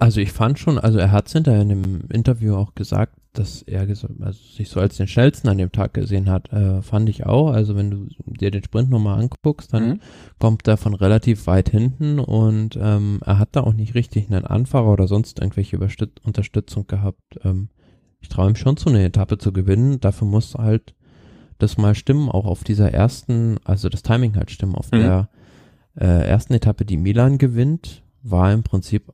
also 0.00 0.20
ich 0.20 0.32
fand 0.32 0.58
schon, 0.58 0.78
also 0.78 0.98
er 0.98 1.12
hat 1.12 1.28
es 1.28 1.32
hinterher 1.32 1.62
in 1.62 1.68
dem 1.70 2.00
Interview 2.10 2.54
auch 2.54 2.74
gesagt, 2.74 3.14
dass 3.38 3.62
er 3.62 3.82
also 3.82 4.08
sich 4.32 4.68
so 4.68 4.80
als 4.80 4.96
den 4.96 5.06
schnellsten 5.06 5.48
an 5.48 5.58
dem 5.58 5.70
Tag 5.70 5.94
gesehen 5.94 6.28
hat. 6.28 6.52
Äh, 6.52 6.82
fand 6.82 7.08
ich 7.08 7.26
auch. 7.26 7.52
Also 7.52 7.76
wenn 7.76 7.90
du 7.90 8.08
dir 8.26 8.50
den 8.50 8.64
Sprint 8.64 8.90
nochmal 8.90 9.20
anguckst, 9.20 9.72
dann 9.72 9.88
mhm. 9.88 10.00
kommt 10.38 10.66
er 10.66 10.76
von 10.76 10.94
relativ 10.94 11.46
weit 11.46 11.68
hinten 11.68 12.18
und 12.18 12.78
ähm, 12.80 13.20
er 13.24 13.38
hat 13.38 13.50
da 13.52 13.62
auch 13.62 13.74
nicht 13.74 13.94
richtig 13.94 14.26
einen 14.26 14.44
Anfahrer 14.44 14.92
oder 14.92 15.06
sonst 15.06 15.40
irgendwelche 15.40 15.78
Unterstützung 16.24 16.86
gehabt. 16.86 17.38
Ähm, 17.44 17.68
ich 18.20 18.28
traue 18.28 18.50
ihm 18.50 18.56
schon 18.56 18.76
zu, 18.76 18.88
eine 18.88 19.04
Etappe 19.04 19.38
zu 19.38 19.52
gewinnen. 19.52 20.00
Dafür 20.00 20.26
muss 20.26 20.54
halt 20.54 20.94
das 21.58 21.76
mal 21.76 21.94
stimmen, 21.94 22.28
auch 22.28 22.44
auf 22.44 22.64
dieser 22.64 22.92
ersten, 22.92 23.58
also 23.64 23.88
das 23.88 24.02
Timing 24.02 24.36
halt 24.36 24.50
stimmen. 24.50 24.74
Auf 24.74 24.90
mhm. 24.90 24.98
der 24.98 25.28
äh, 25.96 26.26
ersten 26.26 26.54
Etappe, 26.54 26.84
die 26.84 26.96
Milan 26.96 27.38
gewinnt, 27.38 28.02
war 28.22 28.52
im 28.52 28.64
Prinzip 28.64 29.12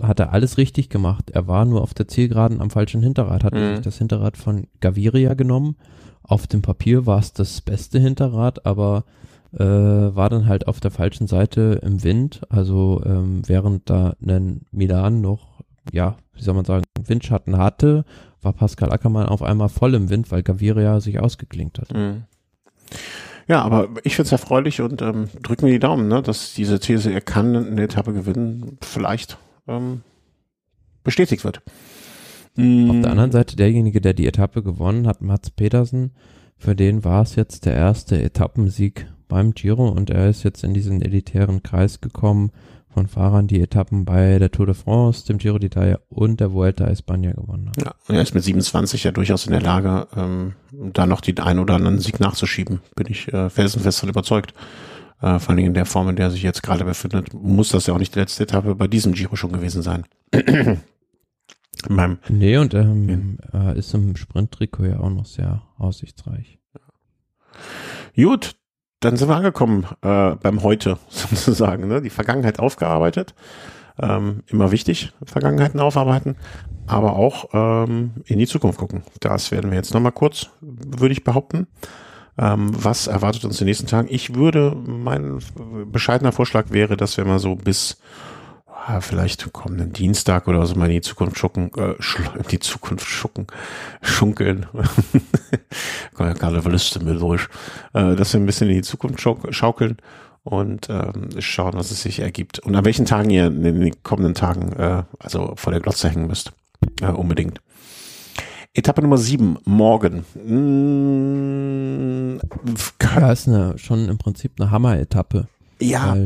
hat 0.00 0.20
er 0.20 0.32
alles 0.32 0.58
richtig 0.58 0.90
gemacht. 0.90 1.30
Er 1.30 1.48
war 1.48 1.64
nur 1.64 1.82
auf 1.82 1.94
der 1.94 2.08
Zielgeraden 2.08 2.60
am 2.60 2.70
falschen 2.70 3.02
Hinterrad, 3.02 3.44
hat 3.44 3.54
mhm. 3.54 3.82
das 3.82 3.98
Hinterrad 3.98 4.36
von 4.36 4.66
Gaviria 4.80 5.34
genommen. 5.34 5.76
Auf 6.22 6.46
dem 6.46 6.62
Papier 6.62 7.06
war 7.06 7.18
es 7.18 7.32
das 7.32 7.60
beste 7.60 7.98
Hinterrad, 7.98 8.66
aber 8.66 9.04
äh, 9.52 9.64
war 9.64 10.28
dann 10.28 10.46
halt 10.46 10.68
auf 10.68 10.80
der 10.80 10.90
falschen 10.90 11.26
Seite 11.26 11.80
im 11.82 12.02
Wind. 12.04 12.42
Also 12.48 13.02
ähm, 13.04 13.42
während 13.46 13.88
da 13.88 14.14
ein 14.24 14.66
Milan 14.70 15.20
noch, 15.20 15.62
ja, 15.92 16.16
wie 16.34 16.42
soll 16.42 16.54
man 16.54 16.64
sagen, 16.64 16.84
Windschatten 17.02 17.56
hatte, 17.56 18.04
war 18.42 18.52
Pascal 18.52 18.92
Ackermann 18.92 19.26
auf 19.26 19.42
einmal 19.42 19.68
voll 19.68 19.94
im 19.94 20.10
Wind, 20.10 20.30
weil 20.30 20.42
Gaviria 20.42 21.00
sich 21.00 21.18
ausgeklinkt 21.18 21.78
hat. 21.78 21.92
Mhm. 21.94 22.24
Ja, 23.48 23.62
aber 23.62 23.88
ich 24.04 24.14
finde 24.14 24.26
es 24.26 24.32
erfreulich 24.32 24.82
und 24.82 25.00
ähm, 25.00 25.28
drück 25.42 25.62
mir 25.62 25.70
die 25.70 25.78
Daumen, 25.78 26.08
ne, 26.08 26.20
dass 26.20 26.52
diese 26.52 26.78
These, 26.78 27.10
er 27.10 27.22
kann 27.22 27.56
eine 27.56 27.82
Etappe 27.82 28.12
gewinnen, 28.12 28.76
vielleicht 28.82 29.38
ähm, 29.68 30.02
bestätigt 31.04 31.44
wird. 31.44 31.58
Auf 31.58 31.64
der 32.56 32.64
mm. 32.64 33.04
anderen 33.04 33.30
Seite, 33.30 33.54
derjenige, 33.54 34.00
der 34.00 34.14
die 34.14 34.26
Etappe 34.26 34.62
gewonnen 34.62 35.06
hat, 35.06 35.22
Mats 35.22 35.50
Petersen, 35.50 36.10
für 36.56 36.74
den 36.74 37.04
war 37.04 37.22
es 37.22 37.36
jetzt 37.36 37.66
der 37.66 37.74
erste 37.74 38.20
Etappensieg 38.20 39.06
beim 39.28 39.52
Giro 39.52 39.88
und 39.88 40.10
er 40.10 40.28
ist 40.28 40.42
jetzt 40.42 40.64
in 40.64 40.74
diesen 40.74 41.00
elitären 41.02 41.62
Kreis 41.62 42.00
gekommen 42.00 42.50
von 42.88 43.06
Fahrern, 43.06 43.46
die 43.46 43.60
Etappen 43.60 44.04
bei 44.04 44.40
der 44.40 44.50
Tour 44.50 44.66
de 44.66 44.74
France, 44.74 45.24
dem 45.26 45.38
Giro 45.38 45.56
d'Italia 45.56 45.98
und 46.08 46.40
der 46.40 46.52
Vuelta 46.52 46.86
a 46.86 46.90
España 46.90 47.32
gewonnen 47.32 47.68
haben. 47.68 47.84
Ja, 47.84 47.94
und 48.08 48.16
er 48.16 48.22
ist 48.22 48.34
mit 48.34 48.42
27 48.42 49.04
ja 49.04 49.12
durchaus 49.12 49.46
in 49.46 49.52
der 49.52 49.60
Lage, 49.60 50.08
ähm, 50.16 50.54
da 50.72 51.06
noch 51.06 51.20
den 51.20 51.38
einen 51.38 51.60
oder 51.60 51.74
anderen 51.74 52.00
Sieg 52.00 52.18
nachzuschieben, 52.18 52.80
bin 52.96 53.06
ich 53.08 53.32
äh, 53.32 53.50
felsenfest 53.50 54.00
von 54.00 54.08
überzeugt. 54.08 54.52
Äh, 55.20 55.38
vor 55.38 55.50
allem 55.54 55.64
in 55.64 55.74
der 55.74 55.86
Form, 55.86 56.08
in 56.08 56.16
der 56.16 56.26
er 56.26 56.30
sich 56.30 56.42
jetzt 56.42 56.62
gerade 56.62 56.84
befindet, 56.84 57.34
muss 57.34 57.70
das 57.70 57.86
ja 57.86 57.94
auch 57.94 57.98
nicht 57.98 58.14
die 58.14 58.20
letzte 58.20 58.44
Etappe 58.44 58.74
bei 58.74 58.86
diesem 58.86 59.12
Giro 59.12 59.36
schon 59.36 59.52
gewesen 59.52 59.82
sein. 59.82 60.04
meinem 61.88 62.18
nee, 62.28 62.56
und 62.56 62.74
ähm, 62.74 63.38
ja. 63.52 63.72
ist 63.72 63.94
im 63.94 64.16
Sprinttrikot 64.16 64.84
ja 64.84 65.00
auch 65.00 65.10
noch 65.10 65.26
sehr 65.26 65.62
aussichtsreich. 65.78 66.58
Gut, 68.16 68.56
dann 69.00 69.16
sind 69.16 69.28
wir 69.28 69.36
angekommen 69.36 69.86
äh, 70.02 70.34
beim 70.34 70.62
Heute 70.62 70.98
sozusagen. 71.08 71.88
Ne? 71.88 72.02
Die 72.02 72.10
Vergangenheit 72.10 72.58
aufgearbeitet. 72.58 73.34
Ähm, 74.00 74.44
immer 74.46 74.70
wichtig, 74.70 75.12
Vergangenheiten 75.24 75.80
aufarbeiten, 75.80 76.36
aber 76.86 77.16
auch 77.16 77.48
ähm, 77.52 78.12
in 78.26 78.38
die 78.38 78.46
Zukunft 78.46 78.78
gucken. 78.78 79.02
Das 79.18 79.50
werden 79.50 79.72
wir 79.72 79.76
jetzt 79.76 79.92
nochmal 79.92 80.12
kurz, 80.12 80.50
würde 80.60 81.12
ich 81.12 81.24
behaupten. 81.24 81.66
Ähm, 82.38 82.70
was 82.72 83.08
erwartet 83.08 83.44
uns 83.44 83.60
in 83.60 83.64
den 83.64 83.70
nächsten 83.70 83.86
Tagen? 83.86 84.08
Ich 84.10 84.34
würde, 84.34 84.76
mein 84.86 85.40
bescheidener 85.86 86.32
Vorschlag 86.32 86.66
wäre, 86.70 86.96
dass 86.96 87.16
wir 87.16 87.24
mal 87.24 87.40
so 87.40 87.56
bis 87.56 87.98
ah, 88.66 89.00
vielleicht 89.00 89.52
kommenden 89.52 89.92
Dienstag 89.92 90.46
oder 90.46 90.64
so 90.64 90.76
mal 90.76 90.86
in 90.86 90.92
die 90.92 91.00
Zukunft 91.00 91.36
schucken, 91.36 91.70
äh, 91.76 91.94
die 92.50 92.60
Zukunft 92.60 93.06
schucken, 93.06 93.48
schunkeln. 94.02 94.66
Karnevalisten 96.14 97.18
durch, 97.18 97.48
äh, 97.92 98.14
dass 98.14 98.32
wir 98.32 98.40
ein 98.40 98.46
bisschen 98.46 98.68
in 98.68 98.76
die 98.76 98.82
Zukunft 98.82 99.20
schaukeln 99.50 99.96
und 100.44 100.88
ähm, 100.88 101.28
schauen, 101.40 101.74
was 101.74 101.90
es 101.90 102.02
sich 102.02 102.20
ergibt. 102.20 102.60
Und 102.60 102.76
an 102.76 102.84
welchen 102.84 103.04
Tagen 103.04 103.30
ihr 103.30 103.48
in 103.48 103.62
den 103.62 104.02
kommenden 104.02 104.34
Tagen 104.34 104.72
äh, 104.72 105.02
also 105.18 105.54
vor 105.56 105.72
der 105.72 105.80
Glotze 105.80 106.08
hängen 106.08 106.28
müsst. 106.28 106.52
Äh, 107.00 107.06
unbedingt. 107.06 107.60
Etappe 108.74 109.02
Nummer 109.02 109.18
7, 109.18 109.58
morgen. 109.64 110.24
Mmh, 110.34 112.40
ja, 113.02 113.32
ist 113.32 113.48
eine, 113.48 113.76
schon 113.78 114.08
im 114.08 114.18
Prinzip 114.18 114.52
eine 114.58 114.70
Hammer-Etappe. 114.70 115.48
Ja. 115.80 116.16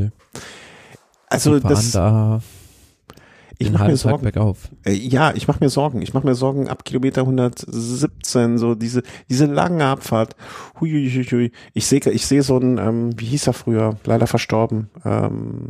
Also 1.29 1.61
das. 1.61 1.93
Da 1.93 2.43
ich 3.63 3.71
mache 3.71 3.89
mir 3.89 3.97
Sorgen. 3.97 4.25
Bergauf. 4.25 4.71
Äh, 4.85 4.93
ja, 4.93 5.33
ich 5.35 5.47
mache 5.47 5.61
mir 5.61 5.71
Sorgen. 5.71 6.03
Ich 6.03 6.15
mache 6.15 6.27
mir 6.27 6.35
Sorgen 6.35 6.69
ab 6.69 6.85
Kilometer 6.85 7.23
117, 7.23 8.59
so 8.59 8.75
diese 8.75 9.03
diese 9.29 9.47
lange 9.47 9.85
Abfahrt. 9.85 10.35
Hui, 10.81 10.91
hui, 10.91 11.25
hui. 11.25 11.53
Ich 11.73 11.87
sehe 11.87 12.01
ich 12.01 12.27
sehe 12.27 12.43
so 12.43 12.59
ein, 12.59 12.79
ähm, 12.79 13.19
wie 13.19 13.27
hieß 13.27 13.47
er 13.47 13.53
früher, 13.53 13.97
leider 14.05 14.27
verstorben, 14.27 14.91
ähm, 15.05 15.69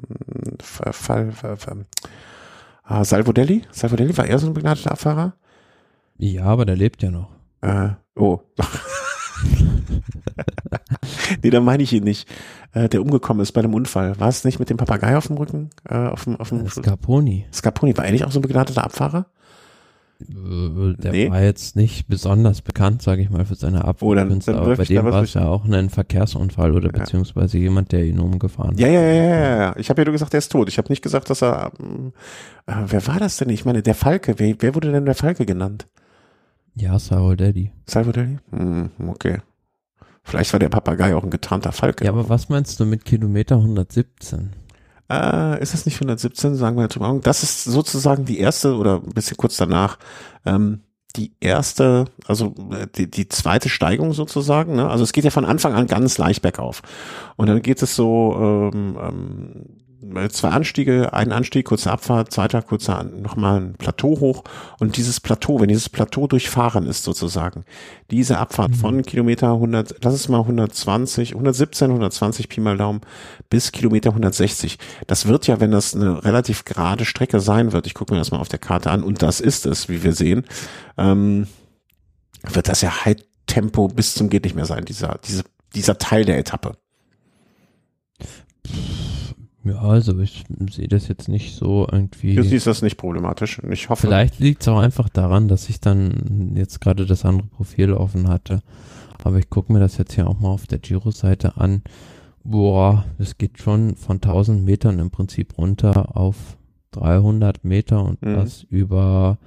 Fall, 0.62 1.32
Fall, 1.32 1.56
Fall, 1.56 1.84
ah, 2.84 3.04
Salvodelli? 3.04 3.62
Salvodelli 3.70 4.16
war 4.16 4.26
er 4.26 4.38
so 4.38 4.46
ein 4.46 4.54
begnadeter 4.54 4.92
Abfahrer? 4.92 5.34
Ja, 6.22 6.44
aber 6.44 6.64
der 6.64 6.76
lebt 6.76 7.02
ja 7.02 7.10
noch. 7.10 7.30
Äh, 7.62 7.88
oh. 8.14 8.38
nee, 11.42 11.50
da 11.50 11.60
meine 11.60 11.82
ich 11.82 11.92
ihn 11.92 12.04
nicht. 12.04 12.28
Äh, 12.72 12.88
der 12.88 13.02
umgekommen 13.02 13.42
ist 13.42 13.50
bei 13.50 13.60
einem 13.60 13.74
Unfall. 13.74 14.20
War 14.20 14.28
es 14.28 14.44
nicht 14.44 14.60
mit 14.60 14.70
dem 14.70 14.76
Papagei 14.76 15.16
auf 15.16 15.26
dem 15.26 15.36
Rücken? 15.36 15.70
Äh, 15.88 15.96
auf 15.96 16.22
dem, 16.22 16.36
auf 16.36 16.50
dem 16.50 16.68
Scarponi. 16.68 17.46
Scarponi, 17.52 17.96
war 17.96 18.04
er 18.04 18.12
nicht 18.12 18.24
auch 18.24 18.30
so 18.30 18.38
ein 18.38 18.42
begnadeter 18.42 18.84
Abfahrer? 18.84 19.26
Äh, 20.20 20.94
der 20.96 21.10
nee. 21.10 21.28
war 21.28 21.42
jetzt 21.42 21.74
nicht 21.74 22.06
besonders 22.06 22.62
bekannt, 22.62 23.02
sage 23.02 23.22
ich 23.22 23.30
mal, 23.30 23.44
für 23.44 23.56
seine 23.56 23.84
Abfahrkünste, 23.84 24.54
oh, 24.54 24.58
aber 24.58 24.76
bei 24.76 24.84
dem 24.84 25.04
war 25.04 25.24
es 25.24 25.34
ja 25.34 25.48
auch 25.48 25.64
ein 25.64 25.90
Verkehrsunfall 25.90 26.70
oder 26.76 26.92
ja. 26.92 27.00
beziehungsweise 27.00 27.58
jemand, 27.58 27.90
der 27.90 28.04
ihn 28.04 28.20
umgefahren 28.20 28.78
ja, 28.78 28.86
hat. 28.86 28.94
Ja, 28.94 29.00
ja, 29.00 29.12
ja, 29.12 29.24
ja, 29.24 29.56
ja. 29.56 29.76
Ich 29.76 29.90
habe 29.90 30.02
ja 30.02 30.04
nur 30.04 30.12
gesagt, 30.12 30.34
er 30.34 30.38
ist 30.38 30.52
tot. 30.52 30.68
Ich 30.68 30.78
habe 30.78 30.88
nicht 30.88 31.02
gesagt, 31.02 31.30
dass 31.30 31.42
er. 31.42 31.72
Äh, 32.66 32.74
wer 32.86 33.06
war 33.08 33.18
das 33.18 33.38
denn? 33.38 33.48
Ich 33.48 33.64
meine, 33.64 33.82
der 33.82 33.96
Falke. 33.96 34.34
Wer, 34.38 34.54
wer 34.60 34.76
wurde 34.76 34.92
denn 34.92 35.04
der 35.04 35.16
Falke 35.16 35.46
genannt? 35.46 35.88
Ja, 36.74 36.98
Salvo 36.98 37.34
Daddy. 37.34 37.70
Salvo 37.86 38.12
Daddy? 38.12 38.38
Hm, 38.50 38.90
okay. 39.08 39.38
Vielleicht 40.24 40.52
war 40.52 40.60
der 40.60 40.68
Papagei 40.68 41.14
auch 41.14 41.24
ein 41.24 41.30
getarnter 41.30 41.72
Falke. 41.72 42.04
Ja, 42.04 42.12
aber 42.12 42.28
was 42.28 42.48
meinst 42.48 42.78
du 42.78 42.86
mit 42.86 43.04
Kilometer 43.04 43.56
117? 43.56 44.50
Äh, 45.10 45.60
ist 45.60 45.74
das 45.74 45.84
nicht 45.84 45.96
117, 45.96 46.54
sagen 46.54 46.76
wir 46.76 46.88
zum 46.88 47.02
Augen? 47.02 47.20
Das 47.22 47.42
ist 47.42 47.64
sozusagen 47.64 48.24
die 48.24 48.38
erste 48.38 48.76
oder 48.76 49.02
ein 49.02 49.12
bisschen 49.14 49.36
kurz 49.36 49.56
danach, 49.56 49.98
ähm, 50.46 50.80
die 51.16 51.32
erste, 51.40 52.06
also 52.26 52.54
äh, 52.70 52.86
die, 52.94 53.10
die 53.10 53.28
zweite 53.28 53.68
Steigung 53.68 54.14
sozusagen. 54.14 54.76
Ne? 54.76 54.88
Also 54.88 55.04
es 55.04 55.12
geht 55.12 55.24
ja 55.24 55.30
von 55.30 55.44
Anfang 55.44 55.74
an 55.74 55.86
ganz 55.86 56.16
leicht 56.18 56.40
bergauf. 56.40 56.82
Und 57.36 57.48
dann 57.48 57.60
geht 57.60 57.82
es 57.82 57.94
so 57.94 58.70
ähm, 58.72 58.98
ähm, 59.00 59.66
zwei 60.30 60.48
Anstiege, 60.50 61.12
ein 61.12 61.32
Anstieg, 61.32 61.66
kurze 61.66 61.90
Abfahrt, 61.90 62.32
zweiter 62.32 62.62
kurzer 62.62 63.04
nochmal 63.04 63.60
ein 63.60 63.74
Plateau 63.74 64.18
hoch 64.20 64.44
und 64.80 64.96
dieses 64.96 65.20
Plateau, 65.20 65.60
wenn 65.60 65.68
dieses 65.68 65.88
Plateau 65.88 66.26
durchfahren 66.26 66.86
ist 66.86 67.04
sozusagen, 67.04 67.64
diese 68.10 68.38
Abfahrt 68.38 68.72
mhm. 68.72 68.76
von 68.76 69.02
Kilometer 69.02 69.52
100, 69.52 69.96
lass 70.02 70.14
es 70.14 70.28
mal 70.28 70.40
120, 70.40 71.32
117, 71.32 71.90
120 71.90 72.48
Pi 72.48 72.60
mal 72.60 72.76
Daumen 72.76 73.00
bis 73.48 73.72
Kilometer 73.72 74.10
160. 74.10 74.78
Das 75.06 75.26
wird 75.26 75.46
ja, 75.46 75.60
wenn 75.60 75.70
das 75.70 75.94
eine 75.94 76.24
relativ 76.24 76.64
gerade 76.64 77.04
Strecke 77.04 77.40
sein 77.40 77.72
wird, 77.72 77.86
ich 77.86 77.94
gucke 77.94 78.12
mir 78.12 78.18
das 78.18 78.30
mal 78.30 78.40
auf 78.40 78.48
der 78.48 78.58
Karte 78.58 78.90
an 78.90 79.02
und 79.02 79.22
das 79.22 79.40
ist 79.40 79.66
es, 79.66 79.88
wie 79.88 80.02
wir 80.02 80.12
sehen, 80.12 80.44
ähm, 80.98 81.46
wird 82.42 82.68
das 82.68 82.80
ja 82.80 83.04
High 83.04 83.16
Tempo 83.46 83.88
bis 83.88 84.14
zum 84.14 84.30
geht 84.30 84.44
nicht 84.44 84.56
mehr 84.56 84.66
sein, 84.66 84.84
dieser, 84.84 85.18
diese, 85.24 85.44
dieser 85.74 85.98
Teil 85.98 86.24
der 86.24 86.38
Etappe. 86.38 86.76
Ja, 89.64 89.80
also 89.80 90.18
ich 90.18 90.44
sehe 90.70 90.88
das 90.88 91.06
jetzt 91.08 91.28
nicht 91.28 91.54
so 91.54 91.86
irgendwie. 91.90 92.34
Du 92.34 92.42
siehst 92.42 92.66
das 92.66 92.82
nicht 92.82 92.96
problematisch. 92.96 93.60
Ich 93.70 93.88
hoffe. 93.88 94.08
Vielleicht 94.08 94.40
liegt 94.40 94.62
es 94.62 94.68
auch 94.68 94.78
einfach 94.78 95.08
daran, 95.08 95.46
dass 95.48 95.68
ich 95.68 95.80
dann 95.80 96.52
jetzt 96.56 96.80
gerade 96.80 97.06
das 97.06 97.24
andere 97.24 97.46
Profil 97.46 97.92
offen 97.92 98.28
hatte. 98.28 98.62
Aber 99.22 99.38
ich 99.38 99.50
gucke 99.50 99.72
mir 99.72 99.78
das 99.78 99.98
jetzt 99.98 100.14
hier 100.14 100.26
auch 100.26 100.40
mal 100.40 100.48
auf 100.48 100.66
der 100.66 100.78
Giro-Seite 100.78 101.56
an. 101.56 101.82
Boah, 102.42 103.04
es 103.18 103.38
geht 103.38 103.58
schon 103.58 103.94
von 103.94 104.16
1000 104.16 104.64
Metern 104.64 104.98
im 104.98 105.10
Prinzip 105.10 105.56
runter 105.58 106.16
auf 106.16 106.56
300 106.90 107.64
Meter 107.64 108.04
und 108.04 108.20
mhm. 108.22 108.34
das 108.34 108.64
über 108.64 109.38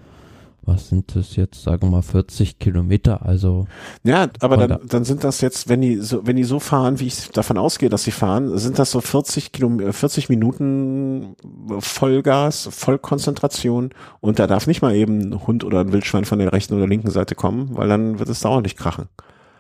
was 0.66 0.90
sind 0.90 1.16
das 1.16 1.36
jetzt, 1.36 1.62
sagen 1.64 1.84
wir 1.84 1.92
mal 1.92 2.02
40 2.02 2.60
Kilometer, 2.60 3.26
also. 3.26 3.68
Ja, 4.04 4.28
aber 4.40 4.58
dann, 4.58 4.80
dann 4.88 5.06
sind 5.06 5.24
das 5.24 5.42
jetzt, 5.42 5.70
wenn 5.70 5.82
die 5.82 5.98
so, 5.98 6.26
wenn 6.26 6.36
die 6.36 6.44
so 6.44 6.60
fahren, 6.60 7.00
wie 7.00 7.08
ich 7.08 7.30
davon 7.30 7.58
ausgehe, 7.58 7.90
dass 7.90 8.04
sie 8.04 8.12
fahren, 8.12 8.58
sind 8.58 8.80
das 8.80 8.92
so 8.92 9.02
40 9.02 9.52
Kilometer, 9.52 9.94
40 9.94 10.30
Minuten 10.30 11.36
Vollgas, 11.80 12.68
Vollkonzentration 12.72 13.92
und 14.22 14.40
da 14.40 14.48
darf 14.48 14.68
nicht 14.68 14.82
mal 14.82 14.96
eben 14.96 15.34
ein 15.34 15.48
Hund 15.48 15.64
oder 15.64 15.82
ein 15.82 15.92
Wildschwein 15.92 16.26
von 16.26 16.40
der 16.40 16.52
rechten 16.52 16.76
oder 16.76 16.88
linken 16.88 17.12
Seite 17.12 17.36
kommen, 17.36 17.70
weil 17.78 17.88
dann 17.88 18.20
wird 18.20 18.30
es 18.30 18.40
dauerlich 18.40 18.76
krachen. 18.76 19.06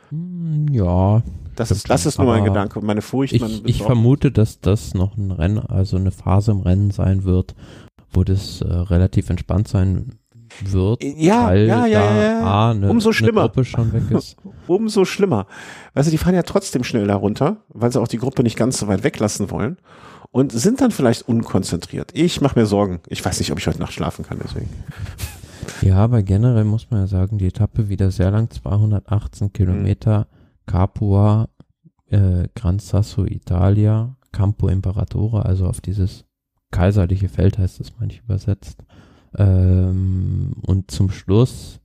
Hm, 0.10 0.68
ja. 0.72 1.22
Das 1.56 1.72
ist, 1.72 1.90
das 1.90 2.06
ist 2.06 2.18
nur 2.18 2.28
mein 2.28 2.44
Gedanke, 2.44 2.82
meine 2.82 3.02
Furcht. 3.02 3.34
Ich, 3.34 3.66
ich 3.66 3.82
vermute, 3.82 4.32
dass 4.32 4.60
das 4.60 4.94
noch 4.94 5.16
ein 5.16 5.32
Rennen, 5.32 5.60
also 5.60 5.96
eine 5.98 6.12
Phase 6.12 6.52
im 6.52 6.60
Rennen 6.60 6.92
sein 6.92 7.24
wird, 7.24 7.56
wo 8.12 8.24
das 8.24 8.62
äh, 8.62 8.66
relativ 8.66 9.30
entspannt 9.30 9.68
sein 9.68 10.20
wird, 10.64 11.04
ja, 11.04 11.48
weil 11.48 11.68
ja, 11.68 11.86
ja, 11.86 12.00
da 12.00 12.22
ja, 12.22 12.40
A, 12.42 12.72
eine, 12.72 12.90
umso 12.90 13.12
schlimmer. 13.12 13.42
Eine 13.42 13.50
Gruppe 13.50 13.66
schon 13.66 13.94
weg 13.94 14.12
ist. 14.12 14.38
umso 14.68 15.06
schlimmer. 15.06 15.48
Also 15.94 16.12
die 16.12 16.18
fahren 16.18 16.36
ja 16.36 16.44
trotzdem 16.44 16.84
schnell 16.84 17.08
darunter, 17.08 17.58
weil 17.70 17.92
sie 17.92 18.02
auch 18.02 18.08
die 18.08 18.18
Gruppe 18.18 18.44
nicht 18.44 18.58
ganz 18.58 18.78
so 18.78 18.88
weit 18.88 19.04
weglassen 19.04 19.52
wollen 19.52 19.78
und 20.32 20.52
sind 20.52 20.82
dann 20.82 20.92
vielleicht 20.92 21.28
unkonzentriert. 21.28 22.12
Ich 22.14 22.42
mache 22.42 22.60
mir 22.60 22.66
Sorgen. 22.66 23.00
Ich 23.08 23.24
weiß 23.24 23.40
nicht, 23.40 23.52
ob 23.52 23.60
ich 23.60 23.68
heute 23.68 23.80
Nacht 23.80 23.94
schlafen 23.94 24.26
kann, 24.26 24.40
deswegen. 24.44 24.70
Ja, 25.82 25.98
aber 25.98 26.24
generell 26.24 26.66
muss 26.66 26.90
man 26.92 27.02
ja 27.02 27.08
sagen, 27.08 27.38
die 27.38 27.48
Etappe 27.48 27.90
wieder 27.90 28.12
sehr 28.12 28.32
lang, 28.32 28.50
218 28.50 29.54
Kilometer, 29.54 30.20
mhm. 30.20 30.72
Capua, 30.72 31.50
äh, 32.10 32.48
Gran 32.56 32.80
Sasso 32.80 33.26
Italia, 33.26 34.16
Campo 34.32 34.68
Imperatore, 34.68 35.46
also 35.46 35.68
auf 35.68 35.82
dieses 35.82 36.26
kaiserliche 36.72 37.30
Feld 37.30 37.58
heißt 37.58 37.80
es 37.80 37.94
manchmal 38.00 38.26
übersetzt. 38.26 38.84
Ähm, 39.38 40.54
und 40.62 40.92
zum 40.92 41.10
Schluss, 41.12 41.80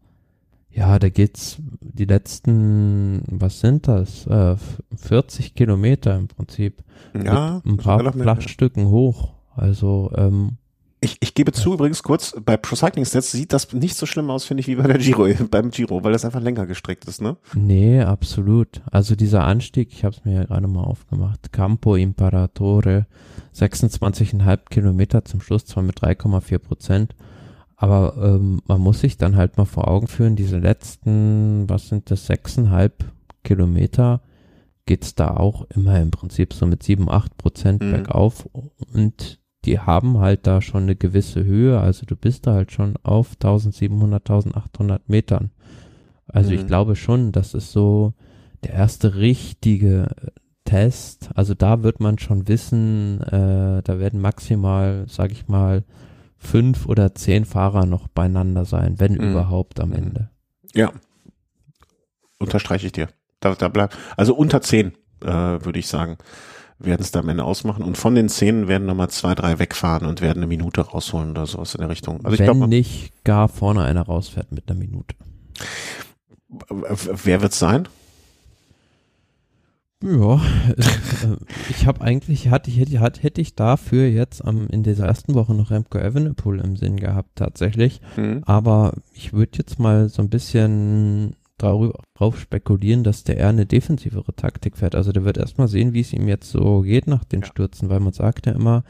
ja, 0.71 0.99
da 0.99 1.09
geht's 1.09 1.57
die 1.81 2.05
letzten, 2.05 3.23
was 3.29 3.61
sind 3.61 3.89
das? 3.89 4.27
Äh, 4.27 4.57
40 4.97 5.55
Kilometer 5.55 6.17
im 6.17 6.29
Prinzip. 6.29 6.83
Ja. 7.15 7.61
ein 7.65 7.77
paar 7.77 8.13
Flachstücken 8.13 8.87
hoch. 8.87 9.33
Also, 9.57 10.13
ähm, 10.17 10.59
ich, 11.03 11.17
ich 11.21 11.35
gebe 11.35 11.53
zu, 11.53 11.73
übrigens 11.73 12.03
kurz, 12.03 12.35
bei 12.45 12.59
Pro 12.59 12.77
Cycling 12.77 13.07
Stats 13.07 13.33
sieht 13.33 13.55
das 13.55 13.73
nicht 13.73 13.97
so 13.97 14.05
schlimm 14.05 14.29
aus, 14.29 14.45
finde 14.45 14.61
ich, 14.61 14.67
wie 14.69 14.75
bei 14.75 14.87
der 14.87 14.99
Giro, 14.99 15.27
beim 15.51 15.71
Giro, 15.71 16.05
weil 16.05 16.13
das 16.13 16.27
einfach 16.27 16.43
länger 16.43 16.67
gestreckt 16.67 17.07
ist, 17.07 17.23
ne? 17.23 17.39
Nee, 17.55 18.03
absolut. 18.03 18.83
Also 18.91 19.17
dieser 19.17 19.45
Anstieg, 19.45 19.93
ich 19.93 20.05
habe 20.05 20.15
es 20.15 20.25
mir 20.27 20.35
ja 20.35 20.45
gerade 20.45 20.69
mal 20.69 20.85
aufgemacht, 20.85 21.53
Campo 21.53 21.97
Imperatore, 21.97 23.07
26,5 23.55 24.59
Kilometer 24.69 25.25
zum 25.25 25.41
Schluss, 25.41 25.65
zwar 25.65 25.83
mit 25.83 25.99
3,4 25.99 26.59
Prozent, 26.59 27.15
aber 27.83 28.15
ähm, 28.23 28.61
man 28.67 28.79
muss 28.79 29.01
sich 29.01 29.17
dann 29.17 29.37
halt 29.37 29.57
mal 29.57 29.65
vor 29.65 29.89
Augen 29.89 30.07
führen, 30.07 30.37
diese 30.37 30.59
letzten, 30.59 31.67
was 31.67 31.89
sind 31.89 32.11
das, 32.11 32.27
sechseinhalb 32.27 33.11
Kilometer, 33.43 34.21
geht's 34.85 35.15
da 35.15 35.35
auch 35.35 35.65
immer 35.71 35.99
im 35.99 36.11
Prinzip 36.11 36.53
so 36.53 36.67
mit 36.67 36.83
sieben, 36.83 37.11
acht 37.11 37.39
Prozent 37.39 37.83
mhm. 37.83 37.93
bergauf 37.93 38.47
und 38.93 39.41
die 39.65 39.79
haben 39.79 40.19
halt 40.19 40.47
da 40.47 40.61
schon 40.61 40.83
eine 40.83 40.95
gewisse 40.95 41.43
Höhe, 41.43 41.81
also 41.81 42.05
du 42.05 42.17
bist 42.17 42.47
da 42.47 42.53
halt 42.53 42.71
schon 42.71 42.97
auf 43.03 43.31
1700, 43.43 44.29
1800 44.29 45.09
Metern. 45.09 45.51
Also 46.27 46.51
mhm. 46.51 46.57
ich 46.57 46.67
glaube 46.67 46.97
schon, 46.97 47.33
das 47.33 47.55
ist 47.55 47.73
so 47.73 48.13
der 48.63 48.75
erste 48.75 49.15
richtige 49.15 50.09
Test, 50.67 51.31
also 51.35 51.55
da 51.55 51.83
wird 51.83 51.99
man 51.99 52.19
schon 52.19 52.47
wissen, 52.47 53.23
äh, 53.23 53.83
da 53.83 53.99
werden 53.99 54.21
maximal, 54.21 55.07
sag 55.09 55.33
ich 55.33 55.49
mal, 55.49 55.83
fünf 56.41 56.87
oder 56.87 57.15
zehn 57.15 57.45
Fahrer 57.45 57.87
noch 57.87 58.09
beieinander 58.09 58.65
sein, 58.65 58.99
wenn 58.99 59.13
mhm. 59.13 59.31
überhaupt 59.31 59.79
am 59.79 59.91
mhm. 59.91 59.97
Ende. 59.97 60.31
Ja. 60.75 60.93
Unterstreiche 62.39 62.87
ich 62.87 62.93
dir. 62.93 63.09
Da, 63.41 63.55
da 63.55 63.69
bleibt, 63.69 63.97
also 64.17 64.35
unter 64.35 64.63
zehn, 64.63 64.93
äh, 65.23 65.29
würde 65.29 65.79
ich 65.79 65.87
sagen, 65.87 66.17
werden 66.79 67.03
es 67.03 67.11
da 67.11 67.21
am 67.21 67.29
Ende 67.29 67.45
ausmachen. 67.45 67.85
Und 67.85 67.99
von 67.99 68.15
den 68.15 68.29
zehn 68.29 68.67
werden 68.69 68.87
nochmal 68.87 69.11
zwei, 69.11 69.35
drei 69.35 69.59
wegfahren 69.59 70.07
und 70.07 70.23
werden 70.23 70.39
eine 70.39 70.47
Minute 70.47 70.81
rausholen 70.81 71.33
oder 71.33 71.47
sowas 71.47 71.75
in 71.75 71.81
der 71.81 71.91
Richtung. 71.91 72.25
Also 72.25 72.39
wenn 72.39 72.47
ich 72.47 72.59
glaub, 72.59 72.69
nicht 72.69 73.25
gar 73.25 73.49
vorne 73.49 73.85
einer 73.85 74.03
rausfährt 74.03 74.51
mit 74.51 74.69
einer 74.69 74.79
Minute. 74.79 75.15
Wer 76.69 77.43
wird's 77.43 77.59
sein? 77.59 77.87
Ja, 80.03 80.37
äh, 80.37 81.37
ich 81.69 81.87
habe 81.87 82.01
eigentlich, 82.01 82.49
hatte 82.49 82.71
ich, 82.71 82.79
hätte, 82.79 83.23
hätte 83.23 83.41
ich 83.41 83.55
dafür 83.55 84.09
jetzt 84.09 84.45
am, 84.45 84.67
in 84.69 84.83
dieser 84.83 85.07
ersten 85.07 85.35
Woche 85.35 85.55
noch 85.55 85.71
Remco 85.71 85.99
Evenepoel 85.99 86.61
im 86.61 86.77
Sinn 86.77 86.97
gehabt, 86.97 87.31
tatsächlich. 87.37 88.01
Mhm. 88.17 88.43
Aber 88.47 88.95
ich 89.13 89.33
würde 89.33 89.59
jetzt 89.59 89.79
mal 89.79 90.09
so 90.09 90.23
ein 90.23 90.31
bisschen 90.31 91.37
drauf 91.59 92.41
spekulieren, 92.41 93.05
dass 93.05 93.25
der 93.25 93.37
eher 93.37 93.51
eine 93.51 93.67
defensivere 93.67 94.35
Taktik 94.35 94.79
fährt. 94.79 94.95
Also 94.95 95.13
der 95.13 95.25
wird 95.25 95.37
erstmal 95.37 95.69
sehen, 95.69 95.93
wie 95.93 96.01
es 96.01 96.15
ihm 96.15 96.27
jetzt 96.27 96.51
so 96.51 96.81
geht 96.81 97.07
nach 97.07 97.25
den 97.25 97.41
ja. 97.41 97.47
Stürzen, 97.47 97.91
weil 97.91 98.01
man 98.01 98.15
sagt 98.15 98.47
ja 98.47 98.53
immer, 98.53 98.83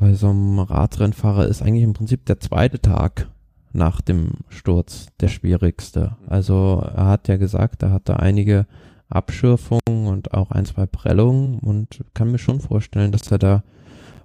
bei 0.00 0.14
so 0.14 0.30
einem 0.30 0.58
Radrennfahrer 0.58 1.46
ist 1.46 1.60
eigentlich 1.60 1.84
im 1.84 1.92
Prinzip 1.92 2.24
der 2.24 2.40
zweite 2.40 2.80
Tag 2.80 3.28
nach 3.72 4.00
dem 4.00 4.30
Sturz 4.48 5.06
der 5.20 5.28
schwierigste. 5.28 6.16
Also 6.26 6.82
er 6.94 7.06
hat 7.06 7.28
ja 7.28 7.36
gesagt, 7.36 7.82
er 7.82 7.90
hatte 7.90 8.20
einige 8.20 8.66
Abschürfungen 9.14 10.06
und 10.06 10.34
auch 10.34 10.50
ein, 10.50 10.64
zwei 10.64 10.86
Prellungen 10.86 11.58
und 11.58 12.04
kann 12.14 12.30
mir 12.30 12.38
schon 12.38 12.60
vorstellen, 12.60 13.12
dass 13.12 13.30
er 13.30 13.38
da 13.38 13.62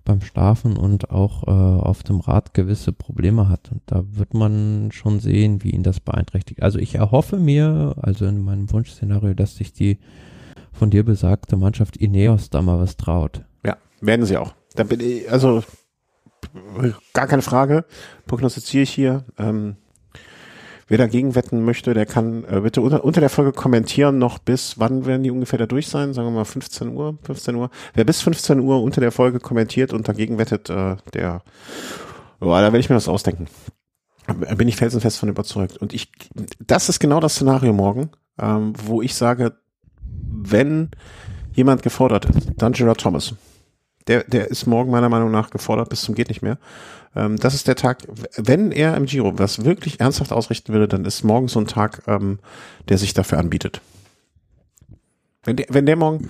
beim 0.08 0.22
Schlafen 0.22 0.78
und 0.78 1.10
auch 1.10 1.44
äh, 1.48 1.52
auf 1.52 2.02
dem 2.02 2.22
Rad 2.22 2.54
gewisse 2.54 2.94
Probleme 2.94 3.50
hat. 3.50 3.72
Und 3.72 3.82
da 3.88 4.04
wird 4.10 4.34
man 4.34 4.90
schon 4.94 5.20
sehen, 5.20 5.64
wie 5.64 5.72
ihn 5.72 5.84
das 5.84 6.00
beeinträchtigt. 6.00 6.64
Also 6.64 6.80
ich 6.80 6.96
erhoffe 6.96 7.38
mir, 7.38 7.96
also 8.02 8.26
in 8.26 8.42
meinem 8.42 8.72
Wunschszenario, 8.72 9.34
dass 9.34 9.58
sich 9.58 9.74
die 9.74 10.00
von 10.72 10.90
dir 10.90 11.04
besagte 11.04 11.58
Mannschaft 11.58 11.98
Ineos 11.98 12.50
da 12.50 12.62
mal 12.62 12.80
was 12.80 12.96
traut. 12.96 13.44
Ja, 13.66 13.78
werden 14.00 14.26
sie 14.26 14.38
auch. 14.38 14.54
Da 14.76 14.84
bin 14.84 15.02
ich, 15.02 15.30
also 15.30 15.64
gar 17.14 17.28
keine 17.28 17.42
Frage, 17.42 17.86
prognostiziere 18.28 18.84
ich 18.84 18.92
hier. 18.92 19.26
Ähm, 19.38 19.76
Wer 20.88 20.98
dagegen 20.98 21.36
wetten 21.36 21.66
möchte, 21.66 21.94
der 21.94 22.06
kann 22.06 22.46
äh, 22.46 22.62
bitte 22.62 22.82
unter, 22.82 23.04
unter 23.04 23.20
der 23.20 23.30
Folge 23.30 23.52
kommentieren 23.52 24.18
noch 24.20 24.38
bis, 24.40 24.80
wann 24.80 25.06
werden 25.06 25.24
die 25.24 25.32
ungefähr 25.32 25.60
da 25.60 25.66
durch 25.66 25.88
sein? 25.88 26.14
Sagen 26.14 26.30
wir 26.30 26.32
mal 26.32 26.46
15 26.46 26.90
Uhr, 26.96 27.18
15 27.24 27.56
Uhr. 27.56 27.70
Wer 27.94 28.06
bis 28.06 28.22
15 28.22 28.62
Uhr 28.62 28.82
unter 28.82 29.02
der 29.02 29.12
Folge 29.12 29.40
kommentiert 29.40 29.92
und 29.92 30.08
dagegen 30.08 30.38
wettet, 30.38 30.70
äh, 30.70 30.96
der, 31.14 31.42
oh, 32.40 32.46
da 32.46 32.62
werde 32.62 32.80
ich 32.80 32.90
mir 32.90 32.96
was 32.96 33.10
ausdenken. 33.10 33.48
Bin 34.58 34.68
ich 34.68 34.78
felsenfest 34.78 35.20
von 35.20 35.30
überzeugt. 35.30 35.78
Und 35.78 35.94
ich, 35.94 36.12
das 36.60 36.90
ist 36.90 37.00
genau 37.00 37.20
das 37.20 37.36
Szenario 37.36 37.74
morgen, 37.74 38.10
ähm, 38.40 38.74
wo 38.78 39.02
ich 39.02 39.16
sage, 39.16 39.58
wenn 40.02 40.92
jemand 41.54 41.82
gefordert 41.82 42.26
ist, 42.26 42.52
dann 42.58 42.74
Gerard 42.74 43.02
Thomas. 43.02 43.34
Der, 44.08 44.24
der 44.24 44.48
ist 44.48 44.68
morgen 44.68 44.92
meiner 44.92 45.10
Meinung 45.10 45.32
nach 45.32 45.50
gefordert 45.50 45.90
bis 45.90 46.02
zum 46.02 46.16
geht 46.16 46.30
nicht 46.30 46.42
mehr. 46.42 46.58
Ähm, 47.16 47.38
das 47.38 47.54
ist 47.54 47.68
der 47.68 47.76
Tag, 47.76 48.04
wenn 48.36 48.72
er 48.72 48.96
im 48.96 49.06
Giro 49.06 49.38
was 49.38 49.64
wirklich 49.66 50.00
ernsthaft 50.00 50.32
ausrichten 50.32 50.74
würde, 50.74 50.88
dann 50.88 51.06
ist 51.06 51.24
morgen 51.24 51.48
so 51.48 51.60
ein 51.60 51.68
Tag, 51.68 52.04
ähm, 52.08 52.40
der 52.90 52.98
sich 52.98 53.14
dafür 53.14 53.40
anbietet. 53.40 53.82
Wenn 55.44 55.56
der, 55.56 55.68
wenn 55.70 55.86
der 55.86 55.96
morgen 55.96 56.30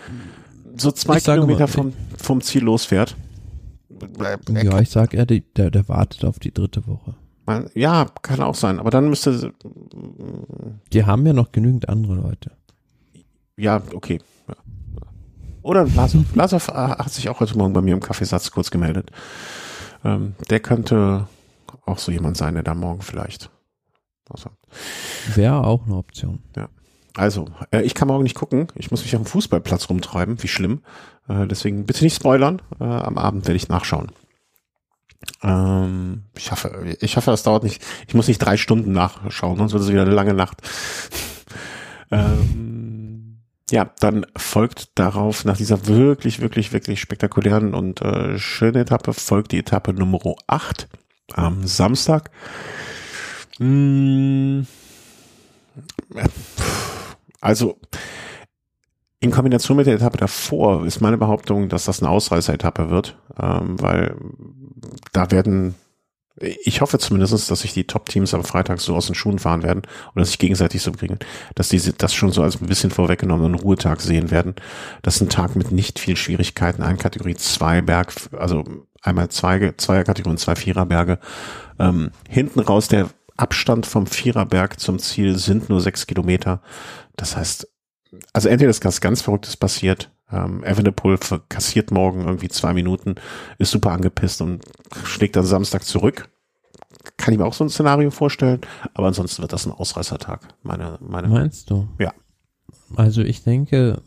so 0.76 0.92
zwei 0.92 1.20
Kilometer 1.20 1.62
mal, 1.62 1.68
vom, 1.68 1.94
vom 2.18 2.42
Ziel 2.42 2.64
losfährt. 2.64 3.16
Äh, 4.20 4.64
ja, 4.64 4.80
ich 4.80 4.90
sag 4.90 5.14
er, 5.14 5.26
der, 5.26 5.42
der 5.72 5.90
wartet 5.90 6.24
auf 6.24 6.40
die 6.40 6.54
dritte 6.54 6.86
Woche. 6.88 7.16
Ja, 7.74 8.08
kann 8.22 8.42
auch 8.42 8.56
sein, 8.56 8.78
aber 8.78 8.90
dann 8.90 9.10
müsste. 9.10 9.54
Die 10.92 11.06
haben 11.06 11.26
ja 11.26 11.32
noch 11.32 11.54
genügend 11.54 11.88
andere 11.88 12.16
Leute. 12.16 12.52
Ja, 13.56 13.82
okay. 13.94 14.20
Oder 15.62 15.86
Lasov. 15.86 16.26
Lasov 16.36 16.68
hat 16.70 17.12
sich 17.12 17.30
auch 17.30 17.40
heute 17.40 17.58
Morgen 17.58 17.74
bei 17.74 17.82
mir 17.82 17.94
im 17.94 18.02
Kaffeesatz 18.02 18.52
kurz 18.52 18.70
gemeldet. 18.70 19.12
Ähm, 20.04 20.36
der 20.50 20.60
könnte 20.60 21.28
auch 21.86 22.00
so 22.00 22.12
jemand 22.12 22.38
sein, 22.38 22.54
der 22.54 22.64
da 22.64 22.74
morgen 22.74 23.02
vielleicht. 23.02 23.50
Also. 24.30 24.50
Wäre 25.36 25.64
auch 25.64 25.86
eine 25.86 25.96
Option. 25.96 26.40
Ja. 26.56 26.70
Also, 27.16 27.46
äh, 27.72 27.82
ich 27.82 27.96
kann 27.96 28.08
morgen 28.08 28.24
nicht 28.24 28.36
gucken. 28.36 28.68
Ich 28.76 28.92
muss 28.92 29.04
mich 29.04 29.16
auf 29.16 29.22
dem 29.22 29.28
Fußballplatz 29.28 29.90
rumtreiben. 29.90 30.42
Wie 30.44 30.48
schlimm. 30.48 30.82
Äh, 31.28 31.48
deswegen 31.48 31.86
bitte 31.86 32.04
nicht 32.04 32.16
spoilern. 32.16 32.62
Äh, 32.80 32.84
am 32.84 33.18
Abend 33.18 33.48
werde 33.48 33.56
ich 33.56 33.70
nachschauen. 33.70 34.12
Ähm, 35.44 36.24
ich 36.36 36.52
hoffe, 36.52 36.96
ich 37.00 37.18
hoffe, 37.18 37.32
das 37.32 37.44
dauert 37.44 37.64
nicht. 37.64 37.84
Ich 38.08 38.14
muss 38.14 38.28
nicht 38.28 38.40
drei 38.40 38.58
Stunden 38.58 38.92
nachschauen, 38.92 39.58
sonst 39.58 39.74
wird 39.74 39.84
es 39.84 39.90
wieder 39.90 40.04
eine 40.04 40.12
lange 40.12 40.34
Nacht. 40.34 40.62
ähm, 42.12 42.77
ja, 43.72 43.90
dann 44.00 44.26
folgt 44.36 44.98
darauf, 44.98 45.44
nach 45.44 45.58
dieser 45.58 45.88
wirklich, 45.88 46.40
wirklich, 46.40 46.72
wirklich 46.72 47.02
spektakulären 47.02 47.74
und 47.74 48.02
äh, 48.02 48.38
schönen 48.40 48.78
Etappe, 48.78 49.14
folgt 49.14 49.52
die 49.52 49.60
Etappe 49.60 49.94
Nummer 49.94 50.20
8 50.48 50.88
am 51.34 51.68
Samstag. 51.68 52.32
Hm, 53.58 54.66
also 57.42 57.78
in 59.20 59.32
Kombination 59.32 59.78
mit 59.78 59.88
der 59.88 59.96
Etappe 59.96 60.18
davor 60.18 60.86
ist 60.86 61.02
meine 61.02 61.18
Behauptung, 61.18 61.70
dass 61.70 61.86
das 61.86 62.02
eine 62.02 62.10
Ausreißer-Etappe 62.10 62.90
wird, 62.90 63.18
ähm, 63.40 63.82
weil 63.82 64.16
da 65.12 65.32
werden 65.32 65.76
ich 66.40 66.82
hoffe 66.82 67.00
zumindest, 67.00 67.50
dass 67.50 67.60
sich 67.62 67.74
die 67.74 67.88
Top-Teams 67.88 68.34
am 68.34 68.44
Freitag 68.44 68.80
so 68.80 68.96
aus 68.96 69.08
den 69.08 69.16
Schuhen 69.16 69.40
fahren 69.40 69.64
werden 69.64 69.82
oder 70.16 70.24
sich 70.24 70.38
gegenseitig 70.38 70.82
so 70.82 70.92
kriegen, 70.92 71.18
dass 71.56 71.70
diese 71.70 71.94
das 71.94 72.14
schon 72.14 72.32
so 72.32 72.44
als 72.44 72.62
ein 72.62 72.68
bisschen 72.68 72.92
vorweggenommenen 72.92 73.56
Ruhetag 73.56 74.02
sehen 74.02 74.30
werden. 74.30 74.56
Das 75.02 75.16
ist 75.16 75.22
ein 75.22 75.30
Tag 75.30 75.56
mit 75.56 75.72
nicht 75.72 75.98
viel 76.00 76.16
Schwierigkeiten, 76.16 76.84
ein 76.84 76.98
Kategorie 76.98 77.36
2 77.36 77.82
Berg, 77.82 78.14
also 78.38 78.64
einmal 79.02 79.30
zwei, 79.30 79.74
zweier 79.78 80.04
Kategorien, 80.04 80.38
zwei 80.38 80.56
Viererberge. 80.56 81.20
Ähm, 81.80 82.12
hinten 82.30 82.60
raus 82.60 82.88
der 82.88 83.10
Abstand 83.36 83.86
vom 83.86 84.08
Viererberg 84.08 84.80
zum 84.80 85.00
Ziel 85.00 85.38
sind 85.38 85.70
nur 85.70 85.82
sechs 85.82 86.08
Kilometer. 86.08 86.62
Das 87.16 87.36
heißt, 87.36 87.68
also 88.34 88.50
entweder 88.50 88.70
ist 88.70 88.84
was 88.86 89.02
ganz 89.02 89.22
Verrücktes 89.22 89.58
passiert, 89.58 90.12
ähm, 90.32 90.64
Evenepoel 90.64 91.18
kassiert 91.50 91.92
morgen 91.92 92.26
irgendwie 92.26 92.50
zwei 92.50 92.74
Minuten, 92.74 93.16
ist 93.58 93.72
super 93.72 93.92
angepisst 93.92 94.42
und 94.42 94.64
schlägt 95.04 95.36
dann 95.36 95.46
Samstag 95.46 95.84
zurück. 95.84 96.30
Kann 97.16 97.34
ich 97.34 97.40
mir 97.40 97.46
auch 97.46 97.54
so 97.54 97.64
ein 97.64 97.70
Szenario 97.70 98.12
vorstellen, 98.12 98.62
aber 98.94 99.08
ansonsten 99.08 99.42
wird 99.42 99.54
das 99.54 99.66
ein 99.66 99.72
Ausreißertag. 99.72 100.42
Meine, 100.64 100.98
meine 101.02 101.30
Meinst 101.30 101.70
du? 101.70 101.88
Ja. 102.00 102.14
Also 102.96 103.22
ich 103.22 103.44
denke, 103.44 104.02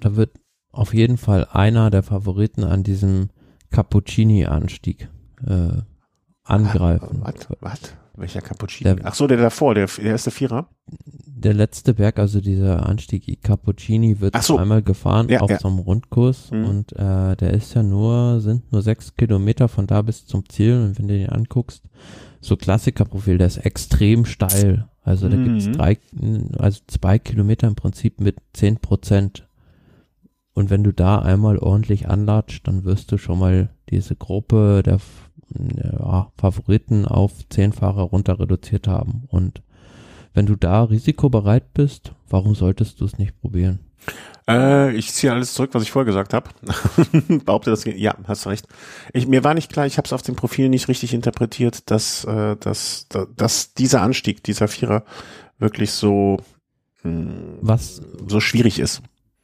da 0.00 0.16
wird 0.16 0.32
auf 0.72 0.94
jeden 0.94 1.16
Fall 1.16 1.46
einer 1.52 1.90
der 1.90 2.02
Favoriten 2.02 2.64
an 2.64 2.82
diesem 2.82 3.30
Cappuccini-Anstieg 3.70 5.08
äh, 5.46 5.82
angreifen. 6.44 7.22
Was? 7.60 7.94
Welcher 8.20 8.42
Cappuccini? 8.42 8.96
Der, 8.96 9.06
Ach 9.06 9.14
so, 9.14 9.26
der 9.26 9.38
davor, 9.38 9.74
der, 9.74 9.86
der 9.86 10.04
erste 10.04 10.30
Vierer? 10.30 10.68
Der 11.26 11.54
letzte 11.54 11.94
Berg, 11.94 12.18
also 12.18 12.40
dieser 12.40 12.86
Anstieg 12.86 13.26
I 13.28 13.36
Cappuccini 13.36 14.20
wird 14.20 14.40
so. 14.42 14.58
einmal 14.58 14.82
gefahren 14.82 15.28
ja, 15.30 15.40
auf 15.40 15.50
ja. 15.50 15.58
so 15.58 15.68
einem 15.68 15.78
Rundkurs 15.78 16.50
mhm. 16.50 16.64
und 16.66 16.92
äh, 16.92 17.34
der 17.36 17.54
ist 17.54 17.74
ja 17.74 17.82
nur, 17.82 18.40
sind 18.40 18.70
nur 18.72 18.82
sechs 18.82 19.16
Kilometer 19.16 19.68
von 19.68 19.86
da 19.86 20.02
bis 20.02 20.26
zum 20.26 20.46
Ziel 20.50 20.74
und 20.74 20.98
wenn 20.98 21.08
du 21.08 21.16
den 21.16 21.30
anguckst, 21.30 21.82
so 22.42 22.56
Klassikerprofil, 22.56 23.38
der 23.38 23.46
ist 23.46 23.58
extrem 23.58 24.26
steil. 24.26 24.88
Also 25.02 25.28
da 25.28 25.36
mhm. 25.36 25.44
gibt's 25.44 25.76
drei, 25.76 25.98
also 26.58 26.80
zwei 26.88 27.18
Kilometer 27.18 27.66
im 27.68 27.74
Prinzip 27.74 28.20
mit 28.20 28.36
zehn 28.52 28.76
Prozent. 28.76 29.46
Und 30.52 30.68
wenn 30.68 30.84
du 30.84 30.92
da 30.92 31.20
einmal 31.20 31.58
ordentlich 31.58 32.08
anlatscht, 32.08 32.68
dann 32.68 32.84
wirst 32.84 33.12
du 33.12 33.18
schon 33.18 33.38
mal 33.38 33.70
diese 33.88 34.14
Gruppe 34.14 34.82
der 34.84 34.98
ja, 35.58 36.30
Favoriten 36.36 37.06
auf 37.06 37.32
zehn 37.48 37.72
Fahrer 37.72 38.02
runter 38.02 38.38
reduziert 38.38 38.86
haben. 38.86 39.24
Und 39.28 39.62
wenn 40.32 40.46
du 40.46 40.56
da 40.56 40.84
risikobereit 40.84 41.74
bist, 41.74 42.12
warum 42.28 42.54
solltest 42.54 43.00
du 43.00 43.04
es 43.04 43.18
nicht 43.18 43.40
probieren? 43.40 43.80
Äh, 44.48 44.94
ich 44.96 45.12
ziehe 45.12 45.32
alles 45.32 45.54
zurück, 45.54 45.70
was 45.72 45.82
ich 45.82 45.90
vorher 45.90 46.06
gesagt 46.06 46.34
habe. 46.34 46.50
Behaupte 47.44 47.70
das. 47.70 47.84
Ja, 47.84 48.14
hast 48.24 48.46
recht. 48.46 48.66
Ich, 49.12 49.26
mir 49.26 49.44
war 49.44 49.54
nicht 49.54 49.70
klar, 49.70 49.86
ich 49.86 49.98
habe 49.98 50.06
es 50.06 50.12
auf 50.12 50.22
dem 50.22 50.36
Profil 50.36 50.68
nicht 50.68 50.88
richtig 50.88 51.14
interpretiert, 51.14 51.90
dass, 51.90 52.24
äh, 52.24 52.56
dass, 52.56 53.06
dass 53.36 53.74
dieser 53.74 54.02
Anstieg, 54.02 54.42
dieser 54.44 54.68
Vierer 54.68 55.04
wirklich 55.58 55.92
so, 55.92 56.38
mh, 57.02 57.10
hm, 57.12 57.58
was 57.60 58.02
so 58.26 58.40
schwierig 58.40 58.78
ist. 58.78 59.02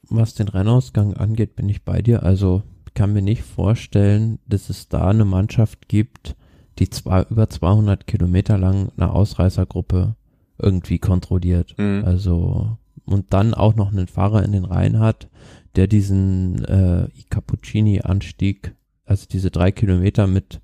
Was 0.08 0.34
den 0.34 0.48
Rennausgang 0.48 1.14
angeht, 1.14 1.56
bin 1.56 1.68
ich 1.68 1.84
bei 1.84 2.00
dir. 2.00 2.22
Also 2.22 2.62
kann 2.96 3.12
mir 3.12 3.22
nicht 3.22 3.42
vorstellen, 3.42 4.40
dass 4.48 4.70
es 4.70 4.88
da 4.88 5.08
eine 5.08 5.24
Mannschaft 5.24 5.86
gibt, 5.86 6.34
die 6.80 6.90
zwar 6.90 7.30
über 7.30 7.48
200 7.48 8.06
Kilometer 8.06 8.58
lang 8.58 8.90
eine 8.96 9.12
Ausreißergruppe 9.12 10.16
irgendwie 10.58 10.98
kontrolliert. 10.98 11.74
Mhm. 11.78 12.02
Also 12.04 12.78
und 13.04 13.26
dann 13.32 13.54
auch 13.54 13.76
noch 13.76 13.92
einen 13.92 14.08
Fahrer 14.08 14.42
in 14.42 14.50
den 14.50 14.64
Reihen 14.64 14.98
hat, 14.98 15.28
der 15.76 15.86
diesen 15.86 16.64
äh, 16.64 17.06
Cappuccini-Anstieg, 17.30 18.74
also 19.04 19.26
diese 19.30 19.52
drei 19.52 19.70
Kilometer 19.70 20.26
mit 20.26 20.60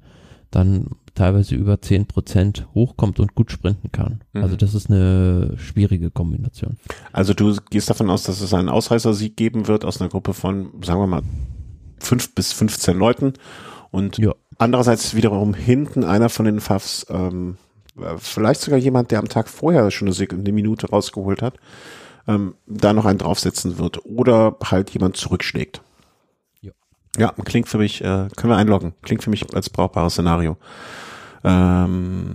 dann 0.51 0.89
teilweise 1.15 1.55
über 1.55 1.81
zehn 1.83 2.07
Prozent 2.07 2.67
hochkommt 2.75 3.21
und 3.21 3.35
gut 3.35 3.53
sprinten 3.53 3.93
kann. 3.93 4.25
Mhm. 4.33 4.43
Also 4.43 4.57
das 4.57 4.75
ist 4.75 4.91
eine 4.91 5.55
schwierige 5.59 6.11
Kombination. 6.11 6.79
Also 7.13 7.35
du 7.35 7.55
gehst 7.71 7.91
davon 7.91 8.11
aus, 8.11 8.25
dass 8.25 8.41
es 8.41 8.55
einen 8.55 8.71
Ausreißersieg 8.71 9.37
geben 9.37 9.69
wird 9.69 9.85
aus 9.85 10.01
einer 10.01 10.09
Gruppe 10.09 10.33
von, 10.33 10.71
sagen 10.83 11.01
wir 11.01 11.07
mal, 11.07 11.23
fünf 12.03 12.35
bis 12.35 12.53
15 12.53 12.97
Leuten 12.97 13.35
und 13.91 14.19
ja. 14.19 14.33
andererseits 14.59 15.15
wiederum 15.15 15.55
hinten 15.55 16.05
einer 16.05 16.29
von 16.29 16.47
den 16.47 16.61
Pfaffs, 16.61 17.07
ähm, 17.11 17.57
vielleicht 18.19 18.61
sogar 18.61 18.79
jemand, 18.79 19.11
der 19.11 19.19
am 19.19 19.29
Tag 19.29 19.49
vorher 19.49 19.91
schon 19.91 20.09
eine, 20.09 20.29
eine 20.31 20.53
Minute 20.53 20.89
rausgeholt 20.89 21.43
hat, 21.43 21.55
ähm, 22.27 22.55
da 22.67 22.93
noch 22.93 23.05
einen 23.05 23.19
draufsetzen 23.19 23.79
wird 23.79 24.05
oder 24.05 24.57
halt 24.65 24.91
jemand 24.91 25.17
zurückschlägt. 25.17 25.83
Ja, 26.61 26.73
ja 27.19 27.35
klingt 27.45 27.69
für 27.69 27.79
mich, 27.79 28.01
äh, 28.03 28.29
können 28.37 28.53
wir 28.53 28.57
einloggen, 28.57 28.95
klingt 29.03 29.23
für 29.23 29.31
mich 29.31 29.55
als 29.55 29.71
brauchbares 29.71 30.15
Szenario. 30.15 30.57
Ähm, 31.45 32.35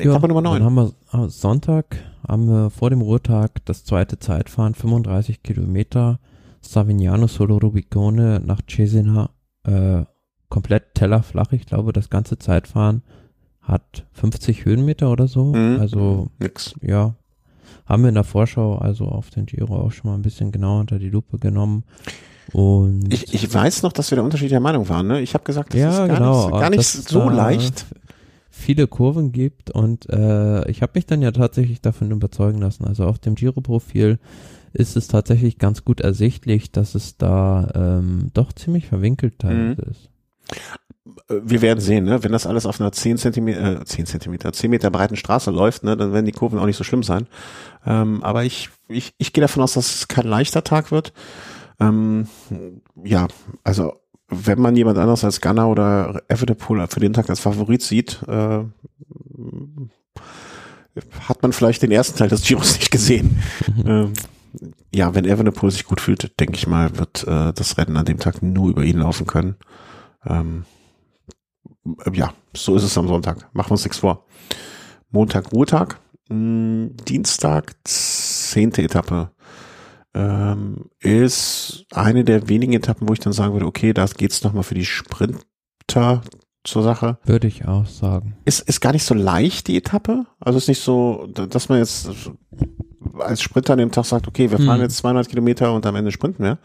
ja, 0.00 0.18
Nummer 0.18 0.40
9. 0.40 0.54
Dann 0.54 0.64
haben 0.64 0.74
wir 0.74 0.92
am 1.10 1.28
Sonntag, 1.28 1.98
haben 2.26 2.48
wir 2.48 2.70
vor 2.70 2.90
dem 2.90 3.02
Ruhetag 3.02 3.50
das 3.66 3.84
zweite 3.84 4.18
Zeitfahren, 4.18 4.74
35 4.74 5.42
Kilometer, 5.42 6.18
Savignano 6.62 7.26
Solo 7.26 7.58
Rubicone 7.58 8.40
nach 8.40 8.62
Cesena, 8.66 9.30
äh, 9.64 10.04
komplett 10.48 10.94
tellerflach. 10.94 11.52
Ich 11.52 11.66
glaube, 11.66 11.92
das 11.92 12.08
ganze 12.08 12.38
Zeitfahren 12.38 13.02
hat 13.60 14.06
50 14.12 14.64
Höhenmeter 14.64 15.10
oder 15.10 15.28
so. 15.28 15.46
Mhm. 15.46 15.78
Also, 15.80 16.30
nix. 16.38 16.74
Ja, 16.80 17.14
haben 17.86 18.02
wir 18.02 18.08
in 18.08 18.14
der 18.14 18.24
Vorschau 18.24 18.78
also 18.78 19.06
auf 19.06 19.30
den 19.30 19.46
Giro 19.46 19.76
auch 19.76 19.92
schon 19.92 20.10
mal 20.10 20.16
ein 20.16 20.22
bisschen 20.22 20.52
genauer 20.52 20.80
unter 20.80 20.98
die 20.98 21.10
Lupe 21.10 21.38
genommen. 21.38 21.84
Und 22.52 23.12
ich, 23.12 23.32
ich 23.32 23.52
weiß 23.52 23.82
noch, 23.82 23.92
dass 23.92 24.10
wir 24.10 24.16
da 24.16 24.22
unterschiedlicher 24.22 24.60
Meinung 24.60 24.88
waren. 24.88 25.06
Ne? 25.06 25.20
Ich 25.20 25.34
habe 25.34 25.44
gesagt, 25.44 25.72
das 25.72 25.80
ja, 25.80 25.90
ist 25.90 25.96
gar 25.96 26.08
genau, 26.08 26.48
nicht, 26.48 26.60
gar 26.60 26.70
nicht 26.70 26.84
so 26.84 27.28
leicht. 27.28 27.86
Viele 28.50 28.86
Kurven 28.86 29.32
gibt 29.32 29.70
und 29.70 30.08
äh, 30.10 30.68
ich 30.70 30.82
habe 30.82 30.92
mich 30.94 31.06
dann 31.06 31.22
ja 31.22 31.32
tatsächlich 31.32 31.80
davon 31.80 32.10
überzeugen 32.10 32.60
lassen. 32.60 32.84
Also 32.84 33.06
auf 33.06 33.18
dem 33.18 33.34
Giro-Profil 33.34 34.18
ist 34.72 34.96
es 34.96 35.08
tatsächlich 35.08 35.58
ganz 35.58 35.84
gut 35.84 36.00
ersichtlich, 36.00 36.72
dass 36.72 36.94
es 36.94 37.16
da 37.16 37.70
ähm, 37.74 38.30
doch 38.34 38.52
ziemlich 38.52 38.86
verwinkelt 38.86 39.38
teilweise 39.38 39.82
mhm. 39.82 39.90
ist 39.90 40.10
wir 41.28 41.62
werden 41.62 41.80
sehen, 41.80 42.04
ne? 42.04 42.22
wenn 42.22 42.32
das 42.32 42.46
alles 42.46 42.66
auf 42.66 42.80
einer 42.80 42.92
10 42.92 43.18
Zentimeter, 43.18 43.80
äh, 43.80 43.84
10 43.84 44.06
Zentimeter, 44.06 44.52
10 44.52 44.70
Meter 44.70 44.90
breiten 44.90 45.16
Straße 45.16 45.50
läuft, 45.50 45.84
ne, 45.84 45.96
dann 45.96 46.12
werden 46.12 46.26
die 46.26 46.32
Kurven 46.32 46.58
auch 46.58 46.66
nicht 46.66 46.76
so 46.76 46.84
schlimm 46.84 47.02
sein. 47.02 47.26
Ähm, 47.84 48.22
aber 48.22 48.44
ich, 48.44 48.70
ich, 48.88 49.14
ich 49.18 49.32
gehe 49.32 49.42
davon 49.42 49.62
aus, 49.62 49.74
dass 49.74 49.94
es 49.94 50.08
kein 50.08 50.26
leichter 50.26 50.62
Tag 50.62 50.90
wird. 50.92 51.12
Ähm, 51.80 52.28
ja, 53.02 53.28
also 53.64 53.94
wenn 54.28 54.60
man 54.60 54.76
jemand 54.76 54.98
anders 54.98 55.24
als 55.24 55.40
Gunner 55.40 55.68
oder 55.68 56.22
Evenepoel 56.28 56.86
für 56.88 57.00
den 57.00 57.12
Tag 57.12 57.28
als 57.28 57.40
Favorit 57.40 57.82
sieht, 57.82 58.22
äh, 58.28 58.64
hat 61.26 61.42
man 61.42 61.52
vielleicht 61.52 61.82
den 61.82 61.90
ersten 61.90 62.18
Teil 62.18 62.28
des 62.28 62.42
Giros 62.42 62.78
nicht 62.78 62.90
gesehen. 62.90 63.42
ähm, 63.84 64.12
ja, 64.94 65.14
wenn 65.14 65.24
Evenepoel 65.24 65.70
sich 65.70 65.84
gut 65.84 66.00
fühlt, 66.00 66.38
denke 66.38 66.56
ich 66.56 66.66
mal, 66.66 66.98
wird 66.98 67.26
äh, 67.26 67.52
das 67.52 67.78
Rennen 67.78 67.96
an 67.96 68.04
dem 68.04 68.18
Tag 68.18 68.42
nur 68.42 68.70
über 68.70 68.84
ihn 68.84 68.98
laufen 68.98 69.26
können. 69.26 69.56
Ähm, 70.26 70.64
ja, 72.12 72.32
so 72.54 72.76
ist 72.76 72.84
es 72.84 72.98
am 72.98 73.08
Sonntag. 73.08 73.48
Machen 73.54 73.70
wir 73.70 73.72
uns 73.72 73.84
nichts 73.84 73.98
vor. 73.98 74.26
Montag, 75.10 75.52
Ruhetag. 75.52 75.98
Hm, 76.28 76.96
Dienstag, 77.08 77.74
zehnte 77.84 78.82
Etappe. 78.82 79.30
Ähm, 80.14 80.90
ist 81.00 81.86
eine 81.92 82.24
der 82.24 82.48
wenigen 82.48 82.74
Etappen, 82.74 83.08
wo 83.08 83.14
ich 83.14 83.20
dann 83.20 83.32
sagen 83.32 83.54
würde, 83.54 83.66
okay, 83.66 83.94
da 83.94 84.04
geht's 84.04 84.44
nochmal 84.44 84.62
für 84.62 84.74
die 84.74 84.84
Sprinter 84.84 86.22
zur 86.64 86.82
Sache. 86.82 87.18
Würde 87.24 87.48
ich 87.48 87.66
auch 87.66 87.86
sagen. 87.86 88.36
Ist, 88.44 88.60
ist 88.60 88.80
gar 88.80 88.92
nicht 88.92 89.04
so 89.04 89.14
leicht, 89.14 89.68
die 89.68 89.76
Etappe. 89.76 90.26
Also 90.38 90.58
ist 90.58 90.68
nicht 90.68 90.82
so, 90.82 91.28
dass 91.32 91.68
man 91.68 91.78
jetzt 91.78 92.10
als 93.18 93.42
Sprinter 93.42 93.74
an 93.74 93.78
dem 93.78 93.90
Tag 93.90 94.04
sagt, 94.04 94.28
okay, 94.28 94.50
wir 94.50 94.58
fahren 94.58 94.76
hm. 94.76 94.82
jetzt 94.82 94.98
200 94.98 95.28
Kilometer 95.28 95.72
und 95.72 95.86
am 95.86 95.96
Ende 95.96 96.12
sprinten 96.12 96.44
wir 96.44 96.58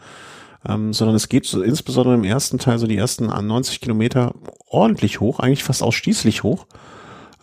ähm, 0.66 0.92
sondern 0.92 1.16
es 1.16 1.28
geht 1.28 1.46
so 1.46 1.62
insbesondere 1.62 2.14
im 2.14 2.24
ersten 2.24 2.58
Teil, 2.58 2.78
so 2.78 2.86
die 2.86 2.96
ersten 2.96 3.26
90 3.26 3.80
Kilometer 3.80 4.34
ordentlich 4.66 5.20
hoch, 5.20 5.40
eigentlich 5.40 5.64
fast 5.64 5.82
ausschließlich 5.82 6.42
hoch, 6.42 6.66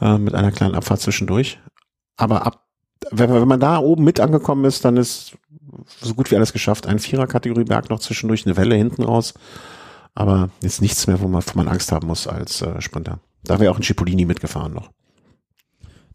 äh, 0.01 0.17
mit 0.17 0.35
einer 0.35 0.51
kleinen 0.51 0.75
Abfahrt 0.75 1.01
zwischendurch. 1.01 1.59
Aber 2.17 2.45
ab, 2.45 2.65
wenn, 3.11 3.33
wenn 3.33 3.47
man 3.47 3.59
da 3.59 3.77
oben 3.77 4.03
mit 4.03 4.19
angekommen 4.19 4.65
ist, 4.65 4.85
dann 4.85 4.97
ist 4.97 5.37
so 6.01 6.13
gut 6.13 6.31
wie 6.31 6.35
alles 6.35 6.53
geschafft. 6.53 6.87
Ein 6.87 6.99
Vierer-Kategorie 6.99 7.65
Berg 7.65 7.89
noch 7.89 7.99
zwischendurch, 7.99 8.45
eine 8.45 8.57
Welle 8.57 8.75
hinten 8.75 9.03
raus. 9.03 9.33
Aber 10.13 10.49
jetzt 10.61 10.81
nichts 10.81 11.07
mehr, 11.07 11.19
wo 11.19 11.27
man, 11.27 11.43
wo 11.45 11.57
man 11.57 11.67
Angst 11.67 11.91
haben 11.91 12.07
muss 12.07 12.27
als 12.27 12.61
äh, 12.61 12.81
Sprinter. 12.81 13.19
Da 13.43 13.59
wäre 13.59 13.71
auch 13.71 13.77
ein 13.77 13.83
Cipollini 13.83 14.25
mitgefahren 14.25 14.73
noch. 14.73 14.89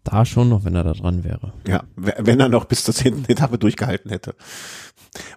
Da 0.05 0.25
schon 0.25 0.49
noch, 0.49 0.65
wenn 0.65 0.75
er 0.75 0.85
da 0.85 0.93
dran 0.93 1.25
wäre. 1.25 1.53
Ja, 1.67 1.85
wenn 1.97 2.41
er 2.41 2.49
noch 2.49 2.65
bis 2.65 2.85
zur 2.85 2.95
zehnten 2.95 3.31
Etappe 3.31 3.59
durchgehalten 3.59 4.11
hätte. 4.11 4.35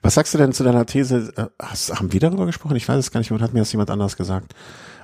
Was 0.02 0.14
sagst 0.14 0.34
du 0.34 0.38
denn 0.38 0.54
zu 0.54 0.64
deiner 0.64 0.86
These? 0.86 1.34
Äh, 1.36 1.48
hast, 1.62 1.94
haben 1.94 2.14
wir 2.14 2.20
darüber 2.20 2.46
gesprochen? 2.46 2.76
Ich 2.76 2.88
weiß 2.88 2.98
es 2.98 3.12
gar 3.12 3.20
nicht 3.20 3.32
mehr. 3.32 3.40
Hat 3.42 3.54
mir 3.54 3.60
das 3.60 3.72
jemand 3.72 3.90
anders 3.90 4.16
gesagt? 4.16 4.54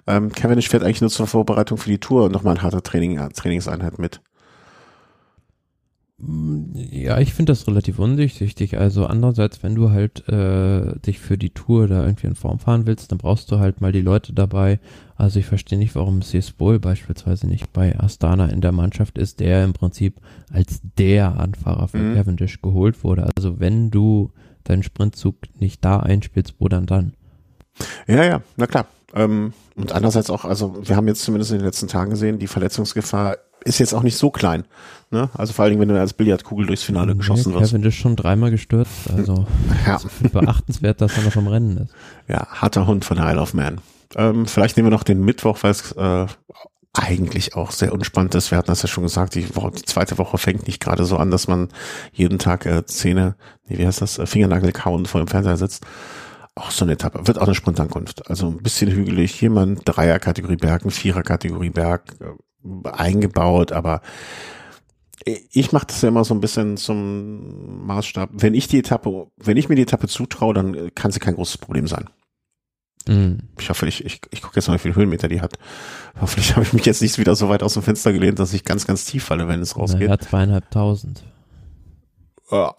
Ähm, 0.07 0.31
Cavendish 0.31 0.69
fährt 0.69 0.83
eigentlich 0.83 1.01
nur 1.01 1.09
zur 1.09 1.27
Vorbereitung 1.27 1.77
für 1.77 1.89
die 1.89 1.99
Tour 1.99 2.25
und 2.25 2.31
nochmal 2.31 2.55
eine 2.55 2.63
harte 2.63 2.81
Training, 2.81 3.17
äh, 3.17 3.29
Trainingseinheit 3.29 3.99
mit. 3.99 4.21
Ja, 6.21 7.19
ich 7.19 7.33
finde 7.33 7.53
das 7.53 7.65
relativ 7.67 7.97
undurchsichtig. 7.97 8.77
Also 8.77 9.05
andererseits, 9.05 9.63
wenn 9.63 9.75
du 9.75 9.89
halt 9.91 10.27
äh, 10.27 10.99
dich 10.99 11.19
für 11.19 11.37
die 11.37 11.51
Tour 11.51 11.87
da 11.87 12.03
irgendwie 12.03 12.27
in 12.27 12.35
Form 12.35 12.59
fahren 12.59 12.85
willst, 12.85 13.11
dann 13.11 13.17
brauchst 13.17 13.49
du 13.51 13.59
halt 13.59 13.79
mal 13.79 13.93
die 13.93 14.01
Leute 14.01 14.33
dabei. 14.33 14.79
Also 15.15 15.39
ich 15.39 15.45
verstehe 15.45 15.79
nicht, 15.79 15.95
warum 15.95 16.21
Sespol 16.21 16.77
beispielsweise 16.79 17.47
nicht 17.47 17.71
bei 17.71 17.97
Astana 17.97 18.47
in 18.47 18.59
der 18.59 18.73
Mannschaft 18.73 19.17
ist, 19.17 19.39
der 19.39 19.63
im 19.63 19.71
Prinzip 19.71 20.19
als 20.51 20.81
der 20.97 21.39
Anfahrer 21.39 21.87
für 21.87 21.97
mhm. 21.97 22.15
Cavendish 22.15 22.61
geholt 22.61 23.01
wurde. 23.05 23.29
Also 23.37 23.61
wenn 23.61 23.89
du 23.89 24.31
deinen 24.65 24.83
Sprintzug 24.83 25.37
nicht 25.57 25.85
da 25.85 26.01
einspielst, 26.01 26.55
wo 26.59 26.67
dann 26.67 26.85
dann? 26.85 27.13
Ja, 28.07 28.25
ja, 28.25 28.41
na 28.57 28.67
klar. 28.67 28.87
Ähm, 29.13 29.53
und 29.75 29.93
andererseits 29.93 30.29
auch, 30.29 30.43
also 30.43 30.75
wir 30.85 30.97
haben 30.97 31.07
jetzt 31.07 31.23
zumindest 31.23 31.51
in 31.51 31.59
den 31.59 31.65
letzten 31.65 31.87
Tagen 31.87 32.11
gesehen, 32.11 32.39
die 32.39 32.47
Verletzungsgefahr 32.47 33.37
ist 33.63 33.79
jetzt 33.79 33.93
auch 33.93 34.03
nicht 34.03 34.17
so 34.17 34.29
klein. 34.29 34.65
Ne? 35.11 35.29
Also 35.33 35.53
vor 35.53 35.63
allen 35.63 35.71
Dingen, 35.71 35.81
wenn 35.81 35.89
du 35.89 35.99
als 35.99 36.13
Billardkugel 36.13 36.67
durchs 36.67 36.83
Finale 36.83 37.13
nee, 37.13 37.17
geschossen 37.17 37.53
wirst. 37.53 37.71
Kevin 37.71 37.83
ist 37.83 37.95
schon 37.95 38.15
dreimal 38.15 38.51
gestürzt, 38.51 39.09
also 39.11 39.47
ja. 39.87 39.99
beachtenswert, 40.31 41.01
dass 41.01 41.17
er 41.17 41.23
noch 41.23 41.35
am 41.35 41.47
Rennen 41.47 41.77
ist. 41.77 41.93
Ja, 42.27 42.47
harter 42.47 42.85
Hund 42.85 43.05
von 43.05 43.17
Isle 43.17 43.41
of 43.41 43.53
Man. 43.53 43.81
Ähm, 44.15 44.45
vielleicht 44.45 44.77
nehmen 44.77 44.87
wir 44.87 44.91
noch 44.91 45.03
den 45.03 45.23
Mittwoch, 45.23 45.57
weil 45.61 45.71
es 45.71 45.91
äh, 45.93 46.27
eigentlich 46.93 47.55
auch 47.55 47.71
sehr 47.71 47.93
unspannend 47.93 48.35
ist. 48.35 48.51
Wir 48.51 48.57
hatten 48.57 48.67
das 48.67 48.81
ja 48.81 48.87
schon 48.87 49.03
gesagt, 49.03 49.35
die, 49.35 49.55
Woche, 49.55 49.71
die 49.71 49.83
zweite 49.83 50.17
Woche 50.17 50.37
fängt 50.37 50.67
nicht 50.67 50.79
gerade 50.79 51.05
so 51.05 51.17
an, 51.17 51.31
dass 51.31 51.47
man 51.47 51.69
jeden 52.11 52.39
Tag 52.39 52.65
äh, 52.65 52.85
Zähne, 52.85 53.35
nee, 53.67 53.77
wie 53.77 53.87
heißt 53.87 54.01
das, 54.01 54.19
äh, 54.19 54.25
Fingernagel 54.25 54.71
kauen 54.71 55.05
vor 55.05 55.21
dem 55.21 55.27
Fernseher 55.27 55.57
sitzt. 55.57 55.85
Auch 56.55 56.71
so 56.71 56.85
eine 56.85 56.93
Etappe. 56.93 57.25
Wird 57.25 57.39
auch 57.39 57.45
eine 57.45 57.55
Sprintankunft. 57.55 58.29
Also 58.29 58.47
ein 58.47 58.57
bisschen 58.57 58.91
hügelig. 58.91 59.41
Mal 59.43 59.75
Dreier-Kategorie 59.85 60.57
Berg, 60.57 60.83
ein 60.83 60.91
Vierer-Kategorie 60.91 61.69
Berg 61.69 62.15
äh, 62.19 62.25
eingebaut, 62.83 63.71
aber 63.71 64.01
ich 65.25 65.71
mache 65.71 65.87
das 65.87 66.01
ja 66.01 66.09
immer 66.09 66.23
so 66.23 66.33
ein 66.33 66.41
bisschen 66.41 66.77
zum 66.77 67.85
Maßstab. 67.85 68.29
Wenn 68.33 68.53
ich 68.53 68.67
die 68.67 68.79
Etappe, 68.79 69.27
wenn 69.37 69.57
ich 69.57 69.69
mir 69.69 69.75
die 69.75 69.81
Etappe 69.81 70.07
zutraue, 70.07 70.53
dann 70.53 70.93
kann 70.95 71.11
sie 71.11 71.19
kein 71.19 71.35
großes 71.35 71.57
Problem 71.57 71.87
sein. 71.87 72.09
Mhm. 73.07 73.39
Ich 73.59 73.69
hoffe, 73.69 73.87
ich, 73.87 74.05
ich, 74.05 74.21
ich 74.31 74.41
gucke 74.41 74.55
jetzt 74.55 74.67
mal, 74.67 74.75
wie 74.75 74.79
viele 74.79 74.95
Höhenmeter 74.95 75.27
die 75.27 75.41
hat. 75.41 75.57
Hoffentlich 76.19 76.51
habe 76.55 76.63
ich 76.63 76.73
mich 76.73 76.85
jetzt 76.85 77.01
nicht 77.01 77.17
wieder 77.17 77.35
so 77.35 77.49
weit 77.49 77.63
aus 77.63 77.73
dem 77.73 77.83
Fenster 77.83 78.13
gelehnt, 78.13 78.39
dass 78.39 78.53
ich 78.53 78.63
ganz, 78.63 78.87
ganz 78.87 79.05
tief 79.05 79.25
falle, 79.25 79.47
wenn 79.47 79.61
es 79.61 79.75
rausgeht. 79.77 80.07
Ja, 80.07 80.17
zweieinhalbtausend. 80.17 81.23
Ah. 82.49 82.73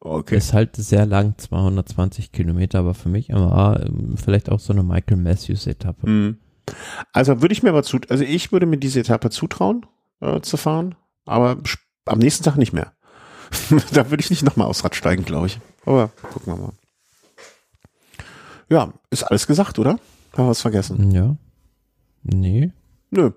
Okay. 0.00 0.36
Ist 0.36 0.52
halt 0.52 0.76
sehr 0.76 1.06
lang, 1.06 1.34
220 1.36 2.30
Kilometer, 2.30 2.80
aber 2.80 2.94
für 2.94 3.08
mich 3.08 3.34
aber 3.34 3.84
ähm, 3.84 4.16
vielleicht 4.16 4.50
auch 4.50 4.60
so 4.60 4.72
eine 4.72 4.82
Michael 4.82 5.16
Matthews 5.16 5.66
Etappe. 5.66 6.08
Mhm. 6.08 6.38
Also 7.12 7.42
würde 7.42 7.52
ich 7.52 7.62
mir 7.62 7.70
aber 7.70 7.82
zu, 7.82 7.98
also 8.08 8.24
ich 8.24 8.52
würde 8.52 8.66
mir 8.66 8.78
diese 8.78 9.00
Etappe 9.00 9.30
zutrauen, 9.30 9.86
äh, 10.20 10.40
zu 10.40 10.56
fahren, 10.56 10.94
aber 11.24 11.58
am 12.04 12.18
nächsten 12.18 12.44
Tag 12.44 12.56
nicht 12.56 12.72
mehr. 12.72 12.92
da 13.92 14.10
würde 14.10 14.22
ich 14.22 14.30
nicht 14.30 14.42
nochmal 14.42 14.66
aufs 14.66 14.84
Rad 14.84 14.96
steigen, 14.96 15.24
glaube 15.24 15.46
ich. 15.46 15.60
Aber 15.84 16.08
gucken 16.32 16.52
wir 16.52 16.56
mal. 16.56 16.72
Ja, 18.68 18.92
ist 19.10 19.22
alles 19.22 19.46
gesagt, 19.46 19.78
oder? 19.78 19.90
Haben 20.32 20.44
wir 20.44 20.48
was 20.48 20.60
vergessen? 20.60 21.10
Ja. 21.12 21.36
Nee. 22.22 22.72
Nö. 23.10 23.30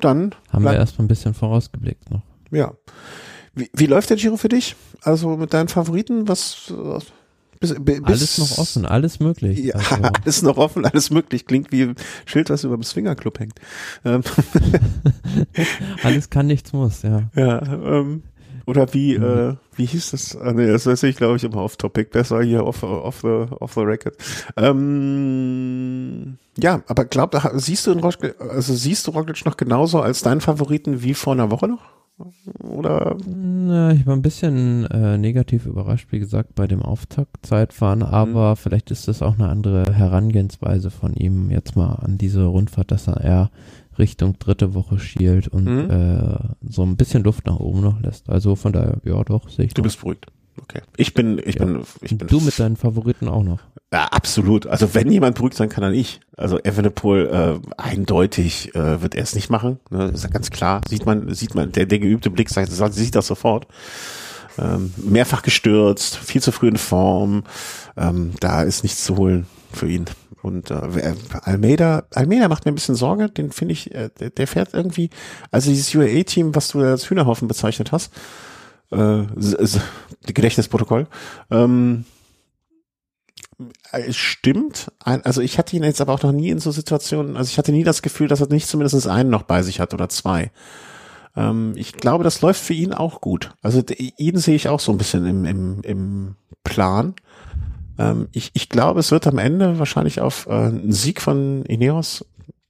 Dann. 0.00 0.34
Haben 0.50 0.64
wir 0.64 0.74
erstmal 0.74 1.04
ein 1.04 1.08
bisschen 1.08 1.34
vorausgeblickt 1.34 2.10
noch. 2.10 2.22
Ja. 2.50 2.72
Wie, 3.54 3.70
wie 3.72 3.86
läuft 3.86 4.10
der 4.10 4.16
Giro 4.16 4.36
für 4.36 4.48
dich? 4.48 4.76
Also 5.02 5.36
mit 5.36 5.52
deinen 5.52 5.68
Favoriten? 5.68 6.28
Was, 6.28 6.72
was 6.74 7.06
bis, 7.60 7.74
bis, 7.78 8.02
alles 8.02 8.38
noch 8.38 8.58
offen, 8.58 8.86
alles 8.86 9.20
möglich. 9.20 9.58
Ja, 9.58 9.74
also. 9.74 9.96
alles 10.24 10.42
noch 10.42 10.56
offen, 10.56 10.84
alles 10.84 11.10
möglich. 11.10 11.46
Klingt 11.46 11.72
wie 11.72 11.82
ein 11.82 11.96
Schild, 12.24 12.50
was 12.50 12.64
über 12.64 12.76
dem 12.76 12.82
Swingerclub 12.82 13.38
hängt. 13.38 13.58
Ähm. 14.04 14.22
alles 16.02 16.30
kann, 16.30 16.46
nichts 16.46 16.72
muss, 16.72 17.02
ja. 17.02 17.24
Ja, 17.34 17.62
ähm, 17.62 18.22
Oder 18.66 18.92
wie, 18.92 19.16
mhm. 19.16 19.24
äh, 19.24 19.54
wie 19.76 19.86
hieß 19.86 20.10
das? 20.10 20.36
Ah, 20.36 20.52
nee, 20.52 20.66
das 20.66 20.86
weiß 20.86 21.04
ich, 21.04 21.16
glaube 21.16 21.36
ich, 21.36 21.44
immer 21.44 21.62
off-topic. 21.62 22.10
Besser 22.10 22.42
hier 22.42 22.64
off, 22.64 22.82
off, 22.82 23.20
the, 23.22 23.46
off 23.60 23.74
the 23.74 23.80
record. 23.80 24.16
Ähm, 24.56 26.36
ja, 26.58 26.82
aber 26.88 27.04
glaub, 27.04 27.40
siehst 27.54 27.86
du 27.86 27.92
in 27.92 28.00
Roglic, 28.00 28.34
also 28.40 28.74
siehst 28.74 29.06
du 29.06 29.12
Roglic 29.12 29.44
noch 29.46 29.56
genauso 29.56 30.00
als 30.00 30.22
deinen 30.22 30.40
Favoriten 30.40 31.02
wie 31.02 31.14
vor 31.14 31.34
einer 31.34 31.50
Woche 31.50 31.68
noch? 31.68 31.95
Oder? 32.60 33.16
Na, 33.26 33.92
ich 33.92 34.06
war 34.06 34.14
ein 34.14 34.22
bisschen 34.22 34.86
äh, 34.86 35.18
negativ 35.18 35.66
überrascht, 35.66 36.12
wie 36.12 36.18
gesagt, 36.18 36.54
bei 36.54 36.66
dem 36.66 36.80
Auftaktzeitfahren, 36.80 37.98
mhm. 37.98 38.06
aber 38.06 38.50
mhm. 38.50 38.56
vielleicht 38.56 38.90
ist 38.90 39.06
das 39.08 39.22
auch 39.22 39.34
eine 39.34 39.48
andere 39.48 39.92
Herangehensweise 39.92 40.90
von 40.90 41.14
ihm 41.14 41.50
jetzt 41.50 41.76
mal 41.76 41.94
an 41.96 42.16
diese 42.16 42.44
Rundfahrt, 42.44 42.90
dass 42.90 43.06
er 43.06 43.20
eher 43.20 43.50
Richtung 43.98 44.38
dritte 44.38 44.74
Woche 44.74 44.98
schielt 44.98 45.48
und 45.48 45.64
mhm. 45.64 45.90
äh, 45.90 46.38
so 46.68 46.82
ein 46.82 46.96
bisschen 46.96 47.22
Luft 47.22 47.46
nach 47.46 47.60
oben 47.60 47.82
noch 47.82 48.00
lässt. 48.00 48.30
Also 48.30 48.56
von 48.56 48.72
daher, 48.72 48.98
ja 49.04 49.22
doch, 49.24 49.48
sehe 49.48 49.66
ich. 49.66 49.74
Du 49.74 49.82
bist 49.82 50.00
beruhigt. 50.00 50.26
Okay. 50.62 50.80
Ich 50.96 51.14
bin, 51.14 51.38
ich 51.44 51.56
ja. 51.56 51.64
bin, 51.64 51.82
ich 52.00 52.16
bin. 52.16 52.28
Du 52.28 52.40
mit 52.40 52.58
deinen 52.58 52.76
Favoriten 52.76 53.28
auch 53.28 53.42
noch. 53.42 53.60
Ja, 53.92 54.06
absolut. 54.06 54.66
Also 54.66 54.94
wenn 54.94 55.10
jemand 55.10 55.36
beruhigt 55.36 55.56
sein 55.56 55.68
kann, 55.68 55.82
dann 55.82 55.94
ich. 55.94 56.20
Also 56.36 56.58
Evenepoel 56.58 57.60
äh, 57.62 57.80
eindeutig 57.80 58.74
äh, 58.74 59.00
wird 59.00 59.14
er 59.14 59.22
es 59.22 59.34
nicht 59.34 59.48
machen. 59.48 59.78
Ne? 59.90 60.06
Ist 60.06 60.24
ja 60.24 60.30
ganz 60.30 60.50
klar. 60.50 60.80
Sieht 60.88 61.06
man, 61.06 61.32
sieht 61.34 61.54
man, 61.54 61.72
der, 61.72 61.86
der 61.86 61.98
geübte 61.98 62.30
Blick 62.30 62.50
sagt, 62.50 62.72
sieht 62.72 63.14
das 63.14 63.26
sofort. 63.26 63.66
Ähm, 64.58 64.92
mehrfach 64.96 65.42
gestürzt, 65.42 66.16
viel 66.16 66.42
zu 66.42 66.50
früh 66.50 66.68
in 66.68 66.78
Form. 66.78 67.44
Ähm, 67.96 68.32
da 68.40 68.62
ist 68.62 68.82
nichts 68.82 69.04
zu 69.04 69.16
holen 69.16 69.46
für 69.72 69.88
ihn. 69.88 70.06
Und 70.42 70.70
äh, 70.70 71.14
Almeida, 71.42 72.04
Almeida 72.14 72.48
macht 72.48 72.64
mir 72.64 72.72
ein 72.72 72.76
bisschen 72.76 72.94
Sorge, 72.94 73.28
den 73.28 73.50
finde 73.50 73.72
ich, 73.72 73.94
äh, 73.94 74.10
der, 74.20 74.30
der 74.30 74.46
fährt 74.46 74.74
irgendwie, 74.74 75.10
also 75.50 75.70
dieses 75.70 75.94
UAE-Team, 75.94 76.54
was 76.54 76.68
du 76.68 76.80
als 76.80 77.10
Hühnerhaufen 77.10 77.48
bezeichnet 77.48 77.92
hast, 77.92 78.12
äh, 78.90 79.24
Gedächtnisprotokoll, 80.26 81.06
ähm, 81.50 82.04
es 83.92 84.16
stimmt. 84.16 84.92
Also 85.00 85.40
ich 85.40 85.58
hatte 85.58 85.76
ihn 85.76 85.84
jetzt 85.84 86.00
aber 86.00 86.12
auch 86.12 86.22
noch 86.22 86.32
nie 86.32 86.50
in 86.50 86.58
so 86.58 86.70
Situationen, 86.70 87.36
also 87.36 87.50
ich 87.50 87.58
hatte 87.58 87.72
nie 87.72 87.84
das 87.84 88.02
Gefühl, 88.02 88.28
dass 88.28 88.40
er 88.40 88.48
nicht 88.48 88.68
zumindest 88.68 89.06
einen 89.06 89.30
noch 89.30 89.44
bei 89.44 89.62
sich 89.62 89.80
hat 89.80 89.94
oder 89.94 90.08
zwei. 90.08 90.50
Ähm, 91.36 91.72
ich 91.76 91.94
glaube, 91.94 92.24
das 92.24 92.40
läuft 92.42 92.62
für 92.62 92.74
ihn 92.74 92.92
auch 92.92 93.20
gut. 93.20 93.54
Also 93.62 93.82
ihn 93.98 94.38
sehe 94.38 94.56
ich 94.56 94.68
auch 94.68 94.80
so 94.80 94.92
ein 94.92 94.98
bisschen 94.98 95.26
im, 95.26 95.44
im, 95.44 95.80
im 95.82 96.36
Plan. 96.64 97.14
Ähm, 97.98 98.28
ich, 98.32 98.50
ich 98.54 98.68
glaube, 98.68 99.00
es 99.00 99.10
wird 99.10 99.26
am 99.26 99.38
Ende 99.38 99.78
wahrscheinlich 99.78 100.20
auf 100.20 100.46
äh, 100.46 100.52
einen 100.52 100.92
Sieg 100.92 101.22
von 101.22 101.64
Ineos 101.64 102.24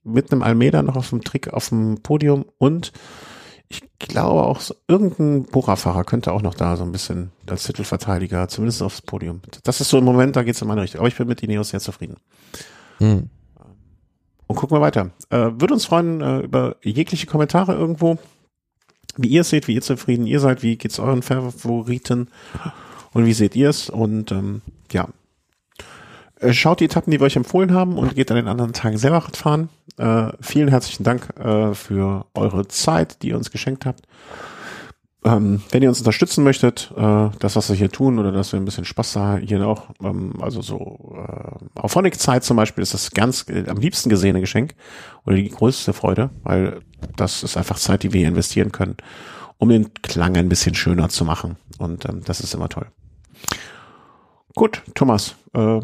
mit 0.05 0.31
einem 0.31 0.43
Almeida 0.43 0.83
noch 0.83 0.97
auf 0.97 1.11
dem 1.11 1.25
Trick 1.25 1.53
auf 1.53 1.69
dem 1.71 2.03
Podium 2.03 2.45
und 2.59 2.93
ich 3.69 3.83
glaube 3.99 4.45
auch 4.45 4.61
irgendein 4.87 5.45
Bora-Fahrer 5.45 6.05
könnte 6.05 6.33
auch 6.33 6.43
noch 6.43 6.55
da 6.55 6.77
so 6.77 6.85
ein 6.85 6.93
bisschen 6.93 7.33
als 7.47 7.65
Titelverteidiger, 7.65 8.49
zumindest 8.49 8.83
aufs 8.83 9.03
Podium. 9.03 9.41
Das 9.65 9.81
ist 9.81 9.91
so 9.91 9.99
im 9.99 10.05
Moment, 10.05 10.37
da 10.37 10.43
geht 10.43 10.55
es 10.55 10.63
in 10.63 10.69
meine 10.69 10.83
Richtung. 10.83 11.01
Aber 11.01 11.09
ich 11.09 11.17
bin 11.17 11.27
mit 11.27 11.43
Ineos 11.43 11.71
sehr 11.71 11.81
zufrieden. 11.81 12.17
Hm. 12.99 13.29
Und 14.47 14.57
gucken 14.57 14.77
wir 14.77 14.81
weiter. 14.81 15.11
Äh, 15.31 15.51
Würde 15.59 15.75
uns 15.75 15.87
freuen 15.87 16.21
äh, 16.21 16.39
über 16.41 16.77
jegliche 16.83 17.27
Kommentare 17.27 17.75
irgendwo, 17.75 18.19
wie 19.17 19.29
ihr 19.29 19.41
es 19.41 19.51
seht, 19.51 19.67
wie 19.67 19.75
ihr 19.75 19.83
zufrieden 19.83 20.27
ihr 20.27 20.41
seid, 20.41 20.63
wie 20.63 20.77
geht's 20.77 21.01
euren 21.01 21.23
Favoriten 21.23 22.29
und 23.13 23.27
wie 23.27 23.33
seht 23.33 23.57
ihr 23.57 23.71
es? 23.71 23.91
Und 23.91 24.31
ähm, 24.31 24.63
ja, 24.93 25.09
schaut 26.51 26.81
die 26.81 26.85
Etappen, 26.85 27.11
die 27.11 27.21
wir 27.21 27.27
euch 27.27 27.37
empfohlen 27.37 27.73
haben 27.73 27.99
und 27.99 28.15
geht 28.15 28.31
an 28.31 28.37
den 28.37 28.49
anderen 28.49 28.73
Tagen 28.73 28.99
selber 28.99 29.21
fahren. 29.21 29.69
Äh, 29.99 30.33
vielen 30.41 30.69
herzlichen 30.69 31.05
Dank 31.05 31.37
äh, 31.39 31.75
für 31.75 32.27
eure 32.35 32.69
Zeit, 32.69 33.23
die 33.23 33.29
ihr 33.29 33.37
uns 33.37 33.51
geschenkt 33.51 33.87
habt. 33.87 34.03
Ähm, 35.25 35.61
wenn 35.71 35.83
ihr 35.83 35.89
uns 35.89 35.99
unterstützen 35.99 36.45
möchtet, 36.45 36.93
äh, 36.97 37.31
das, 37.41 37.57
was 37.57 37.69
wir 37.69 37.75
hier 37.75 37.91
tun, 37.91 38.19
oder 38.19 38.31
dass 38.31 38.53
wir 38.53 38.61
ein 38.61 38.65
bisschen 38.65 38.85
Spaß 38.85 39.15
da 39.15 39.39
hier 39.39 39.67
auch, 39.67 39.91
ähm, 40.01 40.35
also 40.41 40.63
so 40.63 41.17
äh, 41.17 41.81
auf 41.81 41.91
Phonic-Zeit 41.91 42.45
zum 42.45 42.57
Beispiel 42.57 42.83
ist 42.83 42.95
das 42.95 43.11
ganz 43.11 43.45
äh, 43.49 43.65
am 43.69 43.79
liebsten 43.79 44.09
gesehene 44.09 44.41
Geschenk 44.41 44.77
oder 45.25 45.35
die 45.35 45.49
größte 45.49 45.93
Freude, 45.93 46.31
weil 46.45 46.81
das 47.17 47.43
ist 47.43 47.57
einfach 47.57 47.77
Zeit, 47.77 48.05
die 48.05 48.13
wir 48.13 48.21
hier 48.21 48.29
investieren 48.29 48.71
können, 48.71 48.97
um 49.59 49.69
den 49.69 49.93
Klang 49.95 50.37
ein 50.37 50.49
bisschen 50.49 50.77
schöner 50.77 51.09
zu 51.09 51.25
machen. 51.25 51.57
Und 51.79 52.05
ähm, 52.05 52.23
das 52.25 52.39
ist 52.39 52.55
immer 52.55 52.69
toll. 52.69 52.87
Gut, 54.55 54.83
Thomas, 54.95 55.35
äh, 55.55 55.81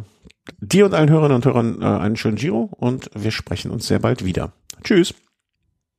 dir 0.61 0.87
und 0.87 0.95
allen 0.95 1.11
Hörerinnen 1.11 1.37
und 1.37 1.45
Hörern 1.45 1.83
äh, 1.83 1.85
einen 1.85 2.17
schönen 2.17 2.37
Giro 2.37 2.71
und 2.77 3.11
wir 3.15 3.31
sprechen 3.31 3.71
uns 3.71 3.87
sehr 3.87 3.99
bald 3.99 4.25
wieder. 4.25 4.53
Tschüss. 4.83 5.15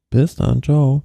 Bis 0.09 0.35
dann, 0.35 0.61
ciao. 0.61 1.03